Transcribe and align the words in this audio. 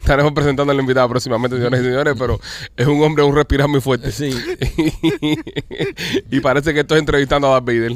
Estaremos 0.00 0.32
presentando 0.32 0.72
al 0.72 0.78
invitado 0.80 1.08
próximamente, 1.08 1.56
señores 1.56 1.80
y 1.80 1.84
señores, 1.84 2.14
pero 2.18 2.40
es 2.76 2.86
un 2.86 3.02
hombre, 3.02 3.24
un 3.24 3.34
respirar 3.34 3.68
muy 3.68 3.80
fuerte. 3.80 4.10
Sí. 4.12 4.30
y 6.30 6.40
parece 6.40 6.72
que 6.72 6.80
estoy 6.80 6.98
entrevistando 7.00 7.48
a 7.48 7.60
Darth 7.60 7.66
Vader. 7.66 7.92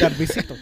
Garbicito. 0.00 0.54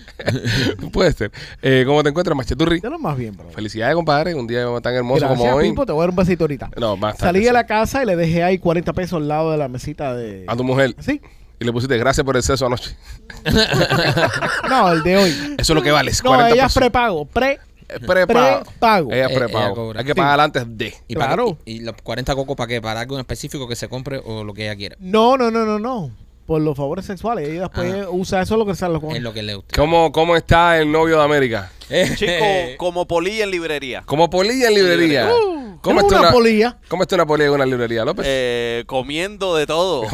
Puede 0.92 1.12
ser. 1.12 1.32
Eh, 1.62 1.84
¿Cómo 1.86 2.02
te 2.02 2.10
encuentras, 2.10 2.36
Macheturri? 2.36 2.80
De 2.80 2.90
lo 2.90 2.98
más 2.98 3.16
bien, 3.16 3.36
bro. 3.36 3.50
Felicidades, 3.50 3.94
compadre. 3.94 4.34
Un 4.34 4.46
día 4.46 4.66
tan 4.82 4.94
hermoso 4.94 5.20
Gracias, 5.26 5.38
como 5.38 5.54
hoy. 5.56 5.74
Te 5.74 5.92
voy 5.92 5.98
a 5.98 6.02
dar 6.02 6.10
un 6.10 6.16
besito 6.16 6.44
ahorita. 6.44 6.70
No, 6.76 6.96
más 6.96 7.16
tarde, 7.16 7.28
Salí 7.28 7.38
sí. 7.40 7.44
de 7.46 7.52
la 7.52 7.66
casa 7.66 8.02
y 8.02 8.06
le 8.06 8.16
dejé 8.16 8.42
ahí 8.42 8.58
40 8.58 8.92
pesos 8.92 9.20
al 9.20 9.28
lado 9.28 9.50
de 9.52 9.58
la 9.58 9.68
mesita 9.68 10.14
de... 10.14 10.44
A 10.46 10.56
tu 10.56 10.64
mujer. 10.64 10.94
¿Sí? 11.00 11.20
Y 11.58 11.64
le 11.64 11.72
pusiste 11.72 11.96
gracias 11.96 12.24
por 12.24 12.36
el 12.36 12.42
sexo 12.42 12.66
anoche. 12.66 12.96
No, 14.68 14.92
el 14.92 15.02
de 15.02 15.16
hoy. 15.16 15.30
Eso 15.58 15.72
es 15.72 15.74
lo 15.76 15.82
que 15.82 15.90
vale. 15.90 16.12
No, 16.24 16.30
40 16.30 16.50
ella 16.54 16.66
es 16.66 16.74
prepago. 16.74 17.24
Pre... 17.26 17.58
Es 17.88 18.00
prepago. 18.00 18.64
prepago. 18.64 19.12
Ella 19.12 19.26
es 19.26 19.30
Eh, 19.32 19.34
prepago. 19.36 19.90
ella. 19.92 20.00
Hay 20.00 20.04
que 20.06 20.12
Sí. 20.12 20.18
pagar 20.18 20.40
antes 20.40 20.64
de. 20.68 20.94
¿Y, 21.06 21.14
Claro. 21.14 21.56
¿Y 21.64 21.80
los 21.80 21.94
40 22.02 22.34
cocos 22.34 22.56
para 22.56 22.66
qué? 22.66 22.82
¿Para 22.82 23.00
algo 23.00 23.14
en 23.14 23.20
específico 23.20 23.68
que 23.68 23.76
se 23.76 23.88
compre 23.88 24.20
o 24.24 24.42
lo 24.44 24.52
que 24.54 24.64
ella 24.64 24.74
quiera? 24.76 24.96
No, 24.98 25.36
no, 25.36 25.50
no, 25.50 25.64
no, 25.64 25.78
no. 25.78 26.10
Por 26.46 26.60
los 26.62 26.76
favores 26.76 27.04
sexuales. 27.06 27.48
Ella 27.48 27.62
después 27.62 27.94
Ah. 28.04 28.08
usa 28.10 28.42
eso 28.42 28.56
lo 28.56 28.66
que 28.66 28.74
sale 28.74 28.94
los 28.94 29.02
Es 29.14 29.22
lo 29.22 29.32
que 29.32 29.42
le 29.42 29.54
gusta. 29.54 29.74
¿Cómo, 29.76 30.10
¿Cómo 30.12 30.36
está 30.36 30.78
el 30.78 30.90
novio 30.90 31.18
de 31.18 31.24
América? 31.24 31.70
Chico, 32.16 32.44
como 32.78 33.06
polilla 33.06 33.44
en 33.44 33.50
librería. 33.50 34.02
Como 34.06 34.28
polilla 34.28 34.68
en 34.68 34.74
librería. 34.74 35.30
Uh, 35.32 35.78
¿Cómo 35.80 36.00
está 36.00 36.14
una 36.14 36.22
una, 36.22 36.32
polilla. 36.32 36.78
¿Cómo 36.88 37.02
está 37.02 37.14
una 37.14 37.26
polilla 37.26 37.46
en 37.48 37.54
una 37.54 37.66
librería, 37.66 38.04
López? 38.04 38.26
Eh, 38.28 38.82
comiendo 38.86 39.54
de 39.56 39.66
todo. 39.66 40.02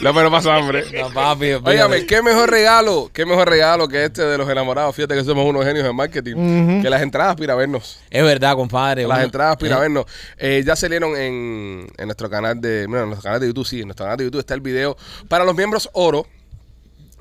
López 0.00 0.22
no 0.22 0.30
pasa 0.30 0.54
hambre. 0.56 0.84
No, 0.92 1.10
papi, 1.10 1.52
Óigame, 1.52 2.04
qué 2.06 2.22
mejor 2.22 2.50
regalo, 2.50 3.10
qué 3.12 3.24
mejor 3.24 3.48
regalo 3.48 3.88
que 3.88 4.04
este 4.04 4.22
de 4.22 4.36
los 4.36 4.48
enamorados. 4.48 4.94
Fíjate 4.94 5.14
que 5.14 5.24
somos 5.24 5.46
unos 5.46 5.64
genios 5.64 5.84
de 5.84 5.92
marketing. 5.92 6.82
Que 6.82 6.90
las 6.90 7.00
entradas 7.02 7.36
para 7.36 7.54
vernos. 7.54 7.98
Es 8.10 8.22
verdad, 8.22 8.54
compadre. 8.56 9.06
Las 9.06 9.24
entradas 9.24 9.56
para 9.56 9.76
eh, 9.76 9.80
vernos. 9.80 10.04
Eh, 10.36 10.62
ya 10.66 10.76
salieron 10.76 11.16
en, 11.16 11.86
en 11.96 12.06
nuestro 12.06 12.28
canal 12.28 12.60
de. 12.60 12.86
Bueno, 12.86 13.04
en 13.04 13.08
nuestro 13.10 13.24
canal 13.24 13.40
de 13.40 13.46
YouTube, 13.46 13.66
sí. 13.66 13.80
En 13.80 13.86
nuestro 13.88 14.04
canal 14.04 14.18
de 14.18 14.24
YouTube 14.24 14.40
está 14.40 14.54
el 14.54 14.60
video 14.60 14.96
para 15.28 15.44
los 15.44 15.56
miembros 15.56 15.88
oro. 15.94 16.26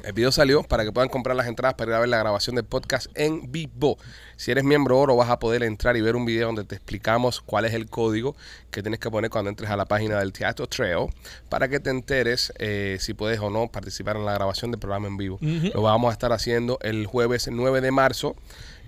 El 0.03 0.13
video 0.13 0.31
salió 0.31 0.63
para 0.63 0.85
que 0.85 0.91
puedan 0.91 1.09
comprar 1.09 1.35
las 1.35 1.47
entradas 1.47 1.75
para 1.75 1.91
ir 1.91 1.95
a 1.95 1.99
ver 1.99 2.09
la 2.09 2.17
grabación 2.17 2.55
del 2.55 2.63
podcast 2.63 3.07
en 3.15 3.51
vivo. 3.51 3.97
Si 4.37 4.49
eres 4.49 4.63
miembro 4.63 4.97
oro, 4.97 5.15
vas 5.15 5.29
a 5.29 5.39
poder 5.39 5.61
entrar 5.63 5.97
y 5.97 6.01
ver 6.01 6.15
un 6.15 6.25
video 6.25 6.47
donde 6.47 6.63
te 6.63 6.75
explicamos 6.75 7.41
cuál 7.41 7.65
es 7.65 7.73
el 7.73 7.89
código 7.89 8.35
que 8.71 8.81
tienes 8.81 8.99
que 8.99 9.11
poner 9.11 9.29
cuando 9.29 9.49
entres 9.49 9.69
a 9.69 9.75
la 9.75 9.85
página 9.85 10.19
del 10.19 10.31
Teatro 10.31 10.67
Trail 10.67 11.09
para 11.49 11.67
que 11.67 11.79
te 11.79 11.89
enteres 11.89 12.53
eh, 12.59 12.97
si 12.99 13.13
puedes 13.13 13.39
o 13.39 13.49
no 13.49 13.67
participar 13.67 14.15
en 14.15 14.25
la 14.25 14.33
grabación 14.33 14.71
del 14.71 14.79
programa 14.79 15.07
en 15.07 15.17
vivo. 15.17 15.37
Lo 15.41 15.81
vamos 15.81 16.09
a 16.09 16.13
estar 16.13 16.31
haciendo 16.31 16.79
el 16.81 17.05
jueves 17.05 17.49
9 17.51 17.81
de 17.81 17.91
marzo 17.91 18.35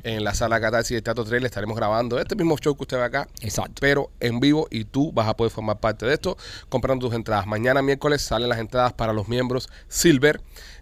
en 0.04 0.24
la 0.24 0.34
sala 0.34 0.60
Catarsis 0.60 0.96
del 0.96 1.04
Teatro 1.04 1.26
Trail. 1.26 1.46
Estaremos 1.46 1.76
grabando 1.76 2.20
este 2.20 2.36
mismo 2.36 2.58
show 2.58 2.76
que 2.76 2.84
usted 2.84 2.98
ve 2.98 3.04
acá 3.04 3.28
Exacto. 3.42 3.76
pero 3.80 4.10
en 4.20 4.40
vivo 4.40 4.68
y 4.72 4.86
tú 4.86 5.12
vas 5.12 5.28
a 5.28 5.36
poder 5.36 5.52
formar 5.52 5.80
parte 5.80 6.06
de 6.06 6.14
esto 6.14 6.38
comprando 6.70 7.08
tus 7.08 7.16
entradas. 7.16 7.48
Mañana 7.48 7.82
miércoles 7.82 8.22
salen 8.22 8.50
las 8.50 8.60
entradas 8.60 8.94
para 8.94 9.14
los 9.14 9.28
miembros 9.28 9.70
Silver 9.88 10.42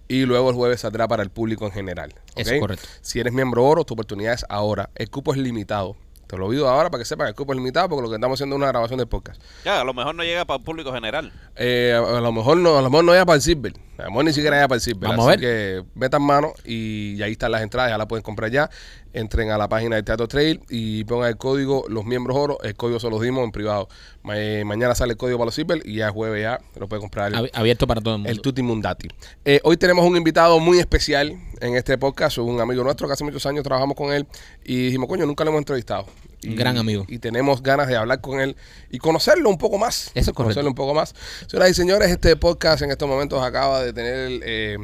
y 0.09 0.25
luego 0.25 0.50
el 0.50 0.56
jueves 0.56 0.81
saldrá 0.81 1.08
para 1.08 1.24
el 1.24 1.30
público 1.30 1.66
en 1.66 1.72
general. 1.72 2.14
Es 2.36 2.52
correcto. 2.59 2.86
Si 3.02 3.20
eres 3.20 3.31
miembro 3.31 3.64
oro, 3.64 3.86
tu 3.86 3.94
oportunidad 3.94 4.34
es 4.34 4.46
ahora. 4.50 4.90
El 4.96 5.09
cupo 5.09 5.31
es 5.34 5.38
limitado. 5.40 5.96
Te 6.30 6.38
lo 6.38 6.50
digo 6.50 6.68
ahora 6.68 6.92
para 6.92 7.02
que 7.02 7.06
sepan, 7.06 7.28
el 7.28 7.34
cupo 7.34 7.53
es 7.53 7.58
limitado 7.58 7.90
porque 7.90 8.03
lo 8.03 8.09
que 8.09 8.16
estamos 8.16 8.38
haciendo 8.38 8.56
es 8.56 8.58
una 8.58 8.68
grabación 8.68 9.00
de 9.00 9.08
podcast. 9.08 9.42
Ya, 9.66 9.81
a 9.81 9.84
lo 9.84 9.96
mejor 9.96 10.14
no 10.14 10.24
llega 10.24 10.46
para 10.46 10.59
el 10.59 10.64
público 10.64 10.94
general. 10.94 11.31
Eh, 11.56 11.92
a, 11.96 12.18
a 12.18 12.22
lo 12.22 12.31
mejor 12.31 12.58
no, 12.58 12.78
a 12.78 12.81
lo 12.84 12.90
mejor 12.92 13.06
no 13.06 13.16
ya 13.16 13.25
para 13.25 13.38
el 13.38 13.42
Silver. 13.42 13.74
A 13.97 14.03
lo 14.03 14.09
mejor 14.09 14.25
ni 14.25 14.34
siquiera 14.34 14.59
ya 14.59 14.68
para 14.68 14.75
el 14.75 14.81
Silver. 14.81 15.09
Vamos 15.09 15.28
a 15.28 15.31
Así 15.31 15.40
que 15.40 15.84
metan 15.96 16.22
mano 16.22 16.53
y, 16.66 17.16
y 17.16 17.24
ahí 17.24 17.31
están 17.31 17.52
las 17.52 17.64
entradas, 17.64 17.91
ya 17.91 17.97
las 17.97 18.06
pueden 18.06 18.22
comprar 18.24 18.52
ya. 18.52 18.70
Entren 19.12 19.50
a 19.50 19.58
la 19.58 19.68
página 19.68 19.96
del 19.96 20.06
Teatro 20.06 20.28
Trail 20.28 20.59
y 20.70 21.03
pongan 21.06 21.30
el 21.30 21.38
código 21.38 21.86
Los 21.90 22.06
Miembros 22.06 22.38
Oro. 22.38 22.58
El 22.62 22.75
código 22.75 23.00
se 23.00 23.09
los 23.09 23.20
dimos 23.22 23.44
en 23.44 23.52
privado. 23.52 23.88
Ma- 24.22 24.38
eh, 24.40 24.64
mañana 24.66 24.94
sale 24.94 25.14
el 25.14 25.18
código 25.18 25.38
para 25.40 25.47
los 25.47 25.56
Silver 25.56 25.81
y 25.84 25.96
ya 25.96 26.08
es 26.08 26.12
jueves 26.14 26.44
ya 26.44 26.59
lo 26.80 26.88
puede 26.88 27.00
comprar 27.02 27.30
el, 27.34 27.36
Ab- 27.40 27.50
Abierto 27.53 27.88
para 27.88 28.02
todo 28.02 28.14
el 28.16 28.20
mundo. 28.20 28.30
el 28.31 28.42
Tutti 28.42 28.62
Mundati. 28.62 29.08
Eh, 29.46 29.59
hoy 29.64 29.78
tenemos 29.78 30.06
un 30.06 30.16
invitado 30.16 30.59
muy 30.59 30.78
especial 30.80 31.36
en 31.59 31.75
este 31.75 31.97
podcast, 31.97 32.38
un 32.38 32.62
amigo 32.62 32.84
nuestro 32.84 33.08
que 33.08 33.14
hace 33.14 33.24
muchos 33.24 33.46
años 33.46 33.64
trabajamos 33.64 33.96
con 33.97 34.14
él 34.14 34.28
y 34.64 34.86
dijimos, 34.86 35.08
coño, 35.09 35.26
nunca 35.26 35.44
lo 35.44 35.50
hemos 35.50 35.59
entrevistado. 35.59 36.06
Y, 36.41 36.50
Un 36.50 36.55
gran 36.55 36.77
amigo. 36.77 37.05
Y 37.07 37.19
tenemos 37.19 37.61
ganas 37.61 37.88
de 37.88 37.95
hablar 37.95 38.22
con 38.22 38.39
él 38.39 38.55
y 38.89 38.97
conocerlo 38.97 39.50
un 39.50 39.57
poco 39.57 39.77
más. 39.77 40.11
Eso 40.13 40.13
es 40.13 40.25
correcto. 40.27 40.35
Conocerlo 40.35 40.69
un 40.69 40.75
poco 40.75 40.94
más. 40.94 41.13
Señoras 41.47 41.72
y 41.72 41.73
señores, 41.73 42.09
este 42.09 42.35
podcast 42.35 42.81
en 42.81 42.91
estos 42.91 43.09
momentos 43.09 43.44
acaba 43.44 43.83
de 43.83 43.94
tener, 43.94 44.41
eh, 44.45 44.78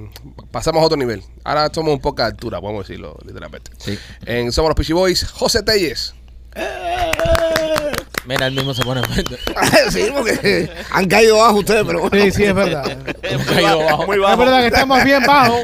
pasamos 0.51 0.81
a 0.81 0.85
otro 0.85 0.97
nivel. 0.97 1.23
Ahora 1.43 1.69
somos 1.73 1.93
un 1.93 2.01
poco 2.01 2.21
de 2.21 2.27
altura, 2.27 2.59
podemos 2.59 2.87
decirlo 2.87 3.17
literalmente. 3.25 3.71
Sí. 3.77 3.97
En 4.25 4.51
Somos 4.51 4.69
los 4.69 4.75
Peachy 4.75 4.93
Boys, 4.93 5.23
José 5.23 5.63
Telles. 5.63 6.13
Mira, 8.25 8.47
él 8.47 8.55
mismo 8.55 8.73
se 8.73 8.81
pone 8.83 9.01
sí, 9.91 10.07
porque 10.11 10.67
han 10.91 11.07
caído 11.07 11.37
bajo 11.37 11.57
ustedes, 11.59 11.83
pero 11.85 12.01
bueno. 12.01 12.25
Sí, 12.25 12.31
sí, 12.31 12.43
es 12.45 12.55
verdad. 12.55 12.83
caído 13.45 13.79
bajo. 13.85 14.05
Muy 14.07 14.15
Es 14.15 14.21
bajo. 14.23 14.37
verdad 14.37 14.59
que 14.61 14.67
estamos 14.67 15.03
bien 15.03 15.23
bajos. 15.27 15.59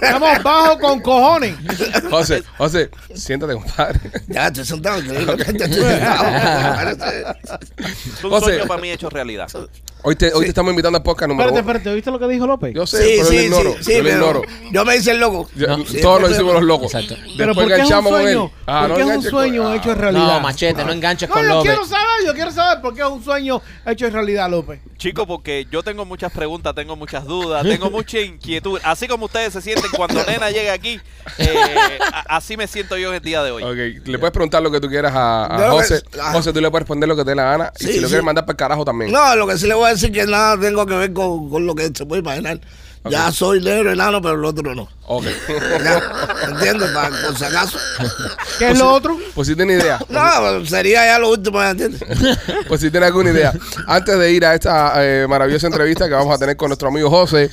Estamos 0.00 0.42
bajos 0.42 0.78
con 0.78 1.00
cojones. 1.00 1.56
José, 2.08 2.42
José, 2.56 2.90
siéntate, 3.14 3.52
compadre. 3.52 4.00
Ya 4.28 4.46
estoy 4.46 4.64
sentado. 4.64 4.98
Estoy 5.00 5.44
sentado. 5.44 5.70
Es 7.80 8.24
un 8.24 8.30
José. 8.30 8.44
sueño 8.46 8.66
para 8.66 8.80
mí 8.80 8.90
hecho 8.90 9.10
realidad. 9.10 9.48
Hoy 10.02 10.16
te, 10.16 10.32
hoy 10.32 10.44
te 10.44 10.48
estamos 10.48 10.70
invitando 10.70 10.96
al 10.96 11.02
podcast 11.02 11.28
número 11.28 11.50
Espérate, 11.50 11.62
uno. 11.70 11.78
espérate. 11.78 11.94
¿Viste 11.94 12.10
lo 12.10 12.18
que 12.18 12.26
dijo 12.28 12.46
López? 12.46 12.72
Yo 12.74 12.86
sé, 12.86 13.02
Sí, 13.02 13.12
pero 13.18 13.18
yo 13.18 13.22
lo 13.24 13.30
sí, 13.30 13.44
ignoro. 13.44 13.72
sí, 13.76 13.84
sí, 13.84 13.92
yo 13.92 13.98
lo 13.98 14.04
pero 14.04 14.16
ignoro. 14.16 14.42
yo 14.72 14.84
me 14.86 14.96
hice 14.96 15.10
el 15.10 15.20
loco. 15.20 15.50
Yo- 15.54 15.66
No. 15.66 15.84
Sí, 15.86 16.00
todos 16.00 16.20
lo 16.22 16.26
pero- 16.28 16.34
hicimos 16.36 16.54
los 16.54 16.62
locos. 16.62 16.94
Exacto. 16.94 17.16
Pero 17.36 17.46
Después 17.48 17.54
¿por 17.54 17.54
qué 17.54 17.60
es 17.60 17.66
un 17.66 17.72
enganchamos 17.84 18.12
con 18.12 18.20
sueño? 18.22 18.44
él. 18.44 18.50
Ah, 18.66 18.80
¿Por 18.80 18.88
no 18.88 18.94
qué 18.94 19.00
es 19.00 19.06
un 19.06 19.10
enganches 19.12 19.30
con- 19.30 19.40
sueño 19.40 19.68
ah. 19.68 19.76
hecho 19.76 19.94
realidad? 19.94 20.26
No, 20.26 20.40
machete, 20.40 20.84
no 20.84 20.92
enganches 20.92 21.28
No, 21.28 21.34
con 21.34 21.42
yo 21.42 21.48
López. 21.48 21.70
quiero 21.70 21.86
saber, 21.86 22.06
yo 22.26 22.32
quiero 22.34 22.50
saber 22.50 22.80
por 22.80 22.94
qué 22.94 23.00
es 23.02 23.06
un 23.08 23.22
sueño 23.24 23.62
hecho 23.86 24.06
en 24.06 24.12
realidad, 24.14 24.50
López. 24.50 24.80
Chico, 24.96 25.26
porque 25.26 25.66
yo 25.70 25.82
tengo 25.82 26.04
muchas 26.06 26.32
preguntas, 26.32 26.74
tengo 26.74 26.96
muchas 26.96 27.24
dudas, 27.26 27.62
tengo 27.62 27.90
mucha 27.90 28.20
inquietud. 28.20 28.80
Así 28.82 29.06
como 29.06 29.26
ustedes 29.26 29.52
se 29.52 29.60
sienten 29.60 29.90
cuando 29.96 30.24
Nena 30.26 30.50
llega 30.50 30.72
aquí, 30.72 30.98
eh, 31.36 31.98
a- 32.12 32.36
así 32.36 32.56
me 32.56 32.66
siento 32.66 32.96
yo 32.96 33.10
en 33.10 33.16
el 33.16 33.20
día 33.22 33.42
de 33.42 33.50
hoy. 33.50 33.62
Ok, 33.62 34.06
le 34.06 34.18
puedes 34.18 34.32
preguntar 34.32 34.62
lo 34.62 34.70
que 34.70 34.80
tú 34.80 34.88
quieras 34.88 35.12
a, 35.14 35.44
a 35.44 35.58
No, 35.68 35.72
José. 35.72 36.02
ah. 36.18 36.32
José, 36.32 36.52
tú 36.54 36.60
le 36.62 36.70
puedes 36.70 36.82
responder 36.84 37.06
lo 37.06 37.16
que 37.16 37.24
te 37.24 37.30
dé 37.30 37.36
la 37.36 37.44
gana. 37.44 37.72
y 37.78 37.84
Sí, 37.84 37.92
si 37.92 38.00
lo 38.00 38.06
sí. 38.08 38.12
quieres 38.12 38.24
mandar 38.24 38.44
para 38.46 38.52
el 38.52 38.56
carajo 38.56 38.84
también. 38.86 39.12
No, 39.12 39.36
lo 39.36 39.46
que 39.46 39.58
sí 39.58 39.66
le 39.66 39.74
voy 39.74 39.86
a 39.88 39.89
decir 39.90 40.12
que 40.12 40.26
nada 40.26 40.58
tengo 40.58 40.86
que 40.86 40.94
ver 40.94 41.12
con, 41.12 41.48
con 41.50 41.66
lo 41.66 41.74
que 41.74 41.90
se 41.94 42.06
puede 42.06 42.20
imaginar. 42.20 42.60
Ya 43.08 43.32
soy 43.32 43.62
negro 43.62 43.92
enano, 43.92 44.20
pero 44.20 44.34
el 44.34 44.44
otro 44.44 44.74
no. 44.74 44.86
Ok. 45.06 45.24
¿Entiendes? 46.48 46.90
Para, 46.90 47.08
por 47.08 47.38
si 47.38 47.44
acaso. 47.44 47.78
¿Qué 48.58 48.70
es 48.70 48.78
lo 48.78 48.92
otro? 48.92 49.18
pues 49.34 49.48
si 49.48 49.56
tienes 49.56 49.82
idea. 49.82 49.98
No, 50.10 50.66
sería 50.66 51.06
ya 51.06 51.18
lo 51.18 51.30
último, 51.30 51.62
¿entiendes? 51.62 52.02
Pues 52.68 52.82
si 52.82 52.90
tienes 52.90 53.06
alguna 53.06 53.30
idea. 53.30 53.54
Antes 53.86 54.18
de 54.18 54.32
ir 54.32 54.44
a 54.44 54.54
esta 54.54 54.92
eh, 54.96 55.26
maravillosa 55.26 55.66
entrevista 55.66 56.08
que 56.08 56.14
vamos 56.14 56.34
a 56.34 56.38
tener 56.38 56.56
con 56.56 56.68
nuestro 56.68 56.88
amigo 56.88 57.08
José, 57.08 57.50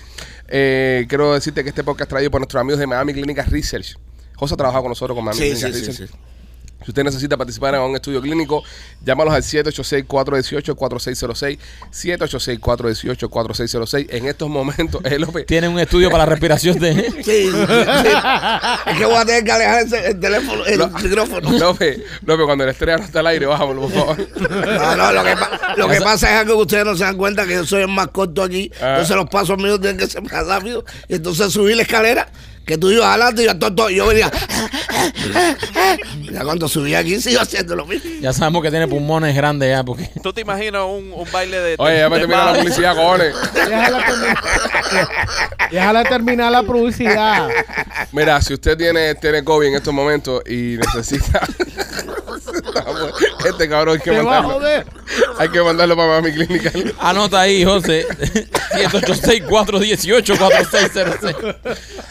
eh, 0.50 1.06
quiero 1.08 1.34
decirte 1.34 1.64
que 1.64 1.70
este 1.70 1.84
podcast 1.84 2.04
es 2.04 2.10
traído 2.10 2.30
por 2.32 2.42
nuestros 2.42 2.60
amigos 2.60 2.80
de 2.80 2.88
Miami 2.88 3.14
Clinic 3.14 3.48
Research. 3.48 3.98
José 4.36 4.54
ha 4.54 4.58
trabajado 4.58 4.84
con 4.84 4.90
nosotros 4.92 5.16
con 5.16 5.24
Miami 5.24 5.40
sí, 5.40 5.56
sí, 5.56 5.66
Research. 5.66 6.10
sí. 6.10 6.16
Si 6.88 6.92
usted 6.92 7.04
necesita 7.04 7.36
participar 7.36 7.76
en 7.76 7.82
un 7.82 7.94
estudio 7.98 8.22
clínico, 8.22 8.64
llámalos 9.04 9.34
al 9.34 9.44
786-418-4606. 9.44 11.60
786-418-4606. 11.92 14.08
En 14.10 14.26
estos 14.28 14.48
momentos, 14.48 15.02
eh, 15.04 15.20
López, 15.20 15.46
Tiene 15.48 15.68
un 15.68 15.78
estudio 15.80 16.10
para 16.10 16.24
la 16.26 16.30
respiración 16.30 16.80
de... 16.80 16.94
Sí, 16.96 17.12
sí, 17.26 17.52
sí. 17.52 17.58
Es 18.86 18.98
que 18.98 19.06
voy 19.06 19.16
a 19.16 19.26
tener 19.26 19.44
que 19.44 19.52
alejar 19.52 19.82
ese- 19.82 20.08
el 20.12 20.18
teléfono, 20.18 20.66
el 20.66 20.80
Lo- 20.80 20.88
micrófono. 20.88 21.52
López, 21.60 22.00
López, 22.26 22.46
cuando 22.46 22.64
el 22.64 22.70
estrella 22.70 23.00
no 23.00 23.04
está 23.04 23.20
al 23.20 23.28
aire, 23.28 23.46
bájamelo, 23.48 23.82
por 23.82 23.92
favor. 23.92 24.18
No, 24.40 24.96
no, 24.96 25.12
lo 25.12 25.24
que, 25.26 25.36
pa- 25.36 25.74
lo 25.76 25.90
que 25.90 26.00
pasa 26.00 26.40
es 26.40 26.48
que 26.48 26.54
ustedes 26.54 26.86
no 26.86 26.96
se 26.96 27.04
dan 27.04 27.18
cuenta 27.18 27.46
que 27.46 27.56
yo 27.56 27.66
soy 27.66 27.82
el 27.82 27.90
más 27.90 28.08
corto 28.08 28.44
aquí. 28.44 28.72
Ah. 28.82 28.92
Entonces 28.92 29.14
los 29.18 29.30
pasos 29.30 29.58
míos 29.58 29.82
tienen 29.82 29.98
que 29.98 30.08
ser 30.08 30.22
más 30.22 30.48
rápidos. 30.48 30.86
Y 31.10 31.16
entonces 31.16 31.52
subí 31.52 31.76
la 31.76 31.82
escalera, 31.82 32.30
que 32.66 32.78
tú 32.78 32.90
ibas 32.92 33.08
adelante 33.08 33.44
y 33.44 33.48
yo 33.96 34.08
venía. 34.08 34.32
Ya 36.32 36.44
cuando 36.44 36.68
subí 36.68 36.94
aquí 36.96 37.20
sigo 37.22 37.40
haciendo 37.42 37.76
lo 37.76 37.86
mismo. 37.86 38.10
Ya 38.22 38.34
sabemos 38.34 38.62
que 38.64 38.70
tiene 38.70 38.88
pulmones 38.88 39.36
grandes 39.36 39.70
ya, 39.70 39.84
porque... 39.84 40.10
¿Tú 40.22 40.34
te 40.34 40.42
imaginas 40.42 40.84
un, 40.86 41.12
un 41.14 41.32
baile 41.32 41.60
de. 41.60 41.76
Oye, 41.78 41.98
ya 42.00 42.10
me 42.10 42.20
termina 42.20 42.52
la 42.52 42.60
publicidad, 42.60 42.96
cojones. 42.96 43.34
Déjala 43.54 44.06
terminar, 44.06 44.38
déjala 45.72 46.04
terminar 46.04 46.52
la 46.52 46.64
publicidad. 46.64 47.50
Mira, 48.12 48.42
si 48.42 48.54
usted 48.54 48.78
tiene, 48.78 49.16
tiene 49.16 49.44
COVID 49.44 49.68
en 49.68 49.76
estos 49.76 49.94
momentos 49.94 50.42
y 50.48 50.78
necesita. 50.78 51.42
este 53.48 53.70
cabrón 53.70 53.98
hay 53.98 54.04
que 54.04 54.12
Te 54.12 54.22
va 54.22 54.38
a 54.38 54.42
mandarlo. 54.42 54.60
joder. 54.60 54.86
Hay 55.40 55.50
que 55.50 55.62
mandarlo 55.62 55.96
para 55.96 56.22
mi 56.22 56.32
clínica. 56.34 56.72
Anota 57.00 57.42
ahí, 57.42 57.64
José. 57.64 58.06
786-418-4606. 58.74 61.56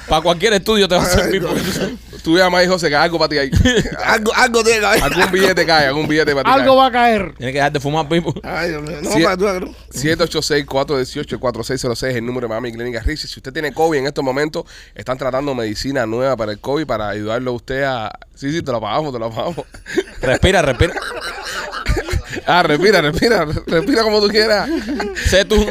Para 0.08 0.22
cualquier 0.22 0.52
estudio 0.54 0.88
te 0.88 0.94
va 0.94 1.02
a 1.02 1.06
servir. 1.06 1.42
sabes- 1.42 2.22
Tú 2.22 2.36
llamas 2.36 2.60
ahí, 2.60 2.66
José, 2.68 2.88
que 2.88 2.96
algo 2.96 3.18
para 3.18 3.28
ti 3.28 3.38
ahí. 3.38 3.50
Algo, 4.06 4.32
algo 4.34 4.64
tiene 4.64 4.80
que 4.80 4.86
haber. 4.86 5.02
Algún 5.02 5.30
billete 5.32 5.66
cae, 5.66 5.86
algún 5.86 6.08
billete 6.08 6.34
para 6.34 6.44
ti. 6.44 6.50
Algo 6.60 6.72
cae. 6.72 6.76
va 6.76 6.86
a 6.86 6.92
caer. 6.92 7.34
Tienes 7.36 7.52
que 7.52 7.58
dejar 7.58 7.72
de 7.72 7.80
fumar, 7.80 8.08
Pipo. 8.08 8.32
Ay, 8.42 8.70
Dios 8.70 8.82
mío. 8.82 8.96
No, 9.02 9.10
para 9.10 9.36
tú, 9.36 9.44
¿no? 9.44 9.74
786-418-4606 9.92 12.08
es 12.08 12.16
el 12.16 12.24
número 12.24 12.46
de 12.46 12.48
Miami 12.48 12.72
Clínica 12.72 13.00
Richie. 13.00 13.28
Si 13.28 13.38
usted 13.38 13.52
tiene 13.52 13.72
COVID 13.72 13.98
en 13.98 14.06
estos 14.06 14.24
momentos, 14.24 14.64
están 14.94 15.18
tratando 15.18 15.54
medicina 15.54 16.06
nueva 16.06 16.36
para 16.36 16.52
el 16.52 16.60
COVID 16.60 16.86
para 16.86 17.08
ayudarlo 17.08 17.50
a 17.50 17.54
usted 17.54 17.82
a. 17.82 18.12
Sí, 18.34 18.52
sí, 18.52 18.62
te 18.62 18.72
lo 18.72 18.80
pagamos, 18.80 19.12
te 19.12 19.18
lo 19.18 19.30
pagamos. 19.30 19.66
Respira, 20.20 20.62
respira. 20.62 20.94
Ah, 22.46 22.62
respira, 22.62 23.00
respira, 23.00 23.44
respira 23.66 24.02
como 24.02 24.20
tú 24.20 24.28
quieras. 24.28 24.68
Sé 25.26 25.44
tú. 25.44 25.56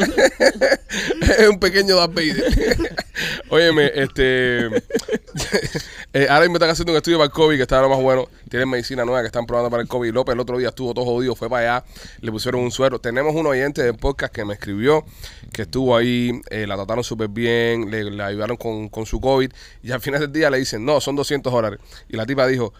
es 1.37 1.49
un 1.49 1.59
pequeño 1.59 1.95
Darth 1.95 2.13
Vader. 2.13 2.95
Óyeme, 3.49 3.91
este. 3.95 4.67
eh, 6.13 6.27
ahora 6.29 6.41
mismo 6.41 6.55
están 6.55 6.69
haciendo 6.69 6.91
un 6.91 6.97
estudio 6.97 7.17
para 7.17 7.25
el 7.25 7.31
COVID 7.31 7.55
que 7.55 7.61
está 7.61 7.81
lo 7.81 7.89
más 7.89 7.99
bueno. 7.99 8.27
Tienen 8.49 8.69
medicina 8.69 9.05
nueva 9.05 9.21
que 9.21 9.27
están 9.27 9.45
probando 9.45 9.69
para 9.69 9.83
el 9.83 9.89
COVID. 9.89 10.11
López 10.13 10.33
el 10.33 10.39
otro 10.39 10.57
día 10.57 10.69
estuvo 10.69 10.93
todo 10.93 11.05
jodido, 11.05 11.35
fue 11.35 11.49
para 11.49 11.77
allá, 11.77 11.85
le 12.21 12.31
pusieron 12.31 12.61
un 12.61 12.71
suero. 12.71 12.99
Tenemos 12.99 13.35
un 13.35 13.45
oyente 13.45 13.83
del 13.83 13.95
podcast 13.95 14.33
que 14.33 14.45
me 14.45 14.53
escribió, 14.53 15.05
que 15.53 15.63
estuvo 15.63 15.95
ahí, 15.95 16.41
eh, 16.49 16.65
la 16.67 16.75
trataron 16.75 17.03
súper 17.03 17.29
bien, 17.29 17.91
le, 17.91 18.11
le 18.11 18.23
ayudaron 18.23 18.57
con, 18.57 18.89
con 18.89 19.05
su 19.05 19.19
COVID. 19.19 19.51
Y 19.83 19.91
al 19.91 20.01
final 20.01 20.21
del 20.21 20.31
día 20.31 20.49
le 20.49 20.57
dicen, 20.57 20.85
no, 20.85 20.99
son 21.01 21.15
200 21.15 21.51
dólares. 21.51 21.79
Y 22.09 22.17
la 22.17 22.25
tipa 22.25 22.47
dijo, 22.47 22.73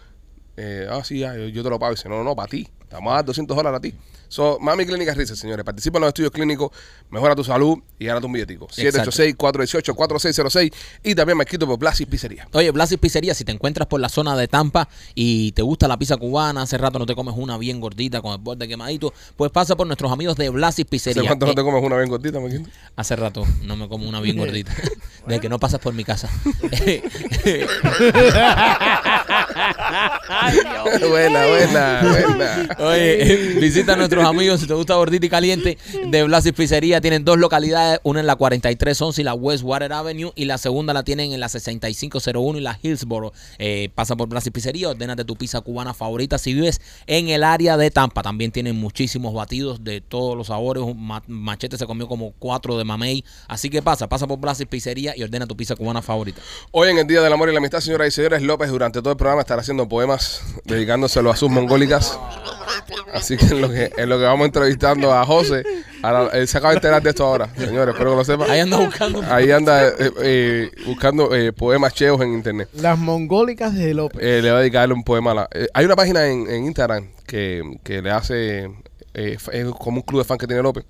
eh, 0.56 0.86
ah, 0.90 1.02
sí, 1.04 1.20
ya, 1.20 1.34
yo, 1.34 1.48
yo 1.48 1.62
te 1.62 1.70
lo 1.70 1.78
pago. 1.78 1.92
Y 1.92 1.96
dice, 1.96 2.08
no, 2.08 2.22
no, 2.24 2.34
para 2.34 2.48
ti. 2.48 2.68
Te 2.88 2.94
vamos 2.94 3.12
a 3.12 3.16
dar 3.16 3.24
200 3.24 3.56
dólares 3.56 3.78
a 3.78 3.80
ti. 3.80 3.94
So, 4.28 4.58
Mami 4.60 4.84
Clínica 4.86 5.14
Risa, 5.14 5.36
señores. 5.36 5.64
Participa 5.64 5.98
en 5.98 6.02
los 6.02 6.08
estudios 6.08 6.32
clínicos, 6.32 6.70
mejora 7.10 7.34
tu 7.34 7.44
salud 7.44 7.78
y 7.98 8.06
gánate 8.06 8.26
un 8.26 8.32
billetico. 8.32 8.66
Exacto. 8.76 9.10
786-418-4606 9.10 10.72
y 11.04 11.14
también 11.14 11.38
me 11.38 11.44
quito 11.46 11.66
por 11.66 11.78
Blasis 11.78 12.06
Pizzería. 12.06 12.48
Oye, 12.52 12.70
Blasis 12.70 12.98
Pizzería, 12.98 13.34
si 13.34 13.44
te 13.44 13.52
encuentras 13.52 13.86
por 13.88 14.00
la 14.00 14.08
zona 14.08 14.36
de 14.36 14.48
Tampa 14.48 14.88
y 15.14 15.52
te 15.52 15.62
gusta 15.62 15.88
la 15.88 15.96
pizza 15.98 16.16
cubana, 16.16 16.62
hace 16.62 16.76
rato 16.78 16.98
no 16.98 17.06
te 17.06 17.14
comes 17.14 17.34
una 17.36 17.56
bien 17.58 17.80
gordita 17.80 18.20
con 18.20 18.32
el 18.32 18.38
borde 18.38 18.66
quemadito, 18.68 19.12
pues 19.36 19.50
pasa 19.50 19.76
por 19.76 19.86
nuestros 19.86 20.10
amigos 20.12 20.36
de 20.36 20.48
Blasis 20.50 20.84
¿Hace 20.84 20.90
Pizzería. 20.90 21.22
cuánto 21.26 21.46
no 21.46 21.52
Eh, 21.52 21.54
te 21.54 21.62
comes 21.62 21.82
una 21.82 21.96
bien 21.96 22.08
cortita, 22.08 22.40
Maquito? 22.40 22.68
Hace 22.96 23.16
rato 23.16 23.44
no 23.62 23.76
me 23.76 23.88
como 23.88 24.08
una 24.08 24.20
bien 24.20 24.36
gordita. 24.38 24.74
De 25.26 25.40
que 25.40 25.48
no 25.48 25.58
pasas 25.58 25.80
por 25.80 25.92
mi 25.92 26.04
casa. 26.04 26.30
buena, 31.08 31.46
buena, 31.46 32.02
buena. 32.02 32.68
Oye, 32.78 33.56
visita 33.60 33.94
a 33.94 33.96
nuestros 34.16 34.26
amigos 34.36 34.60
si 34.60 34.66
te 34.66 34.74
gusta 34.74 34.94
gordita 34.94 35.26
y 35.26 35.28
caliente 35.28 35.78
de 36.06 36.22
Blasis 36.24 36.52
Pizzería. 36.52 37.00
Tienen 37.00 37.24
dos 37.24 37.38
localidades, 37.38 38.00
una 38.02 38.20
en 38.20 38.26
la 38.26 38.36
4311 38.36 39.20
y 39.20 39.24
la 39.24 39.34
Westwater 39.34 39.92
Avenue 39.92 40.32
y 40.34 40.46
la 40.46 40.58
segunda 40.58 40.92
la 40.92 41.04
tienen 41.04 41.32
en 41.32 41.40
la 41.40 41.48
6501 41.48 42.58
y 42.58 42.62
la 42.62 42.78
Hillsboro. 42.80 43.32
Eh, 43.58 43.90
pasa 43.94 44.16
por 44.16 44.28
Blasis 44.28 44.52
Pizzería, 44.52 44.90
ordénate 44.90 45.24
tu 45.24 45.36
pizza 45.36 45.60
cubana 45.60 45.94
favorita 45.94 46.38
si 46.38 46.54
vives 46.54 46.80
en 47.06 47.28
el 47.28 47.44
área 47.44 47.76
de 47.76 47.90
Tampa. 47.90 48.22
También 48.22 48.50
tienen 48.52 48.76
muchísimos 48.76 49.34
batidos 49.34 49.84
de 49.84 50.00
todos 50.00 50.36
los 50.36 50.48
sabores. 50.48 50.84
Machete 51.26 51.76
se 51.76 51.86
comió 51.86 52.08
como 52.08 52.32
cuatro 52.38 52.78
de 52.78 52.84
mamey. 52.84 53.24
Así 53.48 53.70
que 53.70 53.82
pasa, 53.82 54.08
pasa 54.08 54.26
por 54.26 54.38
Blasis 54.38 54.66
Pizzería 54.66 55.16
y 55.16 55.22
ordena 55.22 55.46
tu 55.46 55.56
pizza 55.56 55.76
cubana 55.76 56.02
favorita. 56.02 56.40
Hoy 56.72 56.88
en 56.88 56.98
el 56.98 57.06
Día 57.06 57.20
del 57.22 57.32
Amor 57.32 57.48
y 57.48 57.52
la 57.52 57.58
Amistad, 57.58 57.80
señoras 57.80 58.08
y 58.08 58.10
señores, 58.10 58.42
López 58.42 58.70
durante 58.70 59.00
todo 59.00 59.12
el 59.12 59.16
programa 59.16 59.42
estará 59.42 59.60
haciendo 59.60 59.88
poemas 59.88 60.42
dedicándoselo 60.64 61.30
a 61.30 61.36
sus 61.36 61.50
mongólicas. 61.50 62.18
Así 63.12 63.36
que 63.36 63.46
en 63.46 63.60
lo 63.60 63.68
que, 63.70 63.90
en 63.96 64.08
lo 64.08 64.18
que 64.18 64.24
vamos 64.24 64.46
entrevistando 64.46 65.12
a 65.12 65.24
José, 65.24 65.62
él 66.32 66.48
se 66.48 66.58
acaba 66.58 66.72
de 66.72 66.76
enterar 66.76 67.02
de 67.02 67.10
esto 67.10 67.24
ahora, 67.24 67.48
señores, 67.56 67.94
espero 67.94 68.10
que 68.10 68.16
lo 68.16 68.24
sepan. 68.24 68.50
Ahí 68.50 68.60
anda 68.60 68.76
buscando. 68.78 69.22
Ahí 69.28 69.50
anda 69.50 69.88
eh, 69.88 70.12
eh, 70.22 70.70
buscando 70.86 71.34
eh, 71.34 71.52
poemas 71.52 71.94
cheos 71.94 72.20
en 72.20 72.34
internet. 72.34 72.68
Las 72.74 72.98
mongólicas 72.98 73.74
de 73.74 73.94
López. 73.94 74.22
Eh, 74.22 74.40
le 74.42 74.50
va 74.50 74.58
a 74.58 74.60
dedicarle 74.60 74.94
un 74.94 75.04
poema 75.04 75.32
a 75.32 75.34
la... 75.34 75.48
eh, 75.52 75.68
hay 75.74 75.84
una 75.84 75.96
página 75.96 76.26
en, 76.26 76.48
en 76.48 76.64
Instagram 76.66 77.08
que, 77.26 77.78
que 77.82 78.02
le 78.02 78.10
hace... 78.10 78.70
eh, 79.14 79.36
es 79.52 79.64
como 79.78 79.98
un 79.98 80.02
club 80.02 80.20
de 80.20 80.24
fan 80.24 80.38
que 80.38 80.46
tiene 80.46 80.62
López 80.62 80.84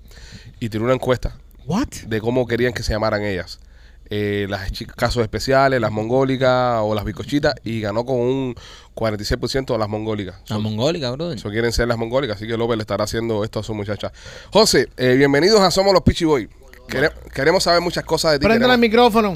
y 0.59 0.69
tiene 0.69 0.85
una 0.85 0.93
encuesta 0.95 1.35
What? 1.65 1.87
de 2.07 2.21
cómo 2.21 2.45
querían 2.47 2.73
que 2.73 2.83
se 2.83 2.93
llamaran 2.93 3.23
ellas. 3.23 3.59
Eh, 4.09 4.47
las 4.49 4.71
casos 4.95 5.21
especiales, 5.21 5.81
las 5.81 5.91
mongólicas 5.91 6.79
o 6.81 6.95
las 6.95 7.03
bicochitas 7.03 7.55
y 7.63 7.81
ganó 7.81 8.05
con 8.05 8.17
un 8.19 8.55
46% 8.95 9.73
de 9.73 9.77
las 9.77 9.89
mongólicas. 9.89 10.35
La 10.47 10.55
So- 10.55 10.61
mongólica, 10.61 11.11
brother. 11.11 11.39
so 11.39 11.49
quieren 11.49 11.71
ser 11.73 11.87
las 11.87 11.97
mongólicas, 11.97 12.37
así 12.37 12.47
que 12.47 12.55
López 12.57 12.77
le 12.77 12.81
estará 12.83 13.03
haciendo 13.03 13.43
esto 13.43 13.59
a 13.59 13.63
su 13.63 13.73
muchacha. 13.73 14.11
José, 14.51 14.87
eh, 14.97 15.15
bienvenidos 15.17 15.59
a 15.61 15.71
Somos 15.71 15.93
los 15.93 16.03
Pichi 16.03 16.25
Boy. 16.25 16.49
Quere- 16.87 17.11
queremos 17.33 17.63
saber 17.63 17.81
muchas 17.81 18.05
cosas 18.05 18.31
de 18.31 18.39
ti. 18.39 18.45
Prende 18.45 18.65
el 18.65 18.77
micrófono. 18.79 19.33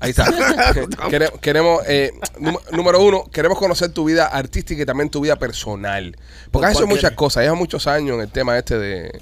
Ahí 0.00 0.10
está. 0.10 0.26
Quere- 1.08 1.32
queremos, 1.40 1.80
eh, 1.86 2.10
num- 2.38 2.60
número 2.72 3.00
uno, 3.02 3.24
queremos 3.32 3.58
conocer 3.58 3.90
tu 3.90 4.04
vida 4.04 4.26
artística 4.26 4.82
y 4.82 4.84
también 4.84 5.08
tu 5.08 5.20
vida 5.22 5.36
personal. 5.36 6.14
Porque 6.50 6.66
has 6.66 6.76
hecho 6.76 6.86
muchas 6.86 7.12
cosas, 7.12 7.44
llevas 7.44 7.58
muchos 7.58 7.86
años 7.86 8.16
en 8.16 8.20
el 8.20 8.30
tema 8.30 8.58
este 8.58 8.78
de... 8.78 9.18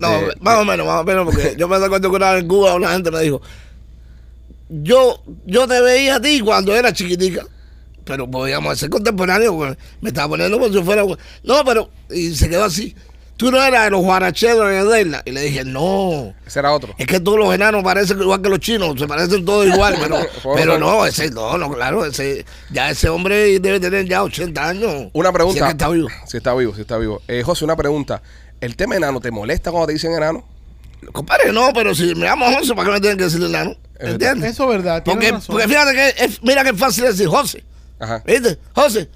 No, 0.00 0.10
de- 0.10 0.34
más 0.40 0.58
o 0.58 0.64
menos, 0.64 0.86
más 0.86 1.00
o 1.00 1.04
menos, 1.04 1.24
porque 1.24 1.54
yo 1.58 1.68
me 1.68 1.76
acuerdo 1.76 2.10
que 2.10 2.16
una 2.16 2.32
vez 2.32 2.42
en 2.42 2.48
Cuba 2.48 2.74
una 2.74 2.90
gente 2.92 3.10
me 3.12 3.20
dijo, 3.20 3.40
yo, 4.68 5.22
yo 5.44 5.66
te 5.66 5.80
veía 5.80 6.16
a 6.16 6.20
ti 6.20 6.40
cuando 6.40 6.74
era 6.74 6.92
chiquitica, 6.92 7.46
pero 8.04 8.30
podíamos 8.30 8.78
ser 8.78 8.90
contemporáneos, 8.90 9.76
me 10.00 10.08
estaba 10.08 10.28
poniendo 10.28 10.58
como 10.58 10.72
si 10.72 10.82
fuera... 10.82 11.02
No, 11.42 11.64
pero, 11.64 11.90
y 12.10 12.34
se 12.34 12.48
quedó 12.48 12.64
así. 12.64 12.94
Tú 13.36 13.50
no 13.50 13.62
eras 13.62 13.84
de 13.84 13.90
los 13.90 14.00
guaracheros 14.00 14.66
de 14.70 14.78
Edela. 14.78 15.22
Y 15.26 15.30
le 15.32 15.42
dije, 15.42 15.62
no, 15.62 16.32
Ese 16.46 16.58
era 16.60 16.72
otro. 16.72 16.94
es 16.96 17.06
que 17.06 17.20
todos 17.20 17.38
los 17.38 17.54
enanos 17.54 17.84
parecen 17.84 18.18
igual 18.18 18.40
que 18.40 18.48
los 18.48 18.60
chinos, 18.60 18.98
se 18.98 19.06
parecen 19.06 19.44
todos 19.44 19.66
igual, 19.66 19.94
pero, 20.00 20.18
pero 20.54 20.78
no, 20.78 21.04
ese, 21.04 21.30
no, 21.30 21.58
no, 21.58 21.70
claro, 21.70 22.06
ese, 22.06 22.46
ya 22.70 22.88
ese 22.88 23.10
hombre 23.10 23.60
debe 23.60 23.78
tener 23.78 24.06
ya 24.06 24.22
80 24.22 24.68
años. 24.68 25.10
Una 25.12 25.28
Si 25.28 25.34
pregunta. 25.34 25.58
es 25.58 25.64
que 25.66 25.70
está 25.72 25.88
vivo. 25.90 26.08
Si 26.26 26.36
está 26.38 26.54
vivo, 26.54 26.74
si 26.74 26.80
está 26.80 26.96
vivo. 26.96 27.20
Eh, 27.28 27.42
José, 27.42 27.66
una 27.66 27.76
pregunta. 27.76 28.22
¿El 28.58 28.74
tema 28.74 28.96
enano 28.96 29.20
te 29.20 29.30
molesta 29.30 29.70
cuando 29.70 29.88
te 29.88 29.92
dicen 29.92 30.12
enano? 30.14 30.42
Compadre, 31.12 31.52
no, 31.52 31.72
pero 31.74 31.94
si 31.94 32.14
me 32.14 32.26
llamo 32.26 32.46
José, 32.56 32.74
¿para 32.74 32.86
qué 32.88 32.92
me 32.94 33.00
tienen 33.00 33.18
que 33.18 33.24
decir 33.24 33.42
enano? 33.42 33.74
Es 33.98 34.10
¿Entiendes? 34.10 34.52
Eso 34.52 34.64
es 34.64 34.68
verdad. 34.78 35.02
Porque, 35.04 35.30
razón. 35.32 35.46
porque 35.54 35.68
fíjate 35.68 35.92
que 35.94 36.24
es- 36.24 36.42
mira 36.42 36.62
que 36.64 36.74
fácil 36.74 37.04
decir 37.04 37.28
José. 37.28 37.64
Ajá. 37.98 38.22
¿Viste? 38.26 38.58
José. 38.74 39.08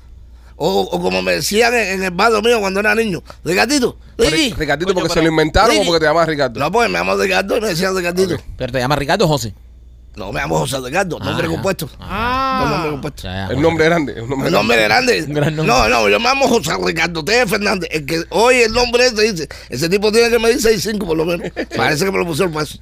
O, 0.56 0.80
o 0.82 1.00
como 1.00 1.22
me 1.22 1.32
decían 1.32 1.72
en, 1.74 1.88
en 1.88 2.02
el 2.04 2.10
barrio 2.10 2.42
mío 2.42 2.60
cuando 2.60 2.80
era 2.80 2.94
niño. 2.94 3.22
Ricardito. 3.44 3.96
Ricky. 4.18 4.50
Ri- 4.52 4.56
Ricardito, 4.56 4.92
porque 4.94 5.08
se 5.08 5.22
lo 5.22 5.28
inventaron 5.28 5.76
o 5.78 5.84
porque 5.84 6.00
te 6.00 6.06
llamas 6.06 6.26
Ricardo. 6.28 6.60
No, 6.60 6.70
pues 6.70 6.88
me 6.90 6.98
llamo 6.98 7.14
Ricardo 7.16 7.56
y 7.56 7.60
me 7.62 7.68
decían 7.68 7.96
Ricardito. 7.96 8.34
Ok. 8.34 8.40
Pero 8.58 8.72
te 8.72 8.78
llama 8.78 8.96
Ricardo 8.96 9.24
o 9.24 9.28
José. 9.28 9.54
No, 10.16 10.32
me 10.32 10.40
llamo 10.40 10.58
José 10.58 10.78
Ricardo, 10.80 11.18
nombre 11.18 11.46
Ah, 11.46 11.50
compuesto. 11.50 11.88
Ah. 12.00 12.62
No, 12.64 12.70
nombre 12.70 12.90
compuesto. 12.90 13.22
Ya, 13.22 13.46
ya, 13.48 13.54
El 13.54 13.62
nombre 13.62 13.84
grande. 13.84 14.12
El 14.14 14.28
nombre 14.28 14.48
El 14.48 14.54
nombre 14.54 14.82
grande. 14.82 15.22
Un 15.22 15.34
gran 15.34 15.56
nombre. 15.56 15.74
No, 15.74 15.88
no, 15.88 16.08
yo 16.08 16.18
me 16.18 16.26
llamo 16.26 16.48
José 16.48 16.72
Ricardo 16.84 17.24
T. 17.24 17.46
Fernández. 17.46 17.88
El 17.92 18.06
que 18.06 18.24
hoy 18.30 18.56
el 18.56 18.72
nombre 18.72 19.06
ese 19.06 19.22
dice, 19.32 19.48
ese 19.68 19.88
tipo 19.88 20.10
tiene 20.10 20.30
que 20.30 20.38
medir 20.38 20.58
6'5 20.58 21.06
por 21.06 21.16
lo 21.16 21.24
menos. 21.24 21.50
Parece 21.76 22.04
que 22.04 22.10
me 22.10 22.18
lo 22.18 22.26
pusieron 22.26 22.52
para 22.52 22.64
eso. 22.64 22.78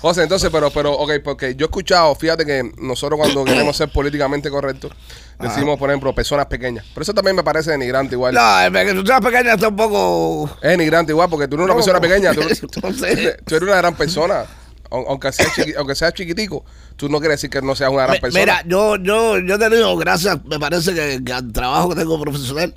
José, 0.00 0.22
entonces, 0.22 0.50
pero, 0.52 0.70
pero, 0.70 0.92
ok, 0.92 1.12
porque 1.24 1.54
yo 1.54 1.64
he 1.64 1.68
escuchado, 1.68 2.14
fíjate 2.14 2.44
que 2.44 2.62
nosotros 2.76 3.18
cuando 3.18 3.42
queremos 3.46 3.74
ser 3.74 3.88
políticamente 3.88 4.50
correctos, 4.50 4.92
decimos, 5.40 5.78
por 5.78 5.88
ejemplo, 5.88 6.14
personas 6.14 6.44
pequeñas. 6.44 6.84
Pero 6.92 7.04
eso 7.04 7.14
también 7.14 7.34
me 7.34 7.42
parece 7.42 7.70
denigrante 7.70 8.14
igual. 8.14 8.34
No, 8.34 8.60
es 8.60 8.86
que 8.86 8.92
tú 8.92 9.06
seas 9.06 9.22
pequeña 9.22 9.54
está 9.54 9.68
un 9.68 9.76
poco. 9.76 10.50
Es 10.60 10.70
denigrante 10.72 11.12
igual, 11.12 11.30
porque 11.30 11.48
tú 11.48 11.56
no 11.56 11.62
eres 11.64 11.74
una 11.74 11.82
persona 11.82 12.00
pequeña, 12.00 12.34
tú, 12.34 12.42
no 12.82 12.92
sé. 12.92 13.38
tú 13.46 13.54
eres 13.56 13.66
una 13.66 13.76
gran 13.76 13.94
persona. 13.94 14.44
Aun- 14.94 15.04
Aunque 15.08 15.32
sea, 15.32 15.46
chiqui- 15.46 15.74
aunque 15.76 15.94
sea 15.94 16.12
chiquitico, 16.12 16.64
tú 16.96 17.08
no 17.08 17.18
quieres 17.18 17.38
decir 17.40 17.50
que 17.50 17.60
no 17.60 17.74
seas 17.74 17.90
una 17.90 18.02
gran 18.04 18.12
Me- 18.12 18.20
persona. 18.20 18.40
Mira, 18.40 18.62
yo, 18.66 18.96
yo, 18.96 19.38
yo 19.38 19.58
te 19.58 19.68
digo, 19.70 19.96
gracias, 19.96 20.38
me 20.44 20.58
parece 20.60 20.94
que, 20.94 21.22
que 21.24 21.32
al 21.32 21.52
trabajo 21.52 21.88
que 21.90 21.96
tengo 21.96 22.20
profesional, 22.20 22.72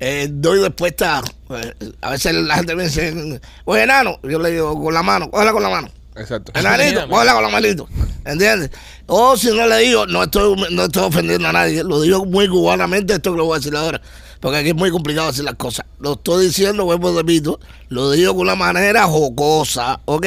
eh, 0.00 0.28
doy 0.30 0.60
respuesta. 0.60 1.22
eh, 1.50 1.74
a 2.02 2.10
veces 2.10 2.34
la 2.34 2.56
gente 2.56 2.74
me 2.74 2.84
dice, 2.84 3.40
oye, 3.64 3.82
enano, 3.84 4.18
yo 4.22 4.38
le 4.38 4.50
digo 4.50 4.80
con 4.82 4.92
la 4.92 5.02
mano, 5.02 5.30
cógela 5.30 5.52
con 5.52 5.62
la 5.62 5.68
mano. 5.70 5.88
Exacto. 6.16 6.52
Enanito, 6.54 7.08
cógela 7.08 7.32
con 7.34 7.42
la 7.44 7.48
manito. 7.48 7.88
¿Entiendes? 8.24 8.70
O 9.06 9.36
si 9.36 9.48
no 9.56 9.66
le 9.66 9.78
digo, 9.78 10.06
no 10.06 10.22
estoy, 10.24 10.54
no 10.72 10.84
estoy 10.84 11.04
ofendiendo 11.04 11.48
a 11.48 11.52
nadie, 11.52 11.82
lo 11.84 12.00
digo 12.00 12.24
muy 12.26 12.48
cubanamente, 12.48 13.14
esto 13.14 13.32
que 13.32 13.38
lo 13.38 13.46
voy 13.46 13.56
a 13.56 13.58
decir 13.58 13.74
ahora. 13.76 14.00
Porque 14.42 14.58
aquí 14.58 14.70
es 14.70 14.74
muy 14.74 14.90
complicado 14.90 15.28
decir 15.28 15.44
las 15.44 15.54
cosas. 15.54 15.86
Lo 16.00 16.14
estoy 16.14 16.46
diciendo, 16.46 16.84
vuelvo 16.84 17.16
repito, 17.16 17.60
lo 17.90 18.10
digo 18.10 18.32
con 18.32 18.40
una 18.40 18.56
manera 18.56 19.04
jocosa, 19.04 20.00
¿ok? 20.04 20.26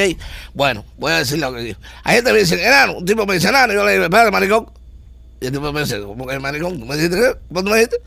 Bueno, 0.54 0.86
voy 0.96 1.12
a 1.12 1.18
decir 1.18 1.38
lo 1.38 1.52
que 1.52 1.60
digo. 1.60 1.78
Hay 2.02 2.14
gente 2.16 2.30
que 2.30 2.32
me 2.34 2.38
dice, 2.40 2.66
enano, 2.66 2.94
un 2.94 3.04
tipo 3.04 3.26
me 3.26 3.34
dice 3.34 3.48
enano, 3.48 3.74
yo 3.74 3.84
le 3.84 3.92
digo, 3.92 4.04
espérate, 4.04 4.30
maricón. 4.30 4.70
Y 5.38 5.46
el 5.48 5.52
tipo 5.52 5.70
me 5.70 5.80
dice, 5.80 6.00
¿cómo 6.00 6.26
que 6.26 6.38
maricón? 6.38 6.80
¿Tú 6.80 6.86
me 6.86 6.96
dijiste 6.96 7.14
qué? 7.14 7.34
¿Cómo 7.48 7.62
tú 7.62 7.68
me 7.70 7.76
dijiste? 7.76 8.00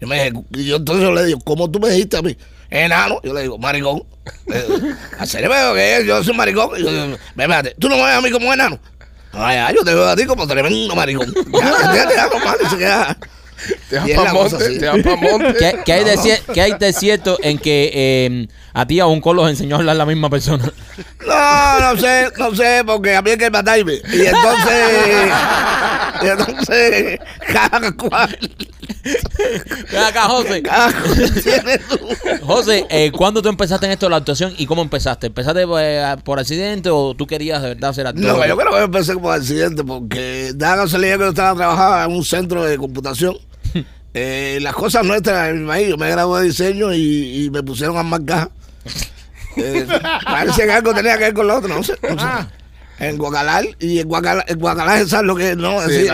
Yo 0.00 0.08
me 0.08 0.14
dije, 0.14 0.44
y 0.54 0.64
yo 0.64 0.76
entonces 0.76 1.04
yo 1.04 1.12
le 1.12 1.24
digo, 1.26 1.40
¿cómo 1.44 1.70
tú 1.70 1.78
me 1.78 1.90
dijiste 1.90 2.16
a 2.16 2.22
mí? 2.22 2.34
Enano, 2.70 3.20
yo 3.22 3.34
le 3.34 3.42
digo, 3.42 3.58
maricón. 3.58 4.02
¿A 5.18 5.26
serio 5.26 5.50
me 5.50 5.56
veo 5.56 5.74
que 5.74 6.06
yo 6.06 6.24
soy 6.24 6.34
maricón? 6.34 6.70
Y 6.78 6.84
yo, 6.84 6.90
"Ve, 6.90 7.18
espérate, 7.44 7.76
¿tú 7.78 7.90
no 7.90 7.96
me 7.98 8.04
ves 8.04 8.14
a 8.14 8.20
mí 8.22 8.30
como 8.30 8.50
enano? 8.50 8.78
No, 9.34 9.40
ya, 9.52 9.70
yo 9.72 9.84
te 9.84 9.92
veo 9.92 10.08
a 10.08 10.16
ti 10.16 10.24
como 10.24 10.46
tremendo 10.46 10.94
maricón. 10.96 11.34
Ya. 11.52 12.14
Ya, 12.16 12.26
normal, 12.28 12.56
y 12.64 12.66
se 12.70 12.78
queda. 12.78 13.18
Te 13.88 13.98
vas 13.98 14.10
para 14.10 14.32
monte, 14.32 14.56
así. 14.56 14.78
te 14.78 14.86
vas 14.86 14.98
para 15.02 15.16
monte. 15.16 15.54
¿Qué, 15.58 15.78
qué 15.84 15.92
hay 15.92 16.04
de, 16.04 16.16
cier- 16.16 16.40
qué 16.54 16.60
hay 16.62 16.72
de 16.78 16.92
cierto 16.92 17.38
en 17.42 17.58
que 17.58 17.90
eh, 17.94 18.48
a 18.72 18.86
ti 18.86 19.00
a 19.00 19.06
un 19.06 19.20
colo 19.20 19.42
los 19.42 19.50
enseñó 19.50 19.76
a 19.76 19.78
hablar 19.80 19.96
la 19.96 20.06
misma 20.06 20.30
persona? 20.30 20.72
No, 21.26 21.80
no 21.94 22.00
sé, 22.00 22.28
no 22.38 22.54
sé, 22.54 22.82
porque 22.86 23.14
a 23.16 23.22
mí 23.22 23.30
hay 23.32 23.36
que 23.36 23.50
matarme. 23.50 23.94
Y 24.12 24.20
entonces, 24.26 25.30
y 26.22 26.26
entonces, 26.26 27.18
cada 27.52 27.92
cual, 27.92 28.38
Ven 29.92 30.02
acá, 30.02 30.22
José. 30.24 30.62
cada 30.62 30.92
cual 30.92 31.32
tiene 31.42 31.80
su... 31.88 32.46
José, 32.46 32.86
eh, 32.90 33.10
¿cuándo 33.12 33.40
tú 33.42 33.48
empezaste 33.48 33.86
en 33.86 33.92
esto 33.92 34.06
de 34.06 34.10
la 34.10 34.16
actuación 34.16 34.54
y 34.58 34.66
cómo 34.66 34.82
empezaste? 34.82 35.28
¿Empezaste 35.28 35.64
eh, 35.78 36.16
por 36.24 36.38
accidente 36.38 36.90
o 36.90 37.14
tú 37.14 37.26
querías 37.26 37.62
de 37.62 37.68
verdad 37.68 37.92
ser 37.92 38.06
actor? 38.06 38.24
No, 38.24 38.46
yo 38.46 38.56
creo 38.56 38.70
que 38.72 38.82
empecé 38.82 39.14
como 39.14 39.30
accidente 39.30 39.82
porque 39.84 40.52
da 40.54 40.76
la 40.76 40.82
casualidad 40.82 41.16
que 41.18 41.24
yo 41.24 41.28
estaba 41.30 41.56
trabajando 41.56 42.12
en 42.12 42.18
un 42.18 42.24
centro 42.24 42.64
de 42.64 42.76
computación. 42.76 43.36
Eh, 44.14 44.58
las 44.60 44.74
cosas 44.74 45.04
nuestras 45.04 45.54
mi 45.54 45.88
yo 45.88 45.96
me 45.96 46.10
gradué 46.10 46.40
de 46.40 46.46
diseño 46.48 46.92
y, 46.92 47.44
y 47.44 47.50
me 47.50 47.62
pusieron 47.62 47.96
a 47.96 48.02
marcar. 48.02 48.50
Eh, 49.56 49.86
parece 50.24 50.64
que 50.64 50.72
algo 50.72 50.94
tenía 50.94 51.18
que 51.18 51.24
ver 51.24 51.34
con 51.34 51.46
lo 51.46 51.56
otro, 51.56 51.68
no 51.74 51.82
sé. 51.82 51.94
no 52.02 52.18
sé. 52.18 52.46
En 53.00 53.16
Guacalar, 53.16 53.64
y 53.78 53.98
en 53.98 54.08
Guacalar, 54.08 54.44
en 54.46 54.58
Guacalar 54.58 55.00
es 55.00 55.12
lo 55.24 55.34
que 55.34 55.56
no, 55.56 55.80
es 55.80 55.86
Sí, 55.86 55.92
decir, 55.92 56.12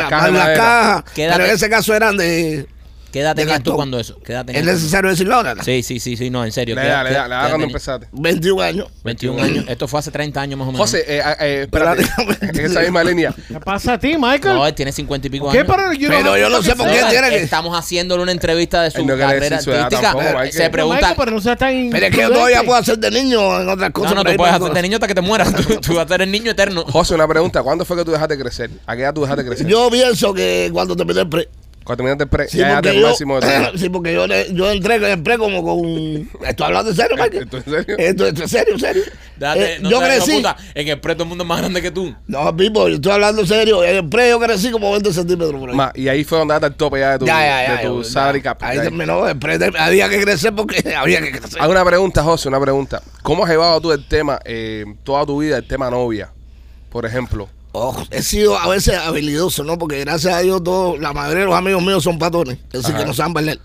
Quédate. 1.15 1.37
pero 1.37 1.49
en 1.49 1.55
ese 1.57 1.69
caso 1.69 1.95
eran 1.95 2.17
de. 2.17 2.67
¿Qué 3.11 3.21
edad 3.21 3.35
tenías 3.35 3.63
tú 3.63 3.75
cuando 3.75 3.99
eso? 3.99 4.19
¿Qué 4.25 4.33
edad 4.33 4.43
¿Es 4.43 4.47
tenías 4.47 4.65
tú? 4.65 4.73
necesario 4.73 5.11
decirlo 5.11 5.35
ahora? 5.37 5.55
Sí, 5.63 5.83
sí, 5.83 6.01
sí, 6.01 6.17
sí, 6.17 6.29
no, 6.31 6.45
en 6.45 6.53
serio. 6.53 6.75
Le 6.75 6.83
¿qué 6.83 6.89
da, 6.89 7.05
le 7.05 7.13
da, 7.13 7.29
le 7.29 7.35
da 7.35 7.49
cuando 7.49 7.67
empezaste. 7.67 8.09
21 8.13 8.63
años. 8.63 8.89
21 9.05 9.43
años. 9.43 9.65
Esto 9.69 9.89
fue 9.89 10.01
hace 10.01 10.11
30 10.11 10.41
años 10.41 10.59
más 10.59 10.69
o 10.69 10.73
menos. 10.73 10.91
José, 10.91 11.05
eh, 11.07 11.23
eh, 11.41 11.63
espérate. 11.63 12.03
Prácticamente. 12.03 12.47
En 12.67 12.71
esa 12.71 12.81
misma 12.81 13.05
línea. 13.05 13.35
¿Qué 13.49 13.61
pasa 13.61 13.95
a 13.95 13.99
ti, 13.99 14.17
Michael? 14.19 14.57
No, 14.57 14.67
él 14.67 14.75
tiene 14.75 14.91
50 14.93 15.27
y 15.27 15.31
pico 15.31 15.51
¿Qué? 15.51 15.59
años. 15.61 15.73
Pero 15.75 15.93
yo 15.93 16.09
Pero 16.09 16.37
yo 16.37 16.49
no 16.49 16.63
sé 16.63 16.75
por 16.75 16.87
qué 16.89 17.03
tiene 17.11 17.31
que. 17.31 17.43
Estamos 17.43 17.77
haciéndole 17.79 18.23
una 18.23 18.33
entrevista 18.33 18.83
de 18.83 18.91
su 18.91 19.05
no 19.05 19.17
carrera 19.17 19.61
su 19.61 19.73
artística. 19.73 20.13
tampoco. 20.13 20.41
Se 20.51 20.71
pregunta. 20.71 20.97
Michael, 20.97 21.15
pero 21.17 21.31
no 21.31 21.41
seas 21.41 21.59
tan 21.59 21.91
Pero 21.91 22.07
es 22.07 22.15
que 22.15 22.21
yo 22.23 22.31
todavía 22.31 22.63
puedo 22.63 22.79
hacer 22.79 22.99
de 22.99 23.11
niño 23.11 23.61
en 23.61 23.69
otras 23.69 23.91
cosas. 23.91 24.15
No, 24.15 24.25
no, 24.25 24.31
tú 24.31 24.37
puedes 24.37 24.55
hacer 24.55 24.73
de 24.73 24.83
niño 24.83 24.97
hasta 24.97 25.07
que 25.09 25.15
te 25.15 25.21
mueras. 25.21 25.55
Tú, 25.55 25.63
tú 25.81 25.95
vas 25.95 26.07
a 26.07 26.09
ser 26.09 26.23
el 26.23 26.31
niño 26.31 26.51
eterno. 26.51 26.85
José, 26.85 27.15
una 27.15 27.29
pregunta. 27.29 27.63
¿Cuándo 27.63 27.85
fue 27.85 27.97
que 27.97 28.05
tú 28.05 28.11
dejaste 28.11 28.37
de 28.37 28.43
crecer? 28.43 28.71
¿A 28.87 28.97
qué 28.97 29.03
edad 29.03 29.15
tú 29.15 29.23
dejaste 29.23 29.43
de 29.43 29.49
crecer? 29.49 29.67
Yo 29.67 29.89
pienso 29.91 30.35
que 30.35 30.71
cuando 30.73 30.97
terminé 30.97 31.21
el 31.21 31.29
pre. 31.29 31.49
Cuando 31.87 32.03
terminaste 32.03 32.25
el 32.25 32.29
pre, 32.31 32.49
Sí, 32.49 32.59
ya 32.59 32.75
porque 32.75 32.91
te 32.91 33.01
yo, 33.01 33.07
máximo 33.09 33.41
de 33.41 33.71
sí, 33.79 33.89
porque 33.89 34.13
yo, 34.13 34.27
le- 34.27 34.53
yo 34.53 34.69
entré, 34.73 34.97
entré 35.13 35.39
como 35.39 35.63
con. 35.63 36.29
¿Estoy 36.45 36.67
hablando 36.67 36.91
en 36.91 36.97
serio, 36.97 37.17
Michael? 37.17 37.45
¿Esto 37.45 37.57
en 37.59 37.65
serio? 37.65 37.95
Esto 37.97 38.27
esto 38.27 38.43
en 38.43 38.49
serio, 38.49 38.75
en 38.75 38.81
serio. 38.81 39.03
Date, 39.39 39.75
Eh, 39.75 39.79
no 39.81 39.91
yo 39.91 40.01
crecí. 40.01 40.33
puta, 40.33 40.57
en 40.75 40.89
el 40.89 40.99
pre 40.99 41.15
todo 41.15 41.23
el 41.23 41.29
mundo 41.29 41.45
es 41.45 41.49
más 41.49 41.61
grande 41.61 41.81
que 41.81 41.93
tú. 41.93 42.13
No, 42.27 42.57
Pipo, 42.57 42.89
yo 42.89 42.97
estoy 42.97 43.13
hablando 43.13 43.43
en 43.43 43.47
serio. 43.47 43.85
En 43.85 43.97
el 43.97 44.09
pre 44.09 44.31
yo 44.31 44.41
crecí 44.41 44.71
como 44.73 44.91
20 44.91 45.13
centímetros 45.13 45.61
por 45.61 45.71
ahí. 45.71 45.77
Ma, 45.77 45.93
y 45.95 46.09
ahí 46.09 46.25
fue 46.25 46.39
donde 46.39 46.55
daste 46.55 46.67
el 46.67 46.75
tope 46.75 46.99
ya 46.99 47.13
de 47.13 47.19
tu, 47.21 47.27
ya, 47.27 47.39
ya, 47.41 47.67
ya. 47.77 47.83
de 47.83 47.89
tu 47.89 48.03
ya. 48.03 48.11
salary 48.11 48.43
cap. 48.43 48.59
Ahí 48.63 48.79
Ya. 48.79 48.83
terminó. 48.83 49.29
El 49.29 49.39
pre 49.39 49.57
había 49.79 50.09
que 50.09 50.21
crecer 50.21 50.53
porque 50.57 50.93
había 50.97 51.21
que 51.23 51.31
crecer. 51.31 51.63
Hago 51.63 51.71
una 51.71 51.85
pregunta, 51.85 52.23
José, 52.25 52.49
una 52.49 52.61
pregunta. 52.61 53.01
¿Cómo 53.23 53.45
has 53.45 53.51
llevado 53.51 53.81
tú 53.81 53.93
el 53.93 54.05
tema, 54.09 54.41
eh, 54.45 54.85
toda 55.05 55.25
tu 55.25 55.39
vida, 55.41 55.57
el 55.59 55.69
tema 55.69 55.89
novia? 55.89 56.33
Por 56.91 57.07
ejemplo. 57.07 57.49
Oh, 57.79 57.95
he 58.11 58.23
sido 58.23 58.59
a 58.59 58.69
veces 58.69 58.95
habilidoso, 58.97 59.63
¿no? 59.63 59.77
Porque 59.79 60.01
gracias 60.01 60.33
a 60.33 60.39
Dios, 60.41 60.65
todos, 60.65 60.99
la 60.99 61.13
mayoría 61.13 61.41
de 61.41 61.47
los 61.47 61.55
amigos 61.55 61.83
míos 61.83 62.03
son 62.03 62.19
patones. 62.19 62.57
Es 62.73 62.81
decir, 62.81 62.95
Ajá. 62.95 63.01
que 63.01 63.05
no 63.05 63.13
saben 63.15 63.35
bailar. 63.35 63.59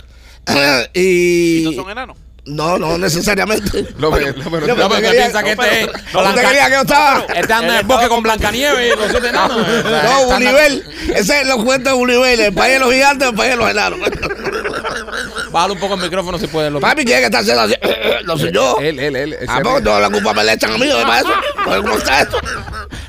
y. 0.94 1.60
¿Y 1.60 1.63
no 1.75 1.82
son 1.84 1.91
enanos? 1.91 2.18
No, 2.44 2.77
no 2.80 2.98
necesariamente. 2.98 3.86
No 4.00 4.10
yo 4.20 4.34
te- 4.34 4.39
No, 4.41 4.50
pero 4.51 4.65
quería- 4.89 5.12
¿qué 5.12 5.18
piensa 5.18 5.44
que 5.44 5.56
no, 5.56 5.62
este 5.63 5.75
pero- 5.86 5.96
es 5.96 6.03
¿Cómo 6.12 6.24
te 6.25 6.32
Blanca- 6.34 6.41
quería 6.50 6.65
que 6.65 6.74
yo 6.74 6.82
estaba? 6.82 7.25
Este 7.36 7.53
anda 7.53 7.74
en 7.74 7.80
el 7.80 7.86
bosque 7.86 8.10
con 8.10 8.24
Blancanieves 8.24 8.94
y 8.94 8.98
los 9.00 9.12
siete 9.12 9.27
enanos. 9.30 9.58
No, 10.03 10.36
Univel. 10.36 10.84
Ese 11.15 11.41
es 11.41 11.48
lo 11.48 11.63
cuento 11.63 11.91
de 11.91 11.96
Univel. 11.96 12.39
El 12.39 12.53
país 12.53 12.74
de 12.74 12.80
los 12.80 12.91
gigantes, 12.91 13.30
el 13.30 13.36
país 13.36 13.51
de 13.51 13.56
los 13.58 13.70
enanos. 13.70 14.00
Bájale 15.51 15.74
un 15.74 15.80
poco 15.80 15.94
el 15.96 16.01
micrófono 16.01 16.38
si 16.39 16.48
puedes. 16.48 16.72
López. 16.72 16.89
Papi, 16.89 17.06
¿quién 17.06 17.18
es 17.18 17.20
que 17.22 17.25
está 17.25 17.39
haciendo 17.39 17.62
así? 17.62 17.75
No 18.25 18.38
soy 18.38 18.51
yo. 18.51 18.77
Él, 18.80 19.00
él, 19.00 19.15
él. 19.15 19.38
¿A 19.48 19.60
poco 19.62 19.82
toda 19.82 20.00
la 20.00 20.10
culpa 20.10 20.34
me 20.34 20.44
la 20.44 20.53
echan 20.53 20.72
a 20.74 20.77
mí? 20.77 20.88
¿Para 21.03 21.20
eso? 21.20 21.30
¿Cómo 21.63 21.98
está 21.98 22.22
esto? 22.22 22.38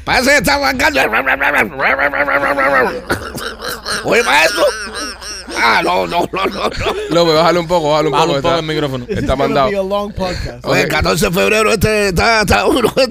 Que 0.04 0.36
está 0.36 0.54
arrancando. 0.54 1.00
Oye, 4.04 4.22
eso. 4.44 4.64
Ah, 5.62 5.80
no, 5.82 6.06
no, 6.06 6.28
no, 6.32 6.46
no. 6.46 6.64
no. 6.64 6.70
López, 7.10 7.34
bájale 7.34 7.58
un 7.60 7.68
poco, 7.68 7.90
bájale 7.90 8.08
un 8.08 8.12
Bájale 8.12 8.32
poco. 8.34 8.36
un 8.36 8.42
poco 8.42 8.48
está- 8.54 8.58
el 8.60 8.66
micrófono. 8.66 9.06
Está 9.08 9.36
mandado. 9.36 9.70
be 9.70 9.76
a 9.76 9.82
long 9.82 10.12
podcast. 10.12 10.64
Oye, 10.64 10.82
el 10.82 10.88
14 10.88 11.26
de 11.26 11.32
febrero 11.32 11.72
este 11.72 12.08
está, 12.08 12.40
está 12.42 12.66
uno 12.66 12.80
de. 12.96 13.10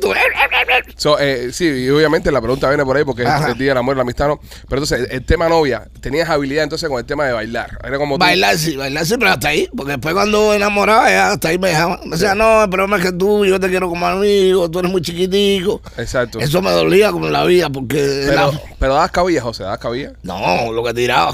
So, 0.95 1.19
eh, 1.19 1.49
sí, 1.51 1.65
y 1.65 1.89
obviamente 1.89 2.31
la 2.31 2.41
pregunta 2.41 2.67
viene 2.69 2.85
por 2.85 2.95
ahí 2.97 3.03
porque 3.03 3.23
es 3.23 3.27
Ajá. 3.29 3.51
el 3.51 3.57
día 3.57 3.69
del 3.69 3.77
amor 3.77 3.95
y 3.95 3.97
la 3.97 4.01
amistad, 4.03 4.27
¿no? 4.27 4.39
Pero 4.67 4.81
entonces, 4.83 5.07
el, 5.11 5.25
tema 5.25 5.49
novia, 5.49 5.87
tenías 6.01 6.29
habilidad 6.29 6.63
entonces 6.63 6.87
con 6.89 6.99
el 6.99 7.05
tema 7.05 7.25
de 7.25 7.33
bailar. 7.33 7.77
Era 7.83 7.97
como 7.97 8.15
tú- 8.15 8.19
Bailar 8.19 8.57
sí, 8.57 8.75
bailar 8.75 9.05
sí, 9.05 9.15
pero 9.17 9.31
hasta 9.31 9.49
ahí. 9.49 9.69
Porque 9.75 9.93
después 9.93 10.13
cuando 10.13 10.53
enamoraba, 10.53 11.09
ya 11.09 11.31
hasta 11.31 11.49
ahí 11.49 11.57
me 11.57 11.69
dejaba. 11.69 11.99
Me 12.03 12.11
decía, 12.11 12.35
no, 12.35 12.63
el 12.63 12.69
problema 12.69 12.97
es 12.97 13.03
que 13.05 13.11
tú, 13.11 13.45
yo 13.45 13.59
te 13.59 13.69
quiero 13.69 13.89
como 13.89 14.05
amigo, 14.07 14.69
tú 14.69 14.79
eres 14.79 14.91
muy 14.91 15.01
chiquitico. 15.01 15.81
Exacto. 15.97 16.39
Eso 16.39 16.61
me 16.61 16.71
dolía 16.71 17.11
como 17.11 17.27
en 17.27 17.33
la 17.33 17.43
vida, 17.45 17.69
porque... 17.69 18.25
Pero, 18.27 18.51
la- 18.51 18.61
pero 18.79 18.93
dabas 18.93 19.11
cabilla, 19.11 19.41
José, 19.41 19.63
dabas 19.63 19.79
cabilla. 19.79 20.13
No, 20.23 20.71
lo 20.71 20.83
que 20.83 20.93
tiraba. 20.93 21.33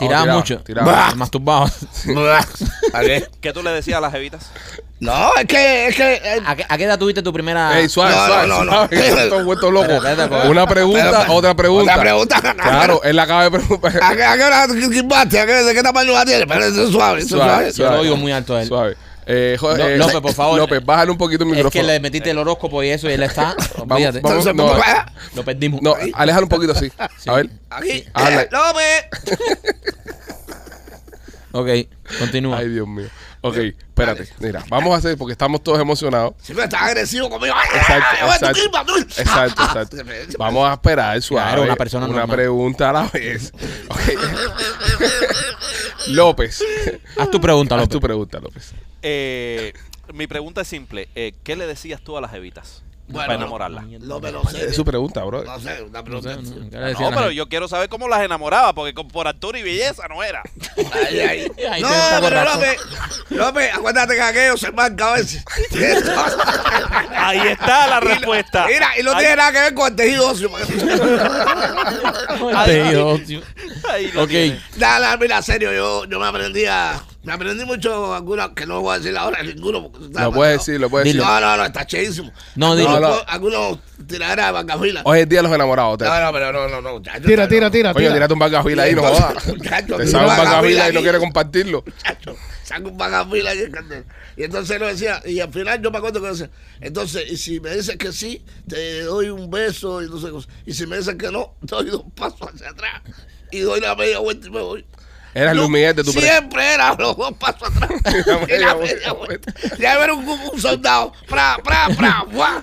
Tiraba 0.00 0.22
tiraba, 0.22 0.38
mucho. 0.38 0.58
tiraba. 0.58 1.08
¿A 2.92 3.00
qué? 3.00 3.26
¿Qué 3.40 3.52
tú 3.52 3.62
le 3.62 3.70
decías 3.70 3.98
a 3.98 4.00
las 4.00 4.12
evitas? 4.14 4.50
No, 4.98 5.30
es 5.36 5.46
que... 5.46 5.88
Es 5.88 5.96
que 5.96 6.14
eh, 6.14 6.42
¿A 6.44 6.54
qué, 6.56 6.66
a 6.68 6.76
qué 6.76 6.84
edad 6.84 6.98
tuviste 6.98 7.22
tu 7.22 7.32
primera.? 7.32 7.78
Ey, 7.78 7.88
suave, 7.88 8.10
no, 8.14 8.26
suave, 8.26 8.46
no, 8.48 8.64
no, 8.64 8.72
suave, 8.72 8.82
no. 8.82 8.88
que 9.02 9.08
estás 9.08 9.44
vuelto 9.44 9.70
loco. 9.70 9.92
Una 10.48 10.66
pregunta, 10.66 11.20
Pero- 11.22 11.34
otra 11.34 11.54
pregunta. 11.54 11.92
Otra 11.92 12.00
pregunta. 12.02 12.40
Claro, 12.60 13.00
él 13.04 13.18
acaba 13.18 13.42
de 13.42 13.46
¿A 13.48 13.50
preguntar. 13.50 13.92
qué, 14.16 14.24
a 14.24 14.36
qué 14.36 14.44
hora? 14.44 14.62
¿A 14.64 14.66
qué, 15.28 15.52
¿De 15.54 15.74
qué 15.74 15.82
tamaño 15.82 16.12
la 16.12 16.24
tiene? 16.26 16.46
Pero 16.46 16.64
eso 16.64 16.84
es 16.84 16.90
suave, 16.90 17.20
eso 17.20 17.36
es 17.36 17.42
Suave, 17.42 17.72
suave. 17.72 17.90
Yo 17.90 17.96
lo 17.96 18.00
oigo 18.02 18.16
muy 18.16 18.32
alto 18.32 18.54
a 18.56 18.62
él. 18.62 18.68
Suave. 18.68 18.96
Eh, 19.32 19.56
jo- 19.60 19.76
eh, 19.76 19.96
López, 19.96 20.20
por 20.20 20.32
favor. 20.34 20.58
López, 20.58 20.84
bájale 20.84 21.12
un 21.12 21.18
poquito 21.18 21.44
el 21.44 21.50
Es 21.50 21.56
que 21.56 21.62
micrófono. 21.64 21.86
le 21.92 22.00
metiste 22.00 22.30
el 22.30 22.38
horóscopo 22.38 22.82
y 22.82 22.88
eso 22.88 23.08
y 23.08 23.12
él 23.12 23.22
está. 23.22 23.54
Olvídate. 23.78 24.20
vamos, 24.20 24.46
Entonces, 24.46 24.54
no. 24.54 24.74
Lo 25.36 25.44
perdimos. 25.44 25.80
No, 25.82 25.94
aléjalo 26.14 26.46
un 26.46 26.48
poquito 26.50 26.72
así. 26.72 26.90
A 27.26 27.34
ver. 27.34 27.48
Aquí. 27.70 28.04
Habla. 28.12 28.42
Eh, 28.42 28.48
López. 28.50 29.40
Ok, 31.52 31.68
continúa. 32.18 32.58
Ay, 32.58 32.68
Dios 32.68 32.86
mío. 32.86 33.08
Ok, 33.42 33.56
espérate. 33.56 34.28
Mira, 34.38 34.62
vamos 34.68 34.92
a 34.94 34.98
hacer, 34.98 35.16
porque 35.16 35.32
estamos 35.32 35.62
todos 35.62 35.80
emocionados. 35.80 36.34
Siempre 36.42 36.64
estás 36.64 36.82
agresivo 36.82 37.30
conmigo. 37.30 37.54
Ay, 37.56 37.68
Exacto, 37.78 38.06
ay, 38.10 38.18
ay, 38.20 38.86
tú 38.86 38.96
exacto. 38.96 39.20
Exacto, 39.20 39.62
exacto. 39.64 39.96
Vamos 40.38 40.68
a 40.68 40.74
esperar 40.74 41.22
suave. 41.22 41.46
Claro, 41.48 41.62
una 41.62 41.76
persona 41.76 42.06
Una 42.06 42.18
normal. 42.18 42.36
pregunta 42.36 42.90
a 42.90 42.92
la 42.92 43.02
vez. 43.08 43.52
Ok. 43.88 43.98
López. 46.08 46.62
Haz 47.18 47.30
tu 47.30 47.40
pregunta, 47.40 47.74
Haz 47.74 47.80
López. 47.82 47.92
tu 47.92 48.00
pregunta, 48.00 48.40
López. 48.40 48.72
Eh, 49.02 49.72
mi 50.14 50.26
pregunta 50.26 50.62
es 50.62 50.68
simple. 50.68 51.08
Eh, 51.14 51.34
¿Qué 51.42 51.56
le 51.56 51.66
decías 51.66 52.00
tú 52.02 52.16
a 52.16 52.20
las 52.20 52.34
evitas 52.34 52.82
Bueno, 53.10 53.26
para 53.26 53.34
enamorarlas? 53.34 53.84
López, 54.00 54.32
no 54.32 54.44
sé. 54.44 54.66
Es 54.66 54.76
su 54.76 54.84
pregunta, 54.84 55.22
bro. 55.24 55.42
No 55.44 55.58
sé, 55.60 55.82
una 55.82 56.02
No 56.02 56.22
sé, 56.22 56.36
no, 56.36 56.70
¿qué 56.70 56.76
le 56.76 56.80
No, 56.80 56.86
decía 56.86 57.06
a 57.06 57.10
la 57.10 57.16
pero 57.16 57.30
yo 57.30 57.48
quiero 57.48 57.68
saber 57.68 57.88
cómo 57.88 58.08
las 58.08 58.22
enamoraba, 58.22 58.72
porque 58.74 58.92
por 58.92 59.26
altura 59.26 59.58
y 59.58 59.62
belleza 59.62 60.06
no 60.08 60.22
era. 60.22 60.42
Ay, 60.92 61.20
ay. 61.20 61.52
Ahí 61.70 61.82
No, 61.82 61.88
pero. 62.20 62.44
López, 62.44 62.76
López, 63.30 63.74
acuérdate 63.74 64.14
que 64.14 64.20
aquello 64.22 64.56
se 64.56 64.72
marca 64.72 65.12
a 65.12 65.16
veces. 65.16 65.44
Ahí 67.16 67.38
está 67.48 67.86
la 67.86 68.00
respuesta. 68.00 68.66
Mira, 68.66 68.98
y 68.98 69.02
no 69.02 69.16
tiene 69.16 69.36
nada 69.36 69.52
que 69.52 69.60
ver 69.60 69.74
con 69.74 69.88
el 69.90 69.96
tejido 69.96 70.28
óseo. 70.28 70.50
Te 72.64 72.82
digo, 72.84 73.18
tío. 73.26 73.40
ahí 73.88 74.10
lo 74.12 74.22
Ok. 74.22 74.30
nada, 74.76 75.16
mira, 75.16 75.42
serio, 75.42 75.72
yo, 75.72 76.04
yo 76.06 76.20
me 76.20 76.26
aprendí 76.26 76.64
a, 76.66 77.00
Me 77.22 77.34
aprendí 77.34 77.66
mucho 77.66 78.14
algunas 78.14 78.50
que 78.50 78.64
no 78.64 78.80
voy 78.80 78.94
a 78.94 78.98
decir 78.98 79.16
ahora 79.16 79.42
ninguno. 79.42 79.90
Porque 79.92 80.08
Lo 80.08 80.32
puedes 80.32 80.58
decir, 80.58 80.80
lo 80.80 80.88
puedes 80.88 81.04
decir. 81.04 81.20
No, 81.20 81.40
no, 81.40 81.56
no, 81.58 81.64
está 81.66 81.86
chéísimo. 81.86 82.32
No, 82.56 82.72
algunos, 82.72 82.94
dilo. 82.94 83.28
algunos 83.28 83.78
tiraderas 84.06 84.46
de 84.46 84.52
vancafila. 84.52 85.02
Hoy 85.04 85.20
es 85.20 85.28
día 85.28 85.40
de 85.40 85.42
los 85.42 85.52
enamorados. 85.52 85.98
Te... 85.98 86.04
No, 86.06 86.18
no, 86.20 86.32
pero 86.32 86.52
no, 86.52 86.68
no, 86.68 86.80
no. 86.80 86.92
muchacho, 86.94 87.20
Tira, 87.26 87.46
tira, 87.46 87.70
tira, 87.70 87.92
tira. 87.92 88.14
tírate 88.14 88.32
un 88.32 88.38
bacafila 88.38 88.84
ahí, 88.84 88.94
no 88.94 89.02
jodas. 89.02 89.44
Te 89.44 90.06
sabe 90.06 90.30
un 90.30 90.36
bacafila 90.36 90.88
y 90.88 90.92
no 90.92 90.98
ahí. 90.98 91.02
quiere 91.04 91.18
compartirlo. 91.18 91.84
Muchacho, 91.86 92.36
saca 92.64 92.88
un 92.88 92.96
vagafila 92.96 93.54
y. 93.54 93.70
Y 94.36 94.44
entonces 94.44 94.80
lo 94.80 94.86
decía, 94.86 95.20
y 95.26 95.40
al 95.40 95.52
final 95.52 95.82
yo 95.82 95.90
me 95.90 95.98
acuerdo 95.98 96.22
que 96.22 96.28
decía, 96.28 96.48
entonces, 96.80 97.30
y 97.30 97.36
si 97.36 97.60
me 97.60 97.74
dices 97.74 97.96
que 97.96 98.10
sí, 98.12 98.42
te 98.66 99.02
doy 99.02 99.28
un 99.28 99.50
beso 99.50 100.00
y 100.02 100.08
no 100.08 100.18
sé 100.18 100.30
cosas. 100.30 100.50
Y 100.64 100.72
si 100.72 100.86
me 100.86 100.96
dices 100.96 101.16
que 101.16 101.30
no, 101.30 101.54
doy 101.60 101.90
dos 101.90 102.04
pasos 102.14 102.48
hacia 102.54 102.70
atrás 102.70 103.02
y 103.50 103.60
doy 103.60 103.80
la 103.80 103.94
media 103.94 104.20
vuelta 104.20 104.46
y 104.46 104.50
me 104.50 104.60
voy. 104.60 104.86
Eras 105.32 105.54
Yo 105.54 105.60
Luis 105.62 105.70
Miguel 105.70 105.94
de 105.96 106.04
tu 106.04 106.12
pre- 106.12 106.22
Siempre 106.22 106.74
era 106.74 106.94
los 106.98 107.16
dos 107.16 107.32
pasos 107.34 107.68
atrás. 107.76 107.90
Media 108.48 108.74
media 108.74 109.12
vuelta. 109.12 109.52
Ya 109.78 109.96
ver 109.98 110.10
un, 110.12 110.28
un 110.28 110.60
soldado. 110.60 111.12
Pra, 111.28 111.56
pra, 111.62 111.88
pra, 111.96 112.24
¡fua! 112.30 112.62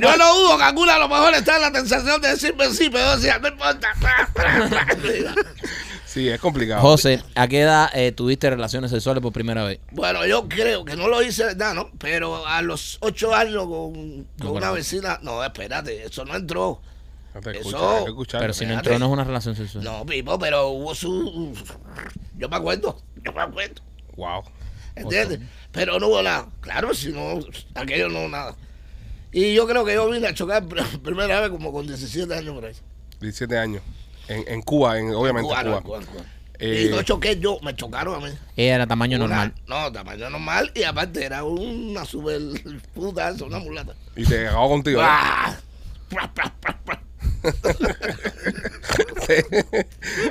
Yo 0.00 0.16
no 0.16 0.34
dudo 0.34 0.56
que 0.58 0.64
alguna 0.64 0.94
a 0.96 0.98
lo 0.98 1.08
mejor 1.08 1.34
está 1.34 1.56
en 1.56 1.62
la 1.62 1.70
sensación 1.80 2.20
de 2.20 2.28
decirme 2.28 2.70
sí, 2.70 2.88
pero 2.90 3.04
yo 3.04 3.16
decía, 3.16 3.38
no 3.38 3.48
importa. 3.48 3.88
Pra, 4.00 4.28
pra, 4.32 4.68
pra. 4.68 5.34
Sí, 6.06 6.28
es 6.28 6.38
complicado. 6.40 6.80
José, 6.82 7.22
¿a 7.34 7.48
qué 7.48 7.60
edad 7.62 7.88
eh, 7.94 8.12
tuviste 8.12 8.50
relaciones 8.50 8.90
sexuales 8.90 9.22
por 9.22 9.32
primera 9.32 9.64
vez? 9.64 9.80
Bueno, 9.92 10.26
yo 10.26 10.46
creo 10.46 10.84
que 10.84 10.94
no 10.94 11.08
lo 11.08 11.22
hice, 11.22 11.44
¿verdad? 11.44 11.72
¿no? 11.72 11.90
Pero 11.98 12.46
a 12.46 12.60
los 12.60 12.98
ocho 13.00 13.34
años 13.34 13.64
con, 13.66 13.94
con 14.38 14.46
No, 14.48 14.52
una 14.52 14.70
vecina, 14.72 15.18
no, 15.22 15.42
espérate, 15.42 16.04
eso 16.04 16.24
no 16.26 16.36
entró. 16.36 16.82
No 17.34 17.40
te 17.40 17.58
Eso- 17.58 18.06
hay 18.06 18.14
que. 18.26 18.38
Pero 18.38 18.52
si 18.52 18.66
no 18.66 18.74
entró, 18.74 18.98
no 18.98 19.06
es 19.06 19.12
una 19.12 19.24
relación 19.24 19.56
sexual. 19.56 19.84
No, 19.84 20.04
Pipo, 20.04 20.38
pero 20.38 20.68
hubo 20.68 20.94
su... 20.94 21.54
Yo 22.36 22.48
me 22.48 22.56
acuerdo, 22.56 23.00
yo 23.24 23.32
me 23.32 23.40
acuerdo, 23.42 23.82
Wow. 24.16 24.42
¿entiendes? 24.96 25.40
Pero 25.70 25.98
no 25.98 26.08
hubo 26.08 26.22
nada. 26.22 26.48
Claro, 26.60 26.92
si 26.92 27.10
no, 27.12 27.40
aquello 27.74 28.08
no 28.10 28.28
nada. 28.28 28.54
Y 29.32 29.54
yo 29.54 29.66
creo 29.66 29.84
que 29.84 29.94
yo 29.94 30.10
vine 30.10 30.26
a 30.28 30.34
chocar 30.34 30.62
pr- 30.64 31.00
primera 31.02 31.40
vez 31.40 31.50
como 31.50 31.72
con 31.72 31.86
17 31.86 32.34
años 32.34 32.54
por 32.54 32.66
ahí. 32.66 32.74
17 33.20 33.56
años. 33.58 33.82
En, 34.28 34.44
en 34.46 34.60
Cuba, 34.62 34.98
en, 34.98 35.14
obviamente 35.14 35.50
en 35.52 35.62
Cuba. 35.66 35.80
cubano. 35.80 36.06
Eh, 36.58 36.88
y 36.88 36.94
no 36.94 37.02
choqué 37.02 37.38
yo, 37.40 37.58
me 37.62 37.74
chocaron 37.74 38.22
a 38.22 38.26
mí. 38.26 38.32
Ella 38.56 38.74
era 38.76 38.86
tamaño 38.86 39.16
Una- 39.16 39.26
normal. 39.26 39.54
No, 39.66 39.90
tamaño 39.90 40.28
normal 40.30 40.70
y 40.74 40.82
aparte 40.82 41.24
era 41.24 41.42
una 41.44 42.04
super 42.04 42.38
puta, 42.94 43.30
eso, 43.30 43.46
una 43.46 43.58
mulata. 43.58 43.94
Y 44.14 44.24
te 44.24 44.46
acabó 44.46 44.68
contigo. 44.68 45.00
¿eh? 45.02 45.04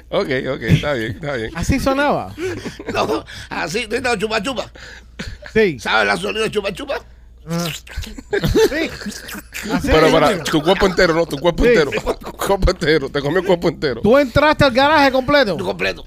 Ok, 0.09 0.29
ok, 0.53 0.61
está 0.63 0.93
bien, 0.93 1.11
está 1.13 1.33
bien. 1.35 1.51
Así 1.55 1.79
sonaba. 1.79 2.33
No, 2.93 3.25
así, 3.49 3.87
¿tú 3.87 3.95
estás 3.95 4.17
chupa 4.17 4.41
chupa? 4.41 4.71
Sí. 5.53 5.79
¿Sabes 5.79 6.07
la 6.07 6.17
sonido 6.17 6.43
de 6.43 6.51
chupa 6.51 6.73
chupa? 6.73 6.99
Sí. 8.69 8.89
Pero 9.83 10.11
para 10.11 10.43
tu 10.43 10.61
cuerpo 10.61 10.85
entero, 10.85 11.13
¿no? 11.13 11.25
Tu 11.25 11.37
cuerpo 11.37 11.63
Sí. 11.63 11.69
entero. 11.69 11.91
cuerpo 12.37 12.71
entero. 12.71 13.09
Te 13.09 13.19
comió 13.21 13.39
el 13.39 13.45
cuerpo 13.45 13.67
entero. 13.69 14.01
Tú 14.01 14.17
entraste 14.17 14.63
al 14.63 14.71
garaje 14.71 15.11
completo. 15.11 15.55
Tú 15.57 15.65
completo. 15.65 16.03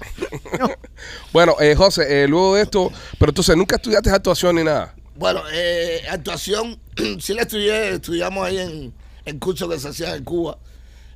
Bueno, 1.33 1.55
eh, 1.59 1.75
José, 1.75 2.23
eh, 2.23 2.27
luego 2.27 2.55
de 2.55 2.61
esto, 2.63 2.91
pero 3.19 3.31
entonces 3.31 3.55
nunca 3.57 3.75
estudiaste 3.75 4.09
actuación 4.09 4.55
ni 4.55 4.63
nada. 4.63 4.95
Bueno, 5.15 5.41
eh, 5.51 6.01
actuación, 6.09 6.79
sí 7.19 7.33
la 7.33 7.41
estudié, 7.41 7.95
estudiamos 7.95 8.45
ahí 8.45 8.57
en, 8.59 8.93
en 9.25 9.39
curso 9.39 9.67
que 9.67 9.77
se 9.79 9.89
hacía 9.89 10.15
en 10.15 10.23
Cuba, 10.23 10.57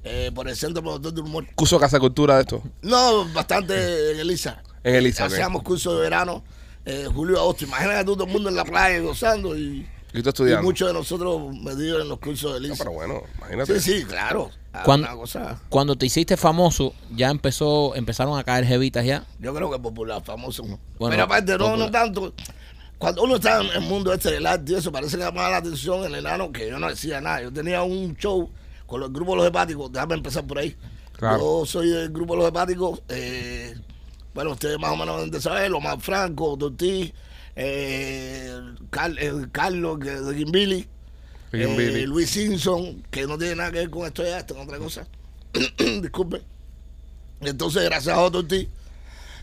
eh, 0.04 0.32
por 0.34 0.48
el 0.48 0.56
Centro 0.56 0.82
Promotor 0.82 1.14
de 1.14 1.22
Humor. 1.22 1.46
Curso 1.56 1.76
de 1.78 1.82
Casa 1.82 2.00
Cultura 2.00 2.36
de 2.36 2.42
esto. 2.42 2.64
No, 2.82 3.26
bastante 3.34 4.12
en 4.14 4.20
Elisa. 4.20 4.62
En 4.84 4.96
Elisa. 4.96 5.26
Hacíamos 5.26 5.64
curso 5.64 5.96
de 5.96 6.02
verano, 6.02 6.44
eh, 6.86 7.08
julio, 7.14 7.38
agosto. 7.40 7.66
Imagínate 7.66 8.06
tú 8.06 8.14
todo 8.16 8.26
el 8.26 8.32
mundo 8.32 8.50
en 8.50 8.56
la 8.56 8.64
playa 8.66 9.00
gozando 9.00 9.58
y, 9.58 9.88
Y 10.14 10.22
tú 10.24 10.48
y 10.48 10.56
muchos 10.64 10.88
de 10.88 10.94
nosotros 10.94 11.54
metidos 11.56 12.02
en 12.02 12.08
los 12.10 12.20
cursos 12.20 12.54
de 12.54 12.60
No, 12.62 12.66
Elisa. 12.68 12.84
pero 12.84 12.92
bueno, 12.96 13.22
imagínate. 13.38 13.80
Sí, 13.80 14.00
sí, 14.00 14.06
claro. 14.06 14.50
Ah, 14.72 14.84
Cuando- 14.86 15.08
Una 15.08 15.16
cosa, 15.18 15.60
Cuando 15.70 15.96
te 15.98 16.06
hiciste 16.06 16.38
famoso, 16.38 16.94
ya 17.16 17.30
empezó, 17.32 17.96
empezaron 17.96 18.38
a 18.38 18.44
caer 18.44 18.66
jevitas 18.66 19.04
ya. 19.06 19.26
yo 19.40 19.54
creo 19.54 19.70
que 19.70 19.76
es 19.78 19.82
popular, 19.82 20.24
famoso. 20.24 20.64
Bueno, 20.64 20.80
pero 21.10 21.24
aparte, 21.24 21.58
no, 21.58 21.76
no 21.76 21.90
tanto. 21.92 22.34
Cuando 23.00 23.24
uno 23.24 23.36
está 23.38 23.62
en 23.62 23.70
el 23.72 23.82
mundo 23.82 24.14
este 24.14 24.30
del 24.32 24.46
arte 24.46 24.74
y 24.74 24.76
eso, 24.76 24.92
parece 24.92 25.18
que 25.18 25.24
llamaba 25.24 25.50
la 25.52 25.58
atención 25.58 26.04
el 26.06 26.16
enano 26.16 26.52
que 26.52 26.70
yo 26.70 26.78
no 26.80 26.88
decía 26.90 27.20
nada. 27.22 27.42
Yo 27.42 27.52
tenía 27.52 27.82
un 27.82 28.16
show 28.18 28.50
con 28.90 29.04
el 29.04 29.10
grupo 29.10 29.36
Los 29.36 29.46
Hepáticos, 29.46 29.92
déjame 29.92 30.16
empezar 30.16 30.46
por 30.48 30.58
ahí. 30.58 30.76
Claro. 31.14 31.38
Yo 31.62 31.66
soy 31.66 31.90
del 31.90 32.10
grupo 32.10 32.36
Los 32.36 32.48
Hepáticos, 32.48 33.02
eh, 33.10 33.76
bueno, 34.34 34.52
ustedes 34.52 34.80
más 34.80 34.92
o 34.92 34.98
menos 34.98 35.18
deben 35.18 35.32
de 35.32 35.40
saber, 35.42 35.72
Omar 35.74 36.00
Franco, 36.02 36.56
Dortí, 36.58 37.14
eh, 37.56 38.58
Car- 38.90 39.16
eh, 39.20 39.32
Carlos 39.52 40.00
que- 40.00 40.10
de 40.12 40.36
Gimbili, 40.36 40.88
eh. 41.52 42.06
Luis 42.08 42.30
Simpson, 42.32 43.04
que 43.12 43.28
no 43.28 43.38
tiene 43.38 43.56
nada 43.56 43.72
que 43.72 43.80
ver 43.80 43.90
con 43.90 44.06
esto 44.08 44.24
ya, 44.24 44.40
esto 44.40 44.56
es 44.56 44.60
otra 44.66 44.78
cosa. 44.78 45.08
Disculpen. 46.02 46.42
Entonces, 47.42 47.84
gracias 47.86 48.16
a 48.16 48.22
Otto 48.22 48.46
T. 48.46 48.68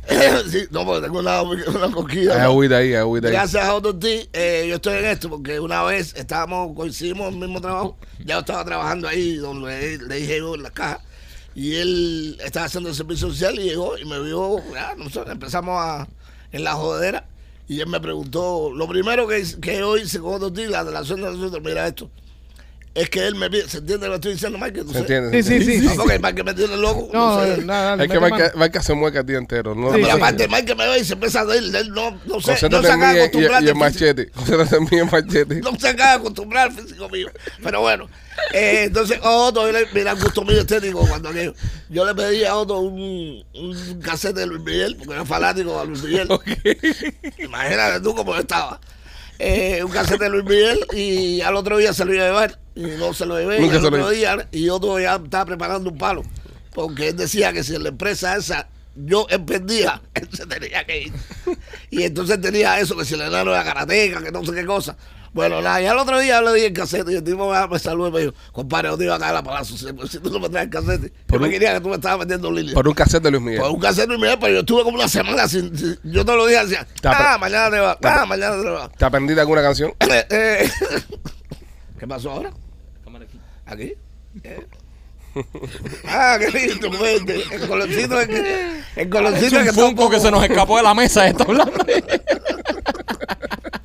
sí, 0.50 0.66
no, 0.70 0.84
porque 0.84 1.06
tengo 1.06 1.18
una, 1.18 1.42
una 1.42 1.90
cosquilla. 1.90 2.34
Hay 2.34 2.40
agüita 2.40 2.76
ahí, 2.78 2.88
hay 2.88 2.94
agüita 2.94 3.28
ahí. 3.28 3.34
Gracias 3.34 3.64
a 3.64 3.74
Otto 3.74 3.96
T, 3.96 4.28
eh, 4.32 4.66
yo 4.68 4.76
estoy 4.76 4.98
en 4.98 5.04
esto 5.06 5.28
porque 5.28 5.58
una 5.58 5.82
vez 5.82 6.14
estábamos, 6.16 6.74
coincidimos 6.76 7.28
en 7.28 7.34
el 7.34 7.40
mismo 7.40 7.60
trabajo. 7.60 7.96
Ya 8.20 8.34
yo 8.34 8.40
estaba 8.40 8.64
trabajando 8.64 9.08
ahí 9.08 9.36
donde 9.36 9.98
le 9.98 10.16
dije 10.16 10.38
yo 10.38 10.54
en 10.54 10.62
la 10.62 10.70
caja. 10.70 11.00
Y 11.54 11.76
él 11.76 12.38
estaba 12.44 12.66
haciendo 12.66 12.90
el 12.90 12.94
servicio 12.94 13.28
social 13.28 13.58
y 13.58 13.62
llegó 13.62 13.96
y 13.96 14.04
me 14.04 14.20
vio, 14.20 14.58
ya, 14.72 14.94
no 14.94 15.08
sé, 15.08 15.20
empezamos 15.26 15.80
a, 15.80 16.06
en 16.52 16.64
la 16.64 16.74
jodera. 16.74 17.26
Y 17.66 17.80
él 17.80 17.88
me 17.88 17.98
preguntó, 17.98 18.70
lo 18.72 18.86
primero 18.86 19.26
que, 19.26 19.42
que 19.60 19.78
yo 19.78 19.96
hice 19.96 20.20
con 20.20 20.34
Otto 20.34 20.52
T, 20.52 20.68
la 20.68 20.84
relación 20.84 21.20
de 21.20 21.32
nosotros, 21.32 21.62
mira 21.64 21.86
esto. 21.86 22.10
Es 22.96 23.10
que 23.10 23.26
él 23.26 23.34
me 23.34 23.50
pide, 23.50 23.68
¿se 23.68 23.76
entiende 23.78 24.06
lo 24.06 24.12
que 24.12 24.16
estoy 24.16 24.32
diciendo? 24.32 24.58
¿Tú 24.84 24.92
¿Se 24.94 24.98
entiende? 25.00 25.42
Sí, 25.42 25.62
sí, 25.62 25.80
sí. 25.80 25.86
No, 25.86 25.96
porque 25.96 26.18
Michael 26.18 26.44
me 26.44 26.54
tiene 26.54 26.76
loco. 26.78 27.10
No, 27.12 27.44
sé. 27.44 27.62
nada, 27.62 28.02
Es 28.02 28.10
que 28.10 28.18
Mike. 28.18 28.52
Mike 28.54 28.82
se 28.82 28.94
mueca 28.94 29.20
el 29.20 29.26
día 29.26 29.36
entero. 29.36 29.74
No, 29.74 29.88
Sí, 29.92 29.96
Pero 29.96 30.06
no- 30.08 30.14
sí. 30.14 30.20
aparte, 30.22 30.48
Michael 30.48 30.76
me 30.78 30.88
ve 30.88 30.98
y 31.00 31.04
se 31.04 31.12
empieza 31.12 31.40
a 31.40 31.44
reír. 31.44 31.76
Él 31.76 31.90
no, 31.90 32.12
no 32.24 32.40
sé, 32.40 32.52
no 32.70 32.82
se 32.82 32.90
acaba 32.92 33.12
de 33.12 33.22
acostumbrar. 33.24 33.62
y 33.62 33.68
el 33.68 33.74
machete. 33.74 34.30
Concéntrate 34.30 34.76
en 34.76 34.82
mí 34.84 34.88
el 34.98 35.04
machete. 35.10 35.54
no 35.60 35.78
se 35.78 35.88
acaba 35.88 36.10
de 36.12 36.16
acostumbrar 36.16 36.68
al 36.68 36.72
físico 36.74 37.08
mío. 37.10 37.28
Pero 37.62 37.80
bueno, 37.82 38.08
eh, 38.54 38.84
entonces 38.84 39.18
Otto, 39.22 39.66
mira, 39.66 39.80
mira 39.92 40.12
el 40.12 40.18
gusto 40.22 40.42
mío 40.42 40.60
estético 40.60 41.06
cuando 41.06 41.28
aquello. 41.28 41.52
Yo 41.90 42.06
le 42.06 42.14
pedí 42.14 42.44
a 42.44 42.56
Otto 42.56 42.80
un, 42.80 43.44
un 43.54 44.00
cassette 44.00 44.36
de 44.36 44.46
Luis 44.46 44.62
Miguel, 44.62 44.96
porque 44.96 45.12
era 45.12 45.26
fanático 45.26 45.78
de 45.80 45.86
Luis 45.86 46.02
Miguel. 46.02 46.28
Imagínate 47.38 48.00
tú 48.00 48.14
cómo 48.14 48.34
estaba. 48.36 48.80
Eh, 49.38 49.82
un 49.84 49.90
cassette 49.90 50.20
de 50.20 50.30
Luis 50.30 50.44
Miguel 50.44 50.80
y 50.94 51.40
al 51.42 51.56
otro 51.56 51.76
día 51.76 51.92
se 51.92 52.04
lo 52.04 52.14
iba 52.14 52.24
a 52.24 52.26
llevar 52.28 52.58
y 52.74 52.82
no 52.82 53.12
se 53.12 53.26
lo 53.26 53.38
llevé. 53.38 53.58
Y 53.58 53.60
Nunca 53.60 53.76
al 53.76 53.82
se 53.82 53.90
lo 53.90 53.96
otro 53.96 54.10
día 54.10 54.48
y 54.52 54.68
Otto 54.68 54.98
ya 54.98 55.16
estaba 55.16 55.44
preparando 55.44 55.90
un 55.90 55.98
palo. 55.98 56.22
Porque 56.72 57.08
él 57.08 57.16
decía 57.16 57.52
que 57.52 57.64
si 57.64 57.74
en 57.74 57.82
la 57.82 57.88
empresa 57.90 58.36
esa 58.36 58.68
yo 58.94 59.26
emprendía, 59.30 60.00
él 60.14 60.28
se 60.32 60.46
tenía 60.46 60.84
que 60.84 61.02
ir. 61.02 61.12
Y 61.90 62.02
entonces 62.02 62.40
tenía 62.40 62.80
eso, 62.80 62.96
que 62.96 63.04
si 63.04 63.14
el 63.14 63.22
enano 63.22 63.52
era 63.52 63.64
karateca, 63.64 64.22
que 64.22 64.32
no 64.32 64.44
sé 64.44 64.52
qué 64.52 64.64
cosa. 64.64 64.96
Bueno, 65.36 65.60
nada, 65.60 65.82
y 65.82 65.86
al 65.86 65.98
otro 65.98 66.18
día 66.18 66.40
le 66.40 66.54
di 66.54 66.62
el 66.62 66.72
casete 66.72 67.12
y 67.12 67.16
el 67.16 67.22
tipo 67.22 67.52
me, 67.52 67.68
me 67.68 67.78
saludó 67.78 68.08
y 68.08 68.10
me 68.10 68.20
dijo, 68.20 68.32
compadre, 68.52 68.88
yo 68.88 68.96
te 68.96 69.04
iba 69.04 69.16
a 69.16 69.18
caer 69.18 69.36
a 69.36 69.42
palazo 69.42 69.76
si, 69.76 69.86
si 70.08 70.18
tú 70.18 70.30
no 70.30 70.40
me 70.40 70.48
traes 70.48 70.64
el 70.64 70.70
casete. 70.70 71.12
Yo 71.28 71.38
me 71.38 71.50
quería 71.50 71.74
que 71.74 71.80
tú 71.82 71.90
me 71.90 71.96
estabas 71.96 72.20
vendiendo 72.20 72.50
línea. 72.50 72.72
Por 72.72 72.88
un 72.88 72.94
cassette 72.94 73.22
de 73.22 73.30
Luis 73.32 73.42
Miguel. 73.42 73.60
Por 73.60 73.70
un 73.70 73.78
casete 73.78 74.14
y 74.14 74.16
medio, 74.16 74.40
pero 74.40 74.54
yo 74.54 74.60
estuve 74.60 74.82
como 74.82 74.96
una 74.96 75.08
semana 75.08 75.46
sin, 75.46 75.76
sin- 75.76 75.98
yo 76.04 76.24
los 76.24 76.48
días 76.48 76.70
decía, 76.70 76.86
Está 76.94 77.34
ah, 77.34 77.36
mañana 77.36 77.70
te 77.70 77.78
va, 77.78 77.98
ah, 78.02 78.24
mañana 78.24 78.62
te 78.62 78.70
va. 78.70 78.88
¿Te 78.88 79.04
aprendiste 79.04 79.38
alguna 79.38 79.60
canción? 79.60 79.92
Eh, 80.08 80.26
eh, 80.30 80.70
¿Qué 82.00 82.06
pasó 82.06 82.30
ahora? 82.30 82.50
¿Aquí? 83.66 83.92
Eh. 84.42 84.66
Ah, 86.08 86.38
qué 86.40 86.50
lindo, 86.50 86.90
verde. 86.90 87.44
El 87.52 87.68
colorcito 87.68 88.20
es 88.20 88.28
que, 88.28 88.80
el 88.96 89.10
colorcito 89.10 89.60
Es 89.60 89.74
que 89.74 89.82
un 89.82 90.10
que 90.10 90.18
se 90.18 90.30
nos 90.30 90.42
escapó 90.42 90.78
de 90.78 90.82
la 90.82 90.94
mesa. 90.94 91.28
Está 91.28 91.44
hablando. 91.44 91.74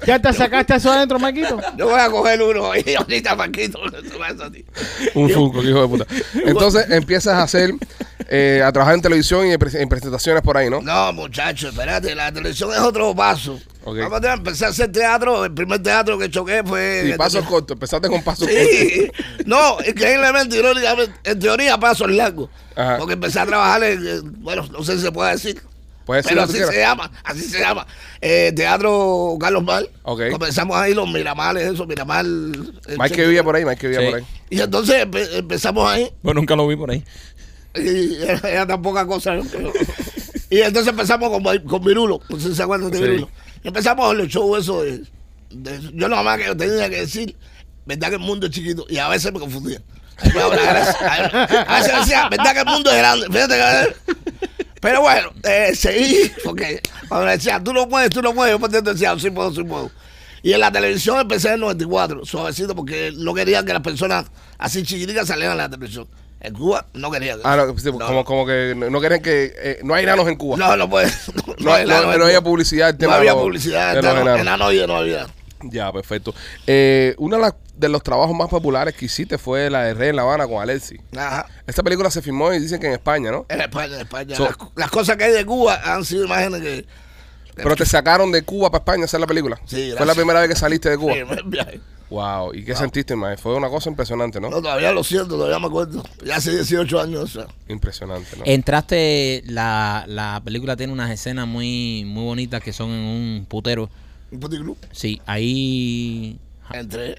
¿Ya 0.05 0.19
te 0.19 0.33
sacaste 0.33 0.75
eso 0.75 0.91
adentro, 0.91 1.19
Maquito? 1.19 1.59
Yo 1.77 1.89
voy 1.89 1.99
a 1.99 2.09
coger 2.09 2.41
uno 2.41 2.71
y 2.75 2.95
ahorita 2.95 3.35
ti. 4.51 4.65
Un 5.13 5.29
Funko, 5.29 5.61
que 5.61 5.69
hijo 5.69 5.81
de 5.81 5.87
puta. 5.87 6.05
Entonces 6.45 6.89
empiezas 6.89 7.35
a 7.35 7.43
hacer, 7.43 7.71
eh, 8.27 8.61
a 8.65 8.71
trabajar 8.71 8.95
en 8.95 9.01
televisión 9.01 9.45
y 9.47 9.51
en, 9.51 9.59
pre- 9.59 9.81
en 9.81 9.87
presentaciones 9.89 10.41
por 10.41 10.57
ahí, 10.57 10.69
¿no? 10.69 10.81
No, 10.81 11.13
muchacho, 11.13 11.69
espérate, 11.69 12.15
la 12.15 12.31
televisión 12.31 12.71
es 12.71 12.79
otro 12.79 13.13
paso. 13.15 13.59
Ok. 13.83 13.97
Vamos 13.97 14.17
a 14.17 14.19
ver, 14.19 14.31
empecé 14.33 14.65
a 14.65 14.69
hacer 14.69 14.91
teatro, 14.91 15.43
el 15.45 15.53
primer 15.53 15.81
teatro 15.81 16.17
que 16.17 16.29
choqué 16.29 16.61
fue... 16.63 17.11
Y 17.13 17.17
pasos 17.17 17.43
cortos, 17.45 17.75
empezaste 17.75 18.09
con 18.09 18.23
pasos 18.23 18.47
cortos. 18.47 18.67
Sí, 18.69 19.11
no, 19.45 19.77
increíblemente, 19.87 20.57
irónicamente, 20.57 21.13
en 21.23 21.39
teoría 21.39 21.77
pasos 21.79 22.09
largos. 22.11 22.49
Ajá. 22.75 22.97
Porque 22.99 23.13
empecé 23.13 23.39
a 23.39 23.45
trabajar 23.45 23.83
en, 23.83 24.07
en- 24.07 24.43
bueno, 24.43 24.67
no 24.71 24.83
sé 24.83 24.95
si 24.97 25.01
se 25.01 25.11
puede 25.11 25.31
decir. 25.31 25.61
Puedes 26.05 26.25
Pero 26.27 26.41
así 26.43 26.57
se 26.57 26.79
llama, 26.79 27.11
así 27.23 27.41
se 27.41 27.59
llama. 27.59 27.85
Eh, 28.19 28.51
teatro 28.55 29.37
Carlos 29.39 29.63
Mal. 29.63 29.89
Ok. 30.03 30.23
Comenzamos 30.31 30.75
ahí 30.77 30.93
los 30.93 31.07
Miramales, 31.09 31.71
eso, 31.73 31.85
Miramar. 31.85 32.25
el 32.25 32.73
Mike 32.97 33.15
que 33.15 33.23
vivía 33.25 33.43
por 33.43 33.55
ahí, 33.55 33.63
Mike 33.65 33.77
que 33.79 33.87
vivía 33.87 34.01
Sí. 34.05 34.09
por 34.11 34.19
ahí. 34.19 34.25
Y 34.49 34.61
entonces 34.61 35.05
empe- 35.05 35.29
empezamos 35.37 35.89
ahí. 35.89 36.11
Bueno, 36.23 36.41
nunca 36.41 36.55
lo 36.55 36.67
vi 36.67 36.75
por 36.75 36.91
ahí. 36.91 37.03
Y 37.75 38.15
era, 38.23 38.49
era 38.49 38.67
tan 38.67 38.81
poca 38.81 39.05
cosa. 39.05 39.35
¿no? 39.35 39.43
Pero- 39.51 39.71
Y 40.49 40.59
entonces 40.59 40.89
empezamos 40.91 41.29
con, 41.29 41.59
con 41.59 41.83
Virulo, 41.83 42.19
no 42.29 42.39
sé 42.39 42.49
si 42.49 42.55
se 42.55 42.63
acuerdan 42.63 42.91
de 42.91 42.97
Sí. 42.97 43.03
Virulo. 43.03 43.29
Y 43.63 43.67
empezamos 43.67 44.05
con 44.07 44.17
los 44.17 44.27
shows 44.27 44.59
eso 44.63 44.81
de, 44.83 45.03
de- 45.51 45.91
Yo 45.93 46.09
nada 46.09 46.23
más 46.23 46.37
que 46.39 46.53
tenía 46.55 46.89
que 46.89 47.01
decir, 47.01 47.35
verdad 47.85 48.09
que 48.09 48.15
el 48.15 48.21
mundo 48.21 48.47
es 48.47 48.51
chiquito. 48.51 48.85
Y 48.89 48.97
a 48.97 49.07
veces 49.07 49.31
me 49.31 49.39
confundía. 49.39 49.81
A 50.17 51.79
veces 51.79 51.99
decía, 51.99 52.27
verdad 52.29 52.53
que 52.53 52.59
el 52.59 52.65
mundo 52.65 52.91
es 52.91 52.97
grande. 52.97 53.27
Fíjate 53.31 53.55
que... 53.55 54.60
Pero 54.81 55.01
bueno, 55.01 55.31
eh, 55.43 55.71
seguí, 55.75 56.31
porque 56.43 56.81
cuando 57.07 57.27
me 57.27 57.33
decía, 57.33 57.61
tú 57.63 57.71
no 57.71 57.87
puedes, 57.87 58.09
tú 58.09 58.21
no 58.21 58.33
puedes, 58.33 58.51
yo 58.53 58.59
por 58.59 58.69
dentro 58.69 58.91
decía, 58.93 59.17
sí 59.17 59.29
puedo, 59.29 59.53
sí 59.53 59.63
puedo. 59.63 59.89
Y 60.43 60.53
en 60.53 60.59
la 60.59 60.71
televisión 60.71 61.19
empecé 61.19 61.49
en 61.49 61.53
el 61.55 61.59
94, 61.61 62.25
suavecito, 62.25 62.75
porque 62.75 63.13
no 63.15 63.33
querían 63.33 63.63
que 63.65 63.73
las 63.73 63.83
personas 63.83 64.25
así 64.57 64.81
chiquiticas 64.83 65.27
salieran 65.27 65.51
en 65.53 65.57
la 65.59 65.69
televisión. 65.69 66.07
En 66.39 66.55
Cuba 66.55 66.87
no 66.93 67.11
querían. 67.11 67.37
Ah, 67.43 67.55
no, 67.55 67.77
sí, 67.77 67.91
No. 67.91 67.99
como, 67.99 68.25
como 68.25 68.45
que 68.47 68.73
no 68.75 68.99
quieren 68.99 69.21
que. 69.21 69.53
eh, 69.55 69.79
no 69.83 69.93
hay 69.93 70.03
enanos 70.05 70.27
en 70.27 70.35
Cuba. 70.37 70.57
No, 70.57 70.75
no 70.75 70.89
puede. 70.89 71.07
No, 71.59 71.77
no- 71.85 72.17
no 72.17 72.25
había 72.25 72.41
publicidad 72.41 72.93
No 72.93 72.97
tema 72.97 73.17
había 73.17 73.35
publicidad. 73.35 73.93
de 73.93 74.01
los 74.01 74.11
enano, 74.11 74.35
enanos. 74.39 74.87
no 74.87 74.95
había. 74.97 75.27
Ya, 75.63 75.91
perfecto. 75.91 76.33
Eh, 76.67 77.15
uno 77.17 77.35
de, 77.37 77.41
las- 77.43 77.55
de 77.75 77.89
los 77.89 78.01
trabajos 78.03 78.35
más 78.35 78.49
populares 78.49 78.95
que 78.95 79.05
hiciste 79.05 79.37
fue 79.37 79.69
la 79.69 79.83
de 79.83 79.93
Rey 79.93 80.09
en 80.09 80.15
La 80.15 80.21
Habana 80.23 80.47
con 80.47 80.61
Alexi. 80.61 80.97
Ajá. 81.15 81.47
Esta 81.67 81.83
película 81.83 82.09
se 82.11 82.21
filmó 82.21 82.53
y 82.53 82.59
dicen 82.59 82.79
que 82.79 82.87
en 82.87 82.93
España, 82.93 83.31
¿no? 83.31 83.45
En 83.49 83.61
España, 83.61 83.95
en 83.95 84.01
España. 84.01 84.35
So- 84.35 84.45
las, 84.45 84.55
las 84.75 84.91
cosas 84.91 85.17
que 85.17 85.25
hay 85.25 85.31
de 85.33 85.45
Cuba 85.45 85.79
han 85.83 86.03
sido 86.05 86.25
imágenes 86.25 86.61
que. 86.61 86.85
Pero 87.55 87.75
te 87.75 87.85
sacaron 87.85 88.31
de 88.31 88.43
Cuba 88.43 88.71
para 88.71 88.81
España 88.81 89.01
a 89.03 89.05
hacer 89.05 89.19
la 89.19 89.27
película. 89.27 89.57
Sí, 89.65 89.75
Fue 89.75 89.85
gracias. 89.89 90.07
la 90.07 90.15
primera 90.15 90.39
vez 90.39 90.49
que 90.49 90.55
saliste 90.55 90.89
de 90.89 90.97
Cuba. 90.97 91.13
Primer 91.13 91.43
viaje. 91.43 91.79
Wow. 92.09 92.53
¿Y 92.53 92.65
qué 92.65 92.75
sentiste, 92.75 93.15
man? 93.15 93.37
Fue 93.37 93.55
una 93.55 93.69
cosa 93.69 93.89
impresionante, 93.89 94.39
¿no? 94.41 94.49
No, 94.49 94.61
todavía 94.61 94.91
lo 94.91 95.01
siento, 95.03 95.29
todavía 95.37 95.59
me 95.59 95.67
acuerdo. 95.67 96.03
Ya 96.25 96.37
hace 96.37 96.51
18 96.51 96.99
años. 96.99 97.21
O 97.23 97.27
sea. 97.27 97.47
Impresionante, 97.69 98.35
¿no? 98.37 98.43
Entraste, 98.45 99.43
la, 99.45 100.03
la 100.07 100.41
película 100.43 100.75
tiene 100.75 100.91
unas 100.91 101.09
escenas 101.11 101.47
muy, 101.47 102.03
muy 102.05 102.23
bonitas 102.25 102.61
que 102.61 102.73
son 102.73 102.89
en 102.89 102.99
un 102.99 103.45
putero. 103.47 103.89
Un 104.31 104.39
puticlub. 104.39 104.77
Sí, 104.91 105.21
ahí. 105.25 106.39
Entré. 106.73 107.17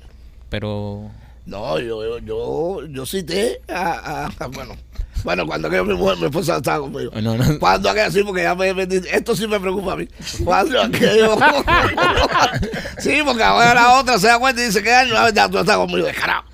Pero. 0.49 1.11
No, 1.45 1.79
yo, 1.81 2.03
yo, 2.05 2.19
yo, 2.19 2.87
yo 2.87 3.05
cité 3.07 3.61
a, 3.69 4.27
a- 4.29 4.45
a- 4.45 4.47
bueno, 4.47 4.77
bueno, 5.25 5.45
cuando 5.47 5.69
aquella 5.69 5.83
mi 5.83 5.95
mujer, 5.95 6.17
mi 6.19 6.27
esposa 6.27 6.57
estaba 6.59 6.81
conmigo. 6.81 7.11
No, 7.21 7.37
no. 7.37 7.59
Cuando 7.59 7.91
aquella 7.91 8.11
sí, 8.11 8.23
porque 8.23 8.43
ya 8.43 8.55
me, 8.55 8.73
me- 8.73 8.85
esto 9.11 9.35
sí 9.35 9.47
me 9.49 9.59
preocupa 9.61 9.93
a 9.95 9.97
mí. 9.97 10.09
Cuando 10.45 10.81
aquello, 10.81 11.37
sí, 12.99 13.21
porque 13.25 13.43
ahora 13.43 13.75
la 13.75 13.99
otra 14.01 14.19
se 14.19 14.29
da 14.29 14.39
cuenta 14.39 14.63
y 14.63 14.67
dice, 14.67 14.83
¿qué 14.83 14.93
año? 14.93 15.15
La 15.15 15.25
verdad, 15.25 15.51
tú 15.51 15.59
estás 15.59 15.77
conmigo, 15.77 16.07
descarado. 16.07 16.45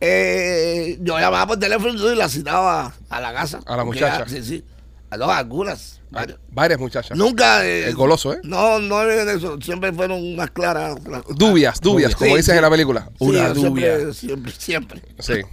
Eh, 0.00 0.96
yo 1.00 1.18
llamaba 1.18 1.46
por 1.46 1.58
teléfono 1.58 2.12
y 2.12 2.16
la 2.16 2.28
citaba 2.28 2.94
a 3.10 3.20
la 3.20 3.32
casa. 3.34 3.60
A 3.66 3.76
la 3.76 3.84
muchacha. 3.84 4.26
Sí, 4.28 4.42
sí. 4.42 4.64
Dos, 5.16 5.30
algunas. 5.30 6.00
varias. 6.10 6.38
Varias 6.50 6.78
muchachas. 6.80 7.16
Nunca. 7.16 7.64
eh, 7.66 7.88
El 7.88 7.94
goloso, 7.94 8.32
¿eh? 8.32 8.40
No, 8.44 8.78
no 8.78 9.02
es 9.02 9.26
eso. 9.28 9.58
Siempre 9.60 9.92
fueron 9.92 10.36
más 10.36 10.50
claras. 10.50 10.96
las- 11.04 11.24
Dubias, 11.28 11.80
dubias, 11.80 12.14
como 12.14 12.30
Sí, 12.30 12.36
dices 12.36 12.52
sí. 12.52 12.56
en 12.56 12.62
la 12.62 12.70
película. 12.70 13.08
Sí, 13.18 13.24
Una 13.24 13.48
yo 13.48 13.54
dubia. 13.54 14.12
Siempre, 14.12 14.52
siempre, 14.52 15.00
siempre. 15.18 15.46
Sí. 15.46 15.52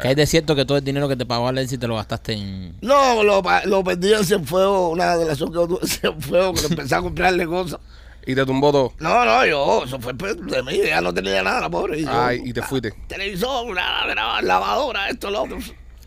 Que 0.00 0.10
es 0.10 0.16
de 0.16 0.26
cierto 0.26 0.54
que 0.54 0.64
todo 0.64 0.78
el 0.78 0.84
dinero 0.84 1.08
que 1.08 1.16
te 1.16 1.26
pagó 1.26 1.48
Alexi 1.48 1.76
te 1.76 1.88
lo 1.88 1.96
gastaste 1.96 2.32
en. 2.34 2.76
No, 2.82 3.24
lo, 3.24 3.42
lo 3.64 3.82
perdí 3.84 4.12
en 4.14 4.24
Cienfuegos, 4.24 4.92
una 4.92 5.16
relación 5.16 5.48
que 5.50 5.54
yo 5.56 5.66
tuve 5.66 5.78
en 5.82 5.88
Cienfuegos, 5.88 6.60
que 6.60 6.66
empecé 6.68 6.94
a 6.94 7.00
comprarle 7.00 7.46
cosas. 7.46 7.80
Y 8.24 8.34
te 8.34 8.44
tumbó 8.46 8.70
todo. 8.70 8.92
No, 9.00 9.24
no, 9.24 9.44
yo, 9.46 9.82
eso 9.84 9.98
fue 9.98 10.14
pues, 10.14 10.36
de 10.46 10.62
mí, 10.62 10.78
ya 10.86 11.00
no 11.00 11.12
tenía 11.14 11.42
nada, 11.42 11.62
la 11.62 11.70
pobre. 11.70 11.98
Y 11.98 12.04
yo, 12.04 12.10
Ay, 12.12 12.42
y 12.44 12.52
te 12.52 12.62
fuiste. 12.62 12.92
Televisor, 13.08 13.64
una, 13.66 14.06
lavadora, 14.42 15.08
esto, 15.08 15.30
lo 15.30 15.42
otro. 15.44 15.56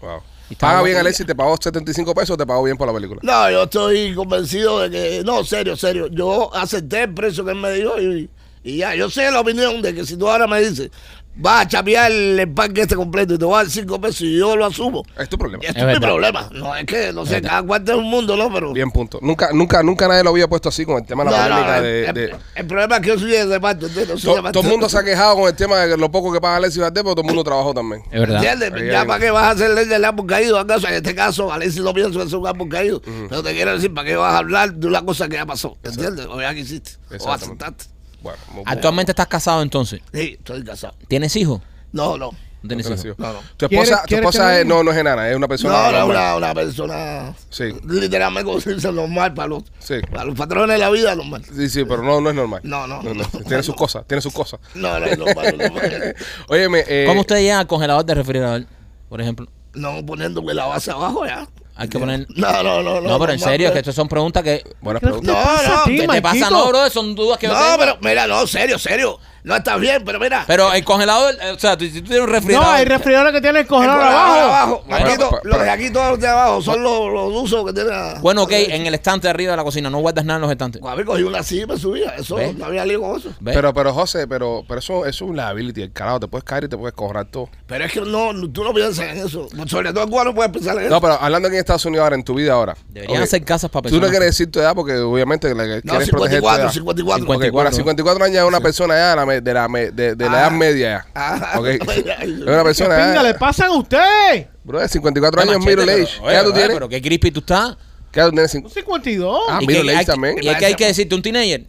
Wow. 0.01 0.21
¿Paga 0.59 0.81
bien 0.81 0.95
bueno. 0.95 0.99
Alexi? 1.07 1.25
¿Te 1.25 1.35
pagó 1.35 1.57
75 1.59 2.13
pesos 2.13 2.31
o 2.31 2.37
te 2.37 2.45
pagó 2.45 2.63
bien 2.63 2.77
por 2.77 2.87
la 2.87 2.93
película? 2.93 3.21
No, 3.23 3.51
yo 3.51 3.63
estoy 3.63 4.13
convencido 4.13 4.79
de 4.79 4.89
que, 4.89 5.23
no, 5.23 5.43
serio, 5.43 5.75
serio, 5.75 6.07
yo 6.07 6.53
acepté 6.55 7.03
el 7.03 7.13
precio 7.13 7.43
que 7.45 7.51
él 7.51 7.57
me 7.57 7.71
dio 7.73 7.99
y, 8.01 8.29
y 8.63 8.77
ya, 8.77 8.95
yo 8.95 9.09
sé 9.09 9.31
la 9.31 9.39
opinión 9.39 9.81
de 9.81 9.93
que 9.93 10.05
si 10.05 10.17
tú 10.17 10.29
ahora 10.29 10.47
me 10.47 10.61
dices, 10.61 10.91
vas 11.35 11.61
a 11.65 11.67
chapear 11.67 12.11
el 12.11 12.51
parque 12.53 12.81
este 12.81 12.95
completo 12.95 13.33
y 13.33 13.37
te 13.37 13.45
voy 13.45 13.55
a 13.55 13.57
dar 13.59 13.69
5 13.69 14.01
pesos 14.01 14.21
y 14.21 14.37
yo 14.37 14.55
lo 14.55 14.65
asumo. 14.65 15.03
Es 15.17 15.29
tu 15.29 15.37
problema. 15.37 15.63
Es 15.63 15.69
es, 15.69 15.75
mi 15.77 15.83
verdad. 15.85 16.01
problema. 16.01 16.49
No 16.51 16.75
es 16.75 16.85
que, 16.85 17.11
no 17.13 17.25
sé, 17.25 17.41
cada 17.41 17.63
cuarto 17.63 17.93
es 17.93 17.97
un 17.97 18.05
mundo, 18.09 18.35
¿no? 18.35 18.51
Pero. 18.53 18.73
Bien, 18.73 18.91
punto. 18.91 19.17
Nunca, 19.21 19.49
nunca, 19.53 19.81
nunca 19.81 20.07
nadie 20.07 20.23
lo 20.23 20.31
había 20.31 20.47
puesto 20.47 20.69
así 20.69 20.85
con 20.85 20.97
el 20.97 21.05
tema 21.05 21.23
de 21.23 21.31
la 21.31 21.49
No, 21.49 21.63
no, 21.65 21.73
el, 21.75 21.83
de, 21.83 22.05
el- 22.07 22.13
de- 22.13 22.35
el 22.55 22.67
problema 22.67 22.95
es 22.97 23.01
que 23.01 23.07
yo 23.07 23.19
soy 23.19 23.31
de 23.31 23.45
reparto, 23.45 23.87
¿entiendes? 23.87 24.15
No 24.15 24.19
soy 24.19 24.35
To- 24.35 24.41
de 24.47 24.51
todo 24.51 24.63
el 24.63 24.69
mundo 24.69 24.89
se 24.89 24.97
ha 24.97 25.03
quejado 25.03 25.35
con 25.35 25.47
el 25.47 25.55
tema 25.55 25.77
de 25.79 25.97
lo 25.97 26.11
poco 26.11 26.31
que 26.33 26.41
paga 26.41 26.57
Alexis 26.57 26.81
Valdés, 26.81 27.03
pero 27.03 27.15
todo 27.15 27.21
el 27.23 27.27
mundo 27.27 27.43
trabajó 27.43 27.73
también. 27.73 28.03
Es 28.11 28.19
verdad. 28.19 28.43
¿Entiendes? 28.43 28.91
Ya 28.91 29.01
hay- 29.01 29.07
para 29.07 29.19
qué 29.19 29.31
vas 29.31 29.43
a 29.45 29.49
hacer 29.51 29.71
ley 29.71 29.85
del 29.85 30.03
árbol 30.05 30.27
caído, 30.27 30.59
acaso 30.59 30.87
en 30.87 30.95
este 30.95 31.15
caso, 31.15 31.51
Alexis 31.51 31.81
no 31.81 31.93
pienso 31.93 32.19
que 32.19 32.25
es 32.25 32.33
un 32.33 32.45
árbol 32.45 32.69
caído, 32.69 33.01
pero 33.29 33.41
te 33.41 33.53
quiero 33.53 33.73
decir, 33.73 33.93
¿para 33.93 34.07
qué 34.07 34.15
vas 34.15 34.33
a 34.33 34.37
hablar 34.39 34.73
de 34.73 34.87
una 34.87 35.01
cosa 35.03 35.27
que 35.29 35.35
ya 35.37 35.45
pasó? 35.45 35.77
¿Entiendes? 35.83 36.25
O 36.29 36.39
ya 36.41 36.53
que 36.53 36.59
hiciste, 36.59 36.91
o 37.19 37.31
aceptaste. 37.31 37.85
Bueno, 38.21 38.39
muy- 38.53 38.63
Actualmente 38.65 39.11
estás 39.11 39.27
casado 39.27 39.61
entonces. 39.61 40.01
Sí, 40.13 40.35
estoy 40.37 40.63
casado. 40.63 40.93
¿Tienes 41.07 41.35
hijos? 41.35 41.61
No, 41.91 42.17
no. 42.17 42.31
No 42.63 42.67
tienes 42.67 42.85
hijos. 43.03 43.17
No, 43.17 43.33
no. 43.33 43.39
Tu 43.57 43.67
¿Quieres- 43.67 43.89
esposa, 43.89 44.01
tu 44.03 44.07
quieres 44.09 44.23
esposa 44.29 44.59
es- 44.59 44.65
no, 44.67 44.83
no 44.83 44.91
es 44.91 44.97
enana, 44.97 45.27
es 45.27 45.35
una 45.35 45.47
persona. 45.47 45.73
No, 45.73 45.83
no, 45.85 45.91
normal. 46.05 46.09
una, 46.15 46.35
una 46.35 46.53
persona 46.53 47.33
Sí. 47.49 47.63
literalmente 47.87 48.45
como 48.45 48.61
se 48.61 48.75
dice 48.75 48.91
normal 48.91 49.33
para 49.33 49.47
los, 49.47 49.63
Sí. 49.79 49.95
para 50.11 50.25
los 50.25 50.35
patrones 50.37 50.75
de 50.75 50.77
la 50.77 50.91
vida 50.91 51.15
normal. 51.15 51.43
Sí, 51.43 51.67
sí, 51.69 51.83
pero 51.85 52.03
no, 52.03 52.21
no 52.21 52.29
es 52.29 52.35
normal. 52.35 52.61
No, 52.63 52.85
no, 52.85 53.01
no. 53.01 53.23
Tiene 53.47 53.63
sus 53.63 53.73
cosas, 53.75 54.05
tiene 54.07 54.21
sus 54.21 54.31
cosas. 54.31 54.59
No, 54.75 54.99
no, 54.99 55.07
normal, 55.07 55.57
normal. 55.57 56.15
Óyeme, 56.49 56.83
eh, 56.87 57.05
¿Cómo 57.07 57.21
usted 57.21 57.37
llega 57.37 57.59
al 57.61 57.65
congelador 57.67 58.05
de 58.05 58.13
refrigerador, 58.13 58.65
por 59.09 59.19
ejemplo? 59.21 59.47
No 59.73 60.05
poniéndome 60.05 60.53
la 60.53 60.65
base 60.67 60.91
abajo 60.91 61.25
ya. 61.25 61.47
Hay 61.75 61.87
que 61.87 61.97
poner. 61.97 62.27
No, 62.35 62.63
no, 62.63 62.83
no. 62.83 63.01
No, 63.01 63.19
pero 63.19 63.33
en 63.33 63.39
serio, 63.39 63.67
es 63.67 63.73
que 63.73 63.79
estas 63.79 63.95
son 63.95 64.07
preguntas 64.07 64.43
que. 64.43 64.63
Buenas 64.81 64.99
¿Qué 64.99 65.07
te 65.07 65.11
preguntas. 65.13 65.35
No, 65.35 65.43
pasa 65.43 65.67
no, 65.69 65.81
a 65.81 65.83
ti, 65.85 65.97
¿Qué 65.97 66.07
te 66.07 66.21
pasa? 66.21 66.49
No, 66.49 66.67
bro, 66.67 66.89
son 66.89 67.15
dudas 67.15 67.37
que 67.37 67.47
yo 67.47 67.53
No, 67.53 67.59
tengo. 67.59 67.77
pero 67.77 67.97
mira, 68.01 68.27
no, 68.27 68.45
serio, 68.45 68.77
serio. 68.77 69.19
No 69.43 69.55
está 69.55 69.77
bien, 69.77 70.03
pero 70.05 70.19
mira. 70.19 70.43
Pero 70.47 70.71
el 70.73 70.83
congelador, 70.83 71.33
eh, 71.41 71.51
o 71.55 71.59
sea, 71.59 71.75
tú- 71.77 71.85
si 71.85 72.01
tú 72.01 72.09
tienes 72.09 72.19
un 72.21 72.27
No, 72.27 72.33
refrigerador. 72.33 72.75
hay 72.75 72.85
refrigeradores 72.85 73.33
que 73.33 73.41
tienen 73.41 73.55
el 73.57 73.61
El 73.63 73.67
congelador 73.67 74.01
abajo. 74.03 74.33
abajo. 74.43 74.83
Bueno, 74.87 75.05
Marquito, 75.05 75.29
pero- 75.41 75.55
los 75.55 75.63
de 75.63 75.69
aquí, 75.69 75.89
todos 75.91 76.09
los 76.11 76.19
de 76.19 76.27
abajo, 76.27 76.61
son 76.61 76.83
los, 76.83 77.11
los 77.11 77.33
usos 77.43 77.65
que 77.65 77.73
tienen. 77.73 77.93
a- 77.93 78.19
Bueno, 78.21 78.43
ok, 78.43 78.51
en 78.51 78.85
el 78.85 78.93
estante 78.93 79.27
de 79.27 79.29
arriba 79.31 79.51
de 79.51 79.57
la 79.57 79.63
cocina, 79.63 79.89
no 79.89 79.99
guardas 79.99 80.25
nada 80.25 80.37
en 80.37 80.41
los 80.43 80.51
estantes. 80.51 80.81
A 80.83 80.95
ver, 80.95 81.05
cogí 81.05 81.23
una 81.23 81.41
silla 81.43 81.63
y 81.63 81.67
me 81.67 81.77
subía. 81.77 82.09
Eso, 82.17 82.35
¿Ves? 82.35 82.55
no 82.55 82.65
había 82.65 82.85
lío 82.85 83.01
con 83.01 83.17
eso. 83.17 83.29
¿Ves? 83.39 83.55
Pero, 83.55 83.73
pero 83.73 83.93
José, 83.93 84.27
pero, 84.27 84.63
pero 84.67 84.79
eso, 84.79 85.05
eso 85.05 85.25
es 85.25 85.29
un 85.29 85.35
liability, 85.35 85.81
el 85.81 85.91
carajo, 85.91 86.19
te 86.19 86.27
puedes 86.27 86.43
caer 86.43 86.65
y 86.65 86.69
te 86.69 86.77
puedes 86.77 86.93
cobrar 86.93 87.25
todo. 87.25 87.49
Pero 87.67 87.83
es 87.85 87.91
que 87.91 88.01
no, 88.01 88.33
no- 88.33 88.49
tú 88.51 88.63
no 88.63 88.73
piensas 88.73 89.05
en 89.07 89.25
eso. 89.25 89.47
Sobre 89.67 89.91
todo 89.91 90.03
en 90.03 90.09
Cuba 90.11 90.23
no 90.25 90.35
puedes 90.35 90.51
pensar 90.51 90.75
en 90.77 90.83
eso. 90.83 90.89
No, 90.91 91.01
pero 91.01 91.13
hablando 91.19 91.47
aquí 91.47 91.55
en 91.55 91.61
Estados 91.61 91.85
Unidos 91.85 92.03
ahora, 92.03 92.15
en 92.15 92.23
tu 92.23 92.33
vida 92.35 92.53
ahora. 92.53 92.75
Deberían 92.89 93.17
ok, 93.19 93.23
hacer 93.23 93.43
casas 93.43 93.69
para 93.71 93.89
Tú 93.89 93.95
no 93.95 94.01
personas. 94.01 94.09
quieres 94.11 94.27
decir 94.37 94.51
tu 94.51 94.59
edad 94.59 94.75
porque 94.75 94.97
obviamente 94.97 95.47
le 95.47 95.55
No, 95.55 95.63
quieres 95.65 96.09
proteger 96.09 96.41
tu 96.41 96.47
54, 96.47 96.63
edad. 96.65 96.71
54. 96.73 97.25
Ok, 97.47 97.51
bueno, 97.51 97.71
54 97.71 98.23
años 98.25 98.37
es 98.37 98.43
una 98.43 98.59
persona 98.61 98.95
ya 98.95 99.15
la, 99.15 99.30
me- 99.31 99.41
de 99.41 99.53
la, 99.53 99.67
me- 99.67 99.91
de, 99.91 100.15
de 100.15 100.25
la 100.25 100.31
Ah. 100.37 100.39
edad 100.41 100.51
media 100.51 100.89
ya. 100.89 101.05
Ah. 101.15 101.55
Ok. 101.59 101.65
Ay, 101.87 102.05
Es 102.33 102.41
una 102.47 102.63
persona 102.63 102.95
Pinga, 102.95 103.13
ya. 103.15 103.23
le 103.23 103.33
pasan 103.35 103.67
a 103.67 103.73
usted. 103.73 104.47
Bro, 104.63 104.79
de 104.79 104.87
54 104.87 105.41
Qué 105.41 105.49
años, 105.49 105.59
machete, 105.63 105.75
middle 105.81 105.91
pero- 105.93 106.03
age. 106.07 106.17
¿Qué 106.19 106.25
oye, 106.25 106.33
edad 106.35 106.43
tú 106.43 106.53
tienes? 106.53 106.73
Pero 106.73 106.89
qué 106.89 107.01
crispy 107.01 107.31
tú 107.31 107.39
estás. 107.39 107.77
¿Qué 108.11 108.19
edad 108.19 108.27
tú 108.29 108.33
tienes? 108.33 108.53
Un 108.55 108.69
52. 108.69 109.41
Ah, 109.49 109.59
y 109.61 109.67
middle 109.67 109.89
age 109.91 109.99
hay- 109.99 110.05
también. 110.05 110.35
Y 110.41 110.47
es 110.47 110.57
que 110.57 110.65
hay 110.65 110.75
que 110.75 110.85
decirte 110.85 111.15
un 111.15 111.21
teenager. 111.21 111.63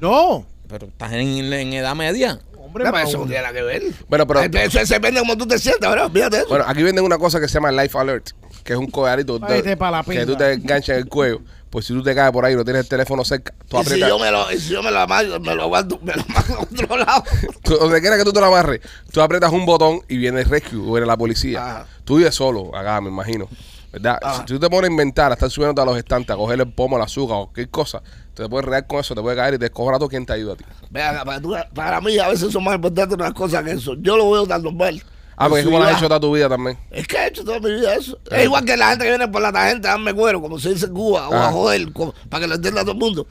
No. 0.00 0.46
Pero 0.68 0.86
estás 0.86 1.12
en, 1.12 1.20
en 1.52 1.72
edad 1.72 1.94
media. 1.94 2.40
Hombre, 2.58 2.84
No, 2.84 2.90
pero 2.92 3.04
no. 3.04 3.08
eso 3.08 3.18
no 3.18 3.24
tiene 3.26 3.42
nada 3.42 3.52
que 3.54 3.62
ver. 3.62 3.82
Bueno, 4.08 4.26
pero- 4.26 4.40
Eso 4.40 4.80
eso 4.80 4.94
depende 4.94 5.20
de 5.20 5.26
cómo 5.26 5.36
tú 5.36 5.46
te 5.46 5.58
sientas, 5.58 5.90
¿verdad? 5.90 6.10
Fíjate 6.12 6.36
eso. 6.38 6.48
Bueno, 6.48 6.64
aquí 6.66 6.82
venden 6.82 7.04
una 7.04 7.18
cosa 7.18 7.38
que 7.40 7.46
se 7.46 7.54
llama 7.54 7.70
Life 7.70 7.96
Alert, 7.96 8.30
que 8.64 8.72
es 8.72 8.78
un 8.78 8.86
collarito 8.90 9.34
de- 9.34 9.46
Váyate 9.46 9.76
pa' 9.76 9.90
la 9.90 10.02
que 10.02 10.10
pinga. 10.10 10.26
tú 10.26 10.36
te 10.36 10.52
enganchas 10.54 10.88
en 10.90 11.02
el 11.02 11.06
cuello. 11.08 11.40
Pues 11.74 11.86
si 11.86 11.92
tú 11.92 12.04
te 12.04 12.14
caes 12.14 12.30
por 12.30 12.44
ahí 12.44 12.52
y 12.54 12.56
no 12.56 12.62
tienes 12.64 12.82
el 12.84 12.88
teléfono 12.88 13.24
cerca, 13.24 13.52
tú 13.68 13.78
y 13.78 13.80
si 13.80 13.86
aprietas. 13.88 14.08
yo 14.08 14.18
me 14.20 14.30
lo, 14.30 14.52
y 14.52 14.60
si 14.60 14.68
yo 14.72 14.80
me 14.80 14.92
lo 14.92 15.00
amarro, 15.00 15.40
me 15.40 15.54
lo 15.56 15.66
guardo, 15.66 15.98
me 16.02 16.14
lo 16.14 16.22
mando 16.28 16.54
a 16.54 16.60
otro 16.62 16.96
lado. 16.96 17.24
tú- 17.64 17.76
donde 17.76 18.00
quiera 18.00 18.16
que 18.16 18.22
tú 18.22 18.32
te 18.32 18.38
lo 18.38 18.46
amarres, 18.46 18.80
tú 19.12 19.20
aprietas 19.20 19.50
un 19.52 19.66
botón 19.66 20.00
y 20.08 20.16
viene 20.16 20.42
el 20.42 20.46
rescue 20.48 20.78
o 20.78 20.92
viene 20.92 21.04
la 21.06 21.16
policía. 21.16 21.60
Ajá. 21.60 21.86
Tú 22.04 22.16
vives 22.18 22.32
solo 22.34 22.74
acá, 22.76 23.00
me 23.00 23.08
imagino. 23.10 23.48
¿Verdad? 23.92 24.18
Ajá. 24.22 24.38
Si 24.38 24.44
tú 24.54 24.60
te 24.60 24.70
pones 24.70 24.88
a 24.88 24.92
inventar, 24.92 25.32
a 25.32 25.34
estar 25.34 25.50
subiendo 25.50 25.82
a 25.82 25.84
los 25.84 25.96
estantes, 25.98 26.30
a 26.30 26.36
coger 26.36 26.60
el 26.60 26.72
pomo, 26.72 26.96
el 26.96 27.02
azúcar 27.02 27.36
o 27.38 27.44
cualquier 27.46 27.68
cosa, 27.70 28.02
te 28.34 28.48
puedes 28.48 28.64
rear 28.66 28.86
con 28.86 29.00
eso, 29.00 29.14
te 29.14 29.20
puede 29.20 29.36
caer 29.36 29.54
y 29.54 29.58
te 29.58 29.70
cobra 29.70 29.98
todo 29.98 30.08
quien 30.08 30.24
te 30.24 30.32
ayuda 30.32 30.52
a 30.54 30.56
ti. 30.56 30.64
Vean, 30.90 31.24
para, 31.24 31.68
para 31.70 32.00
mí 32.00 32.18
a 32.18 32.28
veces 32.28 32.52
son 32.52 32.62
más 32.64 32.76
importantes 32.76 33.14
unas 33.16 33.32
cosas 33.34 33.64
que 33.64 33.72
eso. 33.72 33.94
Yo 34.00 34.16
lo 34.16 34.30
veo 34.30 34.46
tan 34.46 34.62
normal. 34.62 35.02
Ah, 35.36 35.48
porque 35.48 35.60
es 35.60 35.66
como 35.66 35.78
lo 35.78 35.84
has 35.84 35.96
hecho 35.98 36.06
toda 36.08 36.20
tu 36.20 36.32
vida 36.34 36.48
también. 36.48 36.78
Es 36.90 37.06
que 37.08 37.16
he 37.16 37.26
hecho 37.26 37.44
toda 37.44 37.58
mi 37.60 37.72
vida 37.72 37.94
eso. 37.94 38.18
Es 38.30 38.44
igual 38.44 38.64
que 38.64 38.76
la 38.76 38.90
gente 38.90 39.04
que 39.04 39.10
viene 39.10 39.28
por 39.28 39.42
la 39.42 39.52
tangente 39.52 39.88
a 39.88 39.92
darme 39.92 40.14
cuero, 40.14 40.40
como 40.40 40.58
se 40.58 40.70
dice 40.74 40.86
en 40.86 40.94
Cuba, 40.94 41.28
o 41.28 41.34
Ah. 41.34 41.48
a 41.48 41.52
joder, 41.52 41.92
como- 41.92 42.14
para 42.28 42.42
que 42.42 42.46
lo 42.48 42.54
entienda 42.54 42.82
todo 42.82 42.92
el 42.92 42.98
mundo. 42.98 43.26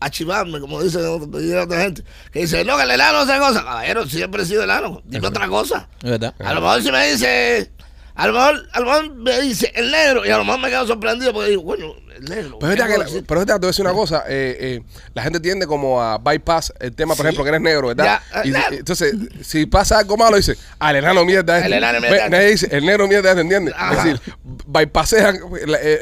A 0.00 0.08
chivarme, 0.10 0.60
como 0.60 0.80
dicen 0.80 1.04
otra, 1.04 1.62
otra 1.64 1.80
gente. 1.80 2.04
Que 2.32 2.40
dice, 2.40 2.64
no, 2.64 2.76
que 2.76 2.84
el 2.84 2.90
enano 2.92 3.18
hace 3.18 3.36
cosas. 3.38 3.64
Caballero, 3.64 4.06
siempre 4.06 4.42
he 4.44 4.46
sido 4.46 4.62
enano. 4.62 5.02
Dime 5.04 5.26
otra 5.26 5.48
cosa. 5.48 5.88
Es 6.02 6.10
verdad. 6.10 6.34
A 6.38 6.54
lo 6.54 6.60
mejor 6.60 6.82
si 6.82 6.92
me 6.92 7.10
dice, 7.10 7.72
a 8.14 8.26
lo 8.28 8.32
mejor, 8.32 8.68
a 8.72 8.80
lo 8.80 8.86
mejor 8.86 9.14
me 9.16 9.40
dice 9.40 9.72
el 9.74 9.90
negro, 9.90 10.24
y 10.24 10.30
a 10.30 10.38
lo 10.38 10.44
mejor 10.44 10.60
me 10.60 10.68
quedo 10.68 10.86
sorprendido 10.86 11.32
porque 11.32 11.50
digo, 11.50 11.62
bueno, 11.62 11.94
Pero 12.26 12.40
es 12.40 12.46
¿qué 12.60 12.66
verdad 12.66 13.06
que, 13.06 13.20
verdad, 13.20 13.46
te 13.46 13.58
voy 13.60 13.64
a 13.64 13.68
decir 13.68 13.84
una 13.84 13.94
cosa, 13.94 14.24
eh, 14.28 14.56
eh, 14.60 14.82
la 15.14 15.22
gente 15.22 15.40
tiende 15.40 15.66
como 15.66 16.00
a 16.02 16.18
bypass 16.18 16.72
el 16.80 16.94
tema, 16.94 17.14
por 17.14 17.24
Sí. 17.24 17.28
ejemplo, 17.28 17.44
que 17.44 17.48
eres 17.50 17.60
negro, 17.60 17.88
¿verdad? 17.88 18.20
Ya, 18.34 18.42
Y- 18.44 18.54
eh, 18.54 18.62
entonces, 18.78 19.14
si 19.42 19.66
pasa 19.66 19.98
algo 19.98 20.16
malo, 20.16 20.36
dice, 20.36 20.56
al 20.78 20.96
enano 20.96 21.24
mierda 21.24 21.56
este. 21.56 21.66
El 21.66 21.72
enano 21.74 22.00
mierda 22.00 22.16
este. 22.16 22.30
Nadie 22.30 22.50
dice, 22.50 22.68
el 22.70 22.86
negro 22.86 23.08
mierda 23.08 23.30
este, 23.30 23.40
¿entiendes? 23.42 23.74
Ajá. 23.76 23.92
Es 23.92 24.04
decir, 24.04 24.20
bypassean, 24.66 25.38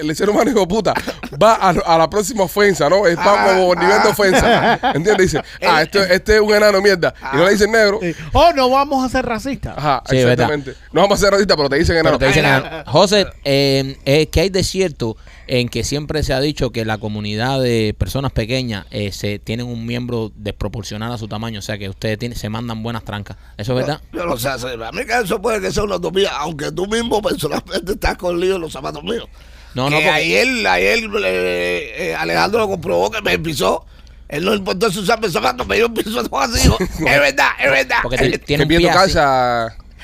el, 0.01 0.17
ser 0.17 0.31
humano 0.31 0.51
hijo 0.51 0.67
puta, 0.67 0.95
va 1.43 1.55
a, 1.55 1.71
a 1.71 1.99
la 1.99 2.09
próxima 2.11 2.45
ofensa, 2.45 2.89
¿no? 2.89 3.07
Es 3.07 3.17
va 3.19 3.45
como 3.55 3.75
nivel 3.75 4.03
de 4.03 4.09
ofensa. 4.09 4.75
¿Entiendes? 4.95 5.33
Dice, 5.33 5.43
ah, 5.67 5.83
este, 5.83 6.15
este 6.15 6.35
es 6.37 6.41
un 6.41 6.55
enano 6.55 6.81
mierda. 6.81 7.15
Y 7.33 7.37
no 7.37 7.45
le 7.45 7.51
dicen 7.53 7.71
negro. 7.71 7.99
Sí. 8.01 8.15
Oh, 8.33 8.53
no 8.55 8.71
vamos 8.71 9.05
a 9.05 9.09
ser 9.09 9.25
racistas. 9.27 9.77
Ajá, 9.77 10.03
Sí, 10.09 10.17
exactamente. 10.19 10.75
No 10.93 11.03
vamos 11.03 11.19
a 11.19 11.23
ser 11.23 11.31
racistas, 11.33 11.57
pero 11.57 11.69
te 11.69 11.77
dicen 11.77 11.97
enano. 11.97 12.19
Pero 12.19 12.33
te 12.33 12.39
dicen, 12.39 12.45
Ay, 12.45 12.63
ah, 12.65 12.85
José, 12.87 13.27
eh, 13.45 13.97
eh, 14.05 14.27
que 14.29 14.41
hay 14.41 14.51
de 14.51 14.63
cierto 14.65 15.17
en 15.49 15.69
que 15.69 15.85
siempre 15.85 16.23
se 16.23 16.33
ha 16.35 16.41
dicho 16.41 16.71
que 16.73 16.85
la 16.85 16.99
comunidad 16.99 17.61
de 17.61 17.95
personas 17.97 18.33
pequeñas 18.33 18.87
eh, 18.91 19.13
se 19.13 19.39
tienen 19.39 19.67
un 19.67 19.87
miembro 19.87 20.33
desproporcional 20.35 21.13
a 21.13 21.19
su 21.19 21.29
tamaño, 21.29 21.61
o 21.61 21.63
sea 21.63 21.79
que 21.79 21.89
ustedes 21.89 22.19
tienen, 22.19 22.37
se 22.39 22.49
mandan 22.49 22.83
buenas 22.83 23.05
trancas. 23.05 23.37
¿Eso 23.57 23.73
es 23.73 23.87
verdad? 23.87 24.01
Yo 24.13 24.27
no 24.27 24.37
sé 24.37 24.49
hacer. 24.49 24.83
A 24.83 24.91
mí 24.93 25.05
que 25.07 25.19
eso 25.19 25.41
puede 25.41 25.61
que 25.61 25.71
sea 25.73 25.85
una 25.85 25.97
utopía, 25.97 26.31
aunque 26.37 26.73
tú 26.73 26.87
mismo 26.87 27.23
personalmente 27.23 27.93
estás 27.95 28.17
con 28.17 28.41
lío 28.41 28.57
en 28.57 28.61
los 28.63 28.73
zapatos 28.73 29.03
míos. 29.05 29.29
No, 29.75 29.91
no, 29.91 29.99
que 29.99 30.05
porque- 30.05 30.11
ayer, 30.11 30.67
ayer 30.67 30.99
eh, 31.25 31.95
eh, 32.11 32.15
Alejandro 32.15 32.61
lo 32.61 32.69
comprobó 32.69 33.11
que 33.11 33.21
me 33.23 33.39
pisó. 33.39 33.85
Él 34.29 34.45
no 34.45 34.55
importó 34.55 34.91
si 34.91 34.99
usaba 34.99 35.29
zapatos, 35.31 35.67
me 35.69 35.77
dio 35.77 35.87
un 35.87 35.95
piso 35.95 36.25
todo 36.25 36.41
así. 36.41 36.69
es 36.81 36.99
verdad, 37.05 37.51
es 37.63 37.71
verdad. 37.71 37.99
Porque 38.03 38.17
te- 38.17 38.39
tiene 38.39 38.65
un 38.65 38.69
viendo 38.69 38.89
pie 38.89 38.99
así. 38.99 39.13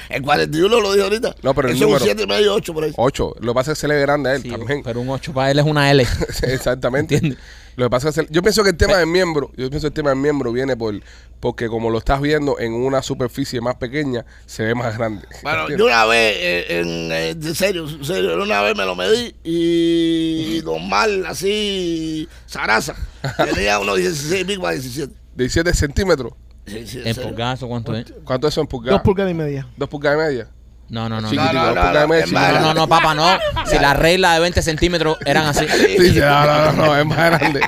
El 0.08 0.22
41 0.22 0.80
lo 0.80 0.92
dijo 0.92 1.04
ahorita. 1.04 1.34
No, 1.42 1.54
pero 1.54 1.68
el 1.68 1.74
Eso 1.74 1.84
es 1.84 1.86
un 1.86 1.92
número. 1.92 2.04
7 2.04 2.22
y 2.22 2.26
medio, 2.26 2.54
8 2.54 2.74
por 2.74 2.84
ahí. 2.84 2.92
8. 2.96 3.34
Lo 3.40 3.52
que 3.52 3.54
pasa 3.54 3.72
es 3.72 3.78
que 3.78 3.80
se 3.82 3.88
le 3.88 3.94
ve 3.94 4.00
grande 4.02 4.30
a 4.30 4.34
él 4.34 4.42
Sí, 4.42 4.50
también. 4.50 4.82
pero 4.82 5.00
un 5.00 5.08
8 5.10 5.32
para 5.32 5.50
él 5.50 5.58
es 5.58 5.64
una 5.64 5.90
L. 5.90 6.06
Exactamente. 6.42 7.14
¿Entiendes? 7.16 7.38
Lo 7.76 7.86
que 7.86 7.90
pasa 7.90 8.10
es 8.10 8.14
que 8.16 8.26
yo 8.28 8.42
pienso 8.42 8.62
que 8.62 8.70
el 8.70 8.76
tema 8.76 8.98
del 8.98 9.06
miembro, 9.06 9.50
yo 9.56 9.70
pienso 9.70 9.80
que 9.86 9.86
el 9.88 9.92
tema 9.94 10.10
del 10.10 10.18
miembro 10.18 10.52
viene 10.52 10.76
por 10.76 10.94
porque 11.40 11.68
como 11.68 11.90
lo 11.90 11.98
estás 11.98 12.20
viendo 12.20 12.60
en 12.60 12.72
una 12.72 13.02
superficie 13.02 13.60
más 13.60 13.74
pequeña, 13.76 14.24
se 14.46 14.62
ve 14.62 14.74
más 14.76 14.96
grande. 14.96 15.26
Bueno, 15.42 15.68
yo 15.70 15.86
una 15.86 16.04
vez, 16.04 16.36
eh, 16.38 16.66
en, 16.68 17.10
eh, 17.10 17.34
de 17.34 17.54
serio, 17.54 17.88
en 17.88 18.04
serio, 18.04 18.40
una 18.40 18.60
vez 18.62 18.76
me 18.76 18.84
lo 18.84 18.94
medí 18.94 19.34
y 19.42 20.60
normal, 20.64 21.24
así, 21.26 22.28
zaraza. 22.46 22.94
Tenía 23.54 23.78
unos 23.80 23.96
16 23.96 24.46
mil 24.46 24.60
para 24.60 24.74
17. 24.74 25.12
17 25.34 25.74
centímetros. 25.74 26.32
Sí, 26.66 26.86
sí, 26.86 26.98
en 27.00 27.08
¿En 27.08 27.14
serio. 27.14 27.30
pulgadas 27.30 27.62
o 27.62 27.68
cuánto 27.68 27.94
es? 27.96 28.12
¿Cuánto 28.24 28.46
es 28.48 28.54
eso 28.54 28.60
en 28.60 28.66
pulgadas? 28.68 28.98
Dos 29.00 29.02
pulgadas 29.04 29.30
y 29.32 29.34
media. 29.34 29.66
Dos 29.76 29.88
pulgadas 29.88 30.18
y 30.18 30.22
media. 30.30 30.48
No, 30.88 31.08
no, 31.08 31.20
no. 31.20 31.30
Sí, 31.30 31.36
No, 31.36 31.52
no, 31.52 31.74
no, 31.74 32.06
no, 32.06 32.14
es 32.14 32.30
más 32.30 32.60
no, 32.60 32.74
no, 32.74 32.86
papá, 32.88 33.14
no. 33.14 33.26
Si 33.66 33.78
la 33.78 33.94
regla 33.94 34.34
de 34.34 34.40
20 34.40 34.60
centímetros 34.62 35.16
eran 35.24 35.46
así. 35.46 35.66
Sí, 35.66 36.12
sí, 36.12 36.20
no, 36.20 36.44
no, 36.46 36.72
no, 36.72 36.86
no, 36.86 36.98
es 36.98 37.06
más 37.06 37.16
grande. 37.16 37.60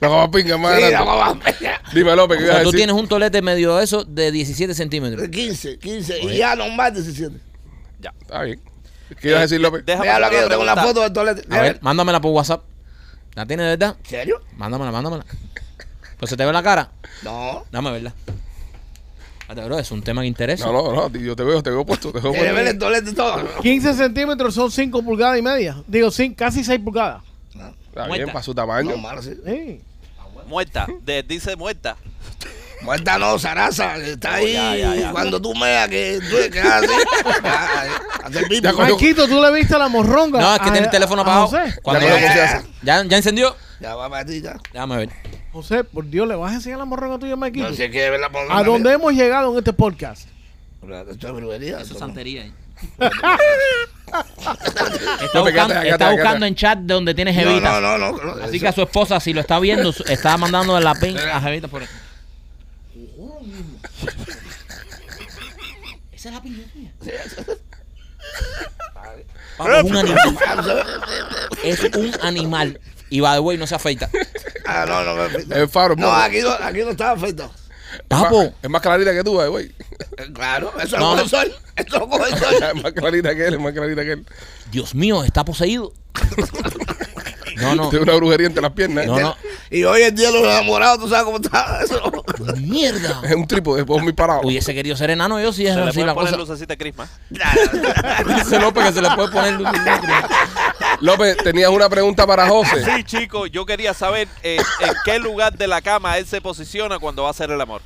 No 0.00 0.08
como 0.08 0.30
pinga, 0.30 0.54
es 0.54 0.60
más 0.60 0.74
Sí, 0.76 0.80
grande. 0.82 0.96
no, 0.98 1.16
vamos, 1.16 1.44
Dime, 1.92 2.14
López, 2.16 2.38
¿qué 2.38 2.44
O 2.44 2.46
sea, 2.46 2.58
tú 2.58 2.64
decir? 2.66 2.76
tienes 2.78 2.94
un 2.96 3.08
tolete 3.08 3.42
medio 3.42 3.80
eso 3.80 4.04
de 4.04 4.30
17 4.30 4.72
centímetros. 4.74 5.28
15, 5.28 5.78
15, 5.78 6.20
y 6.20 6.36
ya 6.38 6.54
normal 6.54 6.94
17. 6.94 7.36
Ya. 7.98 8.14
Está 8.20 8.42
bien. 8.44 8.60
¿Qué 9.20 9.28
ibas 9.28 9.38
a 9.38 9.42
decir, 9.42 9.60
López? 9.60 9.84
Déjame 9.84 10.04
Mira 10.12 10.26
aquí, 10.26 10.36
yo 10.36 10.48
tengo 10.48 10.62
una 10.62 10.76
foto 10.76 11.00
del 11.02 11.12
tolete. 11.12 11.42
A 11.54 11.60
ver, 11.60 11.78
mándamela 11.82 12.20
por 12.20 12.30
WhatsApp. 12.30 12.62
¿La 13.34 13.44
tienes 13.46 13.64
de 13.64 13.70
verdad? 13.76 13.96
¿En 14.04 14.10
serio? 14.10 14.40
Mándamela, 14.56 14.92
mándamela. 14.92 15.24
Pues 16.20 16.30
se 16.30 16.36
te 16.36 16.44
ve 16.44 16.52
la 16.52 16.62
cara. 16.62 16.90
No. 17.22 17.64
Dame 17.72 17.90
verla. 17.90 18.12
Espérate, 19.40 19.66
bro, 19.66 19.78
es 19.80 19.90
un 19.90 20.02
tema 20.02 20.20
que 20.20 20.28
interesa. 20.28 20.66
No, 20.66 20.72
no, 20.72 21.08
no, 21.08 21.18
yo 21.18 21.34
te 21.34 21.42
veo, 21.42 21.60
te 21.62 21.70
veo 21.70 21.84
puesto, 21.84 22.12
te 22.12 22.20
veo 22.20 22.30
puesto. 22.36 22.56
el 22.58 22.78
tolete 22.78 23.10
y 23.10 23.14
todo. 23.14 23.42
15 23.62 23.94
centímetros 23.94 24.54
son 24.54 24.70
5 24.70 25.02
pulgadas 25.02 25.38
y 25.38 25.42
media. 25.42 25.82
Digo, 25.88 26.08
cin- 26.08 26.36
casi 26.36 26.62
6 26.62 26.78
pulgadas. 26.84 27.22
No, 27.54 27.66
Está 27.88 28.04
bien, 28.06 28.08
Muerta. 28.08 28.32
para 28.32 28.42
su 28.44 28.54
tamaño. 28.54 28.92
Sí. 29.22 29.80
Muerta. 30.46 30.86
De- 31.02 31.22
dice 31.24 31.56
muerta. 31.56 31.96
Muerta 32.82 33.18
no, 33.18 33.38
zaraza, 33.38 33.96
está 33.98 34.34
ahí. 34.36 34.52
ya, 34.54 34.74
ya, 34.76 34.94
ya. 34.94 35.10
Cuando 35.12 35.40
tú 35.40 35.54
meas, 35.54 35.88
que 35.88 36.18
tú 36.30 36.36
que 36.52 36.60
haces 36.60 36.90
así. 36.90 37.40
ah, 37.44 38.28
pipi. 38.48 38.60
Ya 38.62 38.72
Marquito, 38.72 39.28
¿tú 39.28 39.40
le 39.42 39.52
viste 39.52 39.76
la 39.78 39.88
morronga? 39.88 40.40
No, 40.40 40.54
es 40.54 40.60
que 40.60 40.68
a- 40.68 40.72
tiene 40.72 40.86
el 40.86 40.90
teléfono 40.90 41.20
a 41.20 41.24
apagado. 41.24 41.46
José. 41.48 41.78
Cuando 41.82 42.06
Ya 42.06 42.14
hace. 42.44 42.66
¿Ya, 42.82 43.04
¿Ya 43.04 43.16
encendió? 43.16 43.54
Ya 43.80 43.94
va 43.94 44.10
para 44.10 44.24
ti, 44.24 44.40
ya. 44.42 44.58
Déjame 44.72 44.96
ver. 44.98 45.08
José, 45.52 45.84
por 45.84 46.04
Dios, 46.06 46.28
¿le 46.28 46.36
vas 46.36 46.52
a 46.52 46.56
enseñar 46.56 46.78
la 46.78 46.84
morronga 46.84 47.18
tuya, 47.18 47.34
Marquito? 47.36 47.68
No 47.68 47.74
sé 47.74 47.90
qué 47.90 48.10
ver 48.10 48.20
la 48.20 48.30
¿A 48.50 48.62
dónde 48.62 48.92
hemos 48.92 49.12
llegado 49.12 49.52
en 49.52 49.58
este 49.58 49.72
podcast? 49.72 50.28
Esto 51.10 51.28
es 51.28 51.32
brujería. 51.34 51.80
Eso 51.80 51.94
es 51.94 51.98
santería. 51.98 52.42
ahí. 52.42 52.52
No, 54.12 54.20
Está 55.24 55.40
buscando, 55.40 55.74
está 55.82 56.46
en 56.46 56.54
chat 56.54 56.78
de 56.78 56.94
donde 56.94 57.14
tienes 57.14 57.34
No, 57.36 57.42
Jevita. 57.42 57.80
no, 57.80 57.98
no, 57.98 58.12
no. 58.12 58.24
no, 58.36 58.44
Así 58.44 58.56
eso- 58.56 58.62
que 58.62 58.68
a 58.68 58.72
su 58.72 58.82
esposa, 58.82 59.20
si 59.20 59.32
lo 59.32 59.40
está 59.40 59.58
viendo, 59.60 59.90
está 60.08 60.36
mandando 60.36 60.78
la 60.80 60.94
pin 60.94 61.16
a 61.18 61.40
Jevita 61.40 61.68
por 61.68 61.82
ahí. 61.82 61.88
Esa 66.12 66.28
es 66.28 66.34
la. 66.34 66.42
Papo, 69.56 69.72
es 69.72 69.84
un 69.84 69.96
animal. 69.96 70.38
Es 71.62 71.80
un 71.96 72.12
animal. 72.22 72.80
Y 73.10 73.20
by 73.20 73.34
the 73.36 73.40
way, 73.40 73.58
no 73.58 73.66
se 73.66 73.74
afeita. 73.74 74.08
Ah, 74.66 74.84
no, 74.86 75.02
no, 75.04 75.14
no. 75.16 75.54
El 75.54 75.68
faro, 75.68 75.96
No, 75.96 76.12
aquí 76.12 76.40
no, 76.40 76.50
aquí 76.52 76.78
no 76.80 76.90
estaba 76.90 77.12
afeitado. 77.12 77.50
Papo, 78.06 78.52
Es 78.62 78.70
más 78.70 78.80
clarita 78.80 79.12
que 79.12 79.24
tú, 79.24 79.40
eh, 79.40 79.48
güey. 79.48 79.66
Eh, 80.16 80.30
Claro, 80.32 80.72
eso 80.80 80.96
No, 80.96 81.16
no. 81.16 81.22
el 81.22 81.28
sol. 81.28 81.52
Esto 81.74 81.98
lo 81.98 82.08
coge 82.08 82.32
el 82.32 82.38
sol. 82.38 82.54
Es 82.74 82.74
más 82.82 82.92
clarita 82.92 83.34
que 83.34 83.46
él, 83.46 83.54
es 83.54 83.60
más 83.60 83.72
clarita 83.72 84.02
que 84.04 84.12
él. 84.12 84.26
Dios 84.70 84.94
mío, 84.94 85.24
está 85.24 85.44
poseído. 85.44 85.92
No, 87.56 87.74
no. 87.74 87.90
Tiene 87.90 88.04
una 88.04 88.14
brujería 88.14 88.46
entre 88.46 88.62
las 88.62 88.72
piernas. 88.72 89.06
No, 89.06 89.18
no. 89.20 89.36
Y 89.70 89.84
hoy 89.84 90.00
en 90.02 90.14
día 90.16 90.30
los 90.30 90.40
enamorados, 90.42 90.98
tú 91.00 91.08
sabes 91.10 91.24
cómo 91.24 91.36
está 91.36 91.80
eso. 91.84 92.24
Mierda. 92.56 93.20
Es 93.24 93.34
un 93.34 93.46
trípode, 93.46 93.78
después 93.78 94.02
muy 94.02 94.14
parado. 94.14 94.40
Hubiese 94.44 94.72
querido 94.72 94.96
ser 94.96 95.10
enano 95.10 95.38
yo 95.38 95.52
si 95.52 95.66
es 95.66 95.74
Se 95.74 95.80
le 95.80 95.88
así 95.88 95.94
puede 95.96 96.06
la 96.06 96.14
poner 96.14 96.30
cosa. 96.32 96.42
lucecita 96.42 96.72
de 96.72 96.78
crisma. 96.78 97.06
Dice 97.28 98.58
López 98.60 98.84
que 98.86 98.92
se 98.94 99.02
le 99.02 99.10
puede 99.10 99.28
poner 99.30 99.54
luz. 99.60 99.68
López, 101.00 101.36
tenías 101.38 101.70
una 101.70 101.88
pregunta 101.88 102.26
para 102.26 102.46
José. 102.48 102.84
Sí, 102.84 103.04
chico, 103.04 103.46
yo 103.46 103.64
quería 103.66 103.94
saber 103.94 104.28
eh, 104.42 104.58
en 104.80 104.92
qué 105.04 105.18
lugar 105.18 105.56
de 105.56 105.66
la 105.66 105.80
cama 105.80 106.18
él 106.18 106.26
se 106.26 106.40
posiciona 106.40 106.98
cuando 106.98 107.22
va 107.22 107.28
a 107.28 107.30
hacer 107.32 107.50
el 107.50 107.60
amor. 107.60 107.80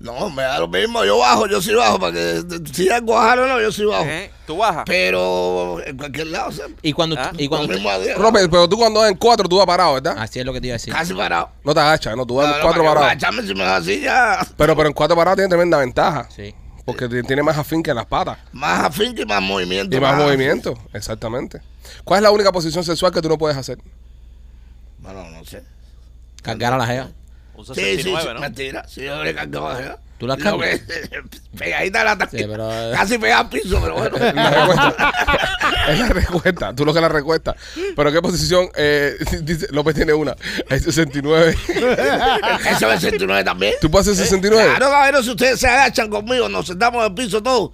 No, 0.00 0.28
me 0.30 0.42
da 0.42 0.58
lo 0.58 0.66
mismo. 0.66 1.04
Yo 1.04 1.18
bajo, 1.18 1.46
yo 1.46 1.62
sí 1.62 1.72
bajo. 1.74 2.00
Para 2.00 2.12
que 2.12 2.42
si 2.72 2.88
algo 2.90 3.14
bajar 3.14 3.38
o 3.38 3.46
no, 3.46 3.60
yo 3.60 3.70
sí 3.70 3.84
bajo. 3.84 4.04
¿Eh? 4.04 4.32
¿Tú 4.48 4.56
bajas? 4.56 4.82
Pero 4.84 5.78
en 5.86 5.96
cualquier 5.96 6.26
lado, 6.26 6.48
o 6.48 6.52
sea, 6.52 6.66
Y 6.82 6.92
cuando, 6.92 7.14
Ah, 7.16 7.30
y 7.38 7.44
lo 7.44 7.50
cuando 7.50 7.68
mismo 7.68 7.88
a 7.88 8.00
día. 8.00 8.16
López, 8.18 8.48
pero 8.50 8.68
tú 8.68 8.76
cuando 8.76 8.98
vas 8.98 9.10
en 9.12 9.16
cuatro, 9.16 9.48
tú 9.48 9.58
vas 9.58 9.66
parado, 9.66 9.94
¿verdad? 9.94 10.16
Así 10.18 10.40
es 10.40 10.44
lo 10.44 10.52
que 10.52 10.60
te 10.60 10.66
iba 10.66 10.72
a 10.74 10.78
decir. 10.78 10.92
Casi 10.92 11.14
parado. 11.14 11.50
No 11.62 11.72
te 11.72 11.78
agachas, 11.78 12.16
no, 12.16 12.26
tú 12.26 12.34
vas 12.34 12.48
No, 12.48 12.54
en 12.54 12.58
no, 12.58 12.64
cuatro 12.64 12.82
para 12.82 12.90
que 12.94 12.98
parados. 12.98 13.10
agacharme, 13.12 13.46
si 13.46 13.54
me 13.54 13.62
das 13.64 13.82
así 13.82 14.00
ya. 14.00 14.44
Pero, 14.56 14.74
pero 14.74 14.88
en 14.88 14.92
cuatro 14.92 15.16
parados 15.16 15.36
tiene 15.36 15.48
tremenda 15.48 15.78
ventaja. 15.78 16.26
Sí. 16.34 16.52
Porque 16.84 17.08
tiene 17.08 17.44
más 17.44 17.56
afín 17.56 17.80
que 17.80 17.90
en 17.90 17.96
las 17.96 18.06
patas. 18.06 18.38
Más 18.50 18.82
afín 18.86 19.14
y 19.16 19.24
más 19.24 19.40
movimiento. 19.40 19.96
Y 19.96 20.00
más 20.00 20.16
movimiento, 20.16 20.76
exactamente. 20.92 21.60
¿Cuál 22.04 22.18
es 22.18 22.22
la 22.22 22.30
única 22.30 22.52
posición 22.52 22.84
sexual 22.84 23.12
que 23.12 23.20
tú 23.22 23.28
no 23.28 23.38
puedes 23.38 23.56
hacer? 23.56 23.78
Bueno, 24.98 25.28
no 25.30 25.44
sé. 25.44 25.62
Cargar 26.42 26.72
a 26.72 26.78
la 26.78 26.86
jeva. 26.86 27.08
Un 27.54 27.66
Sí, 27.66 27.72
sí, 27.74 27.82
sí, 27.82 28.02
69, 28.04 28.34
¿no? 28.34 28.40
mentira. 28.40 28.88
Si 28.88 29.02
yo 29.02 29.22
le 29.22 29.34
cargaba 29.34 29.76
a 29.76 29.98
¿Tú 30.18 30.26
la 30.26 30.36
cargas? 30.36 30.80
Pegadita 31.58 32.00
a 32.02 32.16
la 32.16 32.28
Sí, 32.30 32.44
pero- 32.48 32.70
Casi 32.92 33.18
pegada 33.18 33.40
al 33.40 33.48
piso, 33.48 33.80
pero 33.82 33.94
bueno. 33.94 34.16
La 34.34 34.50
recuesta. 34.50 35.12
es 35.88 35.98
la 35.98 36.08
recuesta. 36.08 36.74
Tú 36.74 36.84
lo 36.84 36.94
que 36.94 37.00
la 37.00 37.08
recuesta. 37.08 37.56
Pero 37.96 38.12
¿qué 38.12 38.22
posición? 38.22 38.68
Eh, 38.76 39.16
dice, 39.42 39.66
López 39.70 39.94
tiene 39.96 40.12
una. 40.12 40.36
Hay 40.70 40.78
69. 40.78 41.56
Eso 41.68 41.92
es 42.70 42.82
el 42.82 43.00
69 43.00 43.44
también. 43.44 43.74
¿Tú 43.80 43.90
puedes 43.90 44.06
hacer 44.08 44.24
69? 44.24 44.64
Claro, 44.76 44.90
cabrón, 44.90 45.24
si 45.24 45.30
ustedes 45.30 45.58
se 45.60 45.66
agachan 45.68 46.08
conmigo, 46.08 46.48
nos 46.48 46.66
sentamos 46.68 47.04
en 47.04 47.08
el 47.08 47.14
piso 47.14 47.42
todos, 47.42 47.72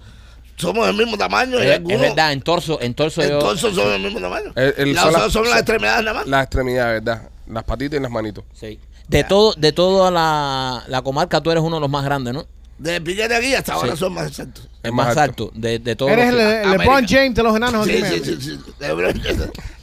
somos 0.59 0.85
del 0.87 0.95
mismo 0.95 1.17
tamaño. 1.17 1.57
y 1.57 1.61
Es, 1.61 1.67
es 1.69 1.75
algunos, 1.77 2.01
verdad, 2.01 2.31
en 2.33 2.41
torso, 2.41 2.79
en 2.81 2.93
torso 2.93 3.21
yo. 3.21 3.33
Entonces 3.39 3.73
somos 3.73 3.91
del 3.91 4.01
mismo 4.03 4.19
tamaño. 4.19 4.51
El- 4.55 4.73
el 4.77 4.93
Las 4.93 5.31
son 5.31 5.45
las 5.49 5.55
extremidades 5.57 6.03
nada 6.05 6.19
más. 6.19 6.27
La 6.27 6.41
extremidad, 6.43 6.87
¿verdad? 6.87 7.29
Las 7.47 7.63
patitas 7.63 7.99
y 7.99 8.03
las 8.03 8.11
manitos. 8.11 8.43
Sí. 8.53 8.79
De 9.07 9.23
todo, 9.23 9.53
de 9.55 9.71
toda 9.71 10.11
la, 10.11 10.83
la 10.87 11.01
comarca, 11.01 11.41
tú 11.41 11.49
eres 11.49 11.63
uno 11.63 11.77
de 11.77 11.81
los 11.81 11.89
más 11.89 12.03
grandes, 12.05 12.33
¿no? 12.33 12.45
De 12.77 13.01
piquete 13.01 13.35
aquí 13.35 13.55
hasta 13.55 13.73
ahora 13.73 13.91
Sí. 13.93 13.97
son 13.97 14.13
más 14.13 14.27
exactos. 14.27 14.67
El 14.83 14.93
más, 14.93 15.17
alto. 15.17 15.51
de, 15.53 15.79
de 15.79 15.95
todos. 15.95 16.11
Eres 16.11 16.31
los 16.33 16.41
el, 16.41 16.71
LeBron. 16.77 17.05
James 17.07 17.35
de 17.35 17.43
los 17.43 17.55
enanos. 17.55 17.85
Sí, 17.85 17.97
aquí, 18.01 18.19
sí, 18.23 18.37
sí, 18.39 18.57
sí. 18.57 18.59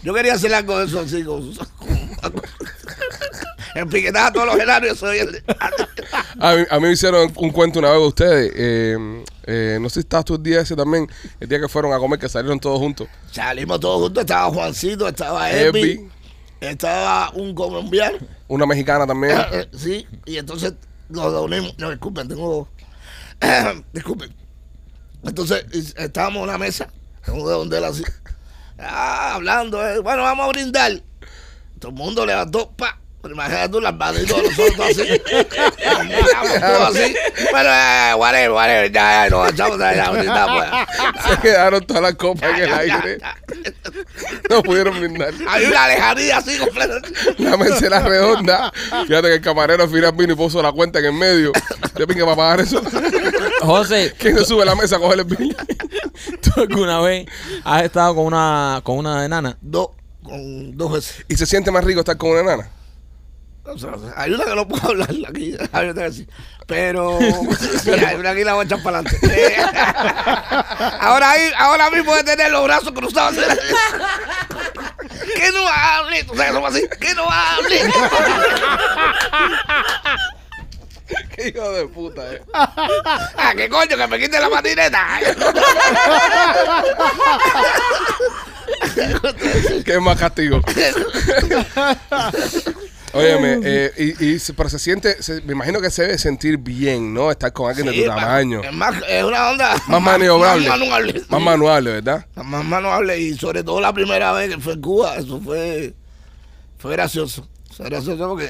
Yo 0.02 0.14
quería 0.14 0.34
hacer 0.34 0.54
algo 0.54 0.78
de 0.78 0.86
eso 0.86 1.00
así. 1.00 1.22
Con, 1.24 1.52
con- 1.54 2.42
a 4.16 4.32
todos 4.32 4.46
los 4.46 4.56
genarios 4.56 4.98
soy 4.98 5.18
el. 5.18 5.44
A 6.38 6.54
mí, 6.54 6.62
a 6.70 6.76
mí 6.80 6.86
me 6.86 6.92
hicieron 6.92 7.32
un 7.36 7.50
cuento 7.50 7.78
una 7.78 7.90
vez 7.90 8.00
de 8.00 8.06
ustedes. 8.06 8.52
eh, 8.54 9.24
eh, 9.46 9.78
no 9.80 9.88
sé 9.88 9.94
si 9.94 10.00
estabas 10.00 10.24
tú 10.24 10.34
el 10.34 10.42
día 10.42 10.60
ese 10.60 10.74
también. 10.74 11.08
El 11.38 11.48
día 11.48 11.60
que 11.60 11.68
fueron 11.68 11.92
a 11.92 11.98
comer, 11.98 12.18
que 12.18 12.28
salieron 12.28 12.58
todos 12.58 12.78
juntos. 12.78 13.08
Salimos 13.30 13.78
todos 13.80 14.02
juntos. 14.02 14.22
Estaba 14.22 14.50
Juancito, 14.50 15.06
estaba 15.08 15.50
Elvi, 15.50 16.08
estaba 16.60 17.30
un 17.30 17.54
colombiano. 17.54 18.18
una 18.48 18.66
mexicana 18.66 19.06
también. 19.06 19.38
Eh, 19.52 19.68
sí, 19.76 20.06
y 20.24 20.36
entonces 20.38 20.74
nos 21.08 21.32
reunimos. 21.32 21.78
No, 21.78 21.90
disculpen, 21.90 22.28
tengo. 22.28 22.68
disculpen. 23.92 24.34
Entonces 25.22 25.64
estábamos 25.96 26.38
en 26.38 26.48
una 26.48 26.58
mesa, 26.58 26.88
en 27.26 27.34
un 27.34 27.46
redondel 27.46 27.84
así, 27.84 28.04
ah, 28.78 29.34
hablando. 29.34 29.84
eh, 29.86 29.98
bueno, 30.00 30.22
vamos 30.22 30.44
a 30.46 30.48
brindar. 30.48 31.02
Todo 31.78 31.90
el 31.90 31.96
mundo 31.96 32.24
levantó, 32.26 32.70
pa. 32.72 33.00
Pero 33.26 33.34
imagínate 33.34 33.68
tú 33.70 33.80
las 33.80 33.94
manitos 33.96 34.36
de 34.36 34.48
nosotros 34.48 34.86
así. 34.88 35.02
Miramos 36.06 36.60
todo 36.60 36.86
así. 36.86 37.16
Bueno, 37.50 37.70
eh, 37.72 38.14
whatever, 38.16 38.50
whatever. 38.52 38.92
Ya, 38.92 39.24
ya, 39.24 39.30
nos 39.30 39.52
echamos 39.52 39.78
ya, 39.80 39.94
ya, 39.96 40.04
ahorita, 40.06 40.46
pues. 40.46 41.28
Se 41.34 41.40
quedaron 41.40 41.84
todas 41.86 42.02
las 42.04 42.14
copas 42.14 42.50
en 42.50 42.56
el 42.62 42.68
Ya, 42.68 42.84
ya, 42.84 42.96
aire. 43.00 43.18
ya. 43.18 43.36
No 44.48 44.62
pudieron 44.62 44.98
brindar. 45.00 45.34
Hay 45.48 45.64
una 45.64 45.88
lejanía 45.88 46.36
así 46.38 46.56
completa. 46.56 47.00
La 47.38 47.56
mesa 47.56 47.84
era 47.84 48.00
redonda. 48.00 48.72
Fíjate 49.06 49.28
que 49.28 49.34
el 49.34 49.40
camarero 49.40 49.82
al 49.82 49.90
final 49.90 50.12
vino 50.12 50.32
y 50.32 50.36
puso 50.36 50.62
la 50.62 50.70
cuenta 50.70 51.00
en 51.00 51.06
el 51.06 51.12
medio. 51.12 51.50
Yo 51.98 52.06
pingue 52.06 52.22
para 52.22 52.36
pagar 52.36 52.60
eso. 52.60 52.80
José, 53.60 54.14
¿Quién 54.18 54.38
se 54.38 54.44
sube 54.44 54.62
a 54.62 54.66
la 54.66 54.76
mesa 54.76 54.96
a 54.96 54.98
coger 55.00 55.18
el 55.18 55.24
bill? 55.24 55.56
¿tú 56.40 56.60
alguna 56.60 57.00
vez 57.00 57.26
has 57.64 57.82
estado 57.82 58.14
con 58.14 58.26
una, 58.26 58.80
con 58.84 58.98
una 58.98 59.24
enana? 59.24 59.56
Dos, 59.60 59.88
con 60.22 60.76
dos 60.76 60.92
veces. 60.92 61.24
¿Y 61.28 61.36
se 61.36 61.44
siente 61.46 61.72
más 61.72 61.82
rico 61.82 62.00
estar 62.00 62.16
con 62.16 62.30
una 62.30 62.40
enana? 62.40 62.70
O 63.68 63.78
sea, 63.78 63.90
hay 64.16 64.32
una 64.32 64.44
que 64.44 64.54
no 64.54 64.68
puedo 64.68 64.88
hablar 64.88 65.10
aquí, 65.28 65.56
hay 65.72 65.88
otra 65.88 66.06
que 66.06 66.12
sí. 66.12 66.28
Pero 66.66 67.18
sí, 67.82 67.90
hay 67.90 68.16
una 68.16 68.34
que 68.34 68.44
la 68.44 68.54
voy 68.54 68.62
a 68.62 68.66
echar 68.66 68.82
para 68.82 68.98
adelante. 68.98 69.26
Eh, 69.28 69.56
ahora, 71.00 71.32
ahora 71.58 71.90
mismo 71.90 72.14
de 72.14 72.24
tener 72.24 72.50
los 72.50 72.64
brazos 72.64 72.92
cruzados. 72.92 73.36
Que 75.34 75.50
no 75.52 75.66
hable, 75.68 76.24
sabes 76.24 76.52
cómo 76.52 76.66
así. 76.66 76.88
Que 77.00 77.14
no 77.14 77.26
hable. 77.28 77.80
Qué 81.34 81.48
hijo 81.48 81.70
de 81.72 81.86
puta, 81.88 82.32
eh. 82.32 82.42
Ah, 82.54 83.52
qué 83.56 83.68
coño, 83.68 83.96
que 83.96 84.06
me 84.06 84.18
quite 84.18 84.40
la 84.40 84.48
patineta. 84.48 85.06
Qué 89.84 90.00
más 90.00 90.18
castigo. 90.18 90.60
Óyeme, 93.16 93.60
eh, 93.64 94.14
y, 94.20 94.24
y 94.26 94.38
se- 94.38 94.52
pero 94.54 94.68
se 94.68 94.78
siente, 94.78 95.22
se- 95.22 95.40
me 95.42 95.52
imagino 95.52 95.80
que 95.80 95.90
se 95.90 96.02
debe 96.02 96.18
sentir 96.18 96.58
bien, 96.58 97.12
¿no? 97.14 97.30
Estar 97.30 97.52
con 97.52 97.68
alguien 97.68 97.86
de 97.86 98.02
tu 98.02 98.08
ma- 98.08 98.16
tamaño. 98.16 98.62
Es, 98.62 98.72
más, 98.72 98.94
es 99.08 99.24
una 99.24 99.50
onda 99.50 99.76
Más 99.88 100.02
maniobrable. 100.02 100.68
Más 101.28 101.40
manuable, 101.42 101.92
¿verdad? 101.92 102.26
Más 102.34 102.64
manejable 102.64 103.18
y 103.20 103.34
sobre 103.36 103.62
todo 103.64 103.80
la 103.80 103.92
primera 103.92 104.32
vez 104.32 104.54
que 104.54 104.60
fue 104.60 104.74
en 104.74 104.80
Cuba, 104.80 105.16
eso 105.16 105.40
fue, 105.40 105.94
fue 106.78 106.92
gracioso. 106.92 107.48
Fue 107.76 107.86
gracioso 107.86 108.28
porque 108.28 108.48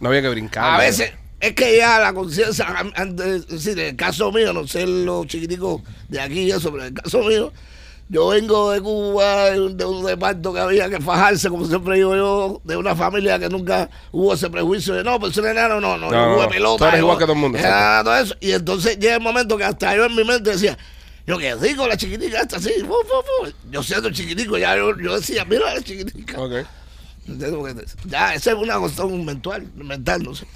No 0.00 0.08
había 0.08 0.22
que 0.22 0.28
brincar. 0.28 0.64
a 0.64 0.72
¿no? 0.72 0.78
veces 0.78 1.12
es 1.40 1.54
que 1.54 1.76
ya 1.76 1.98
la 1.98 2.12
conciencia, 2.12 2.66
an- 2.66 2.92
antes, 2.94 3.26
es 3.26 3.48
decir, 3.48 3.78
en 3.78 3.86
el 3.90 3.96
caso 3.96 4.30
mío, 4.30 4.52
no 4.52 4.66
sé 4.66 4.86
los 4.86 5.26
chiquiticos 5.26 5.82
de 6.08 6.20
aquí 6.20 6.40
y 6.42 6.50
eso, 6.52 6.70
pero 6.70 6.84
en 6.86 6.94
el 6.96 7.02
caso 7.02 7.20
mío, 7.24 7.52
yo 8.12 8.28
vengo 8.28 8.70
de 8.72 8.80
Cuba, 8.82 9.52
de 9.52 9.84
un, 9.86 10.04
reparto 10.06 10.52
que 10.52 10.60
había 10.60 10.90
que 10.90 11.00
fajarse, 11.00 11.48
como 11.48 11.64
siempre 11.64 11.96
digo 11.96 12.14
yo, 12.14 12.60
de 12.62 12.76
una 12.76 12.94
familia 12.94 13.38
que 13.38 13.48
nunca 13.48 13.88
hubo 14.10 14.34
ese 14.34 14.50
prejuicio 14.50 14.92
de 14.92 15.02
no, 15.02 15.18
pues 15.18 15.34
un 15.38 15.46
enano, 15.46 15.80
no, 15.80 15.96
no, 15.96 16.10
No, 16.10 16.12
yo 16.12 16.26
no, 16.26 16.34
jugué 16.34 16.44
no. 16.44 16.50
pelota. 16.50 16.90
Yo- 16.92 16.98
igual 16.98 17.16
que 17.16 17.24
todo 17.24 17.32
el 17.32 17.38
mundo, 17.38 17.56
exacto. 17.56 18.10
todo 18.10 18.18
eso. 18.18 18.34
Y 18.40 18.52
entonces 18.52 18.98
llega 18.98 19.14
el 19.14 19.22
momento 19.22 19.56
que 19.56 19.64
hasta 19.64 19.96
yo 19.96 20.04
en 20.04 20.14
mi 20.14 20.24
mente 20.24 20.50
decía, 20.50 20.76
yo 21.26 21.38
qué 21.38 21.56
digo, 21.56 21.88
la 21.88 21.96
chiquitica 21.96 22.42
esta 22.42 22.58
así, 22.58 22.74
fu, 22.80 22.88
fu, 22.88 23.46
fu. 23.46 23.52
yo 23.70 23.82
siendo 23.82 24.10
chiquitico, 24.10 24.58
ya 24.58 24.76
yo, 24.76 24.94
yo 24.98 25.16
decía, 25.18 25.46
mira 25.46 25.72
la 25.72 25.80
chiquitica. 25.80 26.38
Ok. 26.38 26.52
¿Entiendes? 27.26 27.54
Porque 27.54 27.84
Ya, 28.04 28.34
esa 28.34 28.50
es 28.50 28.56
una 28.58 28.78
cuestión 28.78 29.24
mental, 29.24 29.66
mental, 29.74 30.22
no 30.22 30.34
sé. 30.34 30.46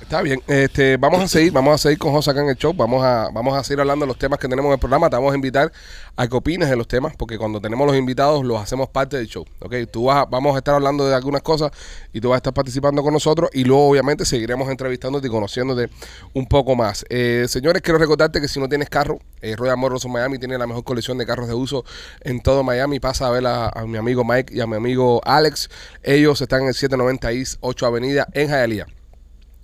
Está 0.00 0.22
bien. 0.22 0.42
Este, 0.48 0.96
vamos 0.96 1.20
a 1.20 1.28
seguir, 1.28 1.52
vamos 1.52 1.74
a 1.74 1.78
seguir 1.78 1.98
con 1.98 2.10
José 2.10 2.30
acá 2.30 2.40
en 2.40 2.48
el 2.48 2.56
show. 2.56 2.72
Vamos 2.74 3.04
a, 3.04 3.28
vamos 3.32 3.56
a 3.56 3.62
seguir 3.62 3.80
hablando 3.80 4.04
de 4.06 4.08
los 4.08 4.18
temas 4.18 4.38
que 4.40 4.48
tenemos 4.48 4.70
en 4.70 4.72
el 4.72 4.78
programa. 4.78 5.08
Te 5.10 5.14
vamos 5.16 5.30
a 5.32 5.34
invitar 5.36 5.70
a 6.16 6.26
que 6.26 6.36
opines 6.36 6.68
de 6.70 6.74
los 6.76 6.88
temas, 6.88 7.14
porque 7.16 7.36
cuando 7.38 7.60
tenemos 7.60 7.86
los 7.86 7.94
invitados 7.96 8.44
los 8.44 8.60
hacemos 8.60 8.88
parte 8.88 9.18
del 9.18 9.26
show. 9.28 9.44
¿ok? 9.60 9.74
Tú 9.92 10.04
vas 10.06 10.16
a- 10.16 10.24
vamos 10.24 10.54
a 10.54 10.58
estar 10.58 10.74
hablando 10.74 11.06
de 11.06 11.14
algunas 11.14 11.42
cosas 11.42 11.70
y 12.12 12.20
tú 12.20 12.30
vas 12.30 12.36
a 12.36 12.38
estar 12.38 12.52
participando 12.54 13.02
con 13.02 13.12
nosotros 13.12 13.50
y 13.52 13.62
luego 13.64 13.88
obviamente 13.90 14.24
seguiremos 14.24 14.68
entrevistándote 14.70 15.28
y 15.28 15.30
conociéndote 15.30 15.90
un 16.32 16.46
poco 16.46 16.74
más. 16.74 17.04
Eh, 17.10 17.44
señores, 17.48 17.82
quiero 17.82 17.98
recordarte 17.98 18.40
que 18.40 18.48
si 18.48 18.58
no 18.58 18.68
tienes 18.68 18.88
carro, 18.88 19.18
eh, 19.42 19.54
Royal 19.54 19.76
Motors 19.76 20.06
Miami 20.06 20.38
tiene 20.38 20.56
la 20.58 20.66
mejor 20.66 20.82
colección 20.82 21.18
de 21.18 21.26
carros 21.26 21.46
de 21.46 21.54
uso 21.54 21.84
en 22.22 22.40
todo 22.40 22.64
Miami. 22.64 23.00
Pasa 23.00 23.26
a 23.26 23.30
ver 23.30 23.46
a, 23.46 23.68
a 23.68 23.86
mi 23.86 23.98
amigo 23.98 24.24
Mike 24.24 24.52
y 24.54 24.60
a 24.60 24.66
mi 24.66 24.76
amigo 24.76 25.20
Alex. 25.24 25.68
Ellos 26.02 26.40
están 26.40 26.62
en 26.62 26.68
el 26.68 26.74
790 26.74 27.30
East 27.32 27.58
8 27.60 27.86
Avenida 27.86 28.26
en 28.32 28.48
Hialeah. 28.48 28.86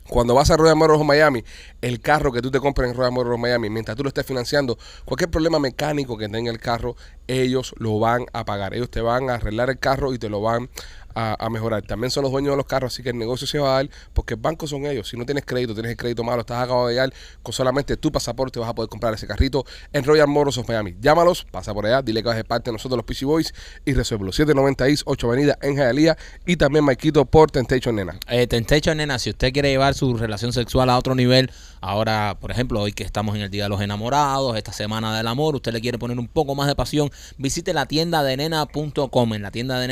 Cuando 0.09 0.35
vas 0.35 0.51
a 0.51 0.57
Royal 0.57 0.77
Motors 0.77 1.01
of 1.01 1.07
Miami, 1.07 1.45
el 1.87 2.01
carro 2.01 2.33
que 2.33 2.43
tú 2.43 2.51
te 2.51 2.59
compres 2.59 2.91
en 2.91 2.97
Royal 2.97 3.13
Motors 3.13 3.35
of 3.35 3.41
Miami, 3.41 3.71
mientras 3.71 3.97
tú 3.97 4.03
lo 4.03 4.09
estés 4.09 4.27
financiando, 4.27 4.77
cualquier 5.05 5.31
problema 5.31 5.61
mecánico 5.61 6.19
que 6.19 6.29
tenga 6.29 6.51
el 6.51 6.59
carro, 6.59 6.97
ellos 7.29 7.75
lo 7.79 8.01
van 8.01 8.27
a 8.33 8.45
pagar. 8.45 8.75
Ellos 8.75 8.91
te 8.91 9.01
van 9.01 9.31
a 9.31 9.35
arreglar 9.35 9.71
el 9.71 9.79
carro 9.79 10.13
y 10.13 10.19
te 10.19 10.29
lo 10.29 10.41
van 10.41 10.69
a, 11.17 11.49
mejorar. 11.49 11.83
También 11.83 12.11
son 12.11 12.25
los 12.25 12.33
dueños 12.33 12.53
de 12.53 12.57
los 12.59 12.67
carros, 12.67 12.93
así 12.93 13.03
que 13.03 13.09
el 13.09 13.19
negocio 13.19 13.47
se 13.47 13.59
va 13.59 13.71
a 13.71 13.75
dar 13.77 13.91
porque 14.13 14.35
el 14.35 14.41
banco 14.41 14.67
son 14.67 14.85
ellos. 14.85 15.09
Si 15.09 15.17
no 15.17 15.25
tienes 15.25 15.45
crédito, 15.47 15.73
tienes 15.73 15.93
el 15.93 15.97
crédito 15.97 16.23
malo, 16.23 16.41
estás 16.41 16.63
acabado 16.63 16.89
de 16.89 16.93
llegar, 16.93 17.13
con 17.43 17.55
solamente 17.55 17.97
tu 17.97 18.13
pasaporte 18.13 18.61
vas 18.61 18.69
a 18.69 18.75
poder 18.75 18.91
comprar 18.91 19.15
ese 19.15 19.27
carrito 19.27 19.65
en 19.93 20.05
Royal 20.05 20.29
Motors 20.29 20.59
of 20.59 20.69
Miami. 20.69 20.95
Llámalos, 21.01 21.47
pasa 21.51 21.73
por 21.73 21.87
allá, 21.87 22.03
dile 22.03 22.23
que 22.23 22.29
vas 22.29 22.37
de 22.37 22.45
parte 22.45 22.71
de 22.71 22.73
nosotros 22.73 22.99
los 22.99 23.07
PC 23.07 23.25
Boys 23.25 23.55
y 23.87 23.95
resuelve 23.95 24.31
790 24.31 24.89
East 24.89 25.03
8 25.07 25.27
Avenida 25.27 25.59
en 25.63 25.77
Hialeah 25.77 26.19
y 26.45 26.57
también 26.57 26.85
Maikito 26.85 27.25
por 27.25 27.51
Temptation 27.51 27.97
Nena. 27.97 28.19
Eh, 28.29 28.47
nena, 28.95 29.19
si 29.19 29.31
usted 29.31 29.53
quiere 29.53 29.71
llevar 29.71 29.95
su 29.95 30.17
relación 30.19 30.53
sexual 30.53 30.91
a 30.91 30.99
otro 30.99 31.15
nivel, 31.15 31.51
ahora, 31.81 32.37
por 32.41 32.51
ejemplo, 32.51 32.81
hoy 32.81 32.93
que 32.93 33.05
estamos 33.05 33.35
en 33.37 33.43
el 33.43 33.51
Día 33.51 33.65
de 33.65 33.69
los 33.69 33.81
Enamorados, 33.81 34.57
esta 34.57 34.73
semana 34.73 35.17
del 35.17 35.27
amor, 35.27 35.57
usted 35.57 35.73
le 35.73 35.81
quiere 35.81 35.99
poner 35.99 36.19
un 36.19 36.29
poco 36.29 36.55
más 36.55 36.67
de 36.67 36.75
pasión, 36.75 37.11
visite 37.39 37.73
la 37.73 37.87
tienda 37.87 38.23
de. 38.23 38.37
En 38.37 39.43
la 39.43 39.51
tienda 39.51 39.81
de 39.81 39.87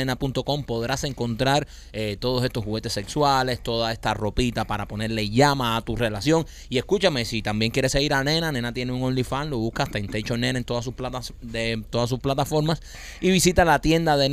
podrás 0.67 1.03
encontrar 1.03 1.67
eh, 1.93 2.15
todos 2.19 2.43
estos 2.43 2.63
juguetes 2.63 2.93
sexuales, 2.93 3.61
toda 3.61 3.91
esta 3.91 4.13
ropita 4.13 4.65
para 4.65 4.87
ponerle 4.87 5.29
llama 5.29 5.77
a 5.77 5.81
tu 5.81 5.95
relación. 5.95 6.45
Y 6.69 6.77
escúchame, 6.77 7.25
si 7.25 7.41
también 7.41 7.71
quieres 7.71 7.93
seguir 7.93 8.13
a 8.13 8.23
Nena, 8.23 8.51
Nena 8.51 8.71
tiene 8.71 8.91
un 8.91 9.01
OnlyFans, 9.01 9.49
lo 9.49 9.57
buscas 9.57 9.89
Temptation 9.89 10.39
Nena 10.39 10.59
en 10.59 10.63
todas 10.63 10.85
sus, 10.85 10.93
de, 11.41 11.83
todas 11.89 12.09
sus 12.09 12.19
plataformas 12.19 12.81
y 13.19 13.31
visita 13.31 13.65
la 13.65 13.79
tienda 13.79 14.15
de 14.17 14.29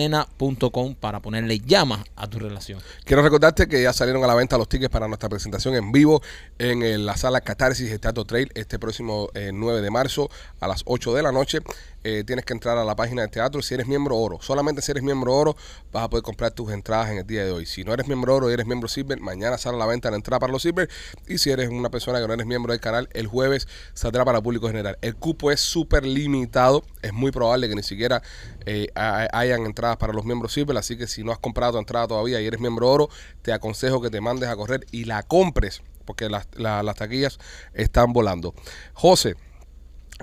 para 0.98 1.20
ponerle 1.20 1.60
llama 1.60 2.04
a 2.16 2.26
tu 2.28 2.38
relación. 2.38 2.80
Quiero 3.04 3.22
recordarte 3.22 3.68
que 3.68 3.82
ya 3.82 3.92
salieron 3.92 4.24
a 4.24 4.26
la 4.26 4.34
venta 4.34 4.58
los 4.58 4.68
tickets 4.68 4.90
para 4.90 5.06
nuestra 5.06 5.28
presentación 5.28 5.74
en 5.74 5.92
vivo 5.92 6.22
en 6.58 6.82
eh, 6.82 6.98
la 6.98 7.16
sala 7.16 7.40
Catarsis 7.44 7.90
de 7.90 7.98
Trail 7.98 8.50
este 8.54 8.78
próximo 8.78 9.28
eh, 9.34 9.50
9 9.52 9.80
de 9.80 9.90
marzo 9.90 10.30
a 10.60 10.68
las 10.68 10.82
8 10.86 11.14
de 11.14 11.22
la 11.22 11.32
noche. 11.32 11.60
Eh, 12.04 12.24
tienes 12.26 12.44
que 12.44 12.52
entrar 12.52 12.78
a 12.78 12.84
la 12.84 12.96
página 12.96 13.22
del 13.22 13.30
teatro 13.30 13.62
si 13.62 13.74
eres 13.74 13.86
miembro 13.86 14.16
oro. 14.16 14.38
Solamente 14.42 14.82
si 14.82 14.90
eres 14.90 15.04
miembro 15.04 15.34
oro 15.34 15.56
vas 15.92 16.04
a 16.04 16.10
poder 16.10 16.24
comprar 16.24 16.50
tus 16.50 16.72
entradas 16.72 17.10
en 17.10 17.18
el 17.18 17.26
día 17.26 17.44
de 17.44 17.52
hoy. 17.52 17.64
Si 17.66 17.84
no 17.84 17.94
eres 17.94 18.08
miembro 18.08 18.34
oro 18.34 18.50
y 18.50 18.52
eres 18.54 18.66
miembro 18.66 18.88
silver, 18.88 19.20
mañana 19.20 19.56
sale 19.58 19.76
a 19.76 19.78
la 19.78 19.86
venta 19.86 20.10
la 20.10 20.16
entrada 20.16 20.40
para 20.40 20.52
los 20.52 20.62
silver. 20.62 20.88
Y 21.28 21.38
si 21.38 21.50
eres 21.50 21.68
una 21.68 21.90
persona 21.90 22.20
que 22.20 22.26
no 22.26 22.34
eres 22.34 22.46
miembro 22.46 22.72
del 22.72 22.80
canal, 22.80 23.08
el 23.12 23.26
jueves 23.28 23.68
saldrá 23.94 24.24
para 24.24 24.40
público 24.40 24.66
general. 24.66 24.98
El 25.00 25.14
cupo 25.14 25.50
es 25.52 25.60
súper 25.60 26.04
limitado. 26.04 26.82
Es 27.02 27.12
muy 27.12 27.30
probable 27.30 27.68
que 27.68 27.74
ni 27.76 27.82
siquiera 27.82 28.22
eh, 28.66 28.88
ha- 28.94 29.28
hayan 29.32 29.64
entradas 29.66 29.96
para 29.96 30.12
los 30.12 30.24
miembros 30.24 30.52
silver. 30.52 30.76
Así 30.76 30.96
que 30.96 31.06
si 31.06 31.22
no 31.22 31.30
has 31.32 31.38
comprado 31.38 31.72
tu 31.72 31.78
entrada 31.78 32.08
todavía 32.08 32.40
y 32.40 32.46
eres 32.46 32.60
miembro 32.60 32.88
oro, 32.90 33.08
te 33.42 33.52
aconsejo 33.52 34.00
que 34.02 34.10
te 34.10 34.20
mandes 34.20 34.48
a 34.48 34.56
correr 34.56 34.86
y 34.90 35.04
la 35.04 35.22
compres. 35.22 35.82
Porque 36.04 36.28
las, 36.28 36.46
la- 36.54 36.82
las 36.82 36.96
taquillas 36.96 37.38
están 37.74 38.12
volando. 38.12 38.54
José, 38.94 39.34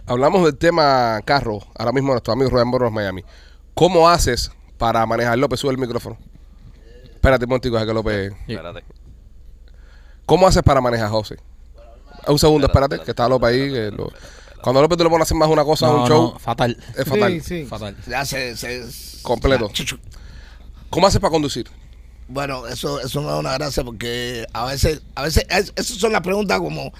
hablamos 0.06 0.44
del 0.46 0.58
tema 0.58 1.20
carro. 1.26 1.60
Ahora 1.78 1.92
mismo 1.92 2.12
nuestro 2.12 2.34
amigo 2.34 2.50
Rubén 2.50 2.72
Borros 2.72 2.92
Miami. 2.92 3.24
¿Cómo 3.74 4.10
haces 4.10 4.52
para 4.78 5.06
manejar? 5.06 5.38
López, 5.38 5.60
sube 5.60 5.72
el 5.72 5.78
micrófono. 5.78 6.18
Espérate 7.13 7.46
un 7.46 7.50
momentico, 7.50 7.78
que 7.78 7.94
López... 7.94 8.34
Espérate. 8.48 8.84
¿Cómo 10.26 10.48
haces 10.48 10.63
para 10.63 10.80
manejar, 10.82 11.10
José? 11.10 11.38
Un 12.28 12.38
segundo, 12.39 12.68
espérate, 12.68 13.00
que 13.00 13.12
está 13.12 13.28
López 13.28 13.50
ahí. 13.50 13.72
que 13.72 13.92
lo- 13.92 14.12
Cuando 14.62 14.82
López 14.82 14.98
tú 14.98 15.04
le 15.04 15.10
pones 15.10 15.22
a 15.22 15.28
hacer 15.28 15.38
más 15.38 15.50
una 15.50 15.63
cosa 15.63 15.88
a 15.88 15.92
No, 15.92 16.02
un 16.04 16.08
show, 16.08 16.32
no, 16.34 16.39
fatal. 16.39 16.78
es 16.98 17.06
fatal. 17.06 17.32
Sí, 17.42 17.62
sí. 17.62 17.65
Fatal. 17.65 17.96
Ya 18.08 18.26
se, 18.26 18.56
se- 18.56 19.22
Completo. 19.24 19.70
¿Cómo 20.89 21.08
haces 21.08 21.20
para 21.20 21.32
conducir? 21.32 21.70
Bueno, 22.30 22.68
eso, 22.68 23.00
eso 23.02 23.22
no 23.22 23.34
es 23.34 23.39
una 23.39 23.54
gracia 23.54 23.84
porque 23.84 24.46
a 24.54 24.65
veces, 24.65 25.02
a 25.15 25.24
veces, 25.24 25.46
es- 25.50 25.74
esas 25.76 25.98
son 25.98 26.12
las 26.13 26.22
preguntas 26.22 26.60
como, 26.60 26.94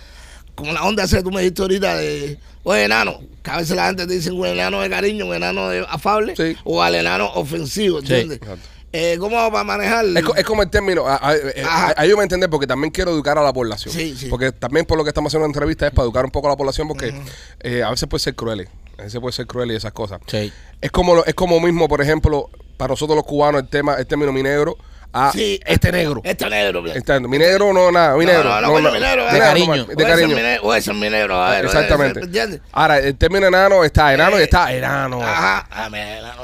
como 0.56 0.74
la 0.74 0.84
onda 0.84 1.04
esa 1.04 1.18
que 1.18 1.24
tú 1.24 1.32
me 1.32 1.42
dijiste 1.42 1.62
ahorita 1.62 1.96
de, 1.98 2.40
oye, 2.64 2.84
enano, 2.86 3.20
que 3.44 3.52
a 3.52 3.58
veces 3.58 3.76
la 3.76 3.86
gente 3.88 4.08
te 4.08 4.14
dice 4.14 4.32
un 4.32 4.46
enano 4.48 4.82
de 4.82 4.90
cariño, 4.90 5.26
un 5.28 5.36
enano 5.36 5.70
de 5.70 5.86
afable, 5.88 6.36
Sí. 6.36 6.58
o 6.64 6.82
al 6.82 6.96
enano 6.96 7.28
ofensivo, 7.34 8.00
¿entiendes? 8.00 8.40
Exacto. 8.42 8.68
Eh, 8.92 9.18
¿Cómo 9.20 9.36
vamos 9.36 9.60
a 9.60 9.64
manejar? 9.64 10.04
Es, 10.04 10.24
es 10.36 10.44
como 10.46 10.64
el 10.64 10.70
término, 10.72 11.06
a- 11.08 11.20
a- 11.30 11.36
eh, 11.36 11.64
ayúdame 11.96 12.22
a 12.22 12.24
entender 12.24 12.50
porque 12.50 12.66
también 12.66 12.90
quiero 12.92 13.12
educar 13.12 13.38
a 13.38 13.44
la 13.44 13.54
población. 13.54 13.94
Sí, 13.94 14.16
sí. 14.18 14.26
Porque 14.30 14.52
también 14.52 14.84
por 14.88 14.98
lo 14.98 15.04
que 15.04 15.10
estamos 15.12 15.30
haciendo 15.30 15.46
en 15.46 15.52
entrevista 15.52 15.86
es 15.86 15.94
para 15.94 16.06
educar 16.06 16.26
un 16.26 16.32
poco 16.32 16.48
a 16.48 16.50
la 16.50 16.58
población 16.58 16.88
porque 16.88 17.14
eh, 17.60 17.84
a 17.84 17.92
veces 17.92 18.10
puede 18.10 18.24
ser 18.24 18.34
cruel. 18.34 18.68
A 18.98 19.04
veces 19.04 19.22
puede 19.22 19.34
ser 19.34 19.46
cruel 19.46 19.72
y 19.72 19.76
esas 19.76 19.92
cosas. 19.94 20.20
Sí. 20.26 20.52
Es 20.82 20.90
como 20.90 21.24
es 21.24 21.36
como 21.36 21.60
mismo, 21.60 21.88
por 21.88 22.02
ejemplo, 22.02 22.50
para 22.78 22.90
nosotros 22.94 23.16
los 23.16 23.26
cubanos 23.26 23.62
el 23.62 23.68
tema, 23.70 23.94
el 23.94 24.08
término 24.08 24.32
mi 24.34 24.42
negro 24.42 24.76
a 25.12 25.32
Sí, 25.32 25.60
este 25.66 25.92
negro. 25.92 26.22
Este 26.24 26.50
negro. 26.50 26.86
Este- 26.88 27.20
mi 27.22 27.38
negro 27.38 27.74
no 27.74 27.92
nada, 27.92 28.16
mi 28.16 28.26
No, 28.26 28.32
negro. 28.32 28.50
no, 28.50 28.62
no, 28.62 28.68
coño, 28.72 28.92
mi 28.92 29.00
negro, 29.00 29.22
mi 29.26 29.28
de 29.28 29.34
negro, 29.34 29.46
cariño. 29.48 29.86
De 29.86 29.94
ese 29.94 30.04
es 30.04 30.08
cariño. 30.10 30.36
mi 30.36 30.42
negro, 30.42 30.64
o 30.64 30.74
ese 30.76 30.92
es 30.92 30.98
mi 30.98 31.10
negro, 31.10 31.44
a 31.44 31.50
ver, 31.52 31.66
Exactamente. 31.66 32.20
¿Entiendes? 32.22 32.62
Ahora, 32.72 33.00
el 33.00 33.16
término 33.16 33.48
enano 33.48 33.84
está 33.84 34.14
enano 34.14 34.40
y 34.40 34.44
está 34.44 34.74
enano. 34.74 35.22
Ajá, 35.22 35.68
ah, 35.72 35.90
mira, 35.90 36.20
enano. 36.20 36.44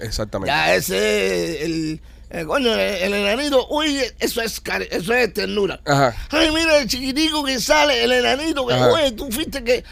Exactamente. 0.00 0.50
Ya 0.50 0.74
ese 0.74 1.54
es 1.56 1.62
el, 1.62 2.00
Eh, 2.36 2.44
coño, 2.44 2.72
el, 2.74 2.80
el 2.80 3.14
enanito, 3.14 3.64
uy, 3.70 4.00
eso 4.18 4.42
es, 4.42 4.60
eso 4.90 5.14
es 5.14 5.32
ternura. 5.32 5.80
Ajá. 5.84 6.16
Ay, 6.30 6.50
mira 6.50 6.78
el 6.78 6.88
chiquitico 6.88 7.44
que 7.44 7.60
sale, 7.60 8.02
el 8.02 8.10
enanito 8.10 8.66
que, 8.66 8.74
Ajá. 8.74 8.88
güey, 8.88 9.12
tú 9.12 9.30
fuiste 9.30 9.62
que. 9.62 9.84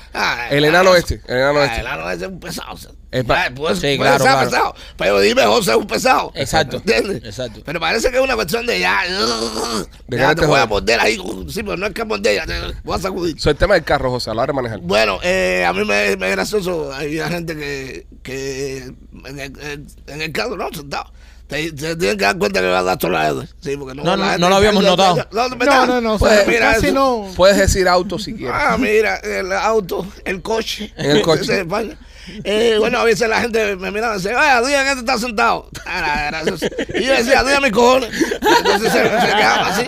El 0.51 0.64
enano 0.64 0.97
este, 0.97 1.20
el 1.28 1.36
enano 1.36 1.61
ah, 1.61 1.64
este. 1.66 1.80
El 1.80 1.86
enano 1.86 2.11
ese 2.11 2.24
es 2.24 2.30
un 2.30 2.40
pesado. 2.40 2.72
o 2.72 2.76
sea. 2.76 2.90
Es 3.12 3.24
pa- 3.24 3.51
puede- 3.55 3.74
Sí, 3.76 3.80
puede 3.97 3.99
claro, 3.99 4.24
claro. 4.24 4.51
pesado. 4.51 4.74
Pero 4.97 5.20
dime, 5.20 5.43
José 5.45 5.70
es 5.72 5.76
un 5.76 5.86
pesado. 5.86 6.32
Exacto. 6.34 6.78
¿Entiendes? 6.78 7.22
Exacto. 7.24 7.61
Pero 7.64 7.78
parece 7.78 8.11
que 8.11 8.16
es 8.16 8.22
una 8.24 8.34
cuestión 8.34 8.66
de 8.66 8.80
ya. 8.80 9.03
De 10.09 10.16
ya 10.18 10.34
te 10.34 10.47
voy 10.47 10.59
a 10.59 10.66
morder 10.66 10.99
ahí. 10.99 11.16
Sí, 11.49 11.62
pero 11.62 11.76
no 11.76 11.86
es 11.86 11.93
que 11.93 12.05
morder, 12.05 12.34
ya 12.34 12.47
te 12.47 12.55
voy 12.82 12.97
a 12.97 12.99
sacudir. 12.99 13.38
So, 13.38 13.51
el 13.51 13.57
tema 13.57 13.74
del 13.74 13.84
carro, 13.84 14.11
José, 14.11 14.30
a 14.30 14.34
la 14.34 14.43
hora 14.43 14.53
de 14.53 14.57
manejar. 14.57 14.80
Bueno, 14.80 15.20
eh, 15.22 15.64
a 15.64 15.72
mí 15.72 15.84
me, 15.84 16.16
me 16.16 16.26
es 16.30 16.32
gracioso. 16.32 16.93
Hay 16.93 17.16
gente 17.18 17.55
que, 17.55 18.07
que 18.22 18.78
en, 19.26 19.38
el, 19.38 19.86
en 20.07 20.22
el 20.22 20.32
carro, 20.32 20.57
no, 20.57 20.68
sentado. 20.72 21.12
Te, 21.49 21.70
te 21.72 21.97
tienen 21.97 22.16
que 22.16 22.24
dar 22.24 22.38
cuenta 22.38 22.61
que 22.61 22.66
va 22.66 22.78
a 22.78 22.82
dar 22.82 22.99
todas 22.99 23.49
Sí, 23.61 23.76
porque 23.76 23.95
no, 23.95 24.03
No, 24.05 24.16
la 24.16 24.32
no, 24.32 24.38
no 24.38 24.49
lo 24.49 24.57
habíamos 24.57 24.82
notado. 24.82 25.26
No, 25.32 25.49
No, 25.49 25.86
no, 25.86 26.01
no. 26.01 26.14
o 26.14 26.18
Pues, 26.18 26.47
mira 26.47 26.72
casi 26.72 26.93
no. 26.93 27.28
Puedes 27.36 27.59
decir 27.59 27.86
auto 27.88 28.18
si 28.18 28.34
quieres. 28.34 28.55
Ah, 28.59 28.76
mira, 28.78 29.16
el 29.16 29.53
auto, 29.53 30.07
el 30.24 30.40
coche. 30.40 30.93
En 30.97 31.11
el 31.11 31.22
coche. 31.22 31.66
Eh, 32.45 32.76
bueno, 32.78 32.99
a 33.01 33.05
veces 33.05 33.28
la 33.28 33.40
gente 33.40 33.74
me 33.74 33.90
mira 33.90 34.12
y 34.12 34.16
dice, 34.18 34.32
oye, 34.32 34.68
diga 34.68 34.84
que 34.84 34.93
te 34.95 35.01
estás 35.01 35.20
sentado. 35.20 35.68
Ah, 35.84 36.28
gracias. 36.30 36.70
Y 36.95 37.03
yo 37.05 37.14
decía, 37.14 37.43
diga 37.43 37.61
mis 37.61 37.72
cojones. 37.72 38.11
Entonces 38.59 38.93
se, 38.93 39.03
se 39.03 39.26
quedaba 39.26 39.66
así. 39.68 39.86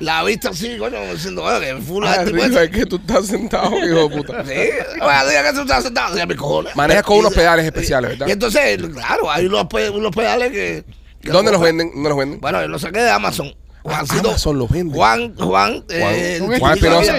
La 0.00 0.24
vista 0.24 0.48
así, 0.50 0.78
coño, 0.78 0.98
diciendo, 1.12 1.44
que 1.60 1.76
full 1.82 2.04
este 2.04 2.20
Arriba 2.20 2.38
pues. 2.48 2.56
es 2.56 2.70
que 2.70 2.86
tú 2.86 2.96
estás 2.96 3.26
sentado, 3.26 3.70
hijo 3.78 4.08
de 4.08 4.16
puta. 4.16 4.44
Sí, 4.44 4.50
diga 4.52 5.42
que 5.44 5.52
tú 5.54 5.60
estás 5.60 5.84
sentado. 5.84 6.26
Mis 6.26 6.36
cojones. 6.36 6.74
Manejas 6.74 7.02
con 7.02 7.18
unos 7.18 7.34
pedales 7.34 7.64
especiales, 7.66 8.10
¿verdad? 8.12 8.26
Y 8.26 8.32
entonces, 8.32 8.78
claro, 8.92 9.30
hay 9.30 9.46
unos, 9.46 9.66
pe- 9.66 9.90
unos 9.90 10.10
pedales 10.14 10.50
que. 10.50 10.84
que 11.20 11.30
¿Dónde 11.30 11.52
los 11.52 11.60
venden? 11.60 11.90
¿Dónde 11.94 12.08
los 12.08 12.18
venden? 12.18 12.40
Bueno, 12.40 12.60
yo 12.62 12.68
los 12.68 12.80
saqué 12.82 13.00
de 13.00 13.10
Amazon. 13.10 13.54
Juancito, 13.82 14.30
Amazon 14.30 14.58
los 14.58 14.70
vende. 14.70 14.94
Juan, 14.94 15.34
Juan, 15.36 15.84
eh, 15.90 16.40
Juan 16.58 16.72
Espinosa. 16.78 17.14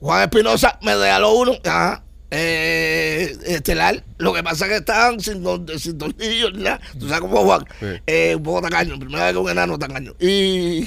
Juan 0.00 0.22
Espinosa 0.22 0.78
me 0.82 0.94
regaló 0.96 1.32
uno, 1.32 1.52
ajá, 1.64 2.04
eh, 2.30 3.36
estelar. 3.46 4.02
Lo 4.18 4.32
que 4.32 4.42
pasa 4.42 4.66
es 4.66 4.70
que 4.70 4.76
estaban 4.78 5.18
sin, 5.20 5.42
don- 5.42 5.66
sin 5.78 5.98
tornillos 5.98 6.52
ni 6.54 6.62
nada. 6.64 6.80
Tú 6.98 7.06
sabes 7.08 7.20
cómo 7.22 7.38
Juan. 7.44 7.64
Sí. 7.80 7.86
Eh, 8.06 8.34
un 8.36 8.42
poco 8.42 8.62
tacaño. 8.62 8.98
Primera 8.98 9.24
vez 9.24 9.32
que 9.32 9.38
un 9.38 9.50
enano 9.50 9.78
tacaño. 9.78 10.14
Y, 10.20 10.86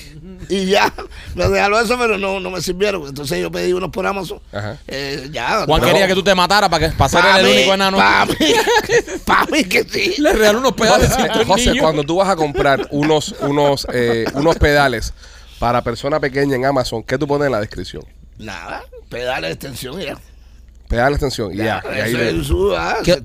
y 0.49 0.65
ya, 0.67 0.93
me 1.35 1.47
regaló 1.47 1.79
eso, 1.79 1.97
pero 1.97 2.17
no, 2.17 2.39
no 2.39 2.49
me 2.51 2.61
sirvieron. 2.61 3.07
Entonces 3.07 3.39
yo 3.39 3.51
pedí 3.51 3.73
unos 3.73 3.89
por 3.89 4.05
Amazon. 4.05 4.39
Eh, 4.87 5.29
ya. 5.31 5.65
Juan 5.65 5.81
quería 5.81 6.07
que 6.07 6.13
tú 6.13 6.23
te 6.23 6.35
mataras 6.35 6.69
para 6.69 6.89
que 6.89 6.95
para 6.95 7.09
ser 7.09 7.21
pa' 7.21 7.39
el 7.39 7.45
mí, 7.45 7.51
único 7.53 7.73
enano. 7.73 7.97
Para 7.97 8.25
mí, 8.27 8.35
pa' 9.25 9.45
mí 9.51 9.63
que 9.65 9.83
sí. 9.83 10.15
Le 10.19 10.33
regaló 10.33 10.59
unos 10.59 10.73
pedales 10.73 11.11
sin 11.13 11.45
José, 11.45 11.73
cuando 11.79 12.03
tú 12.03 12.17
vas 12.17 12.29
a 12.29 12.35
comprar 12.35 12.87
unos, 12.91 13.35
unos, 13.41 13.87
eh, 13.91 14.25
unos 14.33 14.55
pedales 14.57 15.13
para 15.59 15.81
persona 15.81 16.19
pequeña 16.19 16.55
en 16.55 16.65
Amazon, 16.65 17.03
¿qué 17.03 17.17
tú 17.17 17.25
pones 17.27 17.45
en 17.47 17.51
la 17.53 17.59
descripción? 17.59 18.03
Nada, 18.37 18.83
pedales 19.09 19.49
de 19.49 19.53
extensión 19.53 20.01
y 20.01 20.05
Pedal 20.93 21.09
de 21.09 21.13
extensión 21.15 21.53
y 21.53 21.57
ya. 21.57 21.83
y 21.95 21.99
ahí 21.99 22.13
le- 22.13 22.77
ah, 22.77 22.97
¿Qué, 23.03 23.21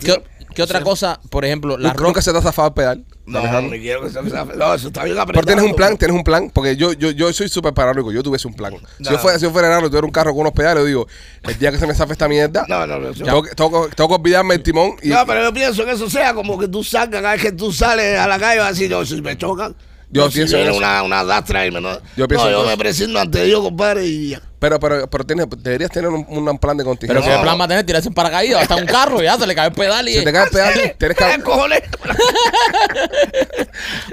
qué- 0.55 0.63
otra 0.63 0.81
cosa, 0.81 1.21
por 1.31 1.45
ejemplo, 1.45 1.77
la 1.79 1.91
¿Nunca 1.91 2.03
roca? 2.03 2.23
se 2.23 2.33
te 2.33 2.39
ha 2.39 2.43
zafado 2.43 2.69
el 2.69 2.75
pedal? 2.75 3.05
No, 3.27 3.39
manejando? 3.41 3.71
ni 3.75 3.81
quiero 3.81 4.01
que 4.03 4.09
se 4.11 4.21
No, 4.23 4.75
eso 4.75 4.89
está 4.89 5.05
bien 5.05 5.19
apretado. 5.19 5.27
Pero 5.27 5.43
tienes 5.47 5.65
un 5.65 5.77
plan, 5.77 5.97
tienes 5.99 6.17
un 6.17 6.25
plan, 6.25 6.51
porque 6.53 6.75
yo, 6.77 6.93
yo, 6.95 7.11
yo 7.11 7.33
soy 7.33 7.49
súper 7.49 7.75
paranoico, 7.75 8.11
yo 8.11 8.23
tuviese 8.23 8.49
un 8.49 8.55
plan. 8.55 8.73
Si 8.97 9.05
yo 9.05 9.11
No. 9.13 9.19
fuera, 9.19 9.39
si 9.39 9.45
yo 9.45 9.51
fuera 9.53 9.69
enano 9.69 9.87
y 9.87 9.91
tuviera 9.91 10.07
un 10.07 10.11
carro 10.13 10.33
con 10.33 10.41
unos 10.41 10.53
pedales, 10.55 10.83
yo 10.83 10.87
digo, 10.87 11.07
el 11.45 11.59
día 11.59 11.71
que 11.71 11.79
se 11.79 11.87
me 11.87 11.95
zafe 11.95 12.13
esta 12.13 12.27
mierda, 12.27 12.65
No, 12.69 12.87
no, 12.87 12.99
no. 12.99 13.13
tengo, 13.13 13.43
que, 13.43 13.55
tengo 13.55 13.89
que- 13.89 13.95
tengo 13.95 14.09
que 14.09 14.15
olvidarme 14.15 14.55
el 14.55 14.63
timón 14.63 14.93
y, 15.03 15.11
No, 15.11 15.25
pero 15.27 15.43
yo 15.45 15.53
pienso 15.53 15.85
que 15.85 15.93
eso 15.93 16.09
sea 16.11 16.33
como 16.35 16.59
que 16.59 16.67
tú 16.69 16.83
salgas, 16.83 17.21
cada 17.21 17.35
vez 17.35 17.43
que 17.43 17.53
tú 17.53 17.71
sales 17.71 18.19
a 18.19 18.27
la 18.27 18.39
calle 18.39 18.59
vas 18.59 18.69
a 18.69 18.73
decir, 18.73 18.89
yo, 18.91 19.05
si 19.05 19.21
me 19.21 19.37
chocan. 19.37 19.77
Yo 20.11 20.25
no, 20.25 20.31
si 20.31 20.37
pienso 20.39 20.57
en 20.57 20.63
viene 20.63 20.71
eso. 20.77 20.79
una, 20.79 21.03
una 21.03 21.25
dastra 21.25 21.67
y 21.67 21.71
me 21.71 21.81
no. 21.81 21.99
Yo 22.17 22.29
pienso 22.29 22.47
no, 22.47 22.51
yo 22.53 22.61
eso. 22.61 22.69
me 22.71 22.77
presento 22.79 23.19
ante 23.19 23.45
Dios, 23.45 23.61
compadre, 23.61 24.07
y 24.07 24.31
ya. 24.31 24.41
pero, 24.59 24.81
pero, 24.81 25.09
pero 25.11 25.25
tienes, 25.27 25.47
deberías 25.59 25.91
tener 25.91 26.09
un, 26.09 26.25
un 26.29 26.59
plan 26.59 26.77
de 26.79 26.83
Pero 26.85 26.91
contingencia. 26.91 27.31
qué 27.31 27.37
No. 27.37 27.43
plan 27.43 27.61
va 27.61 27.65
a 27.65 27.69
tener, 27.69 27.85
tirarse 27.85 28.09
un 28.09 28.15
paracaídas 28.15 28.63
hasta 28.63 28.77
un 28.77 28.87
carro, 28.87 29.21
ya 29.23 29.37
se 29.37 29.47
le 29.47 29.55
cae 29.55 29.69
el 29.69 29.75
pedal 29.75 30.09
y. 30.09 30.15
Si 30.15 30.25
te 30.25 30.33
cae 30.33 30.45
el 30.45 30.51
pedal, 30.51 30.73
tienes 30.99 31.17
¿Qué 31.17 31.25
que, 31.37 31.43
cojones? 31.43 31.83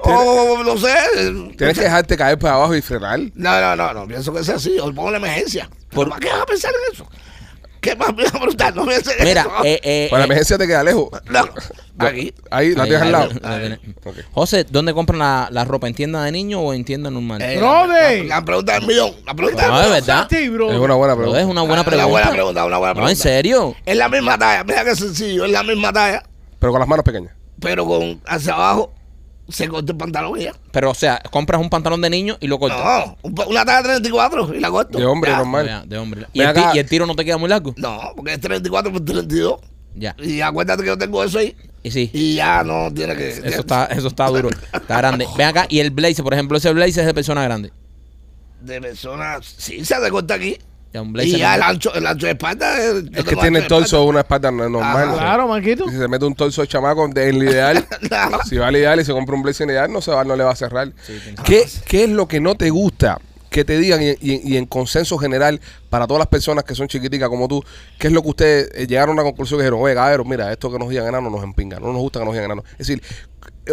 o 0.02 0.64
no 0.64 0.78
sé. 0.78 0.94
tienes 1.58 1.78
que 1.78 1.84
dejarte 1.84 2.18
caer 2.18 2.38
para 2.38 2.56
abajo 2.56 2.76
y 2.76 2.82
frenar. 2.82 3.20
No, 3.34 3.62
no, 3.62 3.76
no, 3.76 3.94
no, 3.94 4.08
pienso 4.08 4.34
que 4.34 4.44
sea 4.44 4.56
así. 4.56 4.78
O 4.80 4.94
pongo 4.94 5.12
la 5.12 5.18
emergencia. 5.18 5.70
¿Por 5.92 6.08
qué 6.20 6.30
vas 6.30 6.42
a 6.42 6.46
pensar 6.46 6.72
en 6.88 6.94
eso? 6.94 7.08
¿Qué 7.86 7.96
más 7.96 8.16
me 8.16 8.24
va 8.24 8.30
a 8.30 8.32
preguntar? 8.34 8.76
No 8.76 8.84
me 8.84 8.96
hace 8.96 9.12
Mira, 9.24 9.42
eso. 9.42 9.52
eh, 9.64 9.80
eh, 9.84 10.08
Para 10.10 10.22
la 10.22 10.24
eh, 10.24 10.28
emergencia 10.28 10.58
te 10.58 10.66
queda 10.68 10.84
lejos. 10.84 11.10
No, 11.30 11.40
aquí. 12.00 12.34
Ahí, 12.50 12.74
la 12.76 12.84
ahí, 12.84 12.90
tienes 12.90 13.02
al 13.02 13.04
ahí, 13.08 13.12
lado. 13.12 13.30
la- 13.42 13.60
la. 13.70 13.80
Ok. 14.04 14.16
José, 14.34 14.66
¿dónde 14.70 14.94
compran 14.94 15.20
la, 15.20 15.48
la 15.52 15.64
ropa? 15.66 15.88
¿En 15.88 15.94
tienda 15.94 16.24
de 16.24 16.32
niño 16.32 16.60
o 16.62 16.74
en 16.74 16.84
tienda 16.84 17.10
normal? 17.12 17.42
Eh, 17.42 17.58
Brother. 17.58 18.26
La, 18.26 18.36
la 18.40 18.46
pregunta 18.46 18.74
del 18.74 18.88
millón. 18.88 19.12
La 19.26 19.34
pregunta 19.36 19.68
No, 19.68 19.74
del 19.78 19.86
es 19.86 19.92
millón. 19.92 20.06
verdad. 20.08 20.28
Sí, 20.30 20.50
bro. 20.50 20.72
Es 20.72 20.78
una 20.80 20.94
buena 20.96 21.14
Pero 21.14 21.18
pregunta. 21.18 21.40
es 21.42 21.46
una 21.46 21.62
buena 21.62 21.74
Una 21.76 21.84
pregunta. 21.86 22.08
buena 22.10 22.32
pregunta, 22.32 22.66
una 22.66 22.78
buena 22.80 22.94
No, 22.96 23.00
en 23.02 23.06
pregunta. 23.06 23.24
serio. 23.24 23.76
Es 23.86 23.96
la 23.98 24.10
misma 24.10 24.38
talla. 24.38 24.64
Mira 24.64 24.84
qué 24.84 24.96
sencillo. 24.96 25.46
Es 25.46 25.52
la 25.52 25.64
misma 25.64 25.94
talla, 25.94 26.24
Pero 26.60 26.72
con 26.72 26.80
las 26.80 26.90
manos 26.90 27.06
pequeñas. 27.06 27.34
pero 27.62 27.86
con 27.86 28.20
hacia 28.26 28.54
abajo 28.54 28.94
se 29.50 29.68
corta 29.68 29.92
el 29.92 29.98
pantalón 29.98 30.40
y 30.40 30.44
ya. 30.46 30.54
Pero, 30.72 30.92
o 30.92 30.96
sea, 30.96 31.22
compras 31.32 31.62
un 31.62 31.70
pantalón 31.70 32.02
de 32.02 32.10
niño 32.10 32.38
y 32.40 32.48
lo 32.48 32.58
cortas. 32.60 32.80
No, 32.84 33.18
un 33.22 33.36
pa- 33.36 33.46
una 33.46 33.64
talla 33.66 33.84
34 33.84 34.54
y 34.56 34.60
la 34.60 34.70
corto. 34.72 34.98
De 34.98 35.06
hombre 35.06 35.32
Ya. 35.32 35.38
normal. 35.38 35.66
Ya, 35.66 35.84
de 35.86 35.98
hombre. 35.98 36.26
¿Y 36.34 36.40
Ven 36.40 36.50
el, 36.50 36.54
ti- 36.56 36.60
acá. 36.62 36.72
y 36.76 36.80
el 36.80 36.90
tiro 36.90 37.06
no 37.06 37.16
te 37.16 37.24
queda 37.26 37.38
muy 37.38 37.50
largo? 37.50 37.74
No, 37.78 38.00
porque 38.16 38.34
es 38.34 38.40
34 38.42 38.92
por 38.92 39.04
32. 39.06 39.60
Ya. 39.96 40.16
Y 40.20 40.42
acuérdate 40.42 40.82
que 40.84 40.88
yo 40.88 40.98
tengo 40.98 41.24
eso 41.24 41.38
ahí. 41.40 41.56
Y 41.84 41.92
sí. 41.92 42.10
Y 42.14 42.36
ya 42.36 42.64
no 42.64 42.92
tiene 42.94 43.16
que. 43.16 43.30
Eso 43.30 43.60
está, 43.62 43.86
eso 43.86 44.08
está 44.08 44.28
duro. 44.28 44.50
Está 44.74 44.98
grande. 44.98 45.28
Ven 45.38 45.48
acá. 45.48 45.68
Y 45.70 45.80
el 45.80 45.92
blazer, 45.92 46.24
por 46.24 46.34
ejemplo, 46.34 46.58
ese 46.58 46.74
blazer 46.74 47.02
es 47.02 47.06
de 47.08 47.14
persona 47.14 47.44
grande. 47.44 47.72
De 48.62 48.82
personas. 48.82 49.46
Sí, 49.58 49.86
se 49.86 50.00
recorta 50.00 50.34
aquí. 50.34 50.58
Un 51.02 51.10
Y 51.10 51.12
blazer. 51.12 51.38
ya 51.40 51.56
el 51.56 51.62
ancho, 51.62 51.94
el 51.94 52.06
ancho 52.08 52.26
de 52.26 52.32
espalda. 52.34 52.78
yo 52.78 52.98
Es 53.00 53.04
que 53.04 53.24
tengo 53.24 53.42
tiene 53.42 53.58
el 53.60 53.64
ancho 53.64 53.76
de 53.76 53.82
torso 53.82 54.04
una 54.06 54.20
espalda 54.22 54.52
no- 54.52 54.70
normal. 54.70 55.10
Ajá. 55.10 55.18
Claro, 55.18 55.48
Marquito. 55.48 55.90
Si 55.90 55.98
se 55.98 56.08
mete 56.08 56.26
un 56.26 56.36
torso 56.36 56.62
de 56.62 56.68
chamaco 56.68 57.08
de- 57.08 57.30
en 57.30 57.36
el 57.36 57.44
ideal, 57.44 57.78
espalda. 58.02 58.40
Si 58.48 58.58
va 58.58 58.68
al 58.68 58.76
ideal 58.76 59.00
y 59.00 59.06
se 59.06 59.12
compra 59.14 59.36
un 59.36 59.44
blazer 59.44 59.68
ideal, 59.70 59.92
no 59.92 60.02
se 60.02 60.12
va, 60.12 60.24
no 60.24 60.36
le 60.36 60.44
va 60.44 60.52
a 60.52 60.56
cerrar. 60.56 60.92
¿Qué, 61.44 61.66
¿Qué 61.88 62.04
es 62.06 62.10
lo 62.10 62.28
que 62.28 62.40
no 62.40 62.56
te 62.56 62.70
gusta 62.70 63.20
que 63.50 63.64
te 63.64 63.78
digan 63.80 64.02
y, 64.04 64.10
y- 64.20 64.42
y 64.44 64.58
en 64.58 64.66
consenso 64.66 65.18
general 65.18 65.62
para 65.90 66.08
todas 66.08 66.20
las 66.20 66.28
personas 66.28 66.66
que 66.66 66.76
son 66.76 66.90
chiquiticas 66.90 67.30
como 67.30 67.48
tú, 67.48 67.64
qué 67.98 68.08
es 68.08 68.14
lo 68.14 68.22
que 68.22 68.28
ustedes 68.30 68.70
eh, 68.76 68.86
llegaron 68.86 69.12
a 69.12 69.22
una 69.22 69.24
conclusión 69.24 69.58
que 69.60 69.64
dijeron, 69.64 69.80
oye, 69.82 69.96
cabrón, 69.96 70.28
mira, 70.28 70.52
esto 70.52 70.70
que 70.70 70.78
nos 70.78 70.90
digan 70.90 71.08
enanos 71.08 71.32
nos 71.32 71.42
empinga, 71.42 71.80
no 71.80 71.88
nos 71.94 72.02
gusta 72.02 72.20
que 72.20 72.26
nos 72.26 72.34
digan 72.34 72.46
enanos. 72.52 72.66
Es 72.74 72.80
decir, 72.80 73.02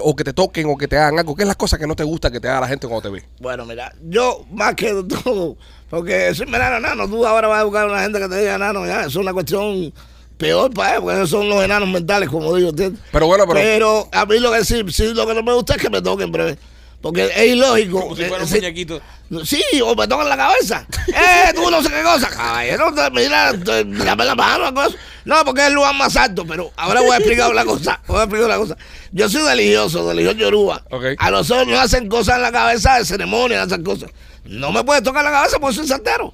o 0.03 0.14
que 0.16 0.24
te 0.24 0.32
toquen 0.32 0.66
o 0.68 0.76
que 0.76 0.88
te 0.88 0.97
hagan 0.97 1.18
algo, 1.18 1.34
¿qué 1.34 1.43
es 1.43 1.47
las 1.49 1.57
cosas 1.57 1.78
que 1.78 1.86
no 1.86 1.95
te 1.97 2.05
gusta 2.05 2.30
que 2.30 2.40
te 2.40 2.49
haga 2.49 2.61
la 2.61 2.68
gente 2.68 2.86
cuando 2.86 3.03
te 3.03 3.14
ve? 3.14 3.24
Bueno, 3.40 3.64
mira, 3.66 3.93
yo 4.09 4.45
más 4.51 4.74
que 4.74 4.93
todo, 5.24 5.57
porque 5.90 6.34
soy 6.34 6.47
enano, 6.49 6.76
enano, 6.78 7.09
tú 7.09 7.26
ahora 7.26 7.49
vas 7.49 7.61
a 7.61 7.64
buscar 7.64 7.84
a 7.88 7.93
una 7.93 8.03
gente 8.03 8.18
que 8.18 8.28
te 8.28 8.38
diga 8.38 8.55
enano, 8.55 8.86
ya, 8.86 9.01
eso 9.01 9.09
es 9.09 9.16
una 9.16 9.32
cuestión 9.32 9.93
peor 10.38 10.72
para 10.72 10.97
él, 10.97 11.01
porque 11.03 11.16
esos 11.16 11.30
son 11.30 11.49
los 11.49 11.62
enanos 11.62 11.88
mentales, 11.88 12.28
como 12.28 12.55
digo, 12.57 12.70
¿entiendes? 12.70 13.01
Pero 13.12 13.26
bueno, 13.26 13.45
pero- 13.47 13.61
Pero 13.61 14.09
a 14.12 14.26
mí 14.26 14.38
lo 14.40 14.51
que 14.53 14.64
sí, 14.64 14.82
sí, 14.90 15.12
lo 15.14 15.26
que 15.26 15.34
no 15.34 15.43
me 15.43 15.53
gusta 15.53 15.74
es 15.76 15.82
que 15.82 15.90
me 15.90 16.01
toquen 16.03 16.32
breve. 16.32 16.59
Porque 17.03 17.30
es 17.34 17.46
ilógico. 17.48 18.00
Como 18.00 18.16
si 18.16 18.22
eh, 18.22 18.28
fuera 18.28 18.44
un 18.44 18.48
sí, 18.48 18.55
muñequito. 18.55 19.00
Sí, 19.44 19.62
o 19.84 19.94
me 19.96 20.07
tocan 20.07 20.28
la 20.28 20.36
cabeza. 20.36 20.86
¡Eh, 21.09 21.53
tú 21.55 21.70
no 21.70 21.82
sé 21.82 21.90
qué 21.90 22.03
cosa! 22.03 22.28
Caballero, 22.28 22.92
mira, 23.12 23.53
dame 23.53 24.24
la 24.24 24.34
mano, 24.34 24.72
cosa. 24.72 24.96
No, 25.24 25.44
porque 25.44 25.62
es 25.62 25.68
el 25.68 25.74
lugar 25.74 25.94
más 25.94 26.16
alto, 26.16 26.44
pero 26.46 26.70
ahora 26.76 27.00
voy 27.00 27.11
a 27.11 27.16
explicar 27.16 27.50
una 27.50 27.64
cosa. 27.64 28.00
Voy 28.07 28.20
a 28.20 28.22
explicar 28.22 28.46
una 28.46 28.59
cosa. 28.59 28.76
Yo 29.11 29.28
soy 29.28 29.42
religioso, 29.42 30.09
religioso 30.09 30.38
yoruba. 30.38 30.82
Ok. 30.90 31.05
A 31.18 31.30
nosotros 31.30 31.66
nos 31.66 31.80
hacen 31.80 32.09
cosas 32.09 32.36
en 32.36 32.42
la 32.42 32.53
cabeza 32.53 32.98
de 32.98 33.05
ceremonia, 33.05 33.62
hacen 33.62 33.82
cosas. 33.82 34.11
No 34.44 34.70
me 34.70 34.84
puedes 34.84 35.03
tocar 35.03 35.24
la 35.24 35.30
cabeza 35.30 35.59
porque 35.59 35.76
soy 35.76 35.86
santero. 35.86 36.32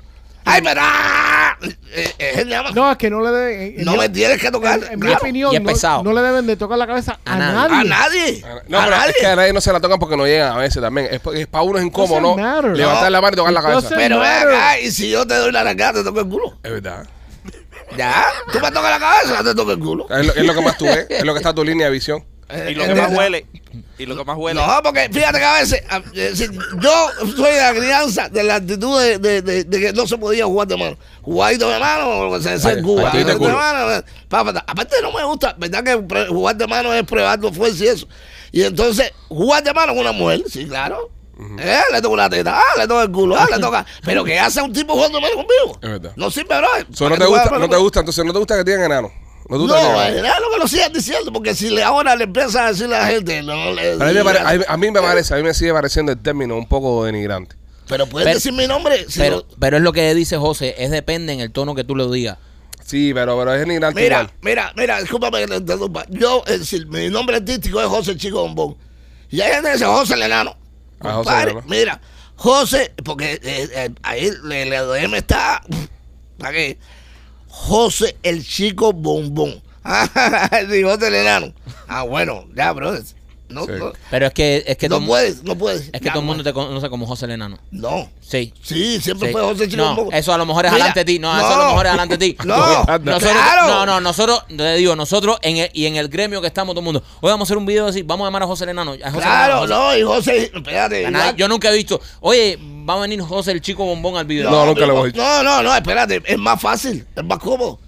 ¡Ay, 0.51 0.61
pero! 0.63 0.81
¡ah! 0.83 1.57
Eh, 1.61 1.75
eh, 1.93 2.13
es 2.19 2.39
el 2.39 2.49
llama. 2.49 2.71
No, 2.73 2.91
es 2.91 2.97
que 2.97 3.11
no 3.11 3.21
le 3.21 3.31
deben. 3.31 3.79
en- 3.81 3.85
No 3.85 3.97
me 3.97 4.09
tienes 4.09 4.41
que 4.41 4.51
tocar. 4.51 4.79
En, 4.85 4.93
en 4.93 5.01
mi 5.01 5.13
opinión, 5.13 5.53
no, 5.55 5.63
pesado. 5.65 6.03
no 6.03 6.13
le 6.13 6.23
deben 6.23 6.47
de 6.47 6.57
tocar 6.57 6.79
la 6.79 6.87
cabeza 6.87 7.19
a, 7.25 7.35
A 7.35 7.39
nadie. 7.39 7.77
A 7.77 7.85
nadie. 7.85 8.45
No, 8.69 8.79
a 8.79 8.85
pero 8.85 8.97
nadie. 8.97 9.11
es 9.11 9.17
que 9.21 9.27
a 9.27 9.37
nadie 9.37 9.53
no 9.53 9.61
se 9.61 9.73
la 9.73 9.81
tocan 9.81 9.99
porque 9.99 10.17
no 10.17 10.25
llegan 10.27 10.53
a 10.53 10.57
veces 10.57 10.81
también. 10.81 11.09
Es, 11.11 11.21
es 11.35 11.47
para 11.49 11.63
uno 11.65 11.79
es 11.79 11.85
incómodo, 11.85 12.21
¿no? 12.37 12.63
Levantar 12.75 13.11
la 13.11 13.21
mano 13.21 13.35
y 13.35 13.37
tocar 13.37 13.53
la 13.53 13.63
cabeza. 13.63 13.89
Pero 13.95 14.19
ven 14.21 14.29
matter. 14.29 14.49
acá, 14.55 14.81
y 14.81 14.91
si 14.91 15.11
yo 15.11 15.27
te 15.27 15.35
doy 15.35 15.53
la 15.53 15.61
arrancada, 15.61 15.95
te 15.95 16.05
toco 16.05 16.21
el 16.21 16.29
culo. 16.29 16.59
Es 16.63 16.71
verdad. 16.73 17.07
Ya, 17.97 18.25
tú 18.53 18.61
me 18.61 18.71
tocas 18.71 18.91
la 18.91 18.99
cabeza, 19.01 19.43
te 19.43 19.55
toco 19.55 19.73
el 19.73 19.79
culo. 19.79 20.07
Es 20.11 20.27
lo, 20.27 20.35
es 20.35 20.45
lo 20.45 20.55
que 20.55 20.61
más 20.61 20.77
tú 20.77 20.85
ves, 20.85 21.07
es 21.09 21.25
lo 21.25 21.33
que 21.33 21.39
está 21.39 21.55
tu 21.55 21.65
línea 21.65 21.87
de 21.87 21.93
visión. 21.93 22.23
Eh, 22.51 22.69
Y 22.71 22.75
lo 22.75 22.85
eh, 22.85 22.89
que 22.89 22.95
más 22.95 23.11
¿verdad? 23.11 23.19
huele. 23.19 23.47
Y 23.99 24.07
lo 24.07 24.17
que 24.17 24.25
más 24.25 24.37
huele. 24.39 24.59
No, 24.61 24.81
porque 24.83 25.09
fíjate 25.13 25.39
que 25.39 25.45
a 25.45 25.53
veces, 25.61 25.83
a- 25.91 26.03
eh, 26.15 26.33
si- 26.35 26.49
yo 26.81 27.09
soy 27.37 27.53
de 27.53 27.61
la 27.61 27.75
crianza, 27.75 28.29
de 28.31 28.43
la 28.43 28.55
actitud 28.57 28.99
de, 29.01 29.19
de- 29.19 29.43
de- 29.43 29.65
de 29.65 29.81
que 29.81 29.93
no 29.93 30.07
se 30.07 30.17
podía 30.17 30.47
jugar 30.47 30.67
de 30.69 30.77
mano. 30.77 30.97
Jugadito 31.23 31.69
de 31.69 31.79
mano, 31.79 32.09
o 32.09 32.25
lo 32.31 32.37
que 32.39 32.43
se 32.45 32.51
decía 32.53 32.73
en 32.73 32.83
Cuba. 32.83 33.03
de 33.03 33.09
Jugadito 33.09 33.31
de 33.33 33.37
culo. 33.39 33.55
mano, 33.57 33.93
eh, 33.93 34.03
pa, 34.29 34.45
pa, 34.45 34.53
pa. 34.55 34.65
Aparte 34.67 34.97
no 35.03 35.13
me 35.13 35.23
gusta, 35.25 35.55
¿verdad 35.59 35.83
que 35.85 35.99
pre- 35.99 36.27
jugar 36.29 36.57
de 36.57 36.67
mano 36.67 36.95
es 36.95 37.03
probar 37.05 37.39
tu 37.41 37.53
fuerza 37.53 37.85
y 37.85 37.89
eso? 37.89 38.09
Y 38.51 38.63
entonces, 38.63 39.13
jugar 39.29 39.63
de 39.63 39.75
mano 39.75 39.93
con 39.93 39.99
una 40.01 40.13
mujer, 40.13 40.43
sí, 40.51 40.67
claro. 40.67 41.11
Eh, 41.61 41.81
le 41.93 42.03
toco 42.03 42.17
la 42.17 42.29
teta, 42.29 42.59
ah, 42.59 42.79
le 42.81 42.89
toco 42.89 43.01
el 43.03 43.13
culo, 43.13 43.37
ah, 43.39 43.47
le 43.49 43.59
toca. 43.61 43.85
Pero 44.05 44.25
¿qué 44.25 44.39
hace 44.41 44.61
un 44.63 44.73
tipo 44.73 44.95
jugando 44.95 45.19
de 45.19 45.23
mano 45.23 45.35
conmigo? 45.37 45.79
Es 45.83 45.89
verdad. 45.91 46.13
No 46.17 46.31
sirve, 46.31 46.57
bro. 46.57 46.69
So, 46.95 47.09
no 47.11 47.17
te 47.19 47.27
gusta, 47.27 47.59
no 47.59 47.69
te 47.69 47.77
gusta, 47.77 48.01
entonces 48.01 48.25
no 48.25 48.33
te 48.33 48.39
gusta 48.39 48.57
que 48.57 48.65
te 48.65 48.71
digan 48.71 48.87
enano. 48.87 49.13
No, 49.49 49.57
tú 49.57 49.67
No, 49.67 49.77
eh, 50.03 50.13
déjalo 50.13 50.51
que 50.53 50.59
lo 50.59 50.69
sigan 50.69 50.93
diciendo, 50.93 51.33
porque 51.33 51.55
si 51.55 51.71
le, 51.71 51.83
ahora 51.83 52.15
le 52.17 52.25
empieza 52.25 52.67
a 52.67 52.69
decir 52.73 52.85
a 52.87 53.01
la 53.01 53.07
gente, 53.07 53.43
no 53.43 53.73
le 53.73 53.97
Pero 53.97 54.05
a 54.05 54.09
mí, 54.09 54.15
me 54.15 54.25
pare- 54.25 54.39
digan. 54.41 54.53
a 54.55 54.59
mí- 54.59 54.65
a 54.69 54.77
mí 54.77 54.91
me 54.91 55.01
parece, 55.01 55.35
a 55.35 55.37
mí 55.39 55.43
me 55.43 55.55
sigue 55.55 55.73
pareciendo 55.73 56.13
el 56.13 56.19
término 56.19 56.57
un 56.57 56.67
poco 56.69 57.05
denigrante. 57.05 57.57
Pero 57.89 58.07
puedes 58.07 58.27
Pero- 58.27 58.37
decir 58.37 58.53
mi 58.53 58.67
nombre. 58.67 59.07
si 59.09 59.19
Pero, 59.19 59.47
pero 59.59 59.79
es 59.79 59.83
lo 59.83 59.93
que 59.95 60.15
dice 60.15 60.37
José, 60.37 60.75
es 60.79 60.91
depende 60.91 61.33
en 61.33 61.41
el 61.41 61.51
tono 61.51 61.75
que 61.75 61.85
tú 61.85 61.97
lo 61.97 62.11
digas. 62.11 62.37
Sí, 62.85 63.13
pero, 63.15 63.39
pero 63.39 63.53
es 63.55 63.61
denigrante 63.61 64.01
mira, 64.01 64.21
igual. 64.23 64.33
mira, 64.43 64.73
mira, 64.77 65.01
discúlpame 65.01 65.41
que 65.41 65.47
te 65.47 65.57
interrumpa. 65.57 66.05
Yo, 66.11 66.43
es 66.47 66.61
decir, 66.61 66.87
mi 66.87 67.09
nombre 67.09 67.37
artístico 67.37 67.81
es 67.81 67.87
José 67.87 68.17
Chico 68.17 68.43
Bombón. 68.43 68.77
Y 69.31 69.41
hay 69.41 69.53
gente 69.53 69.69
que 69.69 69.73
dice 69.75 69.85
José 69.87 70.15
el 70.15 70.23
Enano. 70.23 70.57
Ah, 71.01 71.13
José 71.15 71.31
el 71.31 71.49
Enano. 71.51 71.63
Mira, 71.67 72.01
José, 72.37 72.93
porque 73.05 73.33
eh, 73.43 73.69
eh, 73.75 73.91
ahí 74.03 74.31
le, 74.45 74.65
le 74.67 74.77
DM 74.81 75.15
está. 75.19 75.63
¿Para 76.39 76.53
qué? 76.53 76.79
José 77.67 78.17
el 78.23 78.47
Chico 78.47 78.93
Bombón. 78.93 79.61
José 80.69 81.05
el 81.09 81.15
Enano. 81.15 81.53
Ah, 81.87 82.03
bueno, 82.03 82.47
ya, 82.55 82.73
bro. 82.73 82.95
No, 83.49 83.65
Sí. 83.65 83.73
no, 83.79 83.93
Pero 84.11 84.27
es 84.27 84.33
que, 84.35 84.63
es 84.67 84.77
que, 84.77 84.89
no 84.91 84.99
todo, 84.99 85.07
puedes, 85.07 85.43
no 85.43 85.57
puedes. 85.57 85.83
es 85.87 85.91
que 86.01 86.01
Ya, 86.07 86.13
todo 86.13 86.21
el 86.21 86.27
mundo 86.27 86.45
te 86.45 86.53
conoce 86.53 86.91
como 86.91 87.07
José 87.07 87.25
el 87.25 87.31
Enano. 87.33 87.59
No. 87.71 88.09
Sí. 88.21 88.53
Sí, 88.63 89.01
siempre 89.01 89.29
Sí. 89.29 89.33
fue 89.33 89.41
José 89.43 89.69
Chico 89.69 89.79
No, 89.83 89.95
Bombón. 89.97 90.15
eso 90.15 90.35
a 90.35 90.39
lo 90.39 90.45
mejor 90.45 90.67
es 90.67 90.73
Mira, 90.73 90.85
adelante 90.85 91.01
de 91.01 91.05
ti. 91.13 91.19
No, 91.19 91.35
eso 91.37 91.47
a 91.47 91.57
lo 91.57 91.65
mejor 91.71 91.87
es 91.87 91.89
adelante 91.91 92.17
de 92.19 92.27
ti. 92.27 92.37
No, 92.45 92.57
Nosotros, 92.57 93.33
claro. 93.33 93.69
No, 93.69 93.87
no, 93.87 94.01
nosotros, 94.03 94.45
te 94.55 94.75
digo, 94.77 94.95
nosotros 94.97 95.39
en 95.43 95.57
el, 95.57 95.71
y 95.73 95.87
en 95.87 95.97
el 95.97 96.09
gremio 96.09 96.41
que 96.43 96.47
estamos 96.47 96.75
todo 96.75 96.81
el 96.81 96.85
mundo. 96.85 97.03
Hoy 97.23 97.31
vamos 97.31 97.41
a 97.41 97.49
hacer 97.49 97.57
un 97.57 97.65
video 97.67 97.87
así, 97.87 98.03
vamos 98.03 98.25
a 98.25 98.29
llamar 98.29 98.43
a 98.43 98.47
José 98.47 98.65
el 98.65 98.71
Enano. 98.71 98.93
a 98.93 99.11
José 99.11 99.23
Claro, 99.25 99.65
el 99.65 99.71
Enano, 99.71 99.85
no, 99.93 99.97
y 99.99 100.03
José, 100.03 100.51
espérate. 100.55 101.07
Yo 101.37 101.49
nunca 101.49 101.71
he 101.71 101.77
visto, 101.77 102.01
oye, 102.21 102.59
va 102.89 102.95
a 102.95 103.01
venir 103.01 103.21
José 103.23 103.53
el 103.53 103.63
chico 103.63 103.85
bombón 103.85 104.17
al 104.17 104.27
video. 104.27 104.51
No, 104.51 104.67
nunca 104.67 104.81
lo 104.81 104.87
pero- 104.89 104.93
hemos 104.93 105.07
dicho. 105.07 105.23
No, 105.23 105.43
no, 105.43 105.63
no, 105.63 105.75
espérate, 105.75 106.23
es 106.27 106.39
más 106.39 106.61
fácil, 106.61 107.07
es 107.17 107.25
más 107.25 107.39
cómodo. 107.39 107.79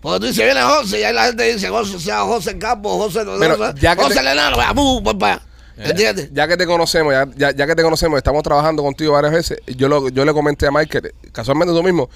Porque 0.00 0.20
tú 0.20 0.26
dices, 0.26 0.44
viene 0.44 0.62
José, 0.62 1.00
y 1.00 1.02
ahí 1.02 1.12
la 1.14 1.24
gente 1.26 1.52
dice, 1.52 1.68
José, 1.68 1.98
sea 1.98 2.20
José 2.20 2.56
Campo, 2.58 2.96
José, 2.98 3.20
Pero 3.38 3.56
no, 3.56 3.74
ya 3.74 3.96
que 3.96 4.02
José 4.02 4.20
te- 4.20 4.74
bu, 4.74 5.02
vaya. 5.16 5.42
¿entiendes? 5.76 6.30
Ya 6.32 6.46
que 6.48 6.56
te 6.56 6.66
conocemos, 6.66 7.12
ya, 7.12 7.26
ya, 7.36 7.50
ya 7.52 7.66
que 7.66 7.74
te 7.74 7.82
conocemos, 7.82 8.16
estamos 8.16 8.42
trabajando 8.42 8.82
contigo 8.82 9.12
varias 9.12 9.32
veces. 9.32 9.58
Yo, 9.66 9.88
lo, 9.88 10.08
yo 10.08 10.24
le 10.24 10.32
comenté 10.32 10.66
a 10.66 10.70
Michael, 10.70 11.12
casualmente 11.32 11.72
tú 11.74 11.82
mismo, 11.82 12.08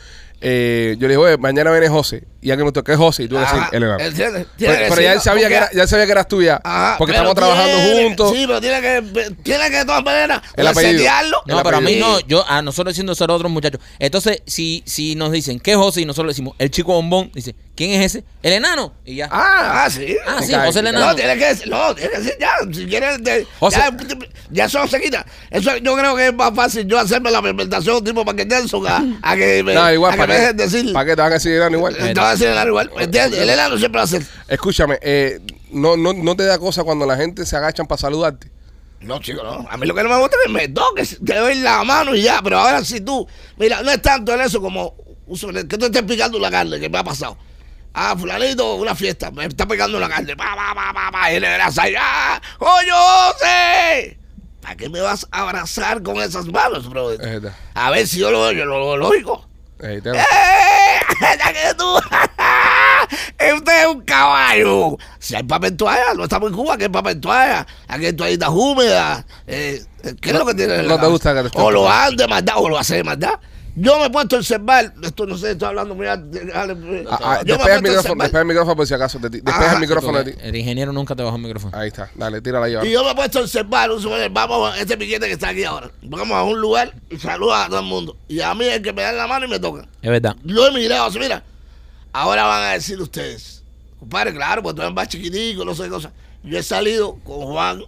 eh, 0.43 0.97
yo 0.99 1.07
le 1.09 1.15
dije, 1.15 1.17
oye, 1.27 1.37
mañana 1.39 1.71
viene 1.71 1.89
José. 1.89 2.25
Y 2.41 2.49
ya 2.49 2.57
que 2.57 2.65
me 2.65 2.73
toqué 2.73 2.97
José, 2.97 3.23
y 3.23 3.29
tú 3.29 3.37
decís, 3.37 3.53
el 3.71 3.85
enano. 3.85 4.01
¿entiendes? 4.01 4.47
Tiene 4.57 4.75
Pero, 4.75 4.85
que 4.85 4.91
pero 4.91 5.03
ya 5.03 5.13
él 5.13 5.21
sabía, 5.21 5.49
que 5.49 5.55
porque- 5.55 5.57
era, 5.67 5.73
ya 5.73 5.83
él 5.83 5.89
sabía 5.89 6.07
que 6.07 6.13
eras 6.13 6.27
tuya, 6.29 6.61
Ajá, 6.65 6.97
porque 6.99 7.13
pero 7.13 7.31
estamos 7.31 7.35
trabajando 7.37 7.85
tiene- 7.93 8.05
juntos. 8.09 8.33
Sí, 8.35 8.45
pero 8.49 8.61
tiene 8.61 8.81
que, 8.81 9.31
tiene 9.45 9.71
que 9.71 9.77
de 9.77 9.85
todas 9.85 10.03
maneras 10.05 10.43
El 10.57 10.67
apellido. 10.67 10.93
resetearlo. 10.93 11.43
No, 11.47 11.59
El 11.59 11.63
pero 11.63 11.77
a 11.77 11.81
mí 11.81 11.87
apellido. 11.87 12.09
no, 12.09 12.21
yo, 12.27 12.45
a 12.49 12.61
nosotros 12.63 12.93
diciendo 12.95 13.15
ser 13.15 13.31
otros 13.31 13.49
muchachos. 13.51 13.81
Entonces, 14.01 14.43
si, 14.47 14.83
si 14.87 15.15
nos 15.15 15.31
dicen, 15.31 15.61
¿qué 15.61 15.71
es 15.71 15.77
José? 15.77 16.01
Y 16.01 16.05
nosotros 16.05 16.27
le 16.27 16.31
decimos, 16.33 16.57
el 16.59 16.71
chico 16.73 16.93
bombón, 16.95 17.31
dice, 17.33 17.55
¿quién 17.77 17.93
es 17.93 18.07
ese? 18.07 18.25
El 18.43 18.55
enano. 18.55 18.93
Y 19.05 19.15
ya. 19.15 19.29
Ah, 19.31 19.85
ah, 19.85 19.91
sí. 19.91 20.17
Ah, 20.27 20.39
sí, 20.43 20.53
José 20.53 20.81
el 20.81 20.89
enano. 20.89 21.07
No, 21.07 21.15
tiene 21.15 21.39
que 21.39 21.45
decir, 21.47 21.69
no, 21.69 21.95
tiene 21.95 22.11
que 22.11 22.19
decir 22.19 22.35
ya, 22.41 22.51
si 22.73 22.87
quieres, 22.87 23.23
de- 23.23 23.47
José. 23.61 23.79
ya, 23.79 23.97
ya 24.51 24.65
eso 24.65 24.89
se 24.89 25.01
quita. 25.01 25.25
Eso 25.49 25.77
yo 25.77 25.95
creo 25.97 26.17
que 26.17 26.27
es 26.27 26.35
más 26.35 26.53
fácil 26.57 26.89
yo 26.89 26.99
hacerme 26.99 27.31
la 27.31 27.41
presentación 27.41 28.03
tipo 28.03 28.25
para 28.25 28.37
que 28.37 28.47
Nelson 28.47 28.85
a, 28.89 29.05
a 29.23 29.37
que 29.37 29.63
me, 29.63 29.75
No, 29.75 29.93
igual, 29.93 30.11
a 30.11 30.15
que 30.15 30.19
¿para 30.19 30.32
qué, 30.37 30.53
decir. 30.53 30.93
¿para 30.93 31.05
qué 31.07 31.17
te 31.17 31.23
van 31.23 31.31
a 31.33 31.35
decir 31.35 31.63
igual? 31.71 31.97
Te 31.97 32.15
va 32.15 32.29
a 32.29 32.33
decir 32.33 32.47
el 32.47 32.53
enano 32.53 32.69
igual, 32.69 32.91
¿me 32.97 33.05
entiendes? 33.05 33.41
El 33.41 33.51
enano 33.51 33.79
siempre 33.79 33.99
va 33.99 34.05
a 34.05 34.09
ser. 34.09 34.23
Escúchame, 34.49 34.99
eh, 35.03 35.41
no, 35.71 35.97
no, 35.97 36.13
no 36.13 36.37
te 36.37 36.45
da 36.45 36.59
cosa 36.59 36.85
cuando 36.85 37.07
la 37.07 37.17
gente 37.17 37.47
se 37.47 37.57
agachan 37.57 37.87
para 37.87 38.01
saludarte. 38.01 38.51
No, 39.01 39.19
chico, 39.21 39.43
no. 39.43 39.67
A 39.69 39.77
mí 39.77 39.87
lo 39.87 39.95
que 39.95 40.03
no 40.03 40.09
me 40.09 40.19
gusta 40.19 40.37
es 40.37 40.47
que 40.47 40.53
me 40.53 40.69
toques, 40.69 41.19
te 41.25 41.35
doy 41.35 41.57
la 41.57 41.83
mano 41.85 42.15
y 42.15 42.23
ya. 42.23 42.41
Pero 42.43 42.59
ahora 42.59 42.85
si 42.85 43.01
tú, 43.01 43.27
mira, 43.57 43.83
no 43.83 43.91
es 43.91 44.01
tanto 44.01 44.33
en 44.33 44.43
eso 44.43 44.61
como 44.61 44.95
que 45.29 45.79
tú 45.79 45.87
estés 45.87 46.03
picando 46.03 46.39
la 46.39 46.51
carne, 46.51 46.79
que 46.79 46.89
me 46.89 46.99
ha 46.99 47.05
pasado. 47.05 47.37
Ah, 47.95 48.15
fulanito, 48.19 48.77
una 48.77 48.95
fiesta, 48.95 49.31
me 49.31 49.47
está 49.47 49.67
picando 49.67 49.99
la 49.99 50.09
carne. 50.09 50.37
Pa, 50.37 50.55
pa, 50.57 50.75
pa, 50.75 50.93
pa, 50.95 51.11
pa, 51.11 51.33
y 51.33 51.41
le 51.41 51.49
¡ah! 51.49 52.41
¡Coño, 52.59 52.95
José! 52.95 54.19
¿Para 54.61 54.77
qué 54.77 54.89
me 54.89 55.01
vas 55.01 55.27
a 55.31 55.43
abrazar 55.43 56.03
con 56.03 56.17
esas 56.19 56.47
manos, 56.47 56.89
bro? 56.89 57.13
Es 57.13 57.19
verdad. 57.19 57.55
A 57.75 57.91
ver 57.91 58.07
si 58.07 58.19
yo 58.19 58.31
lo 58.31 58.43
veo, 58.43 58.53
yo 58.53 58.65
lo 58.65 58.79
lo 58.79 58.97
lógico. 58.97 59.47
Eh, 59.83 60.01
te- 60.03 60.11
¡Eh! 60.11 60.23
¡Ya 61.39 61.53
que 61.53 61.75
tú! 61.77 61.97
Usted 63.57 63.81
es 63.83 63.87
un 63.87 64.01
caballo. 64.03 64.97
Si 65.19 65.35
hay 65.35 65.43
papel 65.43 65.77
toalla, 65.77 66.15
no 66.17 66.25
estamos 66.25 66.51
en 66.51 66.57
Cuba, 66.57 66.77
que 66.77 66.85
hay 66.85 66.89
papel 66.91 67.21
toalla. 67.21 67.67
Aquí 67.89 68.07
hay 68.07 68.13
toallitas 68.13 68.49
húmedas. 68.51 69.25
Eh, 69.47 69.83
¿Qué 70.21 70.31
es 70.31 70.39
lo 70.39 70.47
que 70.47 70.55
tiene? 70.55 70.77
en 70.77 70.89
la 70.89 70.95
no 70.97 71.01
te 71.01 71.07
gusta 71.09 71.35
que 71.35 71.51
te 71.51 71.61
O 71.61 71.71
lo 71.71 71.89
hagan 71.91 72.17
de 72.17 72.27
maldad 72.29 72.55
o 72.59 72.69
lo 72.69 72.79
hacen 72.79 72.99
de 72.99 73.05
maldad. 73.05 73.35
Yo 73.75 73.99
me 73.99 74.07
he 74.07 74.11
puesto 74.11 74.37
a 74.37 74.39
observar, 74.41 74.93
esto 75.03 75.27
no 75.27 75.39
sé, 75.39 75.53
estoy 75.53 75.69
hablando, 75.69 75.95
yo 75.95 75.99
me 75.99 76.07
he 76.07 76.17
despega 77.45 77.75
el 77.77 77.83
micrófono, 77.83 78.25
el 78.25 78.45
micrófono 78.45 78.77
por 78.77 78.87
si 78.87 78.95
acaso 78.95 79.19
de 79.19 79.31
ti. 79.31 79.41
Despega 79.41 79.71
Ah, 79.71 79.75
el 79.75 79.81
micrófono 79.81 80.19
de 80.19 80.25
Porque 80.25 80.41
ti. 80.43 80.49
el 80.49 80.57
ingeniero 80.57 80.93
nunca 80.93 81.17
te 81.17 81.23
bajó 81.23 81.37
el 81.37 81.43
micrófono. 81.43 81.77
Ahí 81.77 81.89
está, 81.89 82.11
dale, 82.15 82.41
tírala 82.43 82.67
ahí. 82.67 82.75
ahora. 82.75 82.87
Y 82.87 82.93
yo 82.93 83.03
me 83.05 83.11
he 83.11 83.15
puesto 83.15 83.39
a 83.39 83.43
observar, 83.43 83.89
vamos 84.31 84.73
a 84.75 84.79
este 84.79 84.97
piquete 84.97 85.27
que 85.27 85.33
está 85.33 85.49
aquí 85.49 85.65
ahora. 85.65 85.91
Vamos 86.03 86.37
a 86.37 86.43
un 86.43 86.61
lugar 86.61 86.93
y 87.11 87.17
saluda 87.19 87.65
a 87.65 87.69
todo 87.69 87.81
el 87.81 87.87
mundo. 87.87 88.17
Y 88.29 88.41
a 88.41 88.55
mí 88.55 88.65
es 88.67 88.81
que 88.81 88.93
me 88.93 89.03
dan 89.03 89.17
la 89.17 89.27
mano 89.27 89.47
y 89.47 89.49
me 89.49 89.59
tocan. 89.59 89.89
Es 90.03 90.11
verdad. 90.11 90.37
Lo 90.45 90.67
he 90.67 90.73
mirado 90.73 91.07
así, 91.07 91.19
mira. 91.19 91.43
Ahora 92.13 92.45
van 92.45 92.63
a 92.65 92.73
decir 92.73 93.01
ustedes, 93.01 93.63
compadre, 93.99 94.35
claro, 94.35 94.63
pues 94.63 94.75
tú 94.75 94.83
eres 94.83 94.95
más 94.95 95.09
chiquitico, 95.09 95.65
no 95.65 95.75
sé 95.75 95.85
qué 95.85 95.89
cosa. 95.89 96.13
Yo 96.43 96.59
he 96.59 96.63
salido 96.63 97.15
con 97.25 97.47
Juan, 97.47 97.85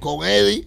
con 0.00 0.26
Eddie, 0.26 0.66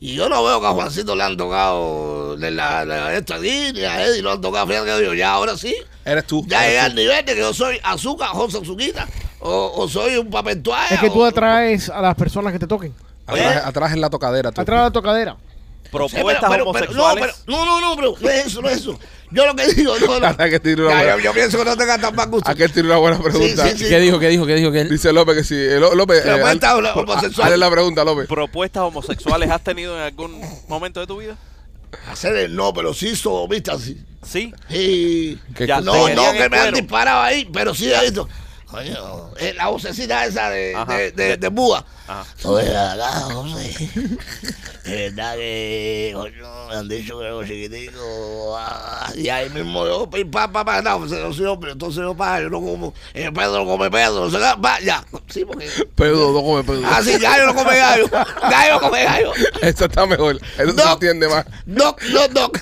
y 0.00 0.14
yo 0.14 0.28
no 0.28 0.44
veo 0.44 0.60
que 0.60 0.66
a 0.66 0.70
Juancito 0.70 1.16
le 1.16 1.24
han 1.24 1.36
tocado 1.36 2.36
de 2.36 2.50
la, 2.50 2.84
la- 2.84 3.14
esto 3.14 3.34
aquí, 3.34 3.72
ni 3.74 3.82
a 3.84 4.04
Eddie 4.06 4.22
lo 4.22 4.32
han 4.32 4.40
tocado. 4.40 4.66
Fíjate 4.66 4.86
que 4.86 5.00
digo, 5.00 5.14
ya 5.14 5.32
ahora 5.32 5.56
sí, 5.56 5.74
Eres 6.04 6.24
tú. 6.26 6.44
ya 6.46 6.62
llegué 6.62 6.80
al 6.80 6.94
nivel 6.94 7.24
de 7.24 7.34
que 7.34 7.40
yo 7.40 7.52
soy 7.52 7.78
azúcar, 7.82 8.28
José 8.28 8.58
Azuquita, 8.62 9.06
o, 9.40 9.72
o 9.76 9.88
soy 9.88 10.16
un 10.16 10.30
papel 10.30 10.62
toalla. 10.62 10.86
Es 10.94 11.00
que 11.00 11.10
tú 11.10 11.22
o- 11.22 11.24
atraes 11.26 11.88
a 11.90 12.00
las 12.00 12.14
personas 12.14 12.52
que 12.52 12.58
te 12.58 12.66
toquen. 12.66 12.94
Atrás, 13.26 13.66
atrás 13.66 13.92
en 13.92 14.00
la 14.00 14.08
tocadera. 14.08 14.50
tú. 14.52 14.60
Atrás 14.60 14.78
de 14.80 14.84
la 14.84 14.90
tocadera. 14.90 15.36
Sí, 15.88 15.92
Propuestas 15.92 16.50
pero- 16.50 16.64
pero- 16.70 16.72
pero- 16.72 16.92
no, 16.92 17.02
homosexuales. 17.02 17.34
pero- 17.46 17.56
no, 17.58 17.64
no, 17.66 17.80
no, 17.80 17.96
bro, 17.96 18.14
no 18.20 18.28
es 18.28 18.46
eso, 18.46 18.60
no 18.62 18.68
es 18.68 18.78
eso. 18.78 18.98
Yo 19.30 19.44
lo 19.46 19.54
que 19.54 19.66
digo, 19.74 19.94
no, 19.98 20.20
no. 20.20 20.36
Que 20.36 20.74
una 20.74 20.88
Ya, 20.90 20.96
buena- 20.96 21.16
yo, 21.16 21.18
yo 21.20 21.32
pienso 21.34 21.58
que 21.58 21.64
no 21.64 21.76
tenga 21.76 21.98
tan 21.98 22.14
mal 22.14 22.28
gusto. 22.30 22.50
Aquel 22.50 22.72
tiene 22.72 22.88
una 22.88 22.98
buena 22.98 23.18
pregunta. 23.22 23.64
Sí, 23.64 23.70
sí, 23.72 23.78
sí. 23.84 23.88
¿Qué 23.90 23.98
dijo? 24.00 24.18
¿Qué 24.18 24.28
dijo? 24.28 24.46
¿Qué 24.46 24.54
dijo? 24.54 24.70
¿Qué 24.72 24.80
él? 24.82 24.88
Dice 24.90 25.12
López 25.12 25.36
que 25.36 25.44
sí. 25.44 25.54
Eh, 25.54 25.78
Ló- 25.80 25.94
López, 25.94 26.20
Pero 26.22 26.36
eh, 26.36 26.40
cuenta 26.40 26.72
haz- 26.72 26.78
una 26.78 26.92
homosexual. 26.92 27.46
hazle 27.46 27.58
la 27.58 27.70
pregunta, 27.70 28.04
López. 28.04 28.26
¿Propuestas 28.26 28.82
homosexuales 28.84 29.50
has 29.50 29.62
tenido 29.62 29.96
en 29.96 30.02
algún 30.02 30.40
momento 30.68 31.00
de 31.00 31.06
tu 31.06 31.18
vida? 31.18 31.36
Hacer 32.10 32.36
el 32.36 32.54
no, 32.56 32.72
pero 32.74 32.92
sí 32.94 33.16
sodomista, 33.16 33.78
sí. 33.78 33.98
Sí. 34.22 34.52
Y 34.68 35.36
¿Qué 35.54 35.66
Ya 35.66 35.80
no, 35.80 36.08
no, 36.08 36.32
que 36.32 36.48
me 36.50 36.58
han 36.58 36.74
disparado 36.74 37.22
ahí, 37.22 37.48
pero 37.52 37.74
sí 37.74 37.90
he 37.92 38.00
visto. 38.02 38.28
Coño, 38.70 39.30
eh, 39.38 39.54
la 39.56 39.68
vocecita 39.68 40.26
esa 40.26 40.50
de, 40.50 40.74
Ajá. 40.76 40.92
de, 40.94 41.10
de, 41.12 41.36
de 41.38 41.48
Búa. 41.48 41.82
Ajá. 42.06 42.26
Oye, 42.44 42.76
acá, 42.76 43.12
José. 43.22 43.90
Es 44.84 45.14
verdad 45.14 45.36
que, 45.36 46.12
coño, 46.14 46.66
me 46.68 46.74
han 46.76 46.88
dicho 46.88 47.18
que 47.18 47.24
era 47.26 47.46
chiquitico. 47.46 48.56
ah, 48.58 49.10
y 49.14 49.28
ahí 49.30 49.48
mismo 49.50 49.86
yo, 49.86 50.08
pim, 50.10 50.30
pam, 50.30 50.52
pam, 50.52 50.66
pam, 50.66 50.84
no, 50.84 50.98
pues, 50.98 51.10
no 51.12 51.32
soy 51.32 51.46
hombre, 51.46 51.72
entonces 51.72 52.02
yo, 52.02 52.14
pa, 52.14 52.40
yo 52.42 52.50
no 52.50 52.60
como, 52.60 52.92
el 53.14 53.32
Pedro 53.32 53.64
no 53.64 53.66
come 53.66 53.90
Pedro, 53.90 54.30
sé 54.30 54.36
qué, 54.38 54.60
va, 54.62 54.80
ya. 54.80 55.02
Sí, 55.28 55.44
porque. 55.46 55.68
Pedo, 55.94 56.32
no 56.32 56.42
come 56.42 56.62
pedo. 56.62 56.82
Ah, 56.84 57.00
sí, 57.02 57.18
gallo 57.18 57.46
no 57.46 57.54
come 57.54 57.74
gallo. 57.76 58.06
Gallo 58.50 58.72
no 58.74 58.80
come 58.80 59.04
gallo. 59.04 59.32
Eso 59.62 59.84
está 59.86 60.04
mejor. 60.06 60.36
Eso 60.58 60.70
se 60.70 60.74
No. 60.74 60.92
entiende 60.92 61.28
más. 61.28 61.46
Doc, 61.66 62.00
no, 62.10 62.28
doc. 62.28 62.58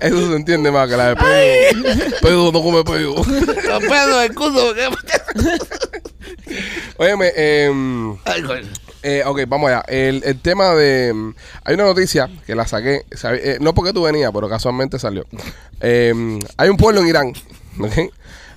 Eso 0.00 0.28
se 0.30 0.36
entiende 0.36 0.70
más 0.70 0.88
que 0.88 0.96
la 0.96 1.08
de 1.08 1.16
pedo. 1.16 2.12
Pedo, 2.20 2.52
no 2.52 2.62
come 2.62 2.84
pedo. 2.84 3.14
Los 3.16 3.80
pedos 3.84 4.20
del 4.22 4.34
culo. 4.34 4.74
Óyeme, 6.98 7.32
eh, 7.36 7.70
eh, 9.02 9.22
ok, 9.24 9.40
vamos 9.48 9.68
allá. 9.70 9.82
El, 9.88 10.22
el 10.24 10.40
tema 10.40 10.74
de. 10.74 11.12
mm, 11.14 11.34
Hay 11.64 11.74
una 11.74 11.84
noticia 11.84 12.28
que 12.46 12.54
la 12.54 12.66
saqué. 12.66 13.04
eh, 13.32 13.58
no 13.60 13.74
porque 13.74 13.92
tú 13.92 14.02
venías, 14.02 14.30
pero 14.32 14.48
casualmente 14.48 14.98
salió. 14.98 15.24
Eh, 15.80 16.38
hay 16.56 16.68
un 16.68 16.76
pueblo 16.76 17.00
en 17.00 17.08
Irán. 17.08 17.32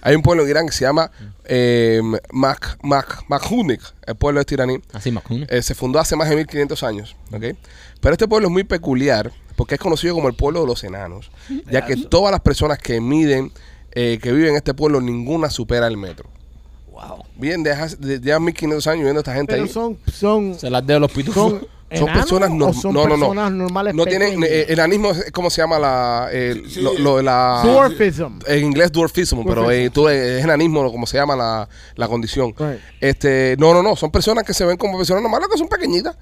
Hay 0.01 0.15
un 0.15 0.21
pueblo 0.21 0.43
en 0.43 0.49
Irán 0.49 0.65
que 0.67 0.71
se 0.71 0.85
llama 0.85 1.11
eh, 1.45 2.01
Mak, 2.31 2.77
Mak, 2.83 3.23
Makhunik, 3.27 3.81
el 4.07 4.15
pueblo 4.15 4.39
este 4.39 4.55
iraní. 4.55 4.79
Así, 4.93 5.11
Macuna. 5.11 5.45
Eh, 5.49 5.61
se 5.61 5.75
fundó 5.75 5.99
hace 5.99 6.15
más 6.15 6.29
de 6.29 6.37
1500 6.37 6.83
años, 6.83 7.15
¿ok? 7.33 7.43
Pero 7.99 8.13
este 8.13 8.27
pueblo 8.27 8.47
es 8.47 8.51
muy 8.53 8.63
peculiar 8.63 9.31
porque 9.59 9.75
es 9.75 9.81
conocido 9.81 10.15
como 10.15 10.29
el 10.29 10.35
pueblo 10.35 10.61
de 10.61 10.67
los 10.67 10.81
enanos, 10.85 11.29
ya 11.69 11.85
que 11.85 11.97
todas 11.97 12.31
las 12.31 12.39
personas 12.39 12.77
que 12.77 13.01
miden, 13.01 13.51
eh, 13.91 14.17
que 14.23 14.31
viven 14.31 14.51
en 14.51 14.55
este 14.55 14.73
pueblo, 14.73 15.01
ninguna 15.01 15.49
supera 15.49 15.85
el 15.87 15.97
metro. 15.97 16.29
Wow. 16.89 17.25
Bien, 17.35 17.61
de, 17.61 17.71
hace- 17.73 17.97
de- 17.97 18.21
ya 18.21 18.39
1500 18.39 18.87
años 18.87 19.03
viendo 19.03 19.19
a 19.19 19.21
esta 19.21 19.33
gente 19.33 19.51
Pero 19.53 19.63
ahí. 19.65 19.69
son, 19.69 19.97
son, 20.13 20.57
Se 20.57 20.69
las 20.69 20.87
de 20.87 20.97
los 20.97 21.11
pitufos. 21.11 21.55
son, 21.93 22.05
personas 22.07 22.49
o 22.51 22.53
norm- 22.53 22.73
son 22.73 22.93
no, 22.93 23.01
no, 23.05 23.17
no. 23.17 23.25
personas 23.27 23.51
normales. 23.51 23.93
No 23.95 24.05
tienen, 24.05 24.41
eh, 24.45 24.67
enanismo 24.69 25.11
es 25.11 25.29
como 25.33 25.49
se 25.49 25.61
llama 25.61 25.77
la, 25.77 26.29
eh, 26.31 26.61
lo, 26.77 26.97
lo 26.97 27.17
de 27.17 27.23
la... 27.23 27.61
Dwarfism. 27.65 28.39
En 28.47 28.63
inglés 28.63 28.93
dwarfismo, 28.93 29.43
pero 29.43 29.63
Dwarfism. 29.63 29.85
eh, 29.85 29.89
tú, 29.89 30.07
eh, 30.07 30.39
es 30.39 30.43
enanismo 30.45 30.89
como 30.89 31.05
se 31.05 31.17
llama 31.17 31.35
la, 31.35 31.67
la 31.95 32.07
condición. 32.07 32.53
Right. 32.57 32.79
Este, 33.01 33.57
no, 33.59 33.73
no, 33.73 33.83
no, 33.83 33.97
son 33.97 34.09
personas 34.09 34.45
que 34.45 34.53
se 34.53 34.63
ven 34.63 34.77
como 34.77 34.97
personas 34.97 35.21
normales 35.21 35.49
que 35.51 35.57
son 35.57 35.67
pequeñitas. 35.67 36.15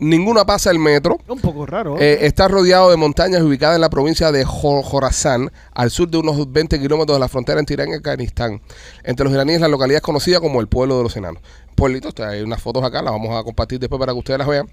Ninguna 0.00 0.44
pasa 0.46 0.70
el 0.70 0.78
metro. 0.78 1.18
Un 1.28 1.40
poco 1.40 1.66
raro. 1.66 1.98
Eh, 2.00 2.18
está 2.26 2.48
rodeado 2.48 2.90
de 2.90 2.96
montañas 2.96 3.42
ubicadas 3.42 3.74
en 3.76 3.82
la 3.82 3.90
provincia 3.90 4.32
de 4.32 4.44
Jo- 4.44 4.82
Jorazán, 4.82 5.52
al 5.72 5.90
sur 5.90 6.08
de 6.08 6.18
unos 6.18 6.50
20 6.50 6.80
kilómetros 6.80 7.16
de 7.16 7.20
la 7.20 7.28
frontera 7.28 7.60
entre 7.60 7.74
Irán 7.74 7.90
y 7.90 7.94
Afganistán. 7.94 8.60
Entre 9.04 9.24
los 9.24 9.32
iraníes, 9.34 9.60
la 9.60 9.68
localidad 9.68 9.98
es 9.98 10.02
conocida 10.02 10.40
como 10.40 10.60
el 10.60 10.68
pueblo 10.68 10.96
de 10.96 11.02
los 11.04 11.16
enanos. 11.16 11.42
Pueblito, 11.74 12.08
o 12.08 12.12
sea, 12.14 12.28
hay 12.30 12.42
unas 12.42 12.60
fotos 12.60 12.82
acá, 12.82 13.00
las 13.02 13.12
vamos 13.12 13.38
a 13.38 13.44
compartir 13.44 13.78
después 13.78 13.98
para 13.98 14.12
que 14.12 14.18
ustedes 14.18 14.38
las 14.38 14.48
vean, 14.48 14.68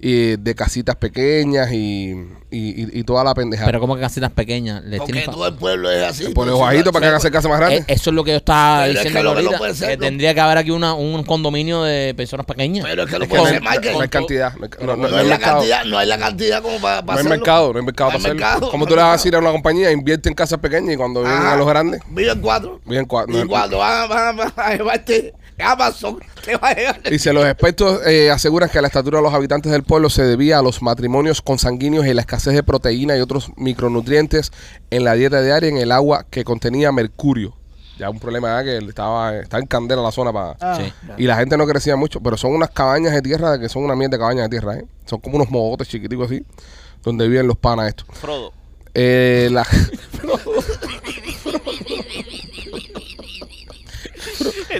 y 0.00 0.36
de 0.36 0.54
casitas 0.54 0.94
pequeñas 0.94 1.72
y, 1.72 2.10
y, 2.50 2.82
y- 2.84 2.88
y 3.00 3.02
toda 3.02 3.24
la 3.24 3.34
pendejada. 3.34 3.66
Pero 3.66 3.80
como 3.80 3.96
que 3.96 4.00
casitas 4.02 4.30
pequeñas. 4.30 4.84
Les 4.84 5.00
Porque 5.00 5.22
todo 5.22 5.48
el 5.48 5.54
pueblo 5.54 5.90
es 5.90 6.04
así. 6.04 6.28
Pues, 6.32 6.50
bajito 6.52 6.92
para 6.92 7.06
que 7.10 7.16
hagan 7.16 7.32
casa 7.32 7.48
más 7.48 7.58
Eh, 7.58 7.64
grande. 7.64 7.84
eso 7.88 8.10
es 8.10 8.14
lo 8.14 8.22
que 8.22 8.30
yo 8.30 8.36
estaba 8.36 8.82
Pero 8.84 8.92
es 8.92 8.94
diciendo 9.04 9.18
que 9.18 9.24
lo 9.24 9.30
que 9.30 9.34
no 9.34 9.40
ahorita. 9.48 9.58
puede 9.58 9.74
ser, 9.74 9.88
que 9.90 9.96
no- 9.96 10.02
tendría 10.04 10.34
que 10.34 10.40
haber 10.40 10.58
aquí 10.58 10.70
una, 10.70 10.94
un 10.94 11.24
condominio 11.24 11.82
de 11.82 12.14
personas 12.14 12.46
pequeñas. 12.46 12.84
Pero 12.88 13.02
es 13.02 13.10
que 13.10 13.18
no 13.18 13.24
Es 13.24 13.28
que 13.30 13.36
puede 13.36 13.42
no, 13.42 13.48
ser 13.58 13.62
hay- 13.68 13.76
Michael. 13.76 13.94
no 13.96 14.00
hay 14.02 14.08
cantidad. 14.08 14.52
No, 14.54 14.64
hay- 14.64 14.70
no- 14.78 14.86
no- 14.86 14.96
No, 14.96 15.08
no 15.08 15.16
hay 15.16 15.22
hay 15.22 15.28
la 15.28 15.34
mercado. 15.36 15.56
cantidad, 15.56 15.84
no 15.84 15.98
hay 15.98 16.06
la 16.06 16.18
cantidad 16.18 16.62
como 16.62 16.78
para, 16.80 17.00
No 17.00 17.06
para 17.06 17.18
hay 17.18 17.20
hacerlo. 17.26 17.36
mercado, 17.36 17.72
no 17.72 17.78
hay 17.80 17.84
mercado 17.84 18.10
No 18.10 18.12
para 18.12 18.18
hay 18.18 18.24
hacerlo. 18.30 18.46
mercado, 18.46 18.70
¿Cómo 18.70 18.84
no 18.84 18.88
tú 18.88 18.94
le 18.94 19.00
hay 19.02 19.06
vas 19.08 19.14
a 19.14 19.16
decir 19.16 19.34
a 19.34 19.38
una 19.40 19.50
compañía, 19.50 19.90
invierte 19.90 20.28
en 20.28 20.34
casas 20.36 20.60
pequeñas 20.60 20.94
y 20.94 20.96
cuando 20.96 21.22
vienen 21.22 21.42
a 21.42 21.56
los 21.56 21.66
grandes, 21.66 22.00
Viven 22.08 22.40
cuatro. 22.40 22.80
vienen 22.86 23.06
cuatro? 23.06 23.36
Y 23.36 23.46
cuando 23.48 23.78
van 23.78 24.38
a 24.56 24.74
llevarte 24.76 25.34
Amazon, 25.58 26.18
te 26.44 26.56
va 26.56 26.68
a 26.68 26.74
llevar. 26.74 27.02
Dice, 27.10 27.32
los 27.32 27.44
expertos 27.44 28.00
eh, 28.06 28.30
aseguran 28.30 28.68
que 28.68 28.80
la 28.80 28.88
estatura 28.88 29.18
de 29.18 29.24
los 29.24 29.34
habitantes 29.34 29.72
del 29.72 29.82
pueblo 29.82 30.10
se 30.10 30.22
debía 30.22 30.58
a 30.58 30.62
los 30.62 30.82
matrimonios 30.82 31.42
consanguíneos 31.42 32.06
y 32.06 32.14
la 32.14 32.22
escasez 32.22 32.54
de 32.54 32.62
proteína 32.62 33.16
y 33.16 33.20
otros 33.20 33.50
micronutrientes 33.56 34.52
en 34.90 35.04
la 35.04 35.14
dieta 35.14 35.42
diaria 35.42 35.68
y 35.68 35.72
en 35.72 35.78
el 35.78 35.92
agua 35.92 36.26
que 36.30 36.44
contenía 36.44 36.92
mercurio. 36.92 37.54
Ya 37.98 38.08
un 38.10 38.20
problema 38.20 38.48
era 38.48 38.64
que 38.64 38.78
estaba, 38.86 39.36
estaba 39.36 39.60
en 39.60 39.66
candela 39.66 40.00
la 40.02 40.12
zona 40.12 40.32
para... 40.32 40.56
Ah. 40.60 40.78
Sí. 40.80 40.92
Y 41.16 41.24
la 41.24 41.36
gente 41.36 41.56
no 41.56 41.66
crecía 41.66 41.96
mucho, 41.96 42.20
pero 42.20 42.36
son 42.36 42.52
unas 42.54 42.70
cabañas 42.70 43.12
de 43.12 43.22
tierra 43.22 43.58
que 43.58 43.68
son 43.68 43.82
una 43.82 43.96
mierda 43.96 44.16
de 44.16 44.20
cabañas 44.20 44.44
de 44.44 44.50
tierra, 44.50 44.76
¿eh? 44.76 44.86
Son 45.04 45.18
como 45.20 45.36
unos 45.36 45.50
mogotes 45.50 45.88
chiquiticos 45.88 46.26
así, 46.26 46.44
donde 47.02 47.26
viven 47.26 47.48
los 47.48 47.56
panas 47.56 47.88
estos. 47.88 48.06
Frodo. 48.12 48.52
Eh, 48.94 49.48
la, 49.50 49.66
El 50.22 50.28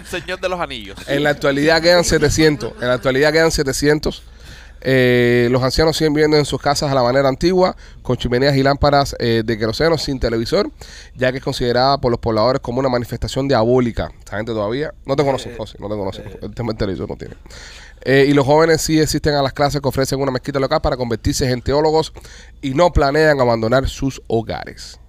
señor 0.09 0.41
de 0.41 0.49
los 0.49 0.61
anillos. 0.61 0.99
En 1.07 1.23
la 1.23 1.31
actualidad 1.31 1.81
quedan 1.83 2.05
700. 2.05 2.73
En 2.81 2.89
la 2.89 2.95
actualidad 2.95 3.33
quedan 3.33 3.51
700. 3.51 4.23
Eh, 4.81 5.49
los 5.51 5.63
ancianos 5.63 5.97
siguen 5.97 6.15
viviendo 6.15 6.37
en 6.37 6.45
sus 6.45 6.61
casas 6.61 6.91
a 6.91 6.95
la 6.95 7.03
manera 7.03 7.29
antigua, 7.29 7.77
con 8.03 8.17
chimeneas 8.17 8.57
y 8.57 8.63
lámparas 8.63 9.17
eh, 9.19 9.43
de 9.45 9.59
queroseno 9.59 9.99
sin 9.99 10.21
televisor, 10.21 10.71
ya 11.15 11.33
que 11.33 11.39
es 11.39 11.45
considerada 11.45 11.99
por 11.99 12.11
los 12.11 12.21
pobladores 12.21 12.61
como 12.61 12.81
una 12.81 12.89
manifestación 12.89 13.49
diabólica. 13.49 14.11
Esta 14.19 14.37
gente 14.37 14.53
todavía 14.53 14.95
no 15.05 15.17
te 15.17 15.25
conocen, 15.25 15.57
José, 15.57 15.79
no 15.81 15.89
te 15.89 15.97
conocen. 15.97 16.25
El 16.43 16.55
tema 16.55 16.69
del 16.69 16.79
televisor 16.79 17.09
no 17.09 17.17
tiene. 17.17 17.35
Eh, 18.03 18.27
y 18.29 18.33
los 18.33 18.47
jóvenes 18.47 18.81
sí 18.81 19.01
asisten 19.01 19.35
a 19.35 19.43
las 19.43 19.53
clases 19.53 19.81
que 19.81 19.89
ofrecen 19.89 20.21
una 20.21 20.31
mezquita 20.31 20.61
local 20.61 20.81
para 20.81 20.97
convertirse 20.97 21.51
en 21.51 21.61
teólogos 21.61 22.13
y 22.63 22.71
no 22.71 22.93
planean 22.93 23.41
abandonar 23.41 23.89
sus 23.89 24.23
hogares. 24.29 25.01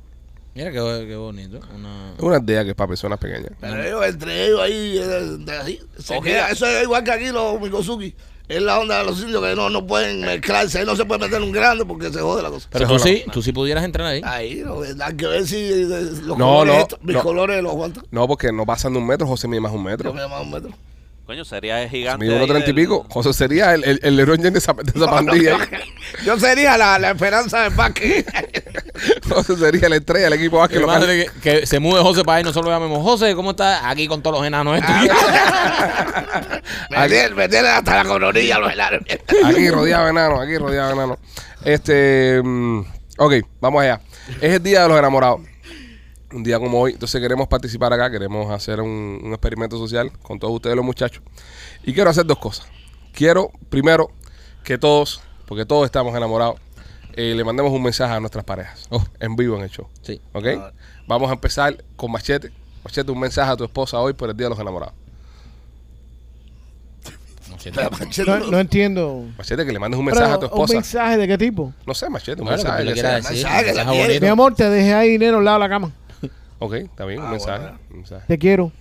Mira 0.59 0.71
qué, 0.71 1.05
qué 1.07 1.15
bonito. 1.15 1.59
Una... 1.73 2.13
Es 2.17 2.23
una 2.23 2.37
idea 2.39 2.63
que 2.65 2.71
es 2.71 2.75
para 2.75 2.89
personas 2.89 3.17
pequeñas. 3.17 3.51
Pero 3.61 3.81
ellos, 3.83 4.05
entre 4.05 4.45
ellos 4.47 4.59
ahí, 4.61 4.97
eh, 4.97 5.37
de 5.39 5.79
se 5.99 6.19
queda- 6.19 6.49
eso 6.51 6.65
es 6.67 6.83
igual 6.83 7.03
que 7.03 7.11
aquí 7.11 7.27
los 7.29 7.61
Mikosuki. 7.61 8.13
Es 8.49 8.61
la 8.61 8.79
onda 8.79 8.97
de 8.97 9.05
los 9.05 9.21
indios 9.21 9.41
que 9.43 9.55
no, 9.55 9.69
no 9.69 9.85
pueden 9.87 10.21
mezclarse. 10.21 10.79
Ahí 10.79 10.85
no 10.85 10.95
se 10.95 11.05
puede 11.05 11.21
meter 11.25 11.41
un 11.41 11.51
grande 11.51 11.85
porque 11.85 12.11
se 12.11 12.19
jode 12.19 12.41
la 12.43 12.49
cosa. 12.49 12.67
Pero 12.71 12.87
tú 12.87 12.99
sí, 12.99 13.23
tú 13.31 13.41
sí 13.43 13.53
pudieras 13.53 13.85
entrar 13.85 14.07
ahí. 14.07 14.21
Ahí, 14.25 14.63
no, 14.65 14.81
hay 14.81 15.15
que 15.15 15.27
ver 15.27 15.45
si 15.47 15.55
eh, 15.55 15.85
los 16.23 16.37
No, 16.37 16.45
colores, 16.47 16.73
no, 16.75 16.81
estos- 16.81 16.99
mis 17.03 17.15
no. 17.15 17.21
colores 17.23 17.61
los 17.63 17.71
aguantan. 17.71 18.03
No, 18.11 18.27
porque 18.27 18.51
no 18.51 18.65
pasan 18.65 18.91
de 18.93 18.99
un 18.99 19.05
metro, 19.07 19.27
José 19.27 19.47
mide 19.47 19.61
más 19.61 19.71
de 19.71 19.77
un 19.77 19.83
Yo 19.85 19.89
metro. 19.91 20.13
me 20.13 20.21
llamo 20.21 20.41
un 20.41 20.51
metro. 20.51 20.71
Coño, 21.27 21.45
sería 21.45 21.83
el 21.83 21.89
gigante. 21.91 22.25
Mide 22.25 22.39
ahí 22.39 22.47
treinta 22.47 22.67
y 22.71 22.73
del- 22.73 22.83
pico. 22.85 23.05
José 23.11 23.33
sería 23.33 23.75
el, 23.75 23.83
el, 23.83 23.99
el 24.19 24.25
James 24.25 24.51
de 24.51 24.57
esa, 24.57 24.73
de 24.73 24.91
esa 24.95 25.05
pandilla. 25.11 25.57
Yo 26.25 26.39
sería 26.39 26.75
la, 26.75 26.97
la 26.97 27.11
esperanza 27.11 27.61
del 27.65 27.73
parque. 27.73 28.25
José 29.29 29.57
sería 29.57 29.89
la 29.89 29.95
estrella 29.97 30.25
del 30.25 30.33
equipo 30.33 30.57
básquet 30.57 30.81
Que, 30.81 31.29
que, 31.41 31.59
que 31.59 31.65
se 31.65 31.79
mude 31.79 32.01
José 32.01 32.23
para 32.23 32.37
ahí, 32.37 32.43
nosotros 32.43 32.65
lo 32.65 32.71
llamemos 32.71 33.03
José, 33.03 33.35
¿cómo 33.35 33.51
estás? 33.51 33.81
Aquí 33.83 34.07
con 34.07 34.21
todos 34.21 34.37
los 34.37 34.47
enanos 34.47 34.77
estos. 34.77 34.95
me 37.35 37.49
tienen 37.49 37.71
hasta 37.71 38.03
la 38.03 38.09
coronilla 38.09 38.59
los 38.59 38.73
helados. 38.73 39.01
Aquí 39.45 39.69
rodeado 39.69 40.05
de 40.05 40.11
enanos, 40.11 40.39
aquí 40.41 40.57
rodeado 40.57 40.87
de 40.87 40.93
enanos. 40.93 41.17
Este, 41.63 42.41
mm, 42.43 42.79
ok, 43.17 43.33
vamos 43.59 43.83
allá. 43.83 44.01
Es 44.41 44.53
el 44.53 44.63
día 44.63 44.83
de 44.83 44.89
los 44.89 44.99
enamorados. 44.99 45.41
Un 46.31 46.43
día 46.43 46.59
como 46.59 46.79
hoy. 46.79 46.93
Entonces 46.93 47.19
queremos 47.19 47.47
participar 47.47 47.91
acá, 47.93 48.11
queremos 48.11 48.51
hacer 48.51 48.81
un, 48.81 49.19
un 49.23 49.31
experimento 49.31 49.77
social 49.77 50.11
con 50.21 50.39
todos 50.39 50.53
ustedes 50.53 50.75
los 50.75 50.85
muchachos. 50.85 51.23
Y 51.83 51.93
quiero 51.93 52.09
hacer 52.09 52.25
dos 52.25 52.37
cosas. 52.37 52.67
Quiero, 53.13 53.51
primero, 53.69 54.11
que 54.63 54.77
todos, 54.77 55.21
porque 55.47 55.65
todos 55.65 55.85
estamos 55.85 56.15
enamorados, 56.15 56.59
eh, 57.21 57.35
le 57.35 57.43
mandemos 57.43 57.71
un 57.71 57.83
mensaje 57.83 58.13
a 58.13 58.19
nuestras 58.19 58.45
parejas. 58.45 58.87
Oh. 58.89 59.03
En 59.19 59.35
vivo 59.35 59.57
en 59.57 59.63
el 59.63 59.69
show. 59.69 59.87
Sí. 60.01 60.21
¿Ok? 60.33 60.45
Vamos 61.07 61.29
a 61.29 61.33
empezar 61.33 61.83
con 61.95 62.11
Machete. 62.11 62.51
Machete, 62.83 63.11
un 63.11 63.19
mensaje 63.19 63.51
a 63.51 63.57
tu 63.57 63.63
esposa 63.65 63.99
hoy 63.99 64.13
por 64.13 64.29
el 64.29 64.37
Día 64.37 64.45
de 64.45 64.51
los 64.51 64.59
Enamorados. 64.59 64.93
No, 68.25 68.39
no 68.51 68.59
entiendo. 68.59 69.25
Machete, 69.37 69.65
que 69.65 69.71
le 69.73 69.79
mandes 69.79 69.99
un 69.99 70.05
mensaje 70.05 70.31
a 70.31 70.35
tu 70.35 70.41
Pero, 70.41 70.55
¿Un 70.55 70.61
esposa. 70.61 70.73
mensaje 70.75 71.17
de 71.17 71.27
qué 71.27 71.37
tipo? 71.37 71.73
No 71.85 71.93
sé, 71.93 72.09
Machete, 72.09 72.41
un 72.41 72.47
que 72.47 72.53
mensaje. 72.55 72.77
tú 72.79 72.83
le 72.85 72.89
que 72.89 72.93
quieras 73.01 73.11
sea. 73.25 73.31
decir. 73.31 73.45
Mensaje 73.45 73.59
que 73.59 73.65
mensaje 73.67 73.85
la 73.85 73.91
quiere. 73.91 74.07
bonito. 74.07 74.25
Mi 74.25 74.29
amor, 74.29 74.55
te 74.55 74.69
dejé 74.69 74.93
ahí 74.93 75.09
dinero 75.09 75.37
al 75.39 75.45
lado 75.45 75.57
de 75.57 75.59
la 75.65 75.69
cama. 75.69 75.91
Ok, 76.59 76.73
está 76.73 77.05
bien, 77.05 77.19
un 77.19 77.25
Ah, 77.27 77.31
mensaje. 77.31 77.61
bueno. 77.63 77.79
un 77.91 77.97
mensaje. 77.97 78.25
Te 78.27 78.37
quiero. 78.37 78.71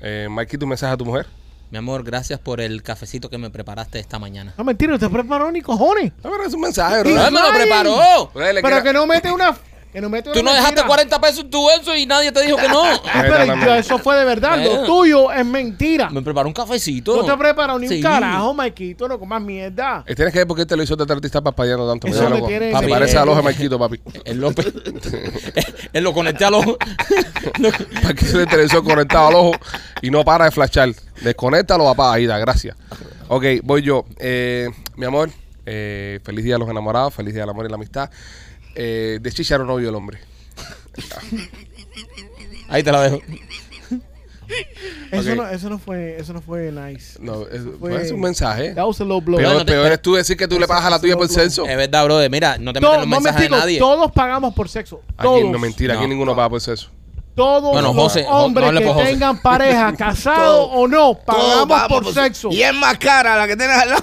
Eh, 0.00 0.28
Mikey, 0.30 0.58
tu 0.58 0.66
mensaje 0.66 0.92
a 0.94 0.96
tu 0.96 1.04
mujer. 1.04 1.26
Mi 1.70 1.78
amor, 1.78 2.04
gracias 2.04 2.38
por 2.38 2.60
el 2.60 2.82
cafecito 2.82 3.28
que 3.28 3.38
me 3.38 3.50
preparaste 3.50 3.98
esta 3.98 4.18
mañana. 4.20 4.54
No, 4.56 4.62
mentira, 4.64 4.92
no 4.92 4.98
te 5.00 5.08
preparó 5.08 5.50
ni 5.50 5.62
cojones. 5.62 6.12
No, 6.22 6.30
pero 6.30 6.44
es 6.44 6.54
un 6.54 6.60
mensaje, 6.60 7.00
bro. 7.00 7.10
¡Ay, 7.20 7.32
me 7.32 7.40
lo 7.40 7.52
preparó! 7.52 8.30
Pero 8.32 8.60
quiera- 8.62 8.82
que 8.84 8.92
no 8.92 9.06
mete 9.06 9.32
una. 9.32 9.56
Que 9.96 10.02
no 10.02 10.10
mete 10.10 10.28
una 10.28 10.38
Tú 10.38 10.44
no 10.44 10.50
dejaste 10.50 10.72
mentira. 10.82 10.88
40 10.88 11.20
pesos 11.22 11.38
en 11.44 11.50
tu 11.50 11.58
bolso 11.62 11.96
y 11.96 12.04
nadie 12.04 12.30
te 12.30 12.42
dijo 12.42 12.58
que 12.58 12.68
no. 12.68 12.82
Ah, 13.06 13.24
pero 13.26 13.46
yo- 13.64 13.74
eso 13.76 13.98
fue 13.98 14.14
de 14.16 14.26
verdad. 14.26 14.62
Lo 14.62 14.84
tuyo 14.84 15.32
es 15.32 15.46
mentira. 15.46 16.10
Me 16.10 16.20
preparó 16.20 16.48
un 16.48 16.52
cafecito. 16.52 17.16
No 17.16 17.24
te 17.24 17.34
preparó 17.38 17.78
ni 17.78 17.88
Sí. 17.88 17.96
un 17.96 18.02
carajo, 18.02 18.52
Maikito. 18.52 19.08
No 19.08 19.18
comas 19.18 19.40
mierda. 19.40 20.04
Eh, 20.06 20.14
Tienes 20.14 20.34
que 20.34 20.40
ver 20.40 20.46
por 20.46 20.54
qué 20.54 20.62
el 20.64 20.68
televisor 20.68 20.98
de 20.98 21.10
artista 21.10 21.40
parpadeando 21.40 21.88
tanto. 21.88 22.08
Eso 22.08 22.16
Mira, 22.18 22.28
me 22.28 22.36
loco. 22.36 22.46
tiene- 22.48 22.78
Se 22.78 22.88
parece 22.88 23.16
eh, 23.16 23.18
al 23.20 23.28
ojo 23.30 23.36
de 23.38 23.42
Maikito, 23.44 23.78
papi. 23.78 23.98
Él 24.26 24.38
lo, 24.38 24.50
él 25.94 26.04
lo 26.04 26.12
conecté 26.12 26.44
al 26.44 26.54
ojo. 26.54 26.76
Para 28.02 28.12
que 28.14 28.26
el 28.26 28.46
televisor 28.48 28.84
conectado 28.84 29.28
al 29.28 29.34
ojo 29.34 29.52
y 30.02 30.10
no 30.10 30.26
para 30.26 30.44
de 30.44 30.50
flashar. 30.50 30.90
Desconéctalo, 31.22 31.84
papá. 31.84 32.12
Ahí 32.12 32.26
da, 32.26 32.36
gracias. 32.38 32.76
Ok, 33.28 33.44
voy 33.62 33.80
yo. 33.80 34.04
Eh, 34.18 34.68
mi 34.96 35.06
amor, 35.06 35.30
eh, 35.64 36.20
feliz 36.22 36.44
día 36.44 36.56
a 36.56 36.58
los 36.58 36.68
enamorados, 36.68 37.14
feliz 37.14 37.32
día 37.32 37.44
al 37.44 37.48
amor 37.48 37.64
y 37.64 37.70
la 37.70 37.76
amistad. 37.76 38.10
Eh, 38.76 39.18
de 39.20 39.32
Chicharo 39.32 39.64
novio 39.64 39.88
el 39.88 39.94
hombre. 39.94 40.18
Ahí 42.68 42.82
te 42.82 42.92
la 42.92 43.02
dejo. 43.02 43.20
Eso, 45.10 45.34
no, 45.34 45.48
eso, 45.48 45.68
no 45.68 45.78
fue, 45.78 46.16
eso 46.20 46.32
no 46.32 46.40
fue 46.40 46.70
nice. 46.70 47.18
No, 47.20 47.42
es, 47.48 47.62
fue- 47.62 47.90
pues 47.90 48.06
es 48.06 48.12
un 48.12 48.20
mensaje. 48.20 48.74
That 48.74 48.84
was 48.86 49.00
a 49.00 49.04
low 49.04 49.20
blow. 49.20 49.38
Peor, 49.38 49.50
Bueno, 49.50 49.64
te- 49.64 49.72
peor 49.72 49.90
es 49.92 50.00
tú 50.02 50.14
decir 50.14 50.36
que 50.36 50.46
tú 50.46 50.58
le 50.60 50.66
pagas 50.68 50.84
a 50.84 50.90
la 50.90 51.00
tuya 51.00 51.16
por 51.16 51.28
sexo. 51.28 51.66
Es 51.66 51.76
verdad, 51.76 52.04
brother. 52.04 52.30
Mira, 52.30 52.56
no 52.58 52.72
te 52.72 52.80
metas 52.80 52.94
en 52.94 53.00
los 53.00 53.08
no 53.08 53.16
mensajes 53.20 53.42
de 53.42 53.48
nadie. 53.56 53.78
todos 53.78 54.12
pagamos 54.12 54.54
por 54.54 54.68
sexo. 54.68 55.00
Aquí 55.16 55.44
no 55.50 55.58
mentira, 55.58 55.94
aquí 55.94 56.02
No. 56.04 56.08
ninguno 56.08 56.36
paga 56.36 56.50
por 56.50 56.60
sexo. 56.60 56.90
Todos 57.34 57.72
Bueno, 57.72 57.88
los 57.92 57.96
José, 57.96 58.24
hombres 58.28 58.62
no 58.64 58.68
hable 58.68 58.80
que 58.80 58.86
por 58.86 58.94
José. 58.94 59.06
tengan 59.08 59.42
pareja, 59.42 59.92
casado 59.98 60.66
Todo- 60.66 60.70
o 60.70 60.88
no, 60.88 61.14
pagamos 61.26 61.82
por 61.88 62.14
sexo. 62.14 62.48
Y 62.50 62.62
es 62.62 62.72
más 62.74 62.96
cara 62.98 63.36
la 63.36 63.46
que 63.48 63.56
tienes 63.56 63.76
al 63.76 63.90
lado. 63.90 64.02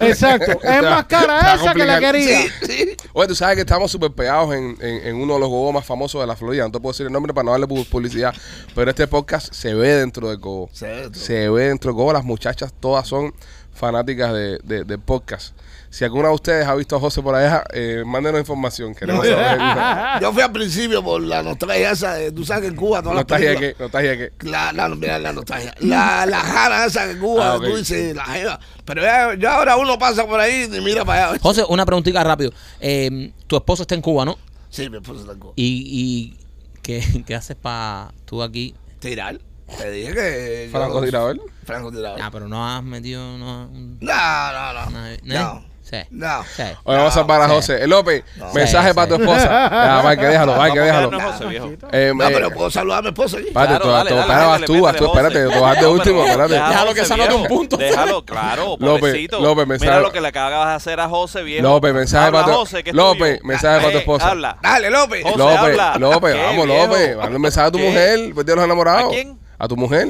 Exacto. 0.00 0.52
Es 0.62 0.82
más 0.82 1.04
cara 1.06 1.54
esa 1.54 1.72
que 1.72 1.84
la 1.84 2.00
complicado. 2.00 2.00
querida. 2.00 2.38
Sí, 2.62 2.66
sí. 2.66 2.96
Oye, 3.12 3.28
tú 3.28 3.34
sabes 3.34 3.54
que 3.56 3.60
estamos 3.62 3.90
súper 3.90 4.10
pegados 4.12 4.54
en, 4.54 4.76
en- 4.80 5.06
en 5.08 5.16
uno 5.16 5.34
de 5.34 5.40
los 5.40 5.48
gogos 5.48 5.74
más 5.74 5.84
famosos 5.84 6.20
de 6.20 6.26
la 6.26 6.36
Florida. 6.36 6.64
No 6.64 6.70
te 6.72 6.80
puedo 6.80 6.92
decir 6.92 7.06
el 7.06 7.12
nombre 7.12 7.32
para 7.34 7.44
no 7.44 7.50
darle 7.52 7.66
pu- 7.66 7.86
publicidad. 7.88 8.34
Pero 8.74 8.90
este 8.90 9.06
podcast 9.06 9.52
se 9.52 9.74
ve 9.74 9.94
dentro 9.96 10.28
del 10.28 10.38
gogo. 10.38 10.68
Se 10.72 10.86
ve 10.86 10.96
dentro. 11.02 11.20
Se 11.20 11.48
ve 11.48 11.64
dentro 11.68 11.90
del 11.90 11.96
gogo. 11.96 12.12
Las 12.12 12.24
muchachas 12.24 12.72
todas 12.78 13.06
son 13.08 13.34
fanáticas 13.74 14.32
de, 14.32 14.58
de- 14.62 14.84
del 14.84 14.98
podcast. 15.00 15.54
Si 15.92 16.04
alguna 16.04 16.28
de 16.28 16.34
ustedes 16.34 16.66
ha 16.68 16.74
visto 16.76 16.94
a 16.94 17.00
José 17.00 17.20
por 17.20 17.34
allá, 17.34 17.64
eh, 17.72 18.04
mándenos 18.06 18.38
información. 18.40 18.94
Queremos 18.94 19.26
saber. 19.26 19.58
Yo 20.22 20.32
fui 20.32 20.40
al 20.42 20.52
principio 20.52 21.02
por 21.02 21.20
la 21.20 21.42
nostalgia 21.42 21.90
esa. 21.90 22.14
de- 22.14 22.30
Tú 22.30 22.44
sabes 22.44 22.62
que 22.62 22.68
en 22.68 22.76
Cuba 22.76 23.02
todas 23.02 23.06
No 23.06 23.14
las 23.14 23.22
estás 23.22 23.40
ya 23.40 23.46
películas- 23.48 23.72
que, 23.74 23.78
no 23.80 23.86
estás 23.86 24.04
ya 24.04 24.16
que. 24.16 24.32
La, 24.48 24.72
la, 24.72 24.88
mira, 24.88 25.18
la 25.18 25.32
nostalgia. 25.32 25.74
La, 25.80 26.26
la 26.26 26.38
jara 26.38 26.84
esa 26.86 27.06
que 27.06 27.10
en 27.12 27.18
Cuba, 27.18 27.52
Ah, 27.52 27.56
ok. 27.56 27.64
tú 27.64 27.76
dices, 27.76 28.14
la 28.14 28.24
jeva. 28.24 28.60
Pero 28.84 29.02
ya, 29.02 29.34
ya 29.36 29.56
ahora 29.56 29.76
uno 29.76 29.98
pasa 29.98 30.26
por 30.28 30.38
ahí 30.38 30.70
y 30.72 30.80
mira 30.80 31.04
para 31.04 31.30
allá. 31.30 31.38
José, 31.42 31.64
una 31.68 31.84
preguntita 31.84 32.22
rápido. 32.22 32.52
Eh, 32.78 33.32
tu 33.48 33.56
esposo 33.56 33.82
está 33.82 33.96
en 33.96 34.00
Cuba, 34.02 34.24
¿no? 34.24 34.38
Sí, 34.68 34.88
mi 34.88 34.98
esposa 34.98 35.22
está 35.22 35.32
en 35.32 35.38
Cuba. 35.40 35.52
¿Y, 35.56 36.36
y 36.36 36.38
qué, 36.82 37.24
qué 37.26 37.34
haces 37.34 37.56
para 37.56 38.12
tú 38.26 38.44
aquí? 38.44 38.76
Tirar. 39.00 39.40
Te 39.76 39.90
dije 39.90 40.12
que. 40.14 40.62
yo- 40.66 40.78
Francotirador. 40.78 41.40
Francotirador. 41.64 42.20
Ah, 42.22 42.30
pero 42.32 42.46
no 42.48 42.64
has 42.68 42.82
metido 42.84 43.20
no, 43.38 43.68
No, 43.68 44.52
no, 44.52 44.90
no. 44.90 45.00
No. 45.24 45.69
Sí. 45.90 45.96
No. 46.10 46.44
Sí. 46.56 46.62
Hoy 46.84 46.96
vamos 46.96 47.10
a 47.10 47.14
salvar 47.16 47.40
a 47.42 47.48
Sí. 47.48 47.50
José. 47.54 47.82
Eh, 47.82 47.86
López, 47.88 48.22
No. 48.36 48.52
mensaje 48.52 48.88
Sí, 48.90 48.94
para 48.94 49.08
tu 49.08 49.14
esposa. 49.16 49.42
Ya, 49.70 50.02
va, 50.02 50.16
que 50.16 50.24
déjalo, 50.26 50.52
va, 50.52 50.70
que 50.70 50.78
Vamos 50.78 50.78
a 50.78 50.84
déjalo. 50.84 51.10
quedarnos, 51.10 51.32
José, 51.32 51.46
viejo. 51.46 51.66
Eh, 51.90 52.12
No, 52.14 52.24
eh, 52.28 52.30
pero 52.32 52.50
puedo 52.52 52.70
saludar 52.70 52.98
a 53.00 53.02
mi 53.02 53.08
esposa. 53.08 53.38
Espérate, 53.38 53.52
Claro, 53.66 53.82
tú, 53.84 53.88
dale, 53.90 54.08
tú, 54.10 54.14
dale, 54.14 54.20
espera, 54.32 54.46
dale, 54.46 54.66
tú, 54.66 54.72
métele, 54.74 54.98
tú, 54.98 55.04
espérate, 55.06 55.44
José. 55.44 55.56
tú 55.56 55.62
vas 55.62 55.74
de 55.76 55.82
No, 55.82 55.90
último, 55.90 56.24
espérate. 56.24 56.54
Déjalo 56.54 56.94
que 56.94 57.00
anote 57.00 57.14
viejo. 57.16 57.36
un 57.36 57.46
punto. 57.48 57.76
Déjalo, 57.76 58.24
claro, 58.24 58.76
López, 58.78 59.00
pobrecito. 59.00 59.40
López, 59.40 59.66
mensaje- 59.66 59.90
Mira 59.90 60.00
lo 60.02 60.12
que 60.12 60.20
le 60.20 60.28
acabas 60.28 60.68
de 60.68 60.74
hacer 60.74 61.00
a 61.00 61.08
José, 61.08 61.42
viejo. 61.42 61.62
López, 61.62 61.92
mensaje 61.94 62.30
para 62.32 62.44
tu- 62.44 62.52
José, 62.52 62.84
que 62.84 62.90
es 62.90 62.96
López, 62.96 63.42
mensaje 63.42 63.78
para 63.80 63.90
tu 63.90 63.96
Eh, 63.96 64.00
esposa. 64.00 64.28
Habla. 64.30 64.58
Dale, 64.62 64.90
López. 64.90 65.22
José, 65.24 65.38
López, 65.38 65.58
habla. 65.58 65.96
López, 65.98 66.34
¿Qué, 66.34 66.42
vamos? 66.42 66.66
López. 66.68 67.16
Dale 67.16 67.36
un 67.36 67.42
mensaje 67.42 67.66
a 67.66 67.70
tu 67.72 67.78
mujer, 67.80 68.30
pues 68.32 68.46
de 68.46 68.54
los 68.54 68.64
enamorados. 68.64 69.06
¿A 69.06 69.08
quién? 69.08 69.38
A 69.58 69.66
tu 69.66 69.76
mujer. 69.76 70.06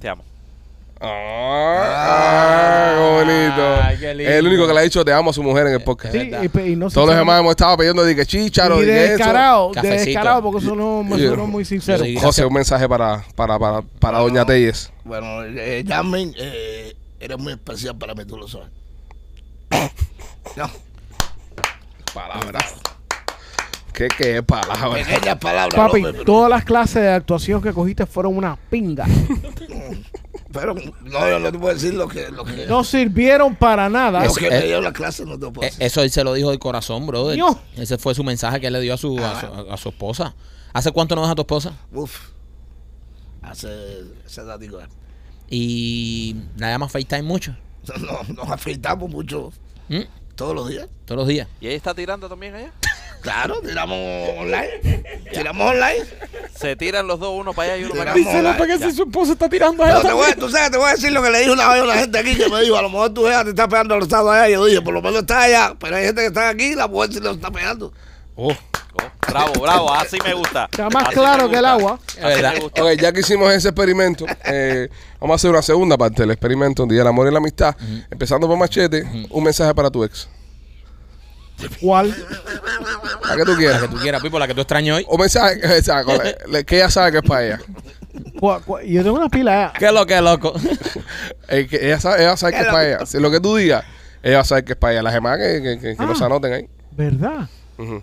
Te 0.00 0.08
amo. 0.08 0.24
Ah, 0.98 2.94
qué 2.94 3.00
bonito. 3.10 3.62
Ay, 3.82 3.96
qué 3.98 4.14
lindo. 4.14 4.30
Es 4.32 4.38
el 4.38 4.46
único 4.46 4.66
que 4.66 4.72
le 4.72 4.80
ha 4.80 4.82
dicho 4.82 5.04
te 5.04 5.12
amo 5.12 5.30
a 5.30 5.32
su 5.32 5.42
mujer 5.42 5.66
en 5.66 5.74
el 5.74 5.82
podcast. 5.82 6.14
Sí, 6.14 6.30
y, 6.30 6.60
y 6.72 6.76
no 6.76 6.90
Todos 6.90 7.08
los 7.08 7.16
demás 7.16 7.40
hemos 7.40 7.50
estado 7.50 7.76
pidiendo 7.76 8.02
de 8.02 8.16
que 8.16 8.24
chicharo, 8.26 8.82
Y 8.82 8.86
de 8.86 9.10
descarado, 9.10 9.72
de 9.72 9.88
descarado, 9.90 10.42
porque 10.42 10.64
eso 10.64 10.74
no 10.74 11.02
me 11.04 11.18
Yo- 11.18 11.28
suena 11.28 11.44
muy 11.44 11.64
sincero. 11.64 12.04
Sí. 12.04 12.16
José, 12.18 12.44
un 12.44 12.54
mensaje 12.54 12.88
para, 12.88 13.24
para, 13.34 13.58
para, 13.58 13.82
para 13.82 14.18
Doña 14.18 14.44
Telles. 14.46 14.90
Bueno, 15.04 15.44
eh, 15.44 15.84
Jasmine, 15.86 16.32
eh, 16.38 16.96
eres 17.20 17.38
muy 17.38 17.52
especial 17.52 17.96
para 17.96 18.14
mí, 18.14 18.24
tú 18.24 18.36
lo 18.36 18.48
sabes. 18.48 18.68
No, 20.56 20.70
Palabras. 22.14 22.76
¿Qué, 23.92 24.08
qué 24.08 24.42
palabras? 24.42 25.06
pequeñas 25.06 25.36
palabras, 25.38 25.74
Papi, 25.74 26.00
López, 26.00 26.12
pero, 26.12 26.24
todas 26.24 26.48
las 26.50 26.64
clases 26.64 27.02
de 27.02 27.10
actuación 27.10 27.60
que 27.60 27.72
cogiste 27.74 28.06
fueron 28.06 28.36
una 28.36 28.56
pinga. 28.70 29.06
pero 30.58 30.74
no, 30.74 31.28
yo 31.30 31.38
no 31.38 31.52
te 31.52 31.58
puedo 31.58 31.74
decir 31.74 31.94
lo 31.94 32.08
que, 32.08 32.30
lo 32.30 32.44
que, 32.44 32.66
No 32.66 32.82
sirvieron 32.82 33.54
para 33.54 33.88
nada. 33.88 34.20
lo 34.20 34.26
Eso- 34.26 34.34
que 34.40 34.50
me 34.50 34.62
dio 34.62 34.80
la 34.80 34.92
clase, 34.92 35.24
no 35.24 35.38
te 35.38 35.46
puedo 35.50 35.60
decir. 35.68 35.82
Eso 35.82 36.02
él 36.02 36.10
se 36.10 36.24
lo 36.24 36.32
dijo 36.32 36.50
de 36.50 36.58
corazón, 36.58 37.06
brother. 37.06 37.36
Ño. 37.36 37.58
Ese 37.76 37.98
fue 37.98 38.14
su 38.14 38.24
mensaje 38.24 38.60
que 38.60 38.66
él 38.68 38.72
le 38.72 38.80
dio 38.80 38.94
a 38.94 38.96
su, 38.96 39.18
a 39.18 39.40
su, 39.40 39.46
a 39.72 39.76
su 39.76 39.88
esposa. 39.90 40.34
¿Hace 40.72 40.90
cuánto 40.92 41.14
no 41.14 41.22
ves 41.22 41.30
a 41.30 41.34
tu 41.34 41.42
esposa? 41.42 41.72
Uf, 41.92 42.18
hace, 43.42 43.68
hace 44.24 44.42
ratico, 44.42 44.80
eh. 44.80 44.86
Y 45.48 46.36
la 46.56 46.70
llamas 46.70 46.90
FaceTime 46.92 47.22
mucho. 47.22 47.54
No, 48.00 48.34
nos 48.34 48.50
afeitamos 48.50 49.08
mucho 49.08 49.52
¿Mm? 49.88 50.00
todos 50.34 50.54
los 50.56 50.68
días. 50.68 50.88
Todos 51.04 51.20
los 51.20 51.28
días. 51.28 51.46
¿Y 51.60 51.68
ella 51.68 51.76
está 51.76 51.94
tirando 51.94 52.28
también 52.28 52.54
allá? 52.56 52.72
Claro, 53.26 53.60
tiramos 53.60 53.98
online. 54.38 55.02
Tiramos 55.32 55.70
online. 55.72 56.04
Se 56.56 56.76
tiran 56.76 57.08
los 57.08 57.18
dos, 57.18 57.30
uno 57.36 57.52
para 57.52 57.72
allá 57.72 57.82
y 57.82 57.84
uno 57.84 57.94
para 57.96 58.12
acá. 58.12 58.20
Tiramos 58.20 58.60
online. 58.60 58.78
si 58.78 58.92
su 58.96 59.02
esposa 59.02 59.32
está 59.32 59.48
tirando 59.48 59.84
No, 59.84 60.00
te 60.00 60.12
voy, 60.12 60.30
a- 60.30 60.36
tú 60.36 60.48
sabes, 60.48 60.70
te 60.70 60.78
voy 60.78 60.88
a 60.88 60.92
decir 60.92 61.10
lo 61.10 61.20
que 61.22 61.30
le 61.30 61.40
dijo 61.40 61.52
una 61.54 61.68
vez 61.70 61.80
a 61.80 61.84
una 61.84 61.94
gente 61.94 62.18
aquí 62.20 62.36
que 62.36 62.48
me 62.48 62.60
dijo, 62.62 62.76
a 62.76 62.82
lo 62.82 62.88
mejor 62.88 63.12
tu 63.12 63.26
hija 63.28 63.42
te 63.42 63.50
está 63.50 63.66
pegando 63.66 63.96
los 63.96 64.04
estados 64.04 64.30
allá. 64.30 64.48
Y 64.48 64.52
yo 64.52 64.64
dije, 64.64 64.80
por 64.80 64.94
lo 64.94 65.02
menos 65.02 65.22
está 65.22 65.42
allá, 65.42 65.74
pero 65.80 65.96
hay 65.96 66.04
gente 66.04 66.20
que 66.20 66.28
está 66.28 66.48
aquí 66.50 66.66
y 66.66 66.74
la 66.76 66.86
mujer 66.86 67.12
sí 67.12 67.18
lo 67.18 67.32
está 67.32 67.50
pegando. 67.50 67.92
Oh. 68.36 68.52
Oh, 68.98 69.28
bravo, 69.28 69.52
bravo, 69.60 69.92
así 69.92 70.18
me 70.24 70.32
gusta. 70.32 70.68
Está 70.70 70.88
más 70.88 71.06
Así 71.08 71.14
claro 71.16 71.50
que 71.50 71.56
el 71.56 71.64
agua. 71.66 71.98
Es 72.16 72.22
verdad. 72.22 72.44
Así 72.52 72.56
me 72.58 72.62
gusta. 72.62 72.82
Ok, 72.84 72.90
ya 72.92 73.12
que 73.12 73.20
hicimos 73.20 73.52
ese 73.52 73.68
experimento, 73.68 74.24
eh, 74.44 74.88
vamos 75.20 75.34
a 75.34 75.36
hacer 75.36 75.50
una 75.50 75.62
segunda 75.62 75.98
parte 75.98 76.22
del 76.22 76.30
experimento, 76.30 76.84
un 76.84 76.88
día 76.88 77.02
el 77.02 77.08
amor 77.08 77.26
y 77.26 77.32
la 77.32 77.38
amistad. 77.38 77.74
Empezando 78.10 78.46
por 78.46 78.56
Machete, 78.56 79.04
un 79.30 79.42
mensaje 79.44 79.74
para 79.74 79.90
tu 79.90 80.04
ex. 80.04 80.28
¿Cuál? 81.80 82.14
¿A 83.24 83.36
qué 83.36 83.44
tú 83.44 83.52
La 83.52 83.56
quieras? 83.58 83.82
que 83.82 83.88
tú 83.88 83.96
quieras, 83.98 84.22
Pipo, 84.22 84.38
la 84.38 84.46
que 84.46 84.54
tú 84.54 84.60
extrañas 84.60 84.98
hoy. 84.98 85.06
Un 85.08 85.20
mensaje 85.20 85.60
o 85.64 86.16
la- 86.16 86.34
la- 86.48 86.62
que 86.64 86.76
ella 86.76 86.90
sabe 86.90 87.12
que 87.12 87.18
es 87.18 87.24
para 87.24 87.44
ella. 87.46 87.60
Yo 88.84 89.02
tengo 89.02 89.16
una 89.16 89.28
pila. 89.28 89.72
¿Qué 89.78 89.86
es 89.86 89.92
lo 89.92 90.06
que 90.06 90.14
es, 90.16 90.22
loco? 90.22 90.54
Eh, 91.48 91.68
que 91.68 91.76
ella 91.86 92.00
sabe, 92.00 92.22
ella 92.24 92.36
sabe 92.36 92.54
que 92.54 92.60
es 92.60 92.66
para 92.66 92.86
ella. 92.88 93.06
Si 93.06 93.20
lo 93.20 93.30
que 93.30 93.38
tú 93.38 93.54
digas, 93.54 93.84
ella 94.22 94.42
sabe 94.42 94.64
que 94.64 94.72
es 94.72 94.78
para 94.78 94.94
ella. 94.94 95.02
Las 95.02 95.14
demás 95.14 95.38
que, 95.38 95.62
que, 95.62 95.78
que, 95.78 95.96
que 95.96 96.02
no 96.04 96.10
Ah. 96.12 96.16
se 96.16 96.24
anoten 96.24 96.52
ahí. 96.52 96.68
¿Verdad? 96.90 97.48
Ujú. 97.78 98.02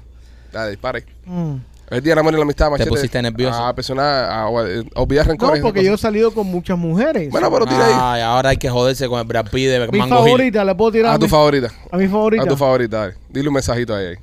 Dale, 0.53 0.69
dispare. 0.71 1.05
Mm. 1.25 1.55
El 1.89 2.01
día 2.01 2.11
del 2.11 2.19
amor 2.19 2.33
y 2.33 2.37
la 2.37 2.43
amistad, 2.43 2.71
Machete. 2.71 2.89
pusiste 2.89 3.21
nervioso. 3.21 3.63
A 3.63 3.75
personar, 3.75 4.05
a, 4.25 4.45
a- 4.45 4.67
eh, 4.67 4.83
olvidar 4.95 5.27
No, 5.27 5.35
porque 5.61 5.83
yo 5.83 5.93
he 5.93 5.97
salido 5.97 6.33
con 6.33 6.47
muchas 6.47 6.77
mujeres. 6.77 7.29
Bueno, 7.29 7.51
pero 7.51 7.65
tira 7.65 7.85
ahí. 7.85 7.93
Ay, 7.95 8.21
ahora 8.21 8.49
hay 8.49 8.57
que 8.57 8.69
joderse 8.69 9.07
con 9.07 9.19
el 9.19 9.25
Brad 9.27 9.45
Pitt 9.51 9.67
de 9.69 9.87
mi 9.91 9.99
Mango 9.99 10.15
Hill. 10.19 10.23
favorita, 10.25 10.65
le 10.65 10.75
puedo 10.75 10.91
tirar 10.91 11.11
A 11.11 11.13
a, 11.15 11.19
tu 11.19 11.25
mi, 11.25 11.29
favorita. 11.29 11.71
a 11.91 11.97
mi 11.97 12.07
favorita. 12.07 12.43
A 12.43 12.47
tu 12.47 12.57
favorita, 12.57 12.97
dale. 12.99 13.13
Dile 13.29 13.47
un 13.47 13.53
mensajito 13.53 13.93
ahí. 13.95 14.05
ahí. 14.07 14.15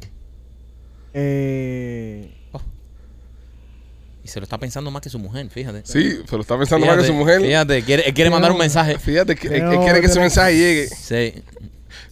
Eh, 1.14 2.34
Y 4.24 4.28
se 4.28 4.38
lo 4.38 4.44
está 4.44 4.58
pensando 4.58 4.90
más 4.90 5.02
que 5.02 5.08
su 5.10 5.18
mujer, 5.18 5.48
fíjate. 5.50 5.82
Sí, 5.84 6.20
pero 6.28 6.42
está 6.42 6.58
pensando 6.58 6.86
más 6.86 6.96
que 6.98 7.04
su 7.06 7.14
mujer. 7.14 7.40
Fíjate, 7.40 7.82
quiere, 7.82 8.06
él 8.08 8.14
quiere 8.14 8.30
mandar 8.30 8.52
un 8.52 8.58
mensaje. 8.58 8.98
Fíjate, 8.98 9.34
que, 9.34 9.48
él- 9.48 9.64
No, 9.64 9.72
él 9.72 9.78
quiere 9.80 10.00
que 10.00 10.06
ese 10.06 10.20
mensaje 10.20 10.56
llegue. 10.56 10.88
Sí. 10.88 11.42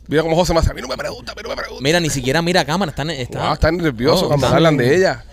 Mira 0.09 0.23
como 0.23 0.35
José 0.37 0.55
más. 0.55 0.67
A 0.69 0.73
mí 0.75 0.81
no 0.81 0.89
me 0.89 0.97
pregunta, 0.97 1.33
a 1.33 1.35
mí 1.35 1.43
no 1.43 1.51
me 1.51 1.57
pregunta. 1.57 1.83
Mira, 1.83 2.01
ni 2.01 2.09
siquiera 2.09 2.41
mira 2.41 2.63
a 2.63 2.65
cámara. 2.65 2.91
Está, 2.91 3.03
está, 3.13 3.45
Wow, 3.45 3.53
están 3.55 3.77
nerviosos 3.77 4.23
Oh, 4.23 4.29
cuando 4.29 4.47
está- 4.47 4.57
hablan 4.57 4.77
de 4.79 4.97
ella. 4.97 5.25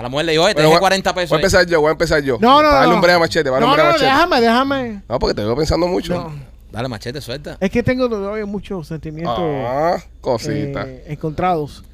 A 0.00 0.02
la 0.02 0.08
mujer 0.08 0.26
le 0.26 0.32
dijo, 0.32 0.44
oye, 0.44 0.54
te 0.54 0.62
dejé 0.62 0.72
voy- 0.72 0.80
40 0.80 1.14
pesos. 1.14 1.28
Voy 1.30 1.36
a 1.36 1.38
ahí. 1.38 1.44
empezar 1.44 1.66
yo, 1.66 1.80
voy 1.80 1.88
a 1.88 1.92
empezar 1.92 2.22
yo. 2.22 2.38
no, 2.40 2.48
no, 2.62 2.68
Para 2.68 2.74
darle 2.74 2.88
no. 2.88 2.94
un 2.96 3.00
break 3.02 3.16
a 3.16 3.18
machete, 3.20 3.50
para 3.50 3.66
darle 3.66 3.66
no, 3.66 3.72
un 3.72 3.78
no, 3.78 3.84
machete. 3.92 4.04
déjame, 4.06 4.40
déjame. 4.40 5.02
No, 5.08 5.18
porque 5.18 5.34
te 5.34 5.42
veo 5.44 5.56
pensando 5.56 5.86
mucho. 5.86 6.14
No. 6.14 6.32
Dale, 6.72 6.88
machete, 6.88 7.20
suelta. 7.20 7.56
Es 7.60 7.70
que 7.70 7.82
tengo 7.82 8.08
todavía 8.08 8.46
muchos 8.46 8.86
sentimientos 8.88 9.36
Ah, 9.38 9.96
cosita. 10.20 10.84
eh, 10.86 11.04
encontrados. 11.08 11.84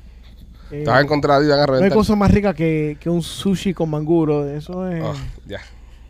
Eh, 0.71 0.83
Te 0.85 0.91
vas 0.91 0.99
a 0.99 1.01
encontrar 1.01 1.43
y 1.43 1.47
van 1.49 1.61
a 1.61 1.67
no 1.67 1.73
hay 1.75 1.79
reventar. 1.79 1.97
cosa 1.97 2.15
más 2.17 2.31
rica 2.31 2.53
que, 2.55 2.97
que 3.01 3.09
un 3.11 3.23
sushi 3.23 3.73
con 3.75 3.89
manguro. 3.91 4.49
Eso 4.51 4.89
es. 4.91 5.03
Ah, 5.03 5.13
ya, 5.47 5.59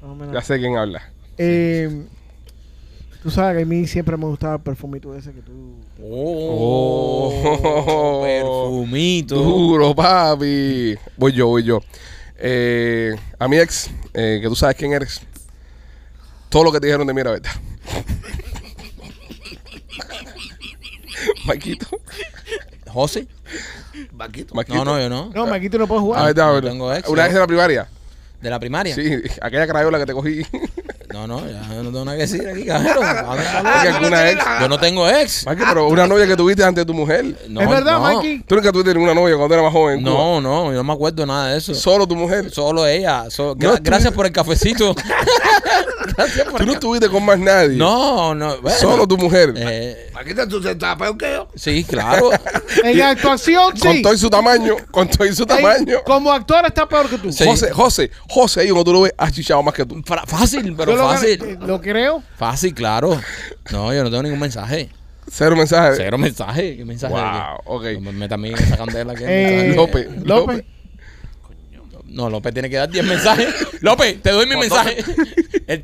más 0.03 0.11
o 0.11 0.15
menos. 0.15 0.35
ya 0.35 0.41
sé 0.43 0.59
quién 0.59 0.77
habla. 0.77 1.03
Eh, 1.39 2.07
tú 3.27 3.33
sabes 3.33 3.57
que 3.57 3.63
a 3.65 3.67
mí 3.67 3.87
siempre 3.89 4.17
me 4.17 4.25
gustaba 4.27 4.55
el 4.55 4.61
perfumito 4.61 5.13
ese 5.17 5.33
que 5.33 5.43
tú. 5.43 5.75
Oh, 6.01 7.33
Oh. 7.45 8.23
perfumito. 8.23 9.35
Duro, 9.35 9.95
papi. 9.97 10.95
Voy 11.17 11.33
yo, 11.33 11.49
voy 11.49 11.65
yo. 11.65 11.81
Eh, 12.39 13.17
a 13.39 13.49
mi 13.49 13.57
ex, 13.59 13.91
eh, 14.15 14.39
que 14.41 14.49
tú 14.49 14.55
sabes 14.55 14.77
quién 14.77 14.93
eres. 14.93 15.21
Todo 16.49 16.63
lo 16.65 16.71
que 16.73 16.79
te 16.79 16.87
dijeron 16.87 17.05
de 17.07 17.15
mí 17.15 17.21
era 17.21 17.33
verdad. 17.33 17.51
Maquito. 21.47 21.87
¿José? 22.87 23.27
Maquito. 24.13 24.55
No, 24.69 24.85
no, 24.85 25.01
yo 25.01 25.09
no. 25.09 25.31
No, 25.35 25.47
Maquito 25.47 25.79
no 25.79 25.87
puedo 25.89 26.01
jugar. 26.03 26.25
verdad, 26.27 26.47
No 26.47 26.53
verdad. 26.55 26.71
tengo 26.71 26.93
ex, 26.95 27.09
Una 27.09 27.25
vez 27.25 27.33
en 27.33 27.39
la 27.41 27.47
primaria. 27.47 27.89
¿De 28.41 28.51
la 28.51 28.61
primaria? 28.61 28.95
Sí, 28.95 29.11
aquella 29.41 29.67
crayola 29.67 29.99
que 29.99 30.07
te 30.07 30.13
cogí. 30.13 30.43
No, 31.17 31.27
no, 31.27 31.41
ya 31.49 31.63
yo 31.75 31.83
no 31.83 31.91
tengo 31.91 32.05
nada 32.05 32.17
que 32.19 32.25
decir 32.25 32.47
aquí, 32.47 32.67
cabrón. 32.67 32.95
Porque 33.27 33.89
alguna 33.89 34.31
ex. 34.31 34.45
Yo 34.61 34.69
no 34.69 34.79
tengo 34.79 35.09
ex. 35.09 35.47
Mikey, 35.47 35.65
pero 35.67 35.89
una 35.89 36.07
novia 36.07 36.27
que 36.27 36.37
tuviste 36.37 36.63
antes 36.63 36.83
de 36.83 36.87
tu 36.87 36.93
mujer. 36.93 37.25
No, 37.49 37.63
es 37.63 37.69
verdad, 37.71 37.99
no. 38.01 38.17
Mikey. 38.17 38.43
Tú 38.47 38.55
nunca 38.55 38.71
tuviste 38.71 38.93
ninguna 38.93 39.15
novia 39.15 39.35
cuando 39.37 39.55
eras 39.55 39.65
más 39.65 39.73
joven. 39.73 39.99
en 40.01 40.05
Cuba? 40.05 40.15
No, 40.15 40.41
no, 40.43 40.65
yo 40.73 40.77
no 40.77 40.85
me 40.85 40.93
acuerdo 40.93 41.25
nada 41.25 41.49
de 41.53 41.59
eso. 41.59 41.75
Solo 41.75 42.07
tu 42.07 42.15
mujer. 42.15 42.51
Solo 42.51 42.87
ella. 42.87 43.31
So- 43.31 43.57
gra- 43.57 43.77
No 43.77 43.79
gracias 43.83 44.13
por 44.13 44.27
el 44.27 44.33
cafecito. 44.33 44.95
gracias 46.17 46.49
por 46.49 46.61
Tú 46.61 46.67
no 46.67 46.73
estuviste 46.73 47.09
con 47.09 47.25
más 47.25 47.39
nadie. 47.39 47.77
No, 47.77 48.35
no. 48.35 48.61
bueno. 48.61 48.79
Solo 48.79 49.07
tu 49.07 49.17
mujer. 49.19 49.53
Eh, 49.57 50.11
Vaquito, 50.15 50.47
tú 50.49 50.67
estás 50.67 50.97
peor 50.97 51.17
que 51.17 51.33
yo. 51.33 51.49
sí, 51.55 51.85
claro. 51.85 52.31
En 52.85 53.01
actuación, 53.03 53.73
Con 53.79 53.93
sí. 53.93 54.03
todo 54.03 54.15
y 54.15 54.19
su 54.19 54.29
tamaño. 54.31 54.77
Con 54.91 55.09
todo 55.09 55.27
y 55.27 55.35
su 55.35 55.43
Ey, 55.43 55.49
tamaño. 55.49 55.99
como 56.05 56.33
actor 56.33 56.65
está 56.67 56.89
peor 56.89 57.09
que 57.09 57.19
tú. 57.19 57.33
Sí. 57.33 57.45
José, 57.45 57.71
José, 57.73 58.11
José, 58.29 58.61
ahí 58.61 58.69
como 58.69 58.85
tú 58.85 58.93
lo 58.93 59.01
ves, 59.03 59.15
has 59.17 59.33
chichado 59.33 59.63
más 59.63 59.75
que 59.75 59.85
tú. 59.85 60.03
Fra- 60.05 60.25
fácil, 60.27 60.75
pero 60.77 60.93
Yo 60.93 60.99
fácil. 60.99 61.59
lo 61.61 61.81
creo. 61.81 62.23
Fácil, 62.37 62.75
claro. 62.75 63.21
No, 63.71 63.93
yo 63.95 64.03
no 64.03 64.11
tengo 64.11 64.23
ningún 64.23 64.41
mensaje. 64.41 64.91
Cero 65.31 65.57
mensaje. 65.57 65.95
Cero 65.97 66.19
mensaje. 66.19 66.77
¿Qué 66.77 66.85
mensaje? 66.85 67.13
Wow, 67.15 67.61
ok. 67.65 67.85
No 68.01 68.13
me 68.13 68.27
en 68.27 68.45
esa 68.55 68.77
candela. 68.77 69.15
¿qué 69.15 69.25
Eh? 69.71 69.75
López, 69.75 70.07
López. 70.25 70.65
No, 72.05 72.31
López 72.31 72.53
tiene 72.53 72.71
que 72.71 72.77
dar 72.77 72.89
10 72.89 73.05
mensajes. 73.05 73.49
López, 73.81 74.23
te 74.23 74.31
doy 74.31 74.47
mi 74.47 74.57
mensaje. 74.57 75.05
El 75.67 75.83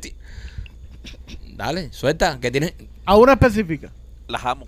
Dale, 1.63 1.93
suelta. 1.93 2.39
que 2.41 2.51
tienes? 2.51 2.73
A 3.05 3.15
una 3.15 3.33
específica. 3.33 3.89
Las 4.27 4.43
amo. 4.43 4.67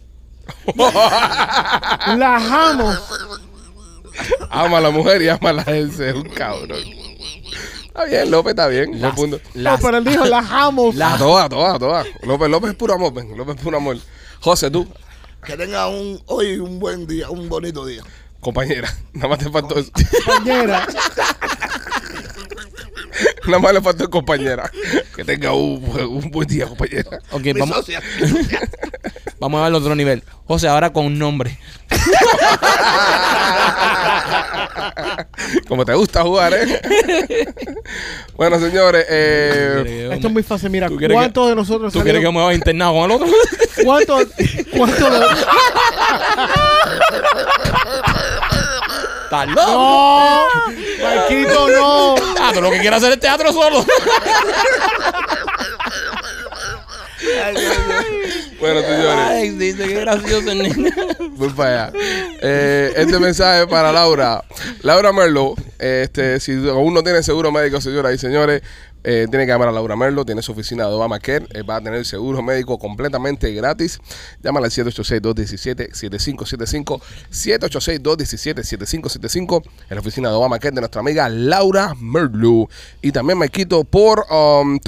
La 0.77 2.69
amo. 2.69 2.93
Ama 4.49 4.77
a 4.77 4.81
la 4.81 4.91
mujer 4.91 5.21
y 5.21 5.27
ama 5.27 5.49
a 5.49 5.53
la 5.53 5.61
ese 5.63 6.11
es 6.11 6.15
un 6.15 6.29
cabrón. 6.29 6.79
Está 7.87 8.05
bien, 8.05 8.31
López 8.31 8.51
está 8.51 8.67
bien. 8.67 9.01
Las- 9.01 9.13
punto. 9.13 9.41
las- 9.55 9.77
no, 9.81 9.85
pero 9.85 9.97
él 9.97 10.05
dijo 10.05 10.23
la 10.23 10.37
amo. 10.39 10.93
A 11.03 11.17
todas, 11.17 11.45
a 11.47 11.49
todas, 11.49 11.75
a 11.75 11.79
todas. 11.79 12.07
López, 12.23 12.49
López 12.49 12.71
es 12.71 12.77
puro 12.77 12.93
amor, 12.93 13.13
ven. 13.13 13.35
López 13.37 13.57
es 13.57 13.61
puro 13.61 13.75
amor. 13.75 13.97
José, 14.39 14.71
tú, 14.71 14.87
Que 15.45 15.57
tenga 15.57 15.87
un, 15.87 16.21
hoy 16.27 16.57
un 16.59 16.79
buen 16.79 17.05
día, 17.07 17.29
un 17.29 17.49
bonito 17.49 17.85
día. 17.85 18.03
compañera. 18.39 18.89
Nada 19.13 19.27
más 19.27 19.39
te 19.39 19.49
faltó 19.51 19.77
eso. 19.77 19.91
compañera. 20.25 20.87
Nada 23.47 23.59
más 23.59 23.73
le 23.73 23.81
faltó 23.81 24.09
compañera. 24.09 24.69
Que 25.15 25.23
tenga 25.23 25.53
un, 25.53 25.83
un 25.83 26.31
buen 26.31 26.47
día, 26.47 26.67
compañera. 26.67 27.19
Ok, 27.31 27.43
Mi 27.43 27.53
vamos, 27.53 27.77
socia, 27.77 28.01
mi 28.19 28.27
socia. 28.27 28.59
vamos 29.39 29.59
a 29.59 29.63
ver 29.63 29.69
el 29.69 29.75
otro 29.75 29.95
nivel. 29.95 30.23
José, 30.45 30.67
ahora 30.67 30.91
con 30.91 31.05
un 31.05 31.17
nombre. 31.19 31.57
Como 35.67 35.85
te 35.85 35.93
gusta 35.93 36.23
jugar, 36.23 36.53
¿eh? 36.53 36.81
bueno, 38.35 38.59
señores, 38.59 39.05
eh, 39.09 40.09
Esto 40.13 40.27
es 40.27 40.33
muy 40.33 40.43
fácil. 40.43 40.69
Mira, 40.69 40.87
¿Tú 40.87 40.97
quieres 40.97 41.15
¿cuántos 41.15 41.49
de 41.49 41.55
nosotros 41.55 41.93
¿Tú 41.93 42.01
quieres 42.01 42.21
que 42.21 42.31
me 42.31 42.43
vaya 42.43 42.55
internado 42.55 42.93
con 42.93 43.11
el 43.11 43.11
otro? 43.11 43.27
¿Cuántos? 43.83 44.27
¿Cuántos 44.75 45.11
de... 45.11 45.19
¿Estás 49.25 49.47
loco? 49.47 49.71
¡No! 49.71 50.47
Marquito, 51.03 51.67
no. 51.69 52.15
Ah, 52.39 52.51
tú 52.53 52.61
lo 52.61 52.71
que 52.71 52.79
quieres 52.79 52.97
hacer 52.97 53.13
es 53.13 53.19
teatro 53.19 53.51
solo. 53.51 53.85
Ay, 57.43 57.55
bueno, 58.59 58.81
señores. 58.81 59.25
Ay, 59.27 59.49
dice 59.51 59.87
que 59.87 59.99
gracioso 59.99 60.51
el 60.51 60.63
niño. 60.63 60.91
Voy 61.31 61.49
para 61.49 61.85
allá. 61.85 61.93
Eh, 62.41 62.93
este 62.95 63.19
mensaje 63.19 63.63
es 63.63 63.67
para 63.67 63.91
Laura. 63.91 64.43
Laura 64.81 65.11
Merlo, 65.11 65.55
este, 65.79 66.39
si 66.39 66.53
aún 66.69 66.93
no 66.93 67.03
tiene 67.03 67.23
seguro 67.23 67.51
médico, 67.51 67.81
señoras 67.81 68.13
y 68.13 68.17
señores, 68.19 68.61
eh, 69.07 69.27
tiene 69.29 69.45
que 69.45 69.51
llamar 69.51 69.67
a 69.67 69.71
Laura 69.71 69.95
Merlo, 69.95 70.25
tiene 70.25 70.41
su 70.41 70.51
oficina 70.51 70.87
de 70.87 70.93
Obamacare, 70.93 71.45
eh, 71.53 71.61
va 71.61 71.75
a 71.75 71.81
tener 71.81 72.03
seguro 72.05 72.41
médico 72.41 72.79
completamente 72.79 73.53
gratis. 73.53 73.99
Llámala 74.41 74.65
al 74.65 74.71
786-217-7575, 74.71 76.99
786-217-7575, 77.31 79.61
en 79.89 79.95
la 79.95 80.01
oficina 80.01 80.29
de 80.29 80.35
Obamacare 80.35 80.73
de 80.73 80.81
nuestra 80.81 81.01
amiga 81.01 81.29
Laura 81.29 81.93
Merlo. 81.99 82.67
Y 83.01 83.11
también 83.11 83.37
me 83.37 83.49
quito 83.49 83.83
por 83.83 84.25
um. 84.31 84.79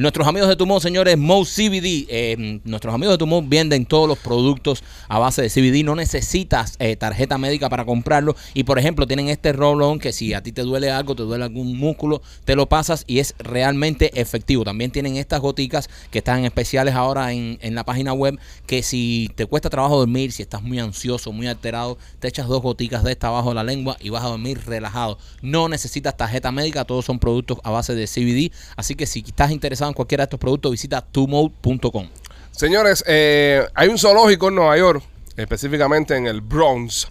Nuestros 0.00 0.26
amigos 0.26 0.48
de 0.48 0.56
Tumor, 0.56 0.80
señores, 0.80 1.18
Mo 1.18 1.44
CBD. 1.44 2.06
eh, 2.08 2.58
nuestros 2.64 2.94
amigos 2.94 3.12
de 3.12 3.18
Tumor 3.18 3.44
venden 3.46 3.84
todos 3.84 4.08
los 4.08 4.16
productos 4.16 4.82
a 5.08 5.18
base 5.18 5.42
de 5.42 5.50
CBD. 5.50 5.84
No 5.84 5.94
necesitas 5.94 6.76
eh, 6.78 6.96
tarjeta 6.96 7.36
médica 7.36 7.68
para 7.68 7.84
comprarlo. 7.84 8.34
Y 8.54 8.64
por 8.64 8.78
ejemplo, 8.78 9.06
tienen 9.06 9.28
este 9.28 9.52
roll-on 9.52 9.98
que 9.98 10.14
si 10.14 10.32
a 10.32 10.42
ti 10.42 10.52
te 10.52 10.62
duele 10.62 10.90
algo, 10.90 11.14
te 11.14 11.24
duele 11.24 11.44
algún 11.44 11.76
músculo, 11.76 12.22
te 12.46 12.56
lo 12.56 12.66
pasas 12.66 13.04
y 13.06 13.18
es 13.18 13.34
realmente 13.42 14.20
efectivo. 14.20 14.64
También 14.64 14.90
tienen 14.90 15.16
estas 15.16 15.40
goticas 15.40 15.88
que 16.10 16.18
están 16.18 16.44
especiales 16.44 16.94
ahora 16.94 17.32
en, 17.32 17.58
en 17.60 17.74
la 17.74 17.84
página 17.84 18.12
web. 18.12 18.38
Que 18.66 18.82
si 18.82 19.30
te 19.34 19.46
cuesta 19.46 19.70
trabajo 19.70 19.98
dormir, 19.98 20.32
si 20.32 20.42
estás 20.42 20.62
muy 20.62 20.78
ansioso, 20.78 21.32
muy 21.32 21.46
alterado, 21.46 21.98
te 22.18 22.28
echas 22.28 22.46
dos 22.46 22.62
goticas 22.62 23.04
de 23.04 23.12
esta 23.12 23.28
abajo 23.28 23.50
de 23.50 23.56
la 23.56 23.64
lengua 23.64 23.96
y 24.00 24.10
vas 24.10 24.24
a 24.24 24.28
dormir 24.28 24.60
relajado. 24.66 25.18
No 25.42 25.68
necesitas 25.68 26.16
tarjeta 26.16 26.52
médica, 26.52 26.84
todos 26.84 27.04
son 27.04 27.18
productos 27.18 27.58
a 27.64 27.70
base 27.70 27.94
de 27.94 28.06
CBD. 28.06 28.52
Así 28.76 28.94
que 28.94 29.06
si 29.06 29.20
estás 29.20 29.50
interesado 29.50 29.90
en 29.90 29.94
cualquiera 29.94 30.22
de 30.22 30.26
estos 30.26 30.40
productos, 30.40 30.72
visita 30.72 31.00
tumode.com. 31.00 32.08
Señores, 32.50 33.04
eh, 33.06 33.66
hay 33.74 33.88
un 33.88 33.98
zoológico 33.98 34.48
en 34.48 34.56
Nueva 34.56 34.76
York, 34.76 35.02
específicamente 35.36 36.16
en 36.16 36.26
el 36.26 36.40
Bronx, 36.40 37.08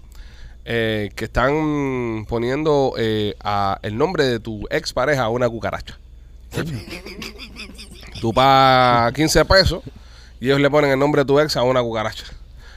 eh, 0.66 1.12
que 1.16 1.26
están 1.26 2.26
poniendo 2.28 2.94
eh, 2.98 3.34
a 3.40 3.80
el 3.82 3.98
nombre 3.98 4.26
de 4.26 4.40
tu 4.40 4.68
ex 4.70 4.94
pareja 4.94 5.24
a 5.24 5.30
una 5.30 5.50
cucaracha. 5.50 5.98
Tú 8.22 8.34
pagas 8.34 9.14
15 9.14 9.46
pesos 9.46 9.84
y 10.40 10.46
ellos 10.48 10.60
le 10.60 10.70
ponen 10.70 10.92
el 10.92 11.00
nombre 11.00 11.22
de 11.22 11.26
tu 11.26 11.40
ex 11.40 11.56
a 11.58 11.64
una 11.64 11.82
cucaracha. 11.82 12.26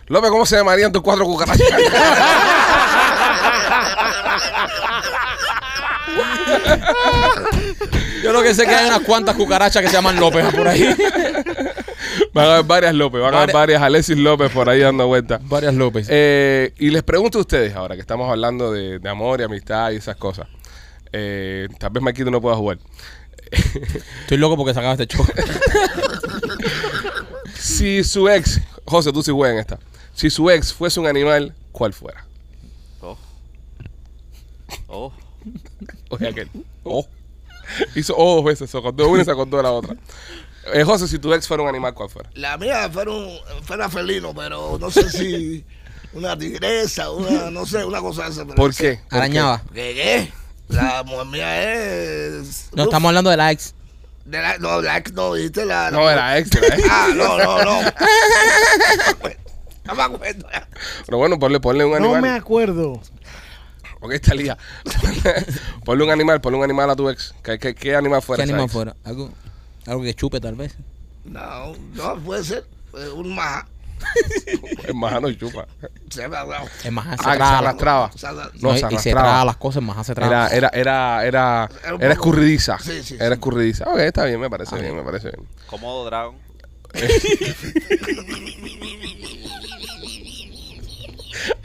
López, 0.08 0.30
¿cómo 0.30 0.44
se 0.46 0.56
llamarían 0.56 0.92
tus 0.92 1.02
cuatro 1.02 1.24
cucarachas? 1.24 1.66
Yo 8.22 8.32
lo 8.32 8.42
que 8.42 8.54
sé 8.54 8.64
que 8.66 8.74
hay 8.74 8.86
unas 8.86 9.00
cuantas 9.00 9.34
cucarachas 9.36 9.82
que 9.82 9.88
se 9.88 9.94
llaman 9.94 10.18
López 10.18 10.54
por 10.54 10.68
ahí. 10.68 10.94
Van 12.32 12.46
a 12.46 12.52
haber 12.54 12.64
varias 12.66 12.94
López, 12.94 13.20
van 13.20 13.34
a 13.34 13.42
haber 13.42 13.54
Varias- 13.54 13.82
Alexis 13.82 14.16
López 14.16 14.50
por 14.52 14.68
ahí 14.68 14.80
dando 14.80 15.06
vueltas. 15.06 15.40
Varias 15.48 15.74
López. 15.74 16.06
Eh, 16.10 16.72
y 16.78 16.90
les 16.90 17.02
pregunto 17.02 17.38
a 17.38 17.40
ustedes, 17.40 17.74
ahora 17.74 17.94
que 17.94 18.00
estamos 18.00 18.30
hablando 18.30 18.72
de, 18.72 18.98
de 18.98 19.08
amor 19.08 19.40
y 19.40 19.44
amistad 19.44 19.90
y 19.90 19.96
esas 19.96 20.16
cosas. 20.16 20.46
Eh, 21.12 21.68
tal 21.78 21.90
vez 21.90 22.02
Maquito 22.02 22.30
no 22.30 22.40
pueda 22.40 22.56
jugar. 22.56 22.78
Estoy 24.22 24.38
loco 24.38 24.56
porque 24.56 24.74
sacaba 24.74 24.94
este 24.94 25.06
show. 25.06 25.26
Si 27.62 28.02
su 28.02 28.28
ex, 28.28 28.60
José, 28.84 29.12
tú 29.12 29.22
sí 29.22 29.30
juegas 29.30 29.54
en 29.54 29.60
esta. 29.60 29.78
Si 30.14 30.30
su 30.30 30.50
ex 30.50 30.72
fuese 30.72 30.98
un 30.98 31.06
animal, 31.06 31.54
¿cuál 31.70 31.92
fuera? 31.92 32.26
Oh. 33.00 33.16
Oh. 34.88 35.12
O 36.08 36.18
sea, 36.18 36.30
aquel. 36.30 36.50
Oh. 36.82 37.06
Hizo 37.94 38.14
oh 38.16 38.36
dos 38.36 38.44
veces, 38.44 38.68
se 38.68 38.76
acordó 38.76 39.04
de 39.04 39.10
una 39.10 39.22
y 39.22 39.24
se 39.24 39.30
acordó 39.30 39.56
de 39.58 39.62
la 39.62 39.70
otra. 39.70 39.96
Eh, 40.74 40.82
José, 40.82 41.06
si 41.06 41.18
tu 41.18 41.32
ex 41.32 41.46
fuera 41.46 41.62
un 41.62 41.68
animal, 41.68 41.94
¿cuál 41.94 42.10
fuera? 42.10 42.30
La 42.34 42.58
mía 42.58 42.90
fuera, 42.90 43.10
un, 43.12 43.38
fuera 43.62 43.88
felino, 43.88 44.34
pero 44.34 44.76
no 44.78 44.90
sé 44.90 45.08
si 45.08 45.64
una 46.12 46.36
tigresa, 46.36 47.10
una, 47.10 47.50
no 47.50 47.64
sé, 47.64 47.84
una 47.84 48.00
cosa 48.00 48.24
de 48.24 48.30
esa. 48.30 48.42
pero 48.44 48.56
¿Por 48.56 48.74
qué? 48.74 49.00
¿Por 49.08 49.18
Arañaba. 49.18 49.62
¿Qué, 49.72 49.94
qué? 49.94 50.32
La 50.68 51.02
mujer 51.02 51.26
mía 51.26 51.62
es... 51.62 52.68
No 52.74 52.84
estamos 52.84 53.08
hablando 53.08 53.30
de 53.30 53.36
la 53.36 53.50
ex. 53.52 53.74
De 54.24 54.40
la, 54.40 54.56
no, 54.58 54.80
la 54.80 54.96
ex 54.98 55.12
no, 55.12 55.34
dijiste 55.34 55.64
la... 55.64 55.90
No, 55.90 56.08
ex, 56.08 56.12
era 56.12 56.38
ex. 56.38 56.50
Ah, 56.90 57.08
no, 57.14 57.38
no, 57.38 57.64
no. 57.64 57.80
No 59.84 59.94
me 59.96 60.02
acuerdo. 60.02 60.46
Pero 61.06 61.18
bueno, 61.18 61.38
ponle, 61.38 61.58
ponle 61.60 61.84
un 61.84 61.90
No 61.90 61.96
animal. 61.96 62.22
me 62.22 62.30
acuerdo. 62.30 63.00
Ok, 64.00 64.12
está 64.12 64.34
lía. 64.34 64.56
ponle 65.84 66.04
un 66.04 66.10
animal, 66.10 66.40
ponle 66.40 66.58
un 66.58 66.64
animal 66.64 66.90
a 66.90 66.96
tu 66.96 67.08
ex. 67.10 67.34
¿Qué, 67.42 67.58
qué, 67.58 67.74
qué 67.74 67.96
animal 67.96 68.22
fuera? 68.22 68.38
¿Qué 68.44 68.50
animal 68.50 68.64
ex? 68.66 68.72
fuera? 68.72 68.96
Algo, 69.04 69.30
algo 69.86 70.02
que 70.02 70.14
chupe 70.14 70.40
tal 70.40 70.54
vez. 70.54 70.76
No, 71.24 71.72
no, 71.94 72.16
puede 72.20 72.44
ser. 72.44 72.64
eh, 72.96 73.08
Un 73.08 73.34
maja. 73.34 73.66
Es 74.88 74.94
más, 74.94 75.20
no 75.22 75.32
chupa. 75.32 75.66
Es 76.84 76.92
más, 76.92 77.20
se 77.20 77.28
Ah, 77.28 77.58
arrastraba. 77.58 78.10
No, 78.60 78.72
no, 78.72 78.76
se 78.76 78.94
y 78.94 78.98
se 78.98 79.14
las 79.14 79.56
cosas, 79.56 79.82
más 79.82 80.06
se 80.06 80.14
traga. 80.14 80.48
Era, 80.48 80.68
era, 80.72 81.24
era, 81.24 81.68
era, 82.00 82.12
escurridiza. 82.12 82.78
Sí, 82.78 83.02
sí, 83.02 83.14
Era 83.14 83.28
sí. 83.28 83.32
escurridiza. 83.34 83.84
Ok, 83.88 83.98
está 84.00 84.24
bien, 84.24 84.40
me 84.40 84.50
parece 84.50 84.74
Ah, 84.74 84.78
bien, 84.78 84.92
bien. 84.92 85.04
me 85.04 85.10
parece 85.10 85.30
bien. 85.30 85.48
Cómodo 85.66 86.04
Dragon. 86.04 86.36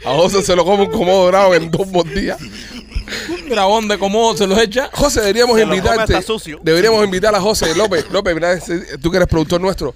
A 0.04 0.10
José 0.14 0.42
se 0.42 0.56
lo 0.56 0.64
come 0.64 0.84
un 0.84 0.90
cómodo 0.90 1.24
dorado 1.24 1.54
en 1.54 1.70
dos 1.70 1.86
días. 2.14 2.38
Un 3.42 3.48
dragón 3.48 3.88
de 3.88 3.98
cómo 3.98 4.36
se 4.36 4.46
los 4.46 4.58
echa. 4.58 4.90
José, 4.92 5.20
deberíamos 5.20 5.56
Se 5.56 5.62
lo 5.62 5.66
come 5.68 5.76
invitarte. 5.78 6.14
hasta 6.16 6.26
sucio. 6.26 6.60
Deberíamos 6.62 7.04
invitar 7.04 7.34
a 7.34 7.40
José 7.40 7.74
López. 7.74 8.06
López, 8.12 8.34
mira, 8.34 8.52
ese- 8.52 8.98
tú 8.98 9.10
que 9.10 9.16
eres 9.18 9.28
productor 9.28 9.60
nuestro. 9.60 9.94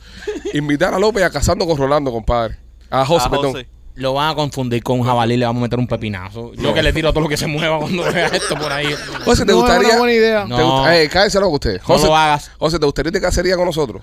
Invitar 0.54 0.94
a 0.94 0.98
López 0.98 1.22
a 1.24 1.30
Cazando 1.30 1.66
con 1.66 1.76
Rolando, 1.76 2.10
compadre. 2.12 2.56
A 2.90 3.04
José, 3.06 3.26
A 3.26 3.30
perdón. 3.30 3.52
José. 3.52 3.68
Lo 3.94 4.14
van 4.14 4.30
a 4.30 4.34
confundir 4.34 4.82
con 4.82 5.00
un 5.00 5.06
jabalí, 5.06 5.36
le 5.36 5.44
vamos 5.44 5.60
a 5.60 5.64
meter 5.64 5.78
un 5.78 5.86
pepinazo. 5.86 6.54
Yo 6.54 6.72
que 6.72 6.82
le 6.82 6.94
tiro 6.94 7.10
a 7.10 7.12
todo 7.12 7.24
lo 7.24 7.28
que 7.28 7.36
se 7.36 7.46
mueva 7.46 7.78
cuando 7.78 8.02
vea 8.12 8.26
esto 8.28 8.56
por 8.56 8.72
ahí. 8.72 8.86
José, 9.24 9.44
¿te 9.44 9.52
no 9.52 9.58
gustaría? 9.58 9.88
es 9.88 9.92
una 9.94 9.98
buena 9.98 10.14
idea. 10.14 10.44
No. 10.46 10.56
¿te 10.56 10.62
gusta- 10.62 10.98
eh, 11.02 11.08
cállese 11.10 11.38
loco 11.40 11.54
usted. 11.56 11.80
José, 11.82 12.06
lo 12.06 12.16
hagas. 12.16 12.50
José, 12.58 12.78
¿te 12.78 12.86
gustaría 12.86 13.08
ir 13.08 13.12
de 13.12 13.20
cacería 13.20 13.54
con 13.56 13.66
nosotros? 13.66 14.02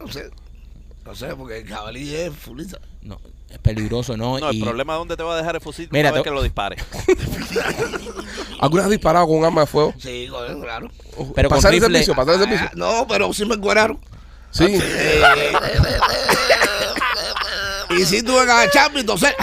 No 0.00 0.08
sé. 0.10 0.30
No 1.04 1.14
sé, 1.14 1.26
porque 1.36 1.58
el 1.58 1.68
jabalí 1.68 2.14
es 2.14 2.32
fulita. 2.34 2.78
No, 3.02 3.20
es 3.52 3.58
peligroso, 3.58 4.16
¿no? 4.16 4.38
No, 4.38 4.50
el 4.50 4.60
problema 4.60 4.94
es 4.94 4.98
dónde 4.98 5.16
te 5.16 5.22
va 5.22 5.34
a 5.34 5.36
dejar 5.36 5.54
el 5.56 5.60
fusil 5.60 5.88
Mira, 5.92 6.10
una 6.10 6.12
vez 6.14 6.22
te- 6.22 6.28
que 6.30 6.34
lo 6.34 6.42
dispare. 6.42 6.76
¿Alguna 8.60 8.82
vez 8.82 8.86
has 8.86 8.90
disparado 8.90 9.26
con 9.26 9.36
un 9.38 9.44
arma 9.44 9.62
de 9.62 9.66
fuego? 9.66 9.94
Sí, 9.98 10.28
claro. 10.60 10.90
Pero 11.34 11.48
con 11.48 11.58
pasar 11.58 11.72
el 11.74 11.80
rifle- 11.80 11.86
servicio, 11.92 12.14
pasar 12.14 12.34
el 12.34 12.40
servicio. 12.40 12.66
Ah, 12.68 12.72
no, 12.74 13.06
pero 13.08 13.32
sí 13.32 13.44
me 13.44 13.54
encueraron. 13.54 13.98
Sí. 14.50 14.78
Y 17.98 18.04
sí 18.06 18.22
tuve 18.22 18.44
que 18.44 18.50
agacharme 18.50 19.00
y 19.00 19.04
toser. 19.04 19.34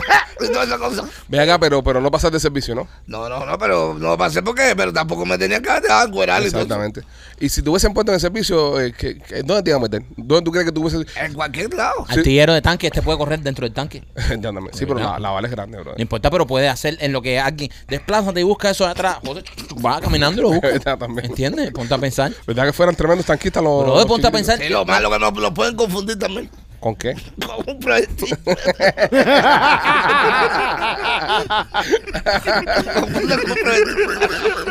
Y 0.42 0.48
toda 0.48 0.64
esa 0.64 0.78
cosa. 0.78 1.04
Ve 1.28 1.40
acá, 1.40 1.60
pero, 1.60 1.84
pero 1.84 2.00
no 2.02 2.10
pasar 2.10 2.32
de 2.32 2.40
servicio, 2.40 2.74
¿no? 2.76 2.88
No, 3.08 3.28
no, 3.30 3.46
no, 3.46 3.58
pero 3.58 3.94
no 3.98 4.18
pasé 4.18 4.42
porque, 4.42 4.74
pero 4.76 4.92
tampoco 4.94 5.26
me 5.26 5.38
tenía 5.38 5.62
que 5.62 5.70
dejar 5.82 6.08
encuerar. 6.08 6.42
Exactamente. 6.44 7.02
Y 7.40 7.50
si 7.50 7.62
te 7.62 7.70
hubiesen 7.70 7.94
puesto 7.94 8.12
en 8.12 8.16
el 8.16 8.22
servicio, 8.22 8.80
eh, 8.82 8.94
¿qué- 8.98 9.18
qué- 9.20 9.44
¿dónde 9.44 9.64
te 9.64 9.70
iban 9.72 9.82
a 9.82 9.84
meter? 9.84 10.04
¿Dónde 10.18 10.44
tú 10.44 10.52
crees 10.52 10.66
que 10.66 10.72
tú? 10.72 10.90
En 11.16 11.34
cualquier 11.34 11.74
lado. 11.74 12.06
Artillero 12.08 12.54
de 12.54 12.62
tanque, 12.62 12.88
este 12.88 13.02
puede 13.02 13.18
correr 13.18 13.40
dentro 13.42 13.66
del 13.66 13.74
tanque. 13.74 14.04
Entiéndame. 14.30 14.70
Sí, 14.74 14.86
pero 14.86 15.00
la, 15.00 15.20
la 15.20 15.30
bala 15.32 15.48
es 15.48 15.54
grande, 15.54 15.78
bro. 15.80 15.94
No 15.96 16.02
importa, 16.02 16.30
pero 16.32 16.48
puede 16.48 16.68
hacer 16.70 16.98
en 17.00 17.12
lo 17.14 17.22
que 17.22 17.40
alguien. 17.40 17.70
Desplázate 17.88 18.40
y 18.40 18.44
busca 18.44 18.70
eso 18.72 18.86
de 18.86 18.92
atrás. 18.92 19.18
José, 19.26 19.44
va 19.86 20.00
caminando 20.02 20.42
y 20.42 20.44
lo 20.44 20.50
busca. 20.54 20.68
Verdad, 20.68 20.98
también. 20.98 21.26
¿Entiendes? 21.28 21.72
Ponte 21.72 21.94
a 21.94 21.98
pensar. 21.98 22.32
¿Verdad 22.48 22.66
que 22.66 22.74
fueran 22.74 22.96
tremendos 22.96 23.26
tanquistas 23.26 23.64
los... 23.64 23.84
Pero 23.84 23.96
los 23.96 24.06
ponte 24.06 24.28
a 24.28 24.32
pensar. 24.32 24.58
Sí, 24.58 24.70
lo 24.70 24.84
malo 24.86 25.10
que 25.12 25.20
nos 25.20 25.34
lo 25.38 25.54
pueden 25.54 25.76
confundir 25.76 26.18
también 26.20 26.50
¿Con 26.80 26.96
qué? 26.96 27.14
con 27.46 27.76
un 27.76 27.80
proyectil. 27.80 28.38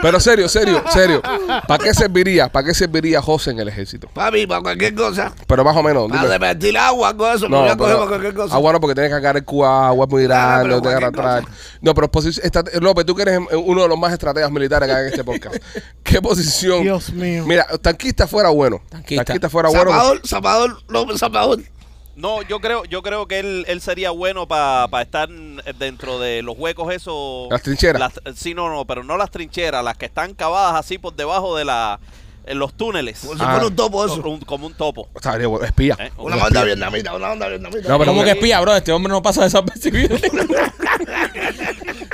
Pero 0.02 0.20
serio, 0.20 0.48
serio, 0.48 0.82
serio. 0.92 1.22
¿Para 1.66 1.84
qué 1.84 1.94
serviría? 1.94 2.48
¿Para 2.48 2.66
qué 2.66 2.74
serviría 2.74 3.20
José 3.20 3.50
en 3.50 3.58
el 3.60 3.68
ejército? 3.68 4.08
Papi, 4.12 4.46
para 4.46 4.62
cualquier 4.62 4.94
cosa. 4.94 5.32
Pero 5.46 5.64
más 5.64 5.76
o 5.76 5.82
menos. 5.82 6.08
Para 6.08 6.22
dime. 6.22 6.34
divertir 6.34 6.78
agua, 6.78 7.16
con 7.16 7.30
eso, 7.34 7.48
me 7.48 7.56
No, 7.56 7.62
voy 7.62 7.70
a 7.70 7.76
coger 7.76 7.96
para 7.96 8.08
cualquier 8.08 8.34
cosa. 8.34 8.54
ah, 8.54 8.58
bueno, 8.58 8.80
porque 8.80 8.94
tienes 8.94 9.10
que 9.10 9.14
cargar 9.16 9.36
el 9.36 9.44
cuba, 9.44 9.88
agua 9.88 10.04
es 10.06 10.10
muy 10.10 10.24
Ah, 10.24 10.28
grande, 10.28 10.68
no 10.68 10.82
te 10.82 10.88
agarra 10.88 11.12
cualquier 11.12 11.26
atrás. 11.42 11.54
No, 11.80 11.94
pero 11.94 12.10
posición, 12.10 12.46
está- 12.46 12.64
López, 12.80 13.06
tú 13.06 13.14
que 13.14 13.22
eres 13.22 13.40
uno 13.64 13.82
de 13.82 13.88
los 13.88 13.98
más 13.98 14.12
estrategas 14.12 14.50
militares 14.50 14.88
que 14.88 14.94
hay 14.94 15.02
en 15.02 15.08
este 15.08 15.24
podcast. 15.24 15.56
¿Qué 16.02 16.20
posición? 16.22 16.82
Dios 16.82 17.10
mío. 17.12 17.44
Mira, 17.46 17.66
tanquista 17.80 18.26
fuera 18.26 18.48
bueno. 18.50 18.80
Tanquista. 18.88 19.24
Tanquista 19.24 19.50
fuera 19.50 19.68
bueno. 19.68 19.90
Zapador, 19.90 20.20
Zapador, 20.26 20.82
López 20.88 21.18
Zapador. 21.18 21.60
No, 22.18 22.42
yo 22.42 22.58
creo, 22.60 22.84
yo 22.84 23.00
creo 23.02 23.28
que 23.28 23.38
él, 23.38 23.64
él 23.68 23.80
sería 23.80 24.10
bueno 24.10 24.48
para 24.48 24.88
estar 25.02 25.28
dentro 25.78 26.18
de 26.18 26.42
los 26.42 26.58
huecos 26.58 26.92
esos. 26.92 27.48
Las 27.48 27.62
trincheras. 27.62 28.00
Las- 28.24 28.36
sí, 28.36 28.54
no, 28.54 28.68
no, 28.68 28.84
pero 28.86 29.04
no 29.04 29.16
las 29.16 29.30
trincheras, 29.30 29.84
las 29.84 29.96
que 29.96 30.06
están 30.06 30.34
cavadas 30.34 30.74
así 30.74 30.98
por 30.98 31.14
debajo 31.14 31.56
de 31.56 31.64
la, 31.64 32.00
en 32.48 32.58
los 32.58 32.74
túneles. 32.76 33.20
Como 33.20 33.34
si 33.34 33.40
Ah. 33.42 33.50
fuera 33.52 33.66
un 33.66 33.76
topo 33.76 34.04
eso. 34.04 34.14
Un- 34.16 34.40
como 34.40 34.66
un 34.66 34.74
topo. 34.74 35.08
O 35.14 35.20
sea, 35.20 35.36
digo, 35.38 35.62
espía. 35.62 35.96
¿eh? 36.00 36.10
Una 36.16 36.36
Un 36.36 36.42
banda 36.42 36.60
espía. 36.60 36.64
vietnamita, 36.64 37.14
una 37.14 37.28
banda 37.28 37.48
vietnamita. 37.48 37.88
No, 37.88 37.98
pero- 37.98 38.10
¿Cómo 38.12 38.24
que 38.24 38.30
espía, 38.30 38.60
bro? 38.60 38.74
Este 38.76 38.92
hombre 38.92 39.10
no 39.12 39.22
pasa 39.22 39.44
desapercibido. 39.44 40.16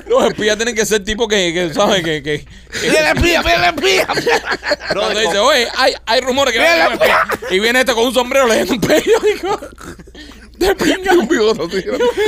Los 0.07 0.25
espías 0.27 0.57
tienen 0.57 0.75
que 0.75 0.85
ser 0.87 1.03
tipo 1.05 1.27
que, 1.27 1.53
que 1.53 1.75
¿sabes? 1.75 2.03
Que, 2.05 2.23
que, 2.23 2.45
que- 2.45 2.89
¡Mira 2.89 3.11
el 3.11 3.17
espía, 3.17 3.43
mira 3.43 3.69
el 3.69 3.75
espía! 3.75 4.07
cuando 4.93 5.19
dice, 5.21 5.39
oye, 5.39 5.67
hay, 5.77 5.95
hay 6.07 6.21
rumores 6.21 6.53
que 6.53 6.61
viene 6.61 6.87
un 6.87 6.93
espía. 6.93 7.19
Y 7.51 7.59
viene 7.59 7.81
este 7.81 7.95
con 7.95 8.05
un 8.05 8.15
sombrero 8.15 8.47
leyendo 8.47 8.75
un 8.75 8.81
periódico. 8.81 9.61
De 10.59 10.73
pinga. 10.77 11.13
Un 11.15 11.27
bigote. 11.27 11.85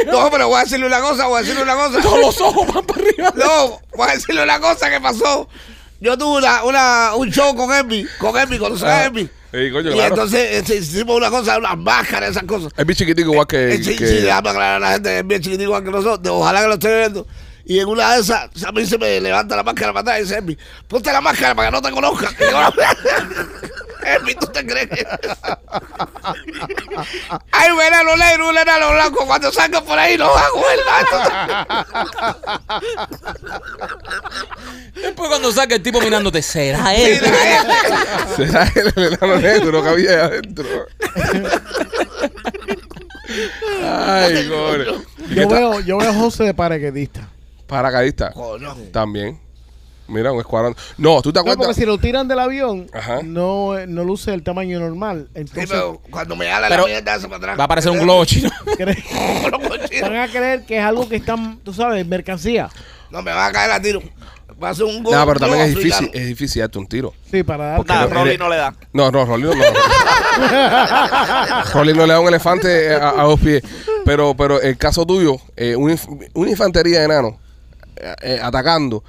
No, 0.07 0.29
pero 0.33 0.49
voy 0.49 0.59
a 0.61 0.65
decirle 0.65 0.87
una 0.87 1.01
cosa, 1.01 1.27
voy 1.29 1.39
a 1.39 1.41
decirle 1.43 1.63
una 1.63 1.77
cosa. 1.77 2.01
Todos 2.03 2.19
los 2.19 2.41
ojos 2.41 2.67
van 2.75 2.85
para 2.85 3.01
arriba. 3.03 3.33
No, 3.37 3.81
voy 3.95 4.09
a 4.09 4.15
decirle 4.15 4.43
una 4.43 4.59
cosa 4.59 4.91
que 4.91 5.01
pasó. 5.01 5.49
Yo 6.01 6.17
tuve 6.19 6.39
una, 6.39 6.65
una, 6.65 7.15
un 7.15 7.31
show 7.31 7.55
con 7.57 7.73
Emmy, 7.73 8.07
con 8.19 8.37
Emmy, 8.37 8.59
¿conoces 8.59 8.85
a 8.85 9.07
Emmy? 9.07 9.23
Sí, 9.53 9.71
coño, 9.73 9.91
Y 9.91 9.95
claro. 9.95 10.09
entonces 10.15 10.49
este, 10.57 10.77
hicimos 10.77 11.17
una 11.17 11.31
cosa, 11.31 11.57
unas 11.57 11.79
máscaras, 11.79 12.31
esas 12.31 12.43
cosas. 12.43 12.73
Es 12.77 12.85
bien 12.85 12.97
chiquitico 12.97 13.33
igual 13.33 13.47
que... 13.47 13.75
Eh, 13.75 13.83
sí, 13.83 13.97
que- 13.97 14.07
sí, 14.07 14.15
déjame 14.17 14.51
aclarar 14.51 14.77
a 14.77 14.79
la 14.81 14.93
gente, 14.93 15.19
es 15.21 15.27
bien 15.27 15.41
chiquitito 15.41 15.63
igual 15.65 15.83
que 15.85 15.91
nosotros, 15.91 16.35
ojalá 16.39 16.61
que 16.61 16.67
lo 16.69 16.75
esté 16.75 16.95
viendo. 16.99 17.27
Y 17.65 17.81
en 17.81 17.89
una 17.89 18.15
de 18.15 18.21
esas, 18.21 18.51
a 18.65 18.73
mí 18.73 18.87
se 18.87 18.97
me 18.99 19.21
levanta 19.21 19.57
la 19.57 19.63
máscara 19.65 19.93
para 19.93 20.03
atrás 20.03 20.19
y 20.19 20.23
dice, 20.23 20.37
Emmy, 20.37 20.57
ponte 20.87 21.11
la 21.11 21.21
máscara 21.21 21.55
para 21.55 21.69
que 21.69 21.73
no 21.77 21.83
te 21.83 21.91
conozcan. 21.91 22.33
Y 24.07 24.11
Emmy, 24.11 24.35
¿tú 24.35 24.47
te 24.47 24.65
crees 24.65 24.89
que...? 24.91 25.07
Hay 27.53 27.71
un 27.71 27.81
enano 27.81 28.17
negro, 28.17 28.49
un 28.49 28.59
enano 28.59 28.93
blanco, 28.93 29.27
cuando 29.27 29.53
salgan 29.53 29.85
por 29.85 29.99
ahí 29.99 30.17
no 30.17 30.27
a 30.35 30.49
comer 30.51 30.79
Después 34.95 35.29
cuando 35.29 35.53
saca 35.53 35.75
el 35.75 35.83
tipo 35.83 36.01
mirándote, 36.01 36.43
¿será 36.43 36.95
él? 36.95 37.21
Será 38.37 38.71
el, 38.75 38.93
el 38.97 39.13
enano 39.15 39.37
negro 39.37 39.83
que 39.83 39.89
había 39.89 40.11
ahí 40.11 40.17
adentro. 40.17 40.67
Ay, 43.83 44.49
gore. 44.49 44.87
¿Y 45.29 45.35
qué 45.35 45.41
Yo 45.41 45.49
veo, 45.49 45.81
yo 45.81 45.99
veo 45.99 46.11
a 46.11 46.15
José 46.15 46.45
de 46.45 46.55
paracaidista. 46.55 47.29
Paracaidista. 47.67 48.33
También. 48.93 49.46
Mira, 50.09 50.31
un 50.33 50.39
escuadrón. 50.41 50.77
No, 50.99 51.21
¿tú 51.23 51.33
te 51.33 51.39
No, 51.41 51.45
porque 51.45 51.53
acuerdas? 51.55 51.77
si 51.77 51.85
lo 51.85 51.99
tiran 51.99 52.29
del 52.29 52.39
avión, 52.39 52.87
Ajá. 52.93 53.21
no, 53.25 53.75
no 53.87 54.05
luce 54.05 54.33
el 54.33 54.43
tamaño 54.43 54.79
normal. 54.79 55.29
Sí, 55.35 55.41
Entonces, 55.41 55.69
pero 55.71 56.01
cuando 56.11 56.37
me 56.37 56.47
jala 56.47 56.69
Pero 56.69 56.83
la 56.83 56.89
mierda 56.89 57.15
esa 57.17 57.27
para 57.29 57.37
atrás. 57.39 57.59
Va 57.61 57.65
a 57.65 57.69
parecer 57.69 57.91
un 57.93 57.99
globo 58.03 58.25
chino. 58.25 58.51
van 60.03 60.17
a 60.17 60.29
creer 60.29 60.65
que 60.65 60.79
es 60.79 60.85
algo 60.85 61.09
que 61.09 61.17
están, 61.17 61.59
tú 61.65 61.73
sabes, 61.75 62.07
mercancía. 62.07 62.69
No, 63.11 63.23
me 63.23 63.33
va 63.33 63.47
a 63.47 63.53
caer 63.53 63.71
a 63.73 63.81
tiro. 63.81 64.01
Va 64.63 64.71
a 64.71 64.75
ser 64.75 64.85
un 64.85 65.03
gol. 65.03 65.13
No, 65.15 65.27
pero 65.27 65.41
también 65.41 65.63
es 65.63 65.75
difícil, 65.77 66.11
es 66.15 66.27
difícil 66.29 66.61
darte 66.63 66.79
un 66.79 66.87
tiro. 66.87 67.13
Sí, 67.31 67.43
para 67.43 67.65
dar. 67.67 67.77
Porque 67.79 67.93
Nada, 67.93 68.07
no- 68.07 68.15
Rolly 68.15 68.39
no 68.39 68.49
le 68.49 68.57
da. 68.57 68.75
No, 68.93 69.11
no, 69.11 69.25
Rolly 69.27 69.43
no. 69.45 69.53
Rolly 71.75 71.93
no 71.95 72.07
le 72.07 72.13
da 72.13 72.21
un 72.21 72.29
elefante 72.29 72.95
a, 72.95 73.11
a 73.21 73.25
dos 73.25 73.41
pies. 73.41 73.63
Pero, 74.05 74.35
pero 74.37 74.61
el 74.61 74.77
caso 74.79 75.05
tuyo, 75.05 75.37
eh, 75.57 75.77
una, 75.77 75.95
inf- 75.95 76.31
una 76.35 76.51
infantería 76.51 77.01
de 77.01 77.05
enanos 77.07 77.35
eh, 77.97 78.15
eh, 78.23 78.41
atacando 78.43 79.03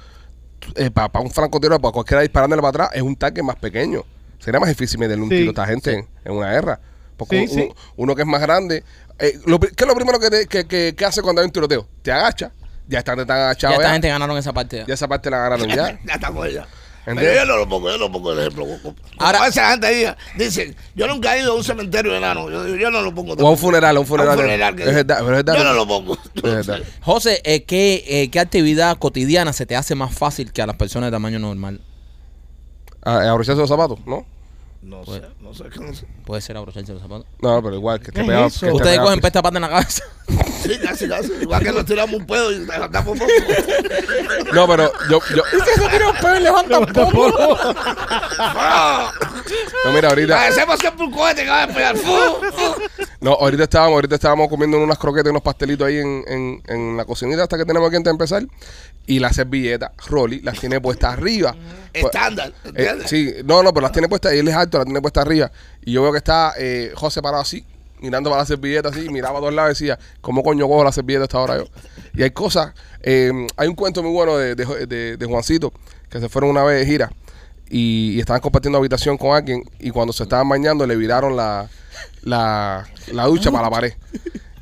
para 0.92 1.20
un 1.20 1.30
francotirador, 1.30 1.80
para 1.80 1.92
cualquiera 1.92 2.22
disparándole 2.22 2.60
para 2.62 2.70
atrás, 2.70 2.90
es 2.94 3.02
un 3.02 3.16
tanque 3.16 3.42
más 3.42 3.56
pequeño. 3.56 4.04
Sería 4.38 4.60
más 4.60 4.68
difícil 4.68 4.98
meterle 5.00 5.22
un 5.22 5.30
Sí, 5.30 5.36
tiro 5.38 5.48
a 5.50 5.52
esta 5.52 5.66
gente 5.66 5.92
en, 5.94 6.08
en 6.24 6.32
una 6.32 6.50
guerra. 6.52 6.80
Porque 7.16 7.46
Sí, 7.48 7.54
un- 7.62 7.68
sí. 7.68 7.74
uno 7.96 8.14
que 8.14 8.22
es 8.22 8.28
más 8.28 8.40
grande. 8.40 8.84
eh, 9.18 9.38
lo 9.46 9.58
¿Qué 9.58 9.68
es 9.76 9.86
lo 9.86 9.94
primero 9.96 10.20
que, 10.20 10.30
te- 10.30 10.46
que, 10.46 10.66
que- 10.66 10.94
que 10.96 11.04
hace 11.04 11.22
cuando 11.22 11.40
hay 11.40 11.46
un 11.46 11.52
tiroteo? 11.52 11.88
Te 12.02 12.12
agacha. 12.12 12.52
Ya 12.86 13.00
están, 13.00 13.18
están 13.18 13.36
Ya 13.36 13.44
agachados. 13.46 13.74
esta 13.76 13.88
Ya, 13.88 13.92
gente 13.92 14.08
ganaron 14.08 14.36
esa 14.38 14.52
partida. 14.52 14.84
ya 14.86 14.94
esa 14.94 15.08
parte 15.08 15.28
la 15.28 15.38
ganaron 15.38 15.68
ya. 15.68 15.98
Ya 16.06 16.14
está 16.14 16.30
yo 17.16 17.44
no 17.46 17.56
lo 17.56 17.68
pongo, 17.68 17.90
yo 17.90 17.98
no 17.98 18.10
pongo 18.12 18.32
el 18.32 18.38
ejemplo. 18.40 18.66
Ahora- 19.18 19.38
a 19.40 19.46
veces 19.46 19.56
la 19.62 19.70
gente 19.70 19.86
ahí 19.86 20.04
dice, 20.36 20.74
yo 20.94 21.06
nunca 21.06 21.36
he 21.36 21.40
ido 21.42 21.52
a 21.52 21.56
un 21.56 21.64
cementerio 21.64 22.14
enano. 22.14 22.50
Yo, 22.50 22.66
yo 22.76 22.90
no 22.90 23.02
lo 23.02 23.14
pongo. 23.14 23.34
O 23.34 23.46
a 23.46 23.50
un 23.50 23.58
funeral, 23.58 23.96
a 23.96 24.00
un 24.00 24.06
funeral. 24.06 24.36
que- 24.76 24.82
es 24.82 24.94
verdad, 24.94 25.16
pero 25.24 25.38
es 25.38 25.44
verdad. 25.44 25.56
Yo 25.56 25.64
no 25.64 25.72
lo 25.72 25.86
pongo. 25.86 26.18
José, 27.02 27.40
eh, 27.44 27.64
¿qué, 27.64 28.04
eh, 28.06 28.30
¿qué 28.30 28.40
actividad 28.40 28.96
cotidiana 28.98 29.52
se 29.52 29.66
te 29.66 29.76
hace 29.76 29.94
más 29.94 30.14
fácil 30.14 30.52
que 30.52 30.62
a 30.62 30.66
las 30.66 30.76
personas 30.76 31.08
de 31.08 31.12
tamaño 31.12 31.38
normal? 31.38 31.80
A- 33.02 33.20
a 33.32 33.36
los 33.36 33.46
zapatos, 33.46 33.98
¿no? 34.06 34.26
No 34.80 35.04
sé, 35.04 35.22
no 35.40 35.52
sé, 35.52 35.64
que 35.64 35.80
no 35.80 35.92
sé. 35.92 36.06
Puede 36.24 36.40
ser 36.40 36.56
abrocharse 36.56 36.92
los 36.92 37.02
zapatos. 37.02 37.26
No, 37.40 37.60
pero 37.62 37.74
igual 37.74 37.98
que 38.00 38.12
¿Qué 38.12 38.20
es 38.20 38.26
pegaba. 38.26 38.46
eso? 38.46 38.60
que 38.60 38.66
te 38.66 38.72
Ustedes 38.76 38.98
cogen 39.00 39.20
pesta 39.20 39.42
pata 39.42 39.56
en 39.58 39.62
la 39.62 39.68
cabeza. 39.70 40.04
Sí, 40.62 40.78
casi, 40.82 41.08
casi. 41.08 41.32
Igual 41.40 41.62
que 41.62 41.72
nos 41.72 41.84
tiramos 41.84 42.14
un 42.20 42.26
pedo 42.26 42.52
y 42.52 42.58
levantamos 42.64 43.18
poco. 43.18 43.26
No, 44.52 44.66
pero 44.68 44.92
yo, 45.10 45.20
yo. 45.34 45.42
¡Ah! 48.38 49.12
No, 49.84 49.92
mira, 49.92 50.08
ahorita. 50.10 50.34
Parecemos 50.34 50.78
siempre 50.78 51.06
un 51.06 51.12
cohete 51.12 51.44
que 51.44 51.48
va 51.50 51.62
a 51.62 51.66
despegar. 51.66 51.96
¡Fu! 51.96 52.12
No, 53.20 53.32
ahorita 53.32 53.62
estábamos, 53.64 53.94
ahorita 53.94 54.16
estábamos 54.16 54.48
comiendo 54.48 54.76
unas 54.78 54.98
croquetas 54.98 55.26
y 55.28 55.30
unos 55.30 55.42
pastelitos 55.42 55.86
ahí 55.86 55.98
en, 55.98 56.24
en, 56.26 56.62
en 56.66 56.96
la 56.96 57.04
cocinita 57.04 57.44
hasta 57.44 57.56
que 57.56 57.64
tenemos 57.64 57.86
aquí 57.88 57.96
antes 57.96 58.10
de 58.10 58.14
empezar. 58.14 58.42
Y 59.08 59.18
las 59.20 59.34
servilletas, 59.36 59.90
Rolly, 60.08 60.40
las 60.42 60.60
tiene 60.60 60.80
puestas 60.80 61.14
arriba. 61.14 61.56
Estándar, 61.92 62.52
eh, 62.76 62.94
sí, 63.06 63.32
no, 63.44 63.62
no, 63.62 63.72
pero 63.72 63.82
las 63.82 63.92
tiene 63.92 64.08
puestas 64.08 64.34
y 64.34 64.38
él 64.38 64.46
es 64.48 64.54
alto, 64.54 64.78
las 64.78 64.84
tiene 64.84 65.00
puestas 65.00 65.24
arriba. 65.26 65.50
Y 65.84 65.92
yo 65.92 66.02
veo 66.02 66.12
que 66.12 66.18
está 66.18 66.52
eh, 66.58 66.92
José 66.94 67.20
parado 67.22 67.42
así, 67.42 67.64
mirando 68.00 68.30
para 68.30 68.42
la 68.42 68.46
servilleta 68.46 68.90
así, 68.90 69.06
y 69.06 69.08
miraba 69.08 69.38
a 69.38 69.40
todos 69.40 69.54
lados 69.54 69.70
y 69.70 69.84
decía, 69.84 69.98
¿cómo 70.20 70.42
coño 70.42 70.68
cojo 70.68 70.84
la 70.84 70.92
servilleta 70.92 71.22
a 71.22 71.24
esta 71.24 71.38
hora 71.40 71.56
yo? 71.58 71.64
Y 72.14 72.22
hay 72.22 72.30
cosas, 72.30 72.74
eh, 73.02 73.32
hay 73.56 73.68
un 73.68 73.74
cuento 73.74 74.02
muy 74.02 74.12
bueno 74.12 74.36
de, 74.36 74.54
de, 74.54 74.86
de- 74.86 75.16
de 75.16 75.26
Juancito, 75.26 75.72
que 76.10 76.20
se 76.20 76.28
fueron 76.28 76.50
una 76.50 76.62
vez 76.62 76.78
de 76.80 76.86
gira 76.86 77.10
y, 77.70 78.12
y 78.16 78.20
estaban 78.20 78.40
compartiendo 78.40 78.78
habitación 78.78 79.16
con 79.18 79.34
alguien 79.34 79.62
y 79.78 79.90
cuando 79.90 80.12
se 80.12 80.22
estaban 80.24 80.48
bañando 80.48 80.86
le 80.86 80.96
viraron 80.96 81.34
la, 81.36 81.68
la, 82.22 82.86
la 83.12 83.24
ducha 83.26 83.50
para 83.50 83.64
la 83.64 83.70
pared. 83.70 83.92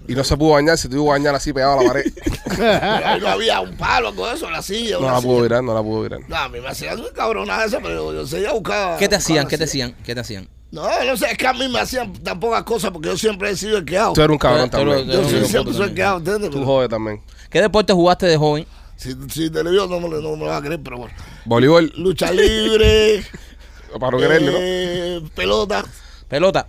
Y 0.09 0.15
no 0.15 0.25
se 0.25 0.37
pudo 0.37 0.53
bañar, 0.53 0.79
se 0.79 0.89
tuvo 0.89 1.05
que 1.05 1.11
bañar 1.11 1.35
así 1.35 1.53
pegado 1.53 1.79
a 1.79 1.83
la 1.83 1.89
pared. 1.89 2.05
Ahí 3.05 3.21
no 3.21 3.29
había 3.29 3.61
un 3.61 3.77
palo 3.77 4.15
con 4.15 4.33
eso, 4.35 4.49
la 4.51 4.63
silla. 4.63 4.95
No 4.99 5.07
una 5.07 5.13
la 5.13 5.21
pudo 5.21 5.31
silla. 5.35 5.43
virar, 5.43 5.65
no 5.65 5.75
la 5.75 5.83
pudo 5.83 6.03
virar. 6.03 6.21
No, 6.29 6.37
a 6.37 6.49
mí 6.49 6.61
me 6.61 6.69
hacían 6.69 6.99
un 7.01 7.07
cabronada 7.15 7.65
esa, 7.65 7.81
pero 7.81 8.13
yo 8.13 8.27
seguía 8.27 8.53
buscando. 8.53 8.99
¿Qué 8.99 9.09
te 9.09 9.17
hacían? 9.17 9.47
¿Qué 9.49 9.59
te 9.59 9.65
hacían? 9.65 9.95
¿Qué 10.05 10.15
te 10.15 10.21
hacían? 10.21 10.49
No, 10.71 10.83
no 11.05 11.17
sé, 11.17 11.27
es 11.31 11.39
que 11.39 11.47
a 11.47 11.53
mí 11.53 11.69
me 11.69 11.79
hacían 11.81 12.13
tan 12.15 12.39
pocas 12.41 12.63
cosas 12.65 12.91
porque 12.91 13.09
yo 13.09 13.17
siempre 13.17 13.51
he 13.51 13.57
sido 13.57 13.79
el 13.79 13.85
que 13.85 13.97
hago. 13.99 14.13
Tú 14.15 14.21
eres 14.21 14.33
un 14.33 14.39
cabrón 14.39 14.69
Tú 14.69 14.77
eres- 14.79 14.97
también. 14.97 15.23
tú 15.23 15.31
Yo 15.31 15.41
sí, 15.45 15.51
siempre 15.51 15.73
soy 15.75 15.89
el 15.89 15.95
que 15.95 16.03
hago, 16.03 16.19
¿entiendes? 16.19 16.51
Tú 16.51 16.65
jodes 16.65 16.89
también. 16.91 17.23
¿Qué 17.51 17.61
deporte 17.63 17.93
jugaste 17.93 18.27
de 18.27 18.37
joven? 18.37 18.67
Si, 18.97 19.15
si 19.31 19.51
te 19.51 19.63
lo 19.63 19.71
digo, 19.71 19.87
no 19.87 20.01
me, 20.01 20.09
lo- 20.09 20.21
no 20.21 20.33
me 20.37 20.45
lo 20.45 20.47
vas 20.47 20.59
a 20.61 20.63
creer, 20.65 20.81
pero 20.83 20.99
bueno. 20.99 21.15
Voleibol, 21.45 21.93
Lucha 21.97 22.31
libre, 22.33 23.23
para 24.01 24.11
no 24.13 24.19
quererle, 24.19 24.51
¿no? 24.53 24.59
eh, 24.61 25.23
pelota. 25.35 25.85
Pelota. 26.29 26.67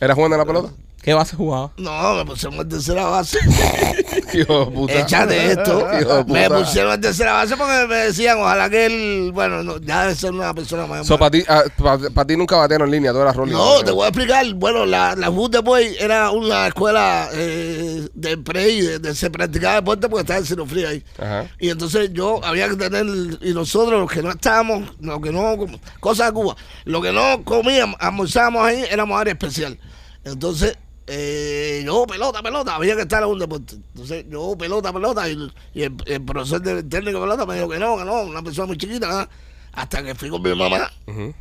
¿Eras 0.00 0.14
jugando 0.14 0.36
en 0.36 0.40
la 0.40 0.46
pelota? 0.46 0.72
¿Qué 1.02 1.14
base 1.14 1.34
jugaba? 1.34 1.72
No, 1.78 2.14
me 2.14 2.26
pusieron 2.26 2.60
en 2.60 2.68
tercera 2.68 3.04
base. 3.06 3.38
Hijo 4.34 4.66
de 4.66 4.70
puta. 4.70 4.92
Échate 5.00 5.52
esto. 5.52 5.86
Hijo 5.98 6.24
de 6.24 6.32
Me 6.32 6.50
pusieron 6.50 6.92
en 6.92 7.00
tercera 7.00 7.32
base 7.32 7.56
porque 7.56 7.86
me 7.88 7.96
decían, 7.96 8.38
ojalá 8.38 8.68
que 8.68 8.84
él, 8.84 9.30
bueno, 9.32 9.62
no, 9.62 9.78
ya 9.78 10.02
debe 10.02 10.14
ser 10.14 10.32
una 10.32 10.52
persona 10.52 10.86
más. 10.86 11.06
So, 11.06 11.18
para 11.18 11.30
ti, 11.30 11.42
ah, 11.48 11.62
pa- 11.78 11.98
pa' 12.12 12.24
ti 12.26 12.36
nunca 12.36 12.56
batearon 12.56 12.88
en 12.88 12.92
línea, 12.92 13.12
tú 13.12 13.18
eras 13.20 13.34
Rolly. 13.34 13.52
No, 13.52 13.82
te 13.82 13.92
voy 13.92 14.04
a 14.04 14.08
explicar. 14.08 14.44
Bueno, 14.54 14.84
la, 14.84 15.16
la 15.16 15.30
Boy 15.30 15.96
era 15.98 16.30
una 16.32 16.66
escuela 16.66 17.30
eh, 17.32 18.06
de 18.12 18.36
pre 18.36 18.68
y 18.70 18.80
de, 18.82 18.98
de- 18.98 19.14
se 19.14 19.30
practicaba 19.30 19.76
deporte 19.76 20.06
porque 20.06 20.20
estaba 20.20 20.40
en 20.40 20.44
Ciro 20.44 20.66
Frío 20.66 20.86
ahí. 20.86 21.02
Ajá. 21.18 21.46
Y 21.58 21.70
entonces 21.70 22.10
yo 22.12 22.44
había 22.44 22.68
que 22.68 22.76
tener, 22.76 23.06
y 23.40 23.54
nosotros 23.54 23.98
los 24.00 24.10
que 24.12 24.22
no 24.22 24.30
estábamos, 24.32 24.90
los 25.00 25.18
que 25.22 25.32
no, 25.32 25.56
cosas 25.98 26.26
de 26.26 26.32
Cuba, 26.34 26.56
lo 26.84 27.00
que 27.00 27.10
no 27.10 27.42
comíamos, 27.42 27.96
almorzábamos 27.98 28.62
ahí, 28.66 28.84
éramos 28.90 29.18
área 29.18 29.32
especial. 29.32 29.78
Entonces, 30.24 30.76
eh, 31.12 31.82
yo 31.84 32.06
pelota, 32.06 32.40
pelota, 32.40 32.76
había 32.76 32.94
que 32.94 33.02
estar 33.02 33.22
en 33.22 33.28
un 33.30 33.38
deporte. 33.38 33.74
Entonces, 33.74 34.24
yo 34.30 34.56
pelota, 34.56 34.92
pelota, 34.92 35.28
y, 35.28 35.50
y 35.74 35.82
el, 35.82 35.96
el 36.06 36.24
profesor 36.24 36.62
de 36.62 36.84
técnico 36.84 37.18
de 37.18 37.24
pelota 37.24 37.46
me 37.46 37.54
dijo 37.56 37.68
que 37.68 37.78
no, 37.80 37.98
que 37.98 38.04
no, 38.04 38.22
una 38.22 38.42
persona 38.42 38.66
muy 38.68 38.76
chiquita, 38.78 39.08
nada. 39.08 39.28
Hasta 39.72 40.02
que 40.02 40.14
fui 40.14 40.30
con 40.30 40.42
mi 40.42 40.54
mamá, 40.54 40.90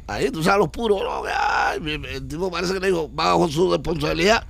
ahí 0.07 0.29
tú 0.31 0.43
sabes, 0.43 0.59
los 0.59 0.69
puros, 0.69 1.01
no, 1.03 1.23
que, 1.23 1.29
ay, 1.31 1.79
el 2.15 2.27
tipo 2.27 2.49
parece 2.49 2.73
que 2.73 2.79
le 2.79 2.87
dijo, 2.87 3.09
bajo 3.09 3.47
su 3.47 3.71
responsabilidad, 3.71 4.43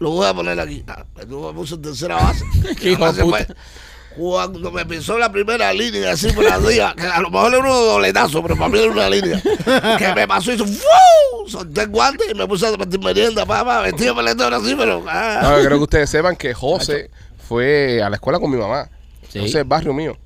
lo 0.00 0.10
voy 0.10 0.26
a 0.26 0.34
poner 0.34 0.58
aquí. 0.58 0.84
Ah, 0.88 1.04
el 1.16 1.26
tipo 1.26 1.52
me 1.52 1.58
puso 1.58 1.76
en 1.76 1.82
tercera 1.82 2.16
base. 2.16 2.44
Qué 2.80 2.90
hijo 2.92 3.12
de 3.12 3.22
puta. 3.22 3.36
fue. 3.44 3.56
Cuando 4.16 4.72
me 4.72 4.84
pisó 4.84 5.18
la 5.18 5.30
primera 5.30 5.72
línea 5.72 6.12
así 6.12 6.32
por 6.32 6.44
la 6.44 6.58
día, 6.58 6.94
que 6.96 7.06
a 7.06 7.20
lo 7.20 7.30
mejor 7.30 7.54
era 7.54 7.62
un 7.62 7.68
dobletazo, 7.68 8.42
pero 8.42 8.56
para 8.56 8.68
mí 8.68 8.78
era 8.78 8.90
una 8.90 9.08
línea, 9.08 9.40
que 9.98 10.14
me 10.14 10.26
pasó 10.26 10.50
y 10.50 10.54
hizo 10.56 10.66
¡fu! 10.66 11.48
Solté 11.48 11.82
el 11.82 11.88
guante 11.88 12.24
y 12.30 12.34
me 12.34 12.46
puse 12.46 12.66
a 12.66 12.76
partir 12.76 13.00
merienda, 13.00 13.46
papá, 13.46 13.82
vestido 13.82 14.14
peletón 14.16 14.52
así, 14.52 14.74
pero. 14.76 15.04
ah. 15.08 15.40
No, 15.42 15.58
yo 15.58 15.64
creo 15.64 15.78
que 15.78 15.84
ustedes 15.84 16.10
sepan 16.10 16.36
que 16.36 16.52
José 16.52 17.10
fue 17.48 18.02
a 18.02 18.10
la 18.10 18.16
escuela 18.16 18.38
con 18.40 18.50
mi 18.50 18.56
mamá. 18.56 18.88
Sí. 19.28 19.38
José 19.38 19.48
es 19.48 19.54
el 19.56 19.64
barrio 19.64 19.94
mío. 19.94 20.16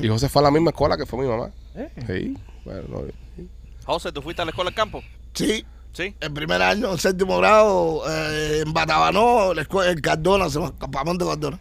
Y 0.00 0.08
José 0.08 0.28
fue 0.28 0.40
a 0.40 0.44
la 0.44 0.50
misma 0.50 0.70
escuela 0.70 0.96
que 0.96 1.06
fue 1.06 1.18
mi 1.20 1.26
mamá. 1.26 1.50
Eh. 1.74 1.88
Sí. 2.06 2.36
Bueno, 2.64 2.82
no, 2.88 3.02
José, 3.84 4.12
¿tú 4.12 4.22
fuiste 4.22 4.42
a 4.42 4.44
la 4.44 4.50
escuela 4.50 4.70
del 4.70 4.76
campo? 4.76 5.02
Sí, 5.34 5.64
Sí. 5.92 6.14
El 6.20 6.32
primer 6.32 6.62
año, 6.62 6.90
en 6.90 6.98
séptimo 6.98 7.36
grado, 7.38 8.02
eh, 8.08 8.62
en 8.64 8.72
Batabanó, 8.72 9.52
la 9.52 9.60
escuela, 9.62 9.90
en 9.90 10.00
Cardona, 10.00 10.48
se 10.48 10.58
llama, 10.58 10.72
campamento 10.78 11.28
Cardona. 11.28 11.58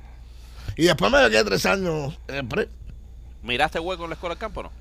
Y 0.82 0.86
después 0.86 1.12
me 1.12 1.30
quedé 1.30 1.44
tres 1.44 1.64
años 1.68 2.18
en 2.28 2.36
el 2.38 2.48
pre. 2.48 2.68
¿Miraste 3.44 3.80
hueco 3.80 4.06
en 4.06 4.10
la 4.10 4.14
escuela 4.16 4.34
del 4.34 4.40
campo 4.40 4.62
o 4.62 4.64
no? 4.64 4.72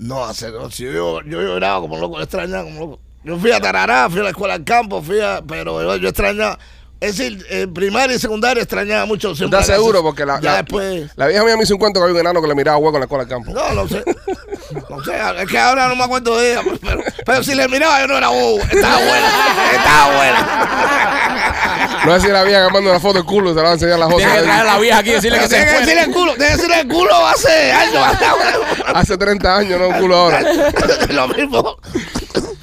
No, 0.00 0.24
hace, 0.24 0.50
no, 0.50 0.68
si 0.68 0.82
yo, 0.82 1.22
yo 1.22 1.40
lloraba 1.40 1.80
como 1.80 1.96
loco, 1.96 2.20
extrañaba 2.20 2.64
como 2.64 2.80
loco. 2.80 3.00
Yo 3.22 3.38
fui 3.38 3.52
a 3.52 3.60
Tarará, 3.60 4.10
fui 4.10 4.18
a 4.18 4.24
la 4.24 4.30
escuela 4.30 4.54
del 4.54 4.64
campo, 4.64 5.00
fui 5.00 5.20
a, 5.20 5.40
pero 5.46 5.80
yo, 5.80 5.94
yo 5.94 6.08
extrañaba, 6.08 6.58
es 7.00 7.16
decir, 7.16 7.46
en 7.50 7.72
primaria 7.72 8.16
y 8.16 8.18
secundaria 8.18 8.62
extrañaba 8.62 9.06
mucho. 9.06 9.34
siempre 9.36 9.58
¿Estás 9.58 9.68
la 9.68 9.74
seguro? 9.76 10.02
Porque 10.02 10.26
la, 10.26 10.40
ya 10.40 10.50
la, 10.52 10.56
después, 10.62 11.10
la 11.16 11.26
vieja 11.28 11.44
mía 11.44 11.56
me 11.56 11.62
hizo 11.62 11.74
un 11.74 11.78
cuento 11.80 12.00
que 12.00 12.04
había 12.04 12.14
un 12.14 12.20
enano 12.20 12.42
que 12.42 12.48
le 12.48 12.54
miraba 12.54 12.76
hueco 12.78 12.96
en 12.96 13.00
la 13.00 13.04
escuela 13.04 13.24
del 13.24 13.32
campo. 13.32 13.52
no, 13.52 13.72
no 13.72 13.88
sé. 13.88 14.02
No 14.90 15.02
sé, 15.04 15.12
es 15.42 15.48
que 15.48 15.58
ahora 15.58 15.88
no 15.88 15.96
me 15.96 16.04
acuerdo 16.04 16.36
de 16.38 16.52
ella, 16.52 16.62
pero, 16.82 17.02
pero 17.24 17.42
si 17.42 17.54
le 17.54 17.68
miraba 17.68 18.00
yo 18.00 18.06
no 18.08 18.18
era 18.18 18.28
bobo, 18.28 18.58
estaba 18.60 18.96
buena, 18.98 19.32
estaba 19.72 20.16
buena. 20.16 22.02
No 22.04 22.14
sé 22.14 22.26
si 22.26 22.32
la 22.32 22.44
vieja 22.44 22.66
que 22.66 22.72
manda 22.72 22.90
una 22.90 23.00
foto 23.00 23.14
del 23.14 23.24
culo 23.24 23.50
y 23.50 23.54
se 23.54 23.56
la 23.56 23.62
va 23.62 23.68
a 23.70 23.72
enseñar 23.72 23.94
a 23.94 23.98
la 23.98 24.08
Tienes 24.08 24.26
que 24.26 24.30
José. 24.32 24.42
traer 24.44 24.60
a 24.60 24.64
la 24.64 24.78
vieja 24.78 24.98
aquí 24.98 25.10
y 25.10 25.12
decirle 25.14 25.38
que 25.38 25.48
se 25.48 25.56
fue. 25.66 25.80
decirle 25.80 26.02
el 26.02 26.10
culo, 26.12 26.32
tiene 26.34 26.46
que 26.50 26.56
decirle 26.56 26.80
el 26.80 26.88
culo 26.88 27.26
hace 27.28 27.72
años. 27.72 28.16
Hace 28.94 29.16
30 29.16 29.56
años, 29.56 29.80
no 29.80 29.88
un 29.88 30.00
culo 30.00 30.16
ahora. 30.16 30.40
Lo 31.10 31.28
mismo. 31.28 31.78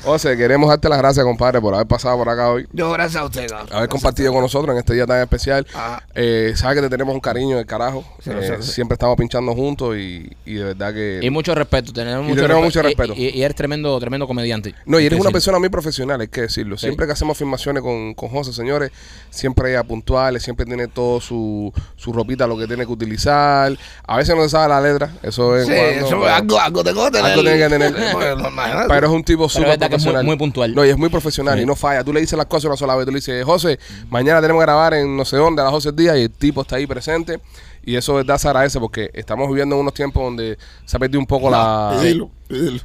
José, 0.06 0.38
queremos 0.38 0.70
darte 0.70 0.88
las 0.88 0.99
gracias, 0.99 1.26
compadre, 1.26 1.60
por 1.60 1.74
haber 1.74 1.88
pasado 1.88 2.16
por 2.18 2.30
acá 2.30 2.51
hoy. 2.51 2.68
Yo, 2.72 2.91
gracias 2.91 3.22
a 3.22 3.26
usted, 3.26 3.47
cabrón. 3.47 3.70
haber 3.74 3.89
compartido 3.89 4.32
con 4.32 4.41
nosotros 4.41 4.72
en 4.74 4.78
este 4.80 4.93
día 4.93 5.06
tan 5.08 5.20
especial. 5.22 5.66
Eh, 6.14 6.53
Sabes 6.56 6.76
que 6.76 6.82
te 6.84 6.89
tenemos 6.89 7.14
un 7.16 7.20
cariño 7.22 7.58
del 7.58 7.66
carajo. 7.66 8.03
Sí, 8.24 8.30
Eh, 8.30 8.56
sí, 8.60 8.64
sí. 8.68 8.72
Siempre 8.74 8.93
estamos 8.93 9.18
pinchando 9.18 9.53
juntos 9.56 9.95
y, 9.97 10.30
y 10.45 10.53
de 10.56 10.64
verdad 10.64 10.93
que... 10.93 11.20
Y 11.24 11.30
mucho 11.32 11.56
respeto, 11.56 11.91
tenemos 11.91 12.24
Y 12.26 12.30
mucho, 12.30 12.41
tenemos 12.43 12.62
respe- 12.62 12.66
mucho 12.66 12.82
respeto. 12.84 13.14
Y, 13.16 13.26
y- 13.30 13.30
y 13.39 13.43
eres 13.43 13.56
tremendo, 13.56 13.99
tremendo 13.99 14.28
comediante. 14.28 14.76
No, 14.86 14.99
y 14.99 15.06
eres 15.08 15.14
una 15.18 15.30
decirlo. 15.30 15.32
persona 15.32 15.60
muy 15.60 15.70
profesional, 15.70 16.22
hay 16.22 16.28
que 16.28 16.41
decirlo. 16.41 16.78
Sí. 16.78 16.86
Siempre 16.86 17.08
que 17.08 17.14
hacemos 17.14 17.38
filmaciones 17.38 17.82
con, 17.82 18.14
con 18.14 18.30
José, 18.30 18.53
señores, 18.53 18.91
siempre 19.32 19.72
ella 19.72 19.84
puntuales, 19.84 20.43
siempre 20.43 20.66
tiene 20.68 20.88
todo 20.88 21.20
su, 21.20 21.74
su 21.95 22.14
ropita, 22.14 22.45
lo 22.45 22.58
que 22.58 22.68
tiene 22.68 22.86
que 22.86 22.91
utilizar. 22.91 23.76
A 24.06 24.18
veces 24.18 24.36
no 24.36 24.43
se 24.43 24.49
sabe 24.49 24.70
la 24.70 24.82
letra, 24.82 25.12
eso 25.24 25.58
es... 25.58 25.66
Sí, 25.66 25.74
cuando- 25.74 25.89
eso, 26.08 26.10
pero- 26.22 26.28
algo, 26.34 26.60
algo 26.60 26.84
tengo 26.84 27.06
que 27.06 27.12
tener. 27.12 27.32
Algo 27.32 27.41
tiene 27.41 27.58
que 27.58 27.70
tener. 27.70 28.12
Porque 28.12 28.36
no, 28.38 28.49
imagínate. 28.49 28.88
Pero 28.89 29.08
es 29.08 29.14
un 29.14 29.24
tipo 29.24 29.49
súper 29.49 29.80
que 29.96 30.02
es 30.02 30.04
muy- 30.06 30.12
profesional. 30.14 30.26
muy 30.26 30.38
puntual. 30.38 30.76
No, 30.76 30.86
y 30.86 30.89
es 30.89 30.98
muy 30.98 31.10
profesional 31.10 31.58
Sí. 31.58 31.64
y 31.64 31.66
no 31.66 31.76
falla. 31.76 32.04
Tú 32.04 32.14
le 32.14 32.22
dices 32.22 32.38
las 32.38 32.48
cosas 32.48 32.66
una 32.66 32.78
sola 32.78 32.96
vez. 32.96 33.06
Tú 33.06 33.12
le 33.12 33.18
dices, 33.18 33.43
José, 33.46 33.80
mañana 34.10 34.41
tenemos 34.41 34.62
que 34.62 34.66
grabar 34.66 34.93
en 34.93 35.16
no 35.18 35.26
sé 35.26 35.38
dónde 35.38 35.62
a 35.62 35.66
las 35.66 35.74
12 35.74 35.89
del 35.89 35.96
día 35.96 36.18
y 36.18 36.24
el 36.24 36.32
tipo 36.32 36.62
está 36.62 36.76
ahí 36.78 36.88
presente. 36.88 37.39
Y 37.88 37.96
eso 37.96 38.14
es 38.20 38.26
verdad 38.26 38.39
se 38.39 38.48
agradece 38.48 38.80
porque 38.80 39.12
estamos 39.14 39.48
viviendo 39.48 39.76
en 39.76 39.82
unos 39.82 39.93
tiempos 39.93 40.24
donde 40.24 40.58
se 40.86 40.98
ha 40.98 41.00
perdido 41.00 41.20
un 41.20 41.28
poco 41.28 41.50
la... 41.52 42.00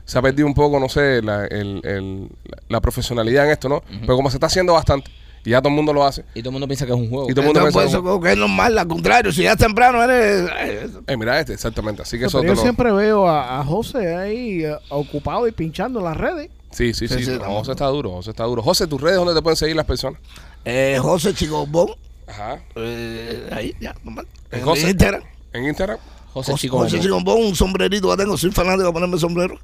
Se 0.05 0.19
ha 0.19 0.23
perdido 0.23 0.47
un 0.47 0.55
poco, 0.55 0.79
no 0.79 0.89
sé, 0.89 1.23
la, 1.23 1.47
el- 1.47 1.81
el- 1.85 2.29
la 2.69 2.81
profesionalidad 2.81 3.47
en 3.47 3.51
esto, 3.53 3.69
¿no? 3.69 3.83
Pero 4.01 4.17
como 4.17 4.31
se 4.31 4.37
está 4.37 4.47
haciendo 4.47 4.73
bastante 4.75 5.11
y 5.43 5.51
ya 5.51 5.61
todo 5.61 5.71
el 5.71 5.75
mundo 5.77 5.95
lo 5.95 6.05
hace. 6.05 6.23
Y 6.35 6.41
todo 6.41 6.51
el 6.51 6.53
mundo 6.53 6.67
piensa 6.67 6.85
que 6.85 6.93
es 6.93 6.99
un 6.99 7.09
juego. 7.09 7.31
Y 7.31 7.33
todo 7.33 7.41
el 7.41 7.47
mundo 7.47 7.61
No, 7.61 7.67
piensa 7.73 8.03
pues, 8.03 8.21
que 8.23 8.33
es 8.33 8.37
normal, 8.37 8.77
al 8.79 8.87
contrario, 8.89 9.33
si 9.33 9.43
ya 9.43 9.53
es 9.53 9.57
temprano 9.59 10.03
eres... 10.03 10.51
eh, 10.61 10.91
Eh, 11.07 11.17
mira 11.17 11.41
este, 11.41 11.55
exactamente. 11.55 12.03
Así 12.03 12.19
que 12.19 12.25
No, 12.25 12.29
eso 12.29 12.39
pero 12.41 12.43
te 12.43 12.49
yo 12.49 12.55
lo- 12.57 12.63
siempre 12.63 12.93
veo 12.93 13.27
a, 13.27 13.61
a 13.61 13.65
José 13.65 14.15
ahí 14.17 14.65
eh, 14.65 14.77
ocupado 14.91 15.49
y 15.49 15.53
pinchando 15.53 16.01
en 16.01 16.05
las 16.05 16.17
redes. 16.19 16.51
Sí, 16.71 16.95
sí, 16.95 17.09
sí. 17.09 17.15
Sí, 17.15 17.25
sí, 17.25 17.31
No, 17.31 17.35
estamos- 17.37 17.59
José 17.59 17.71
está 17.73 17.87
duro, 17.87 18.11
José 18.13 18.31
está 18.31 18.45
duro. 18.45 18.63
José, 18.63 18.87
tus 18.87 19.01
redes, 19.01 19.17
¿dónde 19.17 19.35
te 19.35 19.43
pueden 19.43 19.57
seguir 19.57 19.77
las 19.77 19.87
personas? 19.87 20.21
Eh, 20.65 20.99
José 21.01 21.35
Chigobón, 21.35 21.91
Ajá. 22.27 22.63
eh, 22.77 23.49
ahí, 23.53 23.75
ya, 23.81 23.95
normal. 24.05 24.27
¿En 24.51 24.61
En 24.61 24.65
José? 24.65 24.89
Instagram. 24.91 25.23
En 25.53 25.65
Instagram. 25.65 25.99
José, 26.33 26.55
Chico. 26.55 26.79
José 26.79 26.97
Bombón. 26.99 27.03
Chigobón, 27.25 27.47
un 27.49 27.57
sombrerito 27.57 28.09
que 28.11 28.17
tengo, 28.23 28.37
soy 28.37 28.53
fanático 28.53 28.87
de 28.87 28.93
ponerme 28.93 29.19
sombrero. 29.19 29.59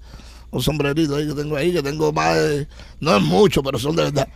Un 0.50 0.62
sombrerito 0.62 1.16
ahí 1.16 1.26
que 1.28 1.34
tengo 1.34 1.56
ahí, 1.56 1.72
que 1.72 1.82
tengo 1.82 2.12
más 2.12 2.34
de... 2.36 2.66
No 3.00 3.16
es 3.16 3.22
mucho, 3.22 3.62
pero 3.62 3.78
son 3.78 3.94
de 3.96 4.04
verdad. 4.04 4.28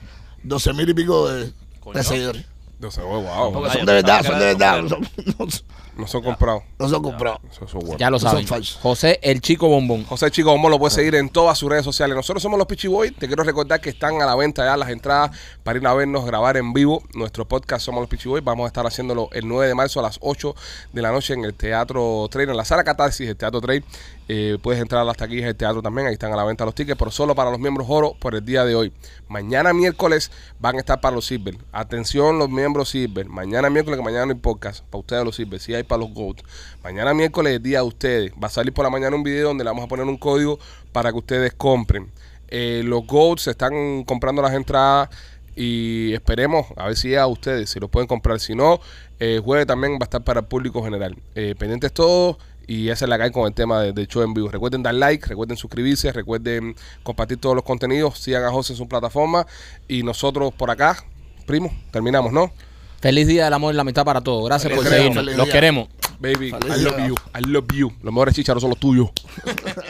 12 0.42 0.72
mil 0.74 0.88
y 0.88 0.94
pico 0.94 1.28
de, 1.28 1.52
de 1.94 2.04
seguidores. 2.04 2.44
No 2.78 2.90
sé, 2.90 3.00
wow. 3.02 3.52
Porque 3.52 3.70
son 3.78 3.86
de 3.86 3.92
verdad, 3.94 4.24
son 4.24 4.38
de 4.38 4.44
verdad. 4.46 4.82
No 5.96 6.06
son, 6.06 6.22
comprados. 6.22 6.62
no 6.78 6.88
son 6.88 7.02
comprados. 7.02 7.40
Eso, 7.50 7.64
eso 7.64 7.78
es 7.78 7.84
bueno. 7.84 7.98
Ya 7.98 8.10
lo 8.10 8.18
saben. 8.18 8.46
falsos. 8.46 8.78
José 8.80 9.18
el 9.22 9.40
Chico 9.40 9.68
Bombón. 9.68 10.04
José 10.04 10.30
Chico 10.30 10.50
Bombón 10.50 10.70
lo 10.70 10.78
puedes 10.78 10.94
seguir 10.94 11.14
en 11.14 11.28
todas 11.28 11.58
sus 11.58 11.68
redes 11.68 11.84
sociales. 11.84 12.16
Nosotros 12.16 12.42
somos 12.42 12.58
los 12.58 12.66
Pichi 12.66 12.88
Boys. 12.88 13.14
Te 13.16 13.26
quiero 13.26 13.42
recordar 13.44 13.80
que 13.80 13.90
están 13.90 14.20
a 14.22 14.26
la 14.26 14.34
venta 14.34 14.64
ya 14.64 14.76
las 14.76 14.88
entradas 14.88 15.36
para 15.62 15.78
ir 15.78 15.86
a 15.86 15.94
vernos 15.94 16.24
grabar 16.24 16.56
en 16.56 16.72
vivo. 16.72 17.02
Nuestro 17.14 17.46
podcast 17.46 17.84
Somos 17.84 18.00
los 18.00 18.08
Pichi 18.08 18.28
Boys. 18.28 18.44
Vamos 18.44 18.64
a 18.64 18.68
estar 18.68 18.86
haciéndolo 18.86 19.28
el 19.32 19.46
9 19.46 19.68
de 19.68 19.74
marzo 19.74 20.00
a 20.00 20.02
las 20.02 20.18
8 20.22 20.54
de 20.92 21.02
la 21.02 21.12
noche 21.12 21.34
en 21.34 21.44
el 21.44 21.54
Teatro 21.54 22.28
Train, 22.30 22.50
en 22.50 22.56
la 22.56 22.64
sala 22.64 22.84
Catarsis 22.84 23.26
del 23.26 23.36
Teatro 23.36 23.60
Train. 23.60 23.84
Eh, 24.32 24.58
puedes 24.62 24.80
entrar 24.80 25.08
hasta 25.08 25.24
aquí 25.24 25.40
en 25.40 25.46
el 25.46 25.56
teatro 25.56 25.82
también. 25.82 26.06
Ahí 26.06 26.12
están 26.12 26.32
a 26.32 26.36
la 26.36 26.44
venta 26.44 26.64
los 26.64 26.72
tickets, 26.72 26.96
pero 26.96 27.10
solo 27.10 27.34
para 27.34 27.50
los 27.50 27.58
miembros 27.58 27.88
oro 27.90 28.14
por 28.20 28.36
el 28.36 28.44
día 28.44 28.64
de 28.64 28.76
hoy. 28.76 28.92
Mañana 29.26 29.72
miércoles 29.72 30.30
van 30.60 30.76
a 30.76 30.78
estar 30.78 31.00
para 31.00 31.16
los 31.16 31.26
Silver. 31.26 31.56
Atención, 31.72 32.38
los 32.38 32.48
miembros 32.48 32.90
Silver. 32.90 33.26
Mañana 33.28 33.70
miércoles, 33.70 33.98
que 33.98 34.04
mañana 34.04 34.26
no 34.26 34.32
hay 34.32 34.38
podcast. 34.38 34.84
Para 34.84 35.00
ustedes 35.00 35.24
los 35.24 35.34
Silver. 35.34 35.58
Sí 35.58 35.74
hay 35.74 35.82
para 35.82 36.02
los 36.02 36.14
Gold. 36.14 36.42
Mañana 36.84 37.12
miércoles 37.12 37.54
es 37.54 37.62
día 37.64 37.78
de 37.78 37.86
ustedes. 37.86 38.32
Va 38.40 38.46
a 38.46 38.50
salir 38.50 38.72
por 38.72 38.84
la 38.84 38.90
mañana 38.90 39.16
un 39.16 39.24
video 39.24 39.48
donde 39.48 39.64
le 39.64 39.70
vamos 39.70 39.84
a 39.84 39.88
poner 39.88 40.06
un 40.06 40.16
código 40.16 40.60
para 40.92 41.10
que 41.10 41.18
ustedes 41.18 41.52
compren. 41.54 42.08
Eh, 42.46 42.82
los 42.84 43.04
Gold 43.08 43.40
se 43.40 43.50
están 43.50 44.04
comprando 44.04 44.42
las 44.42 44.52
entradas 44.52 45.08
y 45.56 46.12
esperemos 46.12 46.66
a 46.76 46.86
ver 46.86 46.96
si 46.96 47.16
a 47.16 47.26
ustedes 47.26 47.70
si 47.70 47.80
los 47.80 47.90
pueden 47.90 48.06
comprar. 48.06 48.38
Si 48.38 48.54
no, 48.54 48.78
eh, 49.18 49.40
jueves 49.44 49.66
también 49.66 49.94
va 49.94 50.02
a 50.02 50.04
estar 50.04 50.22
para 50.22 50.38
el 50.38 50.46
público 50.46 50.84
general. 50.84 51.16
Eh, 51.34 51.56
pendientes 51.58 51.92
todos 51.92 52.36
y 52.72 52.88
esa 52.88 53.04
es 53.04 53.08
la 53.08 53.16
que 53.18 53.24
hay 53.24 53.30
con 53.32 53.46
el 53.48 53.52
tema 53.54 53.80
de- 53.82 53.92
del 53.92 54.06
show 54.06 54.22
en 54.22 54.32
vivo. 54.32 54.48
Recuerden 54.48 54.82
dar 54.82 54.94
like, 54.94 55.26
recuerden 55.26 55.56
suscribirse, 55.56 56.12
recuerden 56.12 56.76
compartir 57.02 57.38
todos 57.38 57.56
los 57.56 57.64
contenidos, 57.64 58.18
sigan 58.18 58.44
a 58.44 58.50
José 58.52 58.74
en 58.74 58.76
su 58.76 58.86
plataforma 58.88 59.46
y 59.88 60.02
nosotros 60.04 60.52
por 60.54 60.70
acá, 60.70 61.04
primo, 61.46 61.72
terminamos, 61.90 62.32
¿no? 62.32 62.52
Feliz 63.00 63.26
día 63.26 63.44
del 63.46 63.54
amor 63.54 63.72
y 63.72 63.76
la 63.76 63.80
amistad 63.82 64.04
para 64.04 64.20
todos. 64.20 64.44
Gracias 64.44 64.70
Feliz 64.72 64.84
por 64.84 64.92
seguirnos. 64.94 65.24
Los 65.24 65.46
día. 65.46 65.52
queremos. 65.52 65.88
Baby, 66.20 66.50
Feliz 66.50 66.76
I 66.76 66.82
love 66.82 66.96
día. 66.96 67.08
you, 67.08 67.14
I 67.34 67.40
love 67.50 67.66
you. 67.74 67.92
Los 68.02 68.12
mejores 68.12 68.34
chicharos 68.34 68.60
son 68.60 68.70
los 68.70 68.78
tuyos. 68.78 69.08